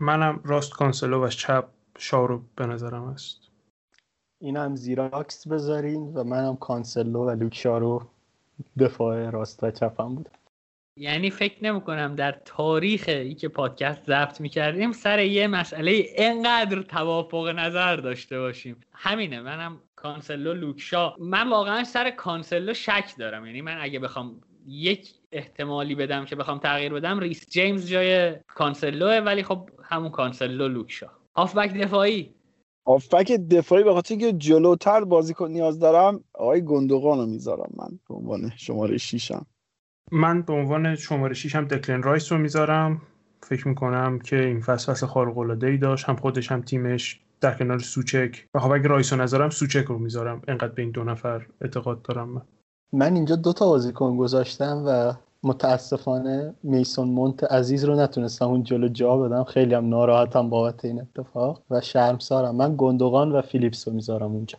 منم 0.00 0.40
راست 0.44 0.72
کانسلو 0.72 1.24
و 1.24 1.28
چپ 1.28 1.68
شا 1.98 2.20
رو 2.20 2.42
به 2.56 2.66
نظرم 2.66 3.04
است 3.04 3.40
اینم 4.40 4.76
زیراکس 4.76 5.48
بذارین 5.48 6.14
و 6.14 6.24
منم 6.24 6.56
کانسلو 6.56 7.24
و 7.24 7.30
لوک 7.30 7.62
شا 7.62 7.78
رو 7.78 8.02
دفاع 8.78 9.30
راست 9.30 9.64
و 9.64 9.70
چپم 9.70 10.14
بودم 10.14 10.30
یعنی 10.98 11.30
فکر 11.30 11.64
نمی 11.64 11.80
کنم 11.80 12.14
در 12.14 12.32
تاریخ 12.44 13.04
ای 13.08 13.34
که 13.34 13.48
پادکست 13.48 14.06
ضبط 14.06 14.40
می‌کردیم 14.40 14.92
سر 14.92 15.18
یه 15.18 15.46
مسئله 15.46 15.90
اینقدر 15.90 16.82
توافق 16.82 17.48
نظر 17.48 17.96
داشته 17.96 18.40
باشیم. 18.40 18.80
همینه 18.92 19.40
منم 19.40 19.80
کانسلو 20.02 20.52
لوک 20.54 20.89
شا. 20.89 21.16
من 21.20 21.48
واقعا 21.48 21.84
سر 21.84 22.10
کانسلو 22.10 22.74
شک 22.74 23.14
دارم. 23.18 23.46
یعنی 23.46 23.62
من 23.62 23.76
اگه 23.80 23.98
بخوام 23.98 24.40
یک 24.66 25.08
احتمالی 25.32 25.94
بدم 25.94 26.24
که 26.24 26.36
بخوام 26.36 26.58
تغییر 26.58 26.92
بدم 26.92 27.18
ریس 27.18 27.50
جیمز 27.50 27.88
جای 27.88 28.36
کانسلوه 28.46 29.20
ولی 29.26 29.42
خب 29.42 29.70
همون 29.84 30.10
کانسلو 30.10 30.68
لوک 30.68 30.92
شا. 30.92 31.10
هافبک 31.36 31.74
دفاعی. 31.74 32.34
هافبک 32.86 33.32
دفاعی 33.32 33.84
به 33.84 33.92
خاطر 33.92 34.14
اینکه 34.14 34.32
جلوتر 34.32 35.04
بازیکن 35.04 35.50
نیاز 35.50 35.78
دارم 35.78 36.24
آقای 36.34 36.64
گندوقان 36.64 37.18
رو 37.18 37.26
می‌ذارم 37.26 37.70
من 37.76 37.98
به 38.08 38.14
عنوان 38.14 38.52
شماره 38.56 38.98
شیشم 38.98 39.46
من 40.12 40.42
به 40.42 40.52
عنوان 40.52 40.94
شماره 40.94 41.34
6 41.34 41.56
هم 41.56 41.64
دکلن 41.64 42.02
رایس 42.02 42.32
رو 42.32 42.38
می‌ذارم. 42.38 43.02
فکر 43.42 43.68
می‌کنم 43.68 44.18
که 44.18 44.44
این 44.44 44.60
فصل 44.60 44.92
فصل 44.92 45.06
خارق 45.06 45.38
العاده 45.38 45.66
ای 45.66 45.76
داشت 45.76 46.04
هم 46.08 46.16
خودش 46.16 46.52
هم 46.52 46.62
تیمش. 46.62 47.20
در 47.42 47.54
کنار 47.54 47.78
سوچک. 47.78 48.46
و 48.54 48.58
خب 48.58 48.70
اگه 48.70 48.88
رایس 48.88 49.12
رو 49.12 49.20
نذارم 49.20 49.50
سوچک 49.50 49.84
رو 49.84 49.98
می‌ذارم. 49.98 50.42
انقدر 50.48 50.72
به 50.72 50.82
این 50.82 50.90
دو 50.90 51.04
نفر 51.04 51.46
اعتقاد 51.60 52.02
دارم 52.02 52.28
من. 52.28 52.42
من 52.92 53.14
اینجا 53.14 53.36
دو 53.36 53.52
تا 53.52 53.66
بازیکن 53.66 54.16
گذاشتم 54.16 54.84
و 54.86 55.12
متاسفانه 55.42 56.54
میسون 56.62 57.08
مونت 57.08 57.44
عزیز 57.44 57.84
رو 57.84 58.00
نتونستم 58.00 58.44
اون 58.44 58.62
جلو 58.62 58.88
جا 58.88 59.16
بدم. 59.16 59.44
خیلی 59.44 59.74
هم 59.74 59.88
ناراحتم 59.88 60.50
بابت 60.50 60.84
این 60.84 61.00
اتفاق 61.00 61.62
و 61.70 61.80
شرمسارم. 61.80 62.56
من 62.56 62.74
گندوغان 62.78 63.32
و 63.32 63.42
فیلیپس 63.42 63.88
رو 63.88 63.94
می‌ذارم 63.94 64.32
اونجا. 64.32 64.58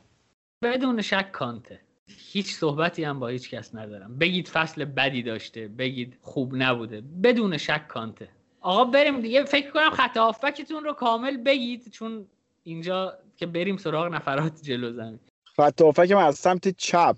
بدون 0.64 1.01
شک 1.01 1.31
کانته. 1.31 1.80
هیچ 2.07 2.55
صحبتی 2.55 3.03
هم 3.03 3.19
با 3.19 3.27
هیچ 3.27 3.49
کس 3.49 3.76
ندارم. 3.76 4.18
بگید 4.18 4.47
فصل 4.47 4.85
بدی 4.85 5.23
داشته 5.23 5.68
بگید 5.68 6.18
خوب 6.22 6.55
نبوده. 6.55 7.01
بدون 7.23 7.57
شک 7.57 7.88
کانته. 7.88 8.27
آقا 8.61 8.84
بریم 8.85 9.22
دیگه. 9.22 9.43
فکر 9.43 9.72
کنم 9.72 9.89
خط 9.89 10.18
هافبکتون 10.18 10.84
رو 10.84 10.93
کامل 10.93 11.38
بگید 11.38 11.89
چون 11.91 12.26
اینجا 12.64 13.14
که 13.35 13.45
بریم 13.45 13.77
سراغ 13.77 14.14
نفرات 14.14 14.61
جلو 14.61 14.94
زمین. 14.94 15.19
خط 15.44 15.81
هافک 15.81 16.11
من 16.11 16.23
از 16.23 16.35
سمت 16.35 16.68
چپ. 16.68 17.18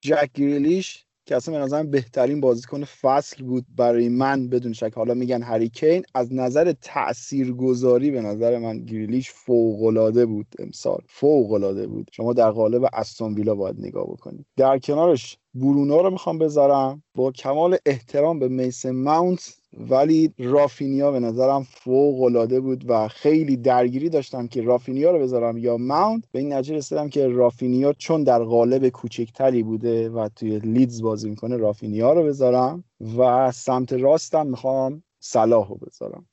جک 0.00 0.30
گریلیش 0.34 1.06
که 1.26 1.36
اصلا 1.36 1.58
به 1.58 1.60
نظرم 1.64 1.90
بهترین 1.90 2.40
بازیکن 2.40 2.84
فصل 2.84 3.44
بود 3.44 3.66
برای 3.76 4.08
من 4.08 4.48
بدون 4.48 4.72
شک. 4.72 4.92
حالا 4.96 5.14
میگن 5.14 5.42
هری 5.42 5.68
کین. 5.68 6.02
از 6.14 6.32
نظر 6.32 6.72
تاثیرگذاری 6.80 8.10
به 8.10 8.20
نظر 8.20 8.58
من 8.58 8.78
گریلیش 8.78 9.30
فوق 9.30 9.82
العاده 9.82 10.26
بود 10.26 10.46
امسال. 10.58 11.00
فوق 11.08 11.52
العاده 11.52 11.86
بود. 11.86 12.08
شما 12.12 12.32
در 12.32 12.50
قالب 12.50 12.88
استون 12.92 13.34
ویلا 13.34 13.54
باید 13.54 13.76
نگاه 13.78 14.06
بکنید. 14.06 14.46
در 14.56 14.78
کنارش 14.78 15.38
برونو 15.54 16.02
رو 16.02 16.10
می‌خوام 16.10 16.38
بذارم. 16.38 17.02
با 17.14 17.32
کمال 17.32 17.76
احترام 17.86 18.38
به 18.38 18.48
میسن 18.48 18.90
ماونت 18.90 19.61
ولی 19.74 20.34
رافینیا 20.38 21.12
به 21.12 21.20
نظرم 21.20 21.62
فوق 21.62 22.22
العاده 22.22 22.60
بود 22.60 22.90
و 22.90 23.08
خیلی 23.08 23.56
درگیری 23.56 24.08
داشتم 24.08 24.48
که 24.48 24.62
رافینیا 24.62 25.10
رو 25.10 25.18
بذارم. 25.18 25.58
یا 25.58 25.76
ماونت 25.76 26.24
به 26.32 26.38
این 26.38 26.52
نتیجه 26.52 26.76
رسیدم 26.76 27.08
که 27.08 27.28
رافینیا 27.28 27.92
چون 27.92 28.24
در 28.24 28.42
قالب 28.42 28.88
کوچکتری 28.88 29.62
بوده 29.62 30.08
و 30.08 30.28
توی 30.36 30.58
لیدز 30.58 31.02
بازی 31.02 31.30
می‌کنه 31.30 31.56
رافینیا 31.56 32.12
رو 32.12 32.24
بذارم 32.24 32.84
و 33.18 33.50
سمت 33.52 33.92
راستم 33.92 34.46
می‌خوام 34.46 35.02
صلاح 35.20 35.68
رو 35.68 35.74
بذارم. 35.74 36.26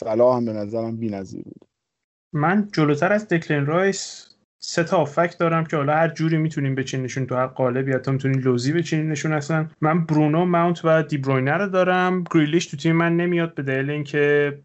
صلاح 0.00 0.36
هم 0.36 0.44
به 0.44 0.52
نظرم 0.52 0.96
بی‌نظیر 0.96 1.42
بود. 1.42 1.64
من 2.32 2.68
جلوتر 2.72 3.12
از 3.12 3.28
دکلن 3.28 3.66
رایس 3.66 4.33
سه 4.66 4.84
تا 4.84 4.96
هافبک 4.96 5.38
دارم 5.38 5.64
که 5.64 5.76
حالا 5.76 5.94
هر 5.94 6.08
جوری 6.08 6.36
می‌تونیم 6.36 6.74
بچینشون 6.74 7.26
تو 7.26 7.34
هر 7.34 7.46
قالبی 7.46 7.92
حتی 7.92 8.10
می‌تونیم 8.10 8.40
لوزی 8.40 8.72
بچینینشون 8.72 9.32
اصلا. 9.32 9.66
من 9.80 10.06
برونو 10.06 10.44
ماونت 10.44 10.84
و 10.84 11.02
دیبروینه 11.02 11.52
رو 11.52 11.68
دارم. 11.68 12.24
گریلیش 12.30 12.66
تو 12.66 12.76
تیم 12.76 12.96
من 12.96 13.16
نمیاد 13.16 13.54
به 13.54 13.62
دلیل 13.62 13.90
اینکه 13.90 14.58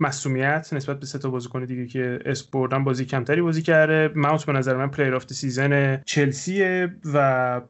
مسئولیت 0.00 0.72
نسبت 0.72 1.00
به 1.00 1.06
سه 1.06 1.18
تا 1.18 1.30
بازیکن 1.30 1.64
دیگه 1.64 1.86
که 1.86 2.18
بردن 2.52 2.84
بازی 2.84 3.04
کمتری 3.04 3.42
بازی 3.42 3.62
کرده. 3.62 4.12
ماونت 4.14 4.46
به 4.46 4.52
نظر 4.52 4.76
من 4.76 4.90
player 4.90 5.14
of 5.14 5.32
season 5.32 6.02
چلسیه 6.06 6.94
و 7.14 7.60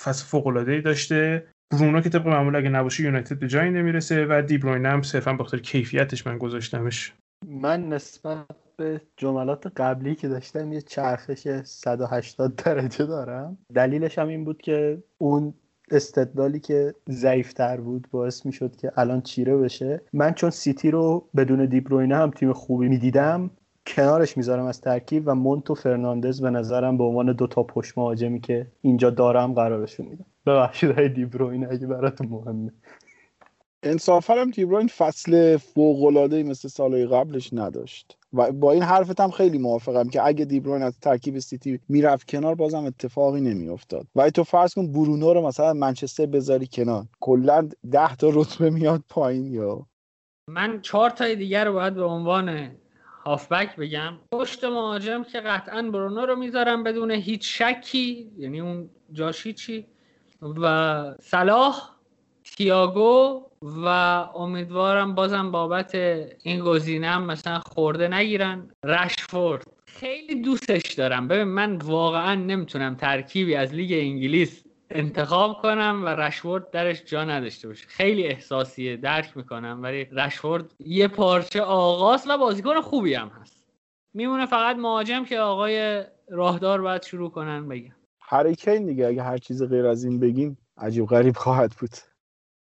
فصل 0.00 0.26
فوق 0.26 0.46
العاده 0.46 0.80
داشته. 0.80 1.46
برونو 1.72 2.00
که 2.00 2.08
طبق 2.08 2.26
معمول 2.26 2.56
اگه 2.56 2.68
نباشه 2.68 3.04
یونایتد 3.04 3.38
به 3.38 3.48
جایی 3.48 3.70
نمی‌رسه 3.70 4.26
و 4.26 4.42
دیبروینه 4.42 4.88
هم 4.88 5.02
صرفا 5.02 5.32
بخاطر 5.32 5.58
کیفیتش 5.58 6.26
من 6.26 6.38
گذاشتمش. 6.38 7.12
من 7.48 7.88
نسبت 7.88 8.46
به 8.80 9.00
جملات 9.16 9.66
قبلی 9.66 10.14
که 10.14 10.28
داشتم 10.28 10.72
یه 10.72 10.80
چرخش 10.80 11.48
180 11.62 12.56
درجه 12.56 13.06
دارم. 13.06 13.58
دلیلش 13.74 14.18
هم 14.18 14.28
این 14.28 14.44
بود 14.44 14.62
که 14.62 15.02
اون 15.18 15.54
استدلالی 15.90 16.60
که 16.60 16.94
ضعیفتر 17.10 17.80
بود 17.80 18.08
باعث 18.10 18.46
می‌شد 18.46 18.76
که 18.76 18.92
الان 18.96 19.20
چیره 19.20 19.56
بشه. 19.56 20.00
من 20.12 20.34
چون 20.34 20.50
سیتی 20.50 20.90
رو 20.90 21.28
بدون 21.36 21.66
دیبروینه 21.66 22.16
هم 22.16 22.30
تیم 22.30 22.52
خوبی 22.52 22.88
می‌دیدم 22.88 23.50
کنارش 23.86 24.36
می‌ذارم 24.36 24.64
از 24.64 24.80
ترکیب 24.80 25.22
و 25.26 25.34
مونتو 25.34 25.74
فرناندز 25.74 26.40
به 26.40 26.50
نظرم 26.50 26.98
به 26.98 27.04
عنوان 27.04 27.32
دو 27.32 27.46
تا 27.46 27.62
پشت 27.62 27.98
مهاجمی 27.98 28.40
که 28.40 28.66
اینجا 28.82 29.10
دارم 29.10 29.54
قرارشون 29.54 30.06
میدم. 30.06 30.26
ببخشید 30.46 30.90
های 30.90 31.08
دیبروینه 31.08 31.68
اگه 31.70 31.86
براتون 31.86 32.28
مهمه. 32.28 32.72
انصافا 33.82 34.34
هم 34.34 34.50
دیبروین 34.50 34.88
فصل 34.88 35.56
فوق 35.56 36.04
العاده 36.04 36.42
مثل 36.42 36.68
سالهای 36.68 37.06
قبلش 37.06 37.50
نداشت. 37.52 38.19
و 38.32 38.52
با 38.52 38.72
این 38.72 38.82
حرفت 38.82 39.20
هم 39.20 39.30
خیلی 39.30 39.58
موافقم 39.58 40.08
که 40.08 40.26
اگه 40.26 40.44
دیبروین 40.44 40.82
از 40.82 40.98
ترکیب 41.00 41.38
سیتی 41.38 41.80
می‌رفت 41.88 42.30
کنار 42.30 42.54
بازم 42.54 42.84
اتفاقی 42.84 43.40
نمیافتاد. 43.40 44.06
و 44.16 44.30
تو 44.30 44.44
فرض 44.44 44.74
کن 44.74 44.92
برونو 44.92 45.32
رو 45.34 45.46
مثلا 45.46 45.72
منچستر 45.72 46.26
بذاری 46.26 46.66
کنار. 46.66 47.04
کلا 47.20 47.68
ده 47.92 48.16
تا 48.16 48.30
رتبه 48.34 48.70
میاد 48.70 49.02
پایین 49.08 49.46
یا؟ 49.46 49.86
من 50.48 50.80
چهار 50.80 51.10
تای 51.10 51.36
دیگر 51.36 51.64
رو 51.64 51.72
باید 51.72 51.94
به 51.94 52.04
عنوان 52.04 52.70
هافبک 53.24 53.76
بگم. 53.76 54.12
پشت 54.32 54.64
مهاجم 54.64 55.24
که 55.24 55.40
قطعا 55.40 55.82
برونو 55.82 56.26
رو 56.26 56.36
می‌ذارم 56.36 56.84
بدون 56.84 57.10
هیچ 57.10 57.62
شکی 57.62 58.32
یعنی 58.38 58.60
اون 58.60 58.90
جاش 59.12 59.46
هیچی 59.46 59.86
و 60.42 61.04
صلاح 61.22 61.90
تییاگو 62.56 63.46
و 63.62 63.86
امیدوارم 64.34 65.14
بازم 65.14 65.50
بابت 65.50 65.94
این 66.42 66.60
گزینم 66.60 67.24
مثلا 67.24 67.58
خورده 67.58 68.08
نگیرن. 68.08 68.70
رشفورد. 68.84 69.66
خیلی 69.86 70.42
دوستش 70.42 70.92
دارم. 70.92 71.28
ببین 71.28 71.44
من 71.44 71.76
واقعا 71.76 72.34
نمی‌تونم 72.34 72.94
ترکیبی 72.94 73.54
از 73.54 73.74
لیگ 73.74 73.92
انگلیس 73.92 74.64
انتخاب 74.90 75.62
کنم 75.62 76.02
و 76.04 76.08
رشفورد 76.08 76.70
درش 76.70 77.04
جا 77.04 77.24
نداشته 77.24 77.68
باشه. 77.68 77.86
خیلی 77.86 78.26
احساسیه 78.26 78.96
درک 78.96 79.36
می‌کنم 79.36 79.78
ولی 79.82 80.04
رشفورد 80.04 80.74
یه 80.78 81.08
پارچه 81.08 81.62
آغاز 81.62 82.26
و 82.28 82.38
بازیکن 82.38 82.80
خوبی 82.80 83.14
هم 83.14 83.28
هست. 83.28 83.66
میمونه 84.14 84.46
فقط 84.46 84.76
مهاجم 84.76 85.24
که 85.24 85.38
آقای 85.38 86.04
راهدار 86.28 86.80
باید 86.80 87.02
شروع 87.02 87.30
کنن 87.30 87.68
بگم. 87.68 87.94
هریکین 88.20 88.86
دیگه 88.86 89.06
اگه 89.06 89.22
هر 89.22 89.38
چیز 89.38 89.62
غیر 89.62 89.86
از 89.86 90.04
این 90.04 90.20
بگیم 90.20 90.58
عجیب 90.78 91.06
غریب 91.06 91.36
خواهد 91.36 91.72
بود. 91.80 91.90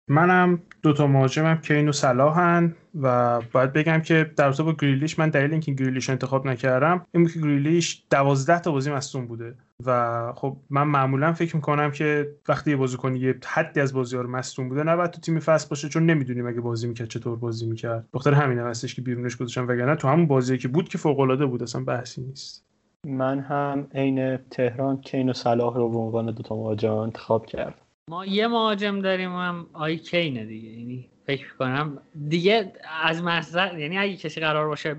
منم 0.08 0.60
دوتا 0.82 1.08
مهاجمم 1.08 1.62
کین 1.62 1.90
و 1.90 1.92
صلاحن 1.92 2.76
و 3.02 3.42
باید 3.52 3.74
بگم 3.74 4.02
که 4.02 4.32
در 4.38 4.52
با 4.52 4.74
گریلیش 4.74 5.20
من 5.20 5.30
دلیل 5.30 5.52
اینکه 5.52 5.72
گریلیش 5.72 6.10
انتخاب 6.10 6.48
نکردم 6.48 7.06
این 7.12 7.28
که 7.28 7.40
گریلیش 7.40 8.04
دوازده 8.10 8.60
تا 8.60 8.72
بازی 8.72 8.92
مصدوم 8.92 9.28
بوده 9.28 9.56
و 9.86 10.34
خب 10.36 10.58
من 10.70 10.84
معمولا 10.84 11.34
فکر 11.34 11.56
می‌کنم 11.56 11.92
که 11.92 12.32
وقتی 12.48 12.72
یه 12.72 12.78
بازیکن 12.78 13.16
یه 13.16 13.36
حدی 13.46 13.82
از 13.82 13.94
بازی 13.94 14.16
ها 14.16 14.22
رو 14.22 14.30
مصدوم 14.30 14.70
بوده 14.70 14.84
نباید 14.84 15.12
تو 15.12 15.22
تیم 15.22 15.40
فصل 15.40 15.70
باشه 15.70 15.90
چون 15.90 16.06
نمی‌دونیم 16.06 16.48
اگه 16.48 16.62
بازی 16.62 16.88
می‌کرد 16.88 17.08
چطور 17.08 17.36
بازی 17.36 17.66
می‌کرد. 17.66 18.08
بخاطر 18.14 18.34
همین 18.34 18.60
هستش 18.60 18.96
که 18.96 19.02
بیرونش 19.02 19.36
گذاشتم 19.36 19.68
وگرنه 19.68 19.96
تو 19.96 20.08
همون 20.08 20.28
بازی 20.28 20.58
که 20.58 20.68
بود 20.68 20.90
که 20.90 20.98
فوق 20.98 21.20
العاده 21.20 21.46
بود 21.46 21.64
اصلا 21.64 21.84
بحثی 21.84 22.22
نیست. 22.22 22.66
من 23.08 23.40
هم 23.40 23.88
عین 23.96 24.38
تهران 24.38 25.02
کین 25.02 25.30
و 25.30 25.34
صلاح 25.34 25.76
رو 25.76 25.90
به 25.90 25.98
عنوان 25.98 26.32
دو 26.32 26.44
تا 26.44 26.56
مهاجم 26.56 26.94
انتخاب 26.94 27.46
کردم. 27.46 27.85
ما 28.10 28.26
یه 28.26 28.48
مهاجم 28.48 29.00
داریم 29.00 29.34
و 29.34 29.38
هم 29.38 29.68
آی 29.74 29.98
کینه 29.98 30.46
دیگه. 30.46 30.70
یعنی 30.70 31.10
فکر 31.26 31.54
کنم 31.54 32.02
دیگه 32.30 32.74
از 33.04 33.24
مصدر 33.24 33.80
یعنی 33.80 33.98
اگه 33.98 34.16
کسی 34.16 34.42
قرار 34.42 34.68
باشه 34.68 34.96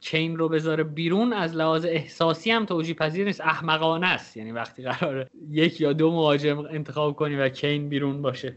کین 0.00 0.36
رو 0.36 0.48
بذاره 0.48 0.84
بیرون 0.84 1.32
از 1.32 1.56
لحاظ 1.56 1.84
احساسی 1.84 2.50
هم 2.50 2.64
توجیه 2.64 2.94
پذیر 2.94 3.24
نیست. 3.24 3.40
احمقانه 3.40 4.06
است. 4.06 4.36
یعنی 4.36 4.52
وقتی 4.52 4.82
قراره 4.82 5.30
یک 5.50 5.80
یا 5.80 5.92
دو 5.92 6.12
مهاجم 6.12 6.58
انتخاب 6.58 7.16
کنی 7.16 7.36
و 7.36 7.48
کین 7.48 7.88
بیرون 7.88 8.22
باشه. 8.22 8.56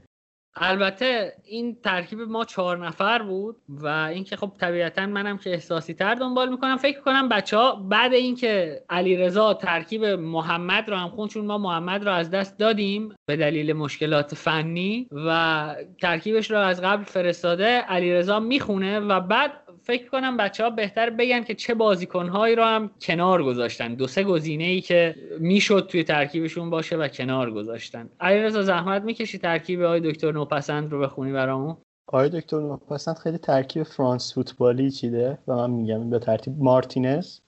البته 0.55 1.33
این 1.43 1.77
ترکیب 1.83 2.21
ما 2.21 2.45
چهار 2.45 2.85
نفر 2.85 3.21
بود 3.21 3.55
و 3.69 3.87
اینکه 3.87 4.35
خب 4.35 4.51
طبیعتا 4.59 5.05
منم 5.05 5.37
که 5.37 5.49
احساسی 5.49 5.93
تر 5.93 6.15
دنبال 6.15 6.49
می‌کنم 6.49 6.77
فکر 6.77 6.99
کنم 7.01 7.29
بچه 7.29 7.57
ها 7.57 7.75
بعد 7.75 8.13
اینکه 8.13 8.83
علیرضا 8.89 9.53
ترکیب 9.53 10.05
محمد 10.05 10.89
رو 10.89 10.95
هم 10.95 11.09
خون 11.09 11.27
چون 11.27 11.45
ما 11.45 11.57
محمد 11.57 12.03
رو 12.03 12.11
از 12.11 12.31
دست 12.31 12.57
دادیم 12.59 13.15
به 13.25 13.35
دلیل 13.35 13.73
مشکلات 13.73 14.35
فنی 14.35 15.07
و 15.11 15.75
ترکیبش 16.01 16.51
رو 16.51 16.57
از 16.57 16.81
قبل 16.81 17.03
فرستاده 17.03 17.65
علیرضا 17.65 18.39
می‌خونه 18.39 18.99
و 18.99 19.19
بعد 19.19 19.51
فکر 19.91 20.09
کنم 20.09 20.37
بچه 20.37 20.63
ها 20.63 20.69
بهتر 20.69 21.09
بگن 21.09 21.43
که 21.43 21.55
چه 21.55 21.73
بازیکنهایی 21.73 22.55
رو 22.55 22.63
هم 22.63 22.91
کنار 23.01 23.43
گذاشتن. 23.43 23.95
دو 23.95 24.07
سه 24.07 24.23
گزینه 24.23 24.63
ای 24.63 24.81
که 24.81 25.15
می‌شد 25.39 25.87
توی 25.89 26.03
ترکیبشون 26.03 26.69
باشه 26.69 26.97
و 26.97 27.07
کنار 27.07 27.51
گذاشتن. 27.51 28.09
علیرضا 28.19 28.61
زحمت 28.61 29.01
می‌کشی 29.01 29.37
ترکیب 29.37 29.81
های 29.81 29.99
دکتر 29.99 30.31
نوپسند 30.31 30.91
رو 30.91 30.99
بخونی 30.99 31.31
برامون؟ 31.31 31.77
آقای 32.07 32.29
دکتر 32.29 32.59
نوپسند 32.59 33.17
خیلی 33.17 33.37
ترکیب 33.37 33.83
فرانس 33.83 34.33
فوتبالی 34.33 34.91
چیده 34.91 35.37
و 35.47 35.55
من 35.55 35.69
میگم 35.69 36.09
به 36.09 36.19
ترتیب 36.19 36.53
مارتینز 36.59 37.39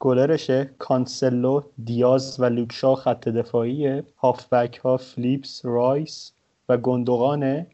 گلرشه 0.00 0.70
کانسلو 0.78 1.60
دیاز 1.84 2.40
و 2.40 2.44
لوک 2.44 2.77
شا 2.77 2.94
خط 2.94 3.28
دفاعیه 3.28 4.04
هافبک 4.18 4.76
ها 4.76 4.96
فلیپس 4.96 5.64
رایس 5.64 6.32
و 6.68 6.76
گندوغانه. 6.76 7.66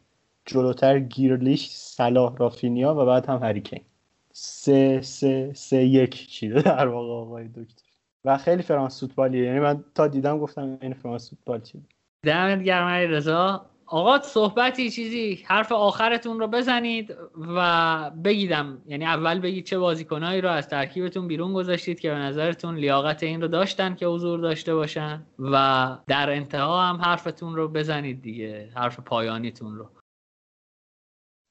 جلوتر 0.48 0.98
گیرلیش 0.98 1.68
صلاح 1.70 2.36
رافینیا 2.36 2.94
و 2.94 3.04
بعد 3.04 3.26
هم 3.26 3.38
هریکین. 3.42 3.80
سه 4.32 5.00
سه 5.02 5.52
سه 5.54 5.84
یک 5.84 6.28
چیده 6.28 6.62
در 6.62 6.88
واقع 6.88 7.12
آقای 7.12 7.48
دکتر. 7.48 7.84
و 8.24 8.38
خیلی 8.38 8.62
فرانس 8.62 9.00
فوتبالیه. 9.00 9.44
یعنی 9.44 9.60
من 9.60 9.84
تا 9.94 10.08
دیدم 10.08 10.38
گفتم 10.38 10.78
این 10.82 10.94
فرانس 10.94 11.30
فوتبال 11.30 11.60
چیه. 11.60 11.80
دمت 12.22 12.62
گرم 12.62 12.86
رضا. 12.86 13.66
آقا 13.86 14.20
صحبتی 14.20 14.90
چیزی؟ 14.90 15.44
حرف 15.46 15.72
آخرتون 15.72 16.40
رو 16.40 16.46
بزنید 16.46 17.16
و 17.56 18.10
بگیدم. 18.24 18.78
یعنی 18.86 19.04
اول 19.04 19.40
بگید 19.40 19.66
چه 19.66 19.78
بازیکنهایی 19.78 20.40
رو 20.40 20.50
از 20.50 20.68
ترکیبتون 20.68 21.28
بیرون 21.28 21.52
گذاشتید 21.52 22.00
که 22.00 22.10
به 22.10 22.16
نظرتون 22.16 22.76
لیاقت 22.76 23.22
این 23.22 23.42
رو 23.42 23.48
داشتن 23.48 23.94
که 23.94 24.06
حضور 24.06 24.40
داشته 24.40 24.74
باشن 24.74 25.22
و 25.38 25.96
در 26.06 26.30
انتها 26.30 26.82
هم 26.82 26.96
حرفتون 26.96 27.56
رو 27.56 27.68
بزنید 27.68 28.22
دیگه 28.22 28.70
حرف 28.74 29.00
پایانیتون 29.00 29.76
رو. 29.76 29.90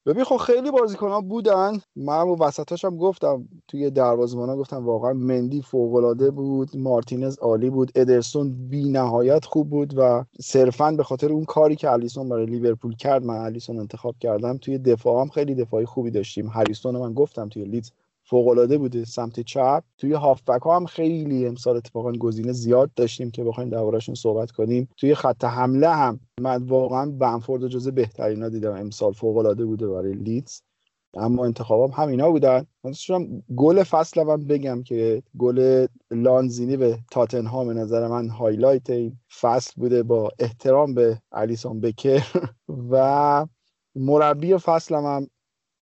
ببین 0.08 0.26
خب 0.26 0.38
خیلی 0.38 0.72
بازیکن 0.72 1.10
ها 1.10 1.22
بودن. 1.22 1.74
من 1.98 2.22
و 2.24 2.38
وسطاش 2.44 2.86
هم 2.86 2.98
گفتم 2.98 3.50
توی 3.68 3.92
دروازه‌بانا 3.92 4.58
گفتم 4.58 4.86
واقعا 4.86 5.14
مندی 5.14 5.62
فوق 5.62 6.32
بود 6.32 6.78
مارتینز 6.78 7.40
عالی 7.40 7.72
بود 7.72 7.92
ادرسون 7.96 8.70
بی 8.70 8.90
نهایت 8.90 9.46
خوب 9.46 9.70
بود 9.70 9.94
و 9.98 10.26
صرفا 10.42 10.92
به 10.92 11.04
خاطر 11.04 11.34
اون 11.34 11.46
کاری 11.46 11.76
که 11.76 11.92
الیسون 11.92 12.30
برای 12.30 12.46
لیورپول 12.48 12.96
کرد 12.96 13.26
من 13.26 13.38
الیسون 13.38 13.80
انتخاب 13.80 14.16
کردم. 14.20 14.58
توی 14.58 14.80
دفاع 14.80 15.22
هم 15.22 15.30
خیلی 15.30 15.56
دفاعی 15.56 15.86
خوبی 15.86 16.12
داشتیم. 16.12 16.50
هریستون 16.50 16.98
من 16.98 17.14
گفتم 17.14 17.50
توی 17.50 17.66
لیدز. 17.66 17.92
فوق 18.30 18.78
بوده 18.78 19.06
سمت 19.06 19.40
چپ. 19.40 19.84
توی 19.98 20.14
هافبک 20.14 20.62
ها 20.62 20.76
هم 20.76 20.86
خیلی 20.86 21.48
امسال 21.48 21.78
اتفاقا 21.78 22.12
گزینه 22.12 22.52
زیاد 22.52 22.92
داشتیم 22.96 23.32
که 23.32 23.44
بخوایم 23.44 23.70
دربارهشون 23.70 24.16
صحبت 24.16 24.52
کنیم. 24.52 24.90
توی 24.98 25.16
خط 25.16 25.44
حمله 25.44 25.90
هم 25.90 26.20
من 26.42 26.64
واقعا 26.64 27.12
بنفورد 27.12 27.68
جزء 27.68 27.92
بهترینا 27.92 28.50
دیدم. 28.50 28.72
امسال 28.72 29.14
فوق 29.14 29.38
العاده 29.38 29.66
بوده 29.66 29.88
برای 29.88 30.14
لیدز. 30.14 30.62
اما 31.14 31.46
انتخابم 31.46 31.94
همینا 31.94 32.32
بودن. 32.32 32.66
من 32.84 32.94
گل 33.58 33.84
فصل 33.84 34.24
من 34.24 34.44
بگم 34.46 34.84
که 34.84 35.24
گل 35.38 35.88
لانزینی 36.12 36.78
به 36.78 37.00
تاتنهام 37.12 37.68
به 37.68 37.74
نظر 37.74 38.08
من 38.08 38.30
highlight 38.30 38.90
این 38.90 39.20
فصل 39.40 39.74
بوده 39.78 40.04
با 40.04 40.32
احترام 40.40 40.94
به 40.94 41.22
الیسون 41.32 41.80
بکر. 41.80 42.24
و 42.92 43.46
مربی 43.96 44.58
فصلم 44.58 45.06
هم 45.06 45.28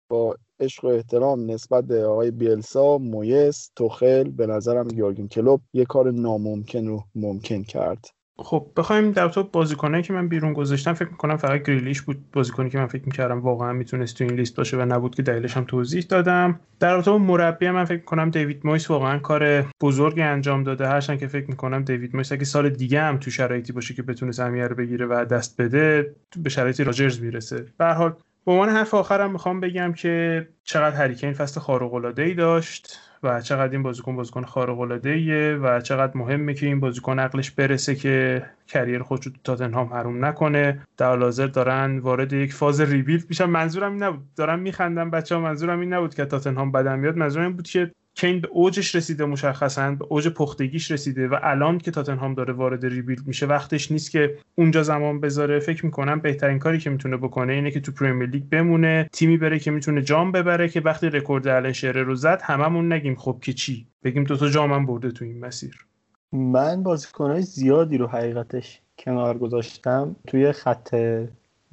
با 0.08 0.36
عشق 0.60 0.84
و 0.84 0.88
احترام 0.88 1.50
نسبت 1.50 1.84
به 1.84 2.04
آقای 2.04 2.30
بیلسا 2.30 2.98
مویس 2.98 3.70
توخل 3.76 4.30
به 4.30 4.46
نظرم 4.46 4.88
یورگن 4.94 5.26
کلوپ 5.26 5.60
یه 5.72 5.84
کار 5.84 6.10
ناممکن 6.10 6.86
رو 6.86 7.04
ممکن 7.14 7.62
کرد. 7.62 8.06
خب 8.38 8.66
بخوایم 8.76 9.12
در 9.12 9.28
تو 9.28 9.42
بازیکنایی 9.42 10.02
که 10.02 10.12
من 10.12 10.28
بیرون 10.28 10.52
گذاشتم 10.52 10.92
فکر 10.92 11.08
می‌کنم 11.08 11.36
فقط 11.36 11.62
گریلیش 11.62 12.02
بود 12.02 12.30
بازیکنی 12.32 12.70
که 12.70 12.78
من 12.78 12.86
فکر 12.86 13.04
می‌کردم 13.06 13.40
واقعا 13.40 13.72
می‌تونست 13.72 14.18
تو 14.18 14.24
این 14.24 14.32
لیست 14.32 14.56
باشه 14.56 14.76
و 14.76 14.80
نبود 14.80 15.14
که 15.14 15.22
دلیلش 15.22 15.56
هم 15.56 15.64
توضیح 15.64 16.02
دادم. 16.08 16.60
در 16.80 17.02
تو 17.02 17.18
مربی 17.18 17.70
من 17.70 17.84
فکر 17.84 17.96
می‌کنم 17.96 18.30
دیوید 18.30 18.60
مویس 18.64 18.90
واقعا 18.90 19.18
کار 19.18 19.66
بزرگی 19.82 20.22
انجام 20.22 20.62
داده. 20.62 20.86
هرچند 20.86 21.18
که 21.18 21.26
فکر 21.26 21.46
می‌کنم 21.46 21.84
دیوید 21.84 22.16
مویس 22.16 22.32
اگه 22.32 22.44
سال 22.44 22.70
دیگه 22.70 23.00
هم 23.00 23.18
تو 23.18 23.30
شرایطی 23.30 23.72
باشه 23.72 23.94
که 23.94 24.02
بتونه 24.02 24.32
سهمیه 24.32 24.66
رو 24.66 24.76
بگیره 24.76 25.06
و 25.06 25.24
دست 25.24 25.60
بده 25.60 26.14
به 26.42 26.50
شرایط 26.50 26.80
راجرز 26.80 27.20
می‌رسه. 27.20 27.66
به 27.78 27.86
حال 27.86 28.14
به 28.46 28.52
عنوان 28.52 28.68
حرف 28.68 28.94
آخرم 28.94 29.30
می‌خوام 29.30 29.60
بگم 29.60 29.92
که 29.92 30.46
چقدر 30.64 30.96
هری 30.96 31.12
کین 31.12 31.32
فصل 31.32 31.60
خارق 31.60 31.94
العاده 31.94 32.22
ای 32.22 32.34
داشت 32.34 33.00
و 33.22 33.40
چقدر 33.40 33.72
این 33.72 33.82
بازیکن 33.82 34.16
بازیکن 34.16 34.44
خارق 34.44 34.80
العاده 34.80 35.56
و 35.56 35.80
چقدر 35.80 36.12
مهمه 36.16 36.54
که 36.54 36.66
این 36.66 36.80
بازیکن 36.80 37.18
عقلش 37.18 37.50
برسه 37.50 37.94
که 37.94 38.46
career 38.68 39.02
خودش 39.02 39.26
رو 39.26 39.32
تو 39.32 39.38
تاتنهام 39.44 39.92
حروم 39.92 40.24
نکنه. 40.24 40.80
در 40.96 41.18
حاضر 41.18 41.46
دارن 41.46 41.98
وارد 41.98 42.32
یک 42.32 42.52
فاز 42.52 42.80
rebuild 42.80 43.24
میشن. 43.28 43.44
منظورم 43.44 43.92
این 43.92 44.02
نبود. 44.02 44.34
دارم 44.36 44.58
میخندم 44.58 45.10
بچه 45.10 45.34
ها 45.34 45.40
منظورم 45.40 45.80
این 45.80 45.92
نبود 45.92 46.14
که 46.14 46.24
تاتنهام 46.24 46.72
بدم 46.72 46.98
میاد 46.98 47.16
منظورم 47.16 47.46
این 47.46 47.56
بود 47.56 47.68
که 47.68 47.90
کین 48.14 48.40
به 48.40 48.48
اوجش 48.48 48.94
رسیده 48.94 49.24
مشخصا 49.24 49.90
به 49.90 50.04
اوج 50.08 50.28
پختگیش 50.28 50.90
رسیده 50.90 51.28
و 51.28 51.38
الان 51.42 51.78
که 51.78 51.90
تاتنهام 51.90 52.34
داره 52.34 52.52
وارد 52.52 52.86
rebuild 52.86 53.26
میشه 53.26 53.46
وقتش 53.46 53.92
نیست 53.92 54.10
که 54.10 54.38
اونجا 54.54 54.82
زمان 54.82 55.20
بذاره. 55.20 55.58
فکر 55.58 55.86
می‌کنم 55.86 56.20
بهترین 56.20 56.58
کاری 56.58 56.78
که 56.78 56.90
می‌تونه 56.90 57.16
بکنه 57.16 57.52
اینه 57.52 57.70
که 57.70 57.80
تو 57.80 57.92
پرمیر 57.92 58.28
لیگ 58.28 58.44
بمونه 58.50 59.08
تیمی 59.12 59.36
بره 59.36 59.58
که 59.58 59.70
می‌تونه 59.70 60.02
جام 60.02 60.32
ببره 60.32 60.68
که 60.68 60.80
وقتی 60.80 61.10
رکورد 61.10 61.48
آلن 61.48 61.72
شیرر 61.72 62.02
رو 62.02 62.14
زد 62.14 62.40
هممون 62.42 62.92
نگیم 62.92 63.14
خب 63.14 63.38
که 63.42 63.52
چی؟ 63.52 63.86
بگیم 64.04 64.24
دوتا 64.24 64.48
جام 64.48 64.72
هم 64.72 64.86
برده 64.86 65.10
تو 65.10 65.24
این 65.24 65.40
مسیر. 65.40 65.86
من 66.32 66.82
بازیکنهای 66.82 67.42
زیادی 67.42 67.98
رو 67.98 68.06
حقیقتش 68.06 68.80
کنار 68.98 69.38
گذاشتم 69.38 70.16
توی 70.26 70.52
خط 70.52 70.94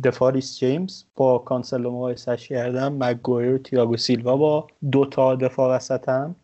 دفاع 0.03 0.31
ریس 0.31 0.59
جیمز 0.59 1.03
با 1.15 1.37
کانسلو 1.37 1.91
مقایسش 1.91 2.47
کردم 2.47 2.93
مگویر 2.93 3.53
و 3.53 3.57
تیاگو 3.57 3.97
سیلوا 3.97 4.37
با 4.37 4.67
دو 4.91 5.05
تا 5.05 5.35
دفاع 5.35 5.75
وسطم 5.75 6.35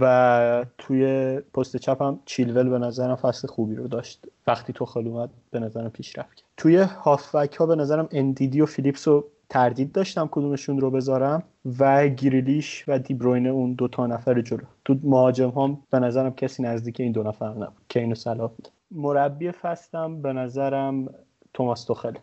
و 0.00 0.66
توی 0.78 1.40
پست 1.54 1.76
چپم 1.76 2.18
چیلول 2.24 2.68
به 2.68 2.78
نظرم 2.78 3.16
فصل 3.16 3.48
خوبی 3.48 3.74
رو 3.74 3.88
داشت. 3.88 4.26
وقتی 4.46 4.72
توخل 4.72 5.06
اومد 5.06 5.30
به 5.50 5.60
نظرم 5.60 5.90
پیشرفت 5.90 6.34
کرد. 6.34 6.48
توی 6.56 6.76
هافبک 6.76 7.54
ها 7.54 7.66
به 7.66 7.76
نظرم 7.76 8.08
اندیدی 8.10 8.60
و 8.60 8.66
فیلیپس 8.66 9.08
رو 9.08 9.24
تردید 9.48 9.92
داشتم 9.92 10.28
کدومشون 10.30 10.80
رو 10.80 10.90
بذارم 10.90 11.42
و 11.78 12.08
گریلیش 12.08 12.84
و 12.88 12.98
دیبروینه 12.98 13.48
اون 13.48 13.72
دو 13.72 13.88
تا 13.88 14.06
نفر 14.06 14.40
جلو. 14.40 14.64
تو 14.84 14.96
مهاجم 15.02 15.48
هم 15.48 15.78
به 15.90 15.98
نظرم 15.98 16.34
کسی 16.34 16.62
نزدیک 16.62 17.00
این 17.00 17.12
دو 17.12 17.22
نفر 17.22 17.48
نبود. 17.48 17.82
که 17.88 18.00
اینو 18.00 18.14
صلاح 18.14 18.50
بود. 18.50 18.68
مربی 18.90 19.50
فصلم 19.50 20.22
به 20.22 20.32
نظرم 20.32 21.14
توماس 21.54 21.84
توخل. 21.84 22.14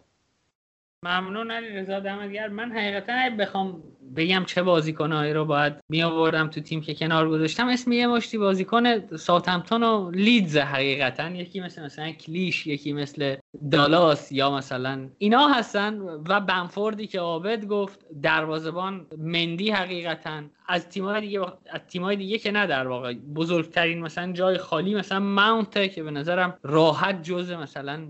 ممنون 1.04 1.52
علی 1.52 1.70
رضا 1.70 2.00
دمت 2.00 2.52
من 2.52 2.72
حقیقتا 2.72 3.30
بخوام 3.40 3.84
بگم 4.16 4.44
چه 4.46 4.64
بازیکنهایی 4.64 5.34
رو 5.34 5.46
باید 5.46 5.74
می 5.90 6.04
آوردم 6.04 6.48
تو 6.48 6.62
تیم 6.62 6.82
که 6.82 6.94
کنار 6.94 7.30
گذاشتم 7.30 7.68
اسم 7.68 7.92
یه 7.92 8.08
مشتی 8.08 8.38
بازیکن 8.38 9.16
ساوثهمپتون 9.18 9.84
و 9.84 10.12
لیدز 10.12 10.58
حقیقتا. 10.58 11.30
یکی 11.30 11.60
مثل 11.60 11.84
مثلا 11.84 12.12
کلیش 12.12 12.68
یکی 12.68 12.94
مثل 12.94 13.36
دالاس 13.72 14.32
یا 14.32 14.52
مثلا 14.52 15.10
اینا 15.18 15.48
هستن 15.48 16.00
و 16.00 16.40
بنفوردی 16.40 17.08
که 17.08 17.20
عابد 17.20 17.66
گفت 17.66 18.06
دروازبان 18.22 19.06
مندی 19.18 19.72
حقیقتا. 19.72 20.42
از 20.68 20.90
تیمای 20.90 21.22
دیگه 21.22 21.42
از 21.70 21.82
تیمای 21.88 22.16
دیگه 22.16 22.38
که 22.38 22.52
نه 22.52 22.68
در 22.68 22.88
واقع. 22.88 23.14
بزرگترین 23.14 24.02
مثلا 24.02 24.32
جای 24.32 24.58
خالی 24.58 24.96
مثلا 24.96 25.20
ماونته 25.20 25.90
که 25.90 26.04
به 26.04 26.12
نظرم 26.12 26.58
راحت 26.64 27.24
جزء 27.24 27.58
مثلا 27.58 28.08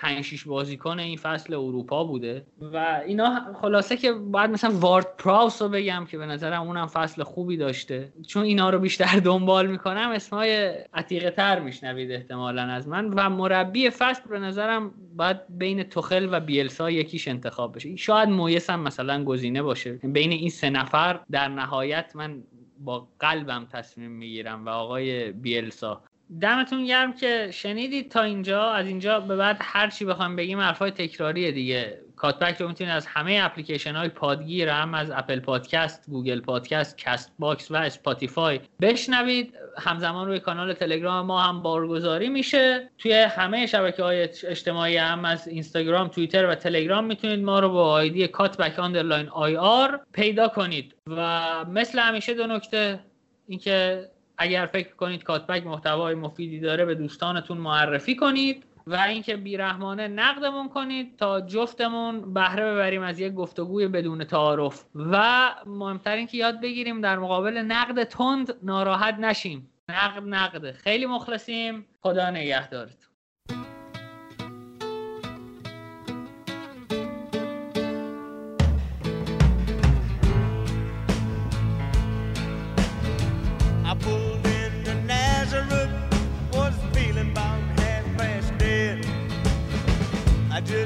5 0.00 0.24
6 0.24 0.44
بازیکن 0.44 0.98
این 0.98 1.16
فصل 1.16 1.54
اروپا 1.54 2.04
بوده 2.04 2.46
و 2.60 3.00
اینا 3.06 3.54
خلاصه 3.60 3.96
که 3.96 4.12
باید 4.12 4.50
مثلا 4.50 4.70
وارد 4.70 5.16
پراوس 5.18 5.62
رو 5.62 5.68
بگم 5.68 6.06
که 6.10 6.18
به 6.18 6.26
نظرم 6.26 6.62
اونم 6.62 6.86
فصل 6.86 7.22
خوبی 7.22 7.56
داشته. 7.56 8.12
چون 8.26 8.42
اینا 8.42 8.70
رو 8.70 8.78
بیشتر 8.78 9.20
دنبال 9.24 9.66
می‌کنم 9.66 10.10
اسمای 10.14 10.74
عتیقه 10.94 11.30
تر 11.30 11.60
میشنوید 11.60 12.12
احتمالا 12.12 12.62
از 12.62 12.88
من 12.88 13.14
و 13.14 13.30
مربی 13.30 13.90
فصل 13.90 14.22
به 14.28 14.38
نظرم 14.38 14.94
باید 15.16 15.36
بین 15.48 15.82
توخل 15.82 16.28
و 16.32 16.40
بیلسا 16.40 16.90
یکیش 16.90 17.28
انتخاب 17.28 17.74
بشه. 17.74 17.96
شاید 17.96 18.28
مویس 18.28 18.70
هم 18.70 18.80
مثلا 18.80 19.24
گزینه 19.24 19.62
باشه. 19.62 19.92
بین 19.92 20.32
این 20.32 20.50
سه 20.50 20.70
نفر 20.70 21.20
در 21.30 21.48
نهایت 21.48 22.12
من 22.14 22.42
با 22.78 23.08
قلبم 23.18 23.66
تصمیم 23.72 24.10
می‌گیرم 24.10 24.66
و 24.66 24.68
آقای 24.68 25.32
بیلسا 25.32 26.02
دمتون 26.40 26.86
گرم 26.86 27.12
که 27.12 27.50
شنیدید 27.52 28.10
تا 28.10 28.22
اینجا. 28.22 28.70
از 28.70 28.86
اینجا 28.86 29.20
به 29.20 29.36
بعد 29.36 29.56
هر 29.60 29.90
چی 29.90 30.04
بخوام 30.04 30.36
بگیم 30.36 30.60
حرفای 30.60 30.90
تکراریه 30.90 31.52
دیگه. 31.52 31.98
کاتبک 32.16 32.60
رو 32.60 32.68
می‌تونید 32.68 32.92
از 32.92 33.06
همه 33.06 33.40
اپلیکیشن 33.42 33.96
های 33.96 34.08
پادگیر 34.08 34.68
هم 34.68 34.94
از 34.94 35.10
اپل 35.10 35.40
پادکست 35.40 36.10
گوگل 36.10 36.40
پادکست 36.40 36.98
کست 36.98 37.32
باکس 37.38 37.70
و 37.70 37.76
اسپاتیفای 37.76 38.60
بشنوید. 38.80 39.54
همزمان 39.78 40.26
روی 40.26 40.40
کانال 40.40 40.72
تلگرام 40.72 41.26
ما 41.26 41.42
هم 41.42 41.62
بارگذاری 41.62 42.28
میشه. 42.28 42.90
توی 42.98 43.12
همه 43.12 43.66
شبکه 43.66 44.02
های 44.02 44.22
اجتماعی 44.22 44.96
هم 44.96 45.24
از 45.24 45.48
اینستاگرام 45.48 46.08
توییتر 46.08 46.46
و 46.46 46.54
تلگرام 46.54 47.04
می‌تونید 47.04 47.44
ما 47.44 47.60
رو 47.60 47.68
با 47.68 47.90
آیدی 47.90 48.28
کاتبک 48.28 48.78
underline 48.78 49.28
IR 49.28 50.00
پیدا 50.12 50.48
کنید. 50.48 50.94
و 51.06 51.64
مثل 51.64 51.98
همیشه 51.98 52.34
دو 52.34 52.46
نکته 52.46 53.00
اینکه 53.48 54.08
اگر 54.40 54.66
فکر 54.66 54.94
کنید 54.94 55.22
کاتبک 55.22 55.66
محتوای 55.66 56.14
مفیدی 56.14 56.60
داره 56.60 56.84
به 56.84 56.94
دوستانتون 56.94 57.58
معرفی 57.58 58.16
کنید 58.16 58.64
و 58.86 58.94
اینکه 58.96 59.36
بیرحمانه 59.36 60.08
نقدمون 60.08 60.68
کنید 60.68 61.16
تا 61.16 61.40
جفتمون 61.40 62.34
بهره 62.34 62.72
ببریم 62.72 63.02
از 63.02 63.20
یک 63.20 63.34
گفتگوی 63.34 63.88
بدون 63.88 64.24
تعارف. 64.24 64.84
و 64.94 65.50
مهمتر 65.66 66.16
اینکه 66.16 66.36
یاد 66.36 66.60
بگیریم 66.60 67.00
در 67.00 67.18
مقابل 67.18 67.58
نقد 67.58 68.04
تند 68.04 68.54
ناراحت 68.62 69.14
نشیم. 69.14 69.70
نقد 69.88 70.22
نقده 70.26 70.72
خیلی 70.72 71.06
مخلصیم. 71.06 71.86
خدا 72.02 72.30
نگهدارتون. 72.30 73.09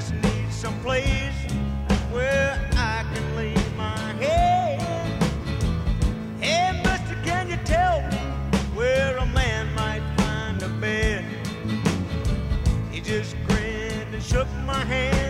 Just 0.05 0.23
need 0.23 0.53
some 0.53 0.79
place 0.81 1.33
where 2.13 2.61
I 2.77 3.07
can 3.15 3.37
lay 3.37 3.55
my 3.75 3.99
head. 4.21 4.81
Hey, 6.41 6.79
mister, 6.83 7.17
can 7.25 7.49
you 7.49 7.57
tell 7.65 8.03
me 8.11 8.19
where 8.75 9.17
a 9.17 9.27
man 9.27 9.73
might 9.75 10.03
find 10.19 10.63
a 10.63 10.69
bed? 10.69 11.25
He 12.91 13.01
just 13.01 13.35
grinned 13.47 14.13
and 14.15 14.23
shook 14.23 14.49
my 14.67 14.85
hand. 14.85 15.24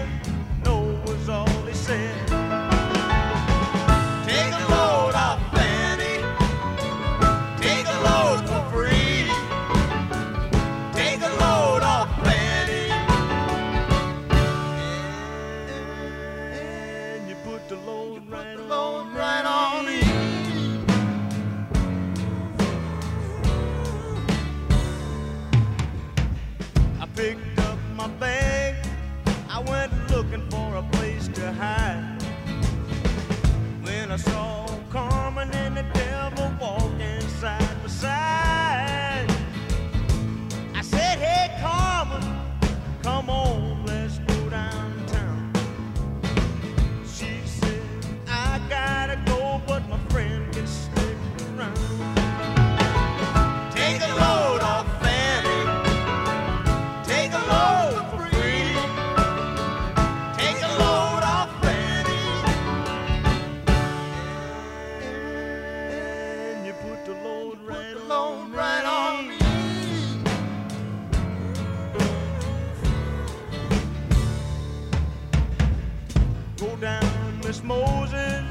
Moses, 77.64 78.44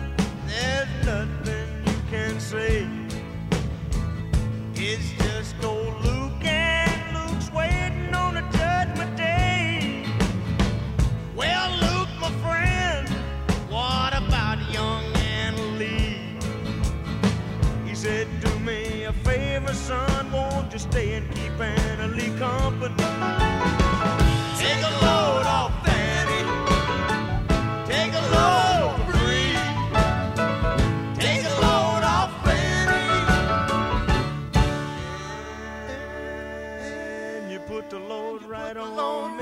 there's 0.47 1.05
nothing 1.05 1.67
you 1.85 1.93
can 2.09 2.39
say. 2.39 2.87
It's 4.73 5.11
just 5.23 5.63
old 5.63 6.03
Luke, 6.03 6.43
and 6.43 7.15
Luke's 7.15 7.51
waiting 7.53 8.11
on 8.15 8.33
the 8.33 8.41
judgment 8.57 9.15
day. 9.15 10.07
Well, 11.35 11.69
Luke, 11.83 12.09
my 12.19 12.31
friend, 12.41 13.07
what 13.69 14.17
about 14.17 14.57
young 14.73 15.03
Anna 15.17 15.61
Lee? 15.77 16.17
He 17.85 17.93
said, 17.93 18.27
Do 18.41 18.57
me 18.59 19.03
a 19.03 19.13
favor, 19.13 19.73
son, 19.73 20.31
won't 20.31 20.73
you 20.73 20.79
stay 20.79 21.13
and 21.13 21.29
keep 21.35 21.59
Anna 21.59 22.07
Lee 22.07 22.35
company? 22.39 22.92
the 37.93 37.99
load 37.99 38.43
right 38.45 38.75
on. 38.75 39.32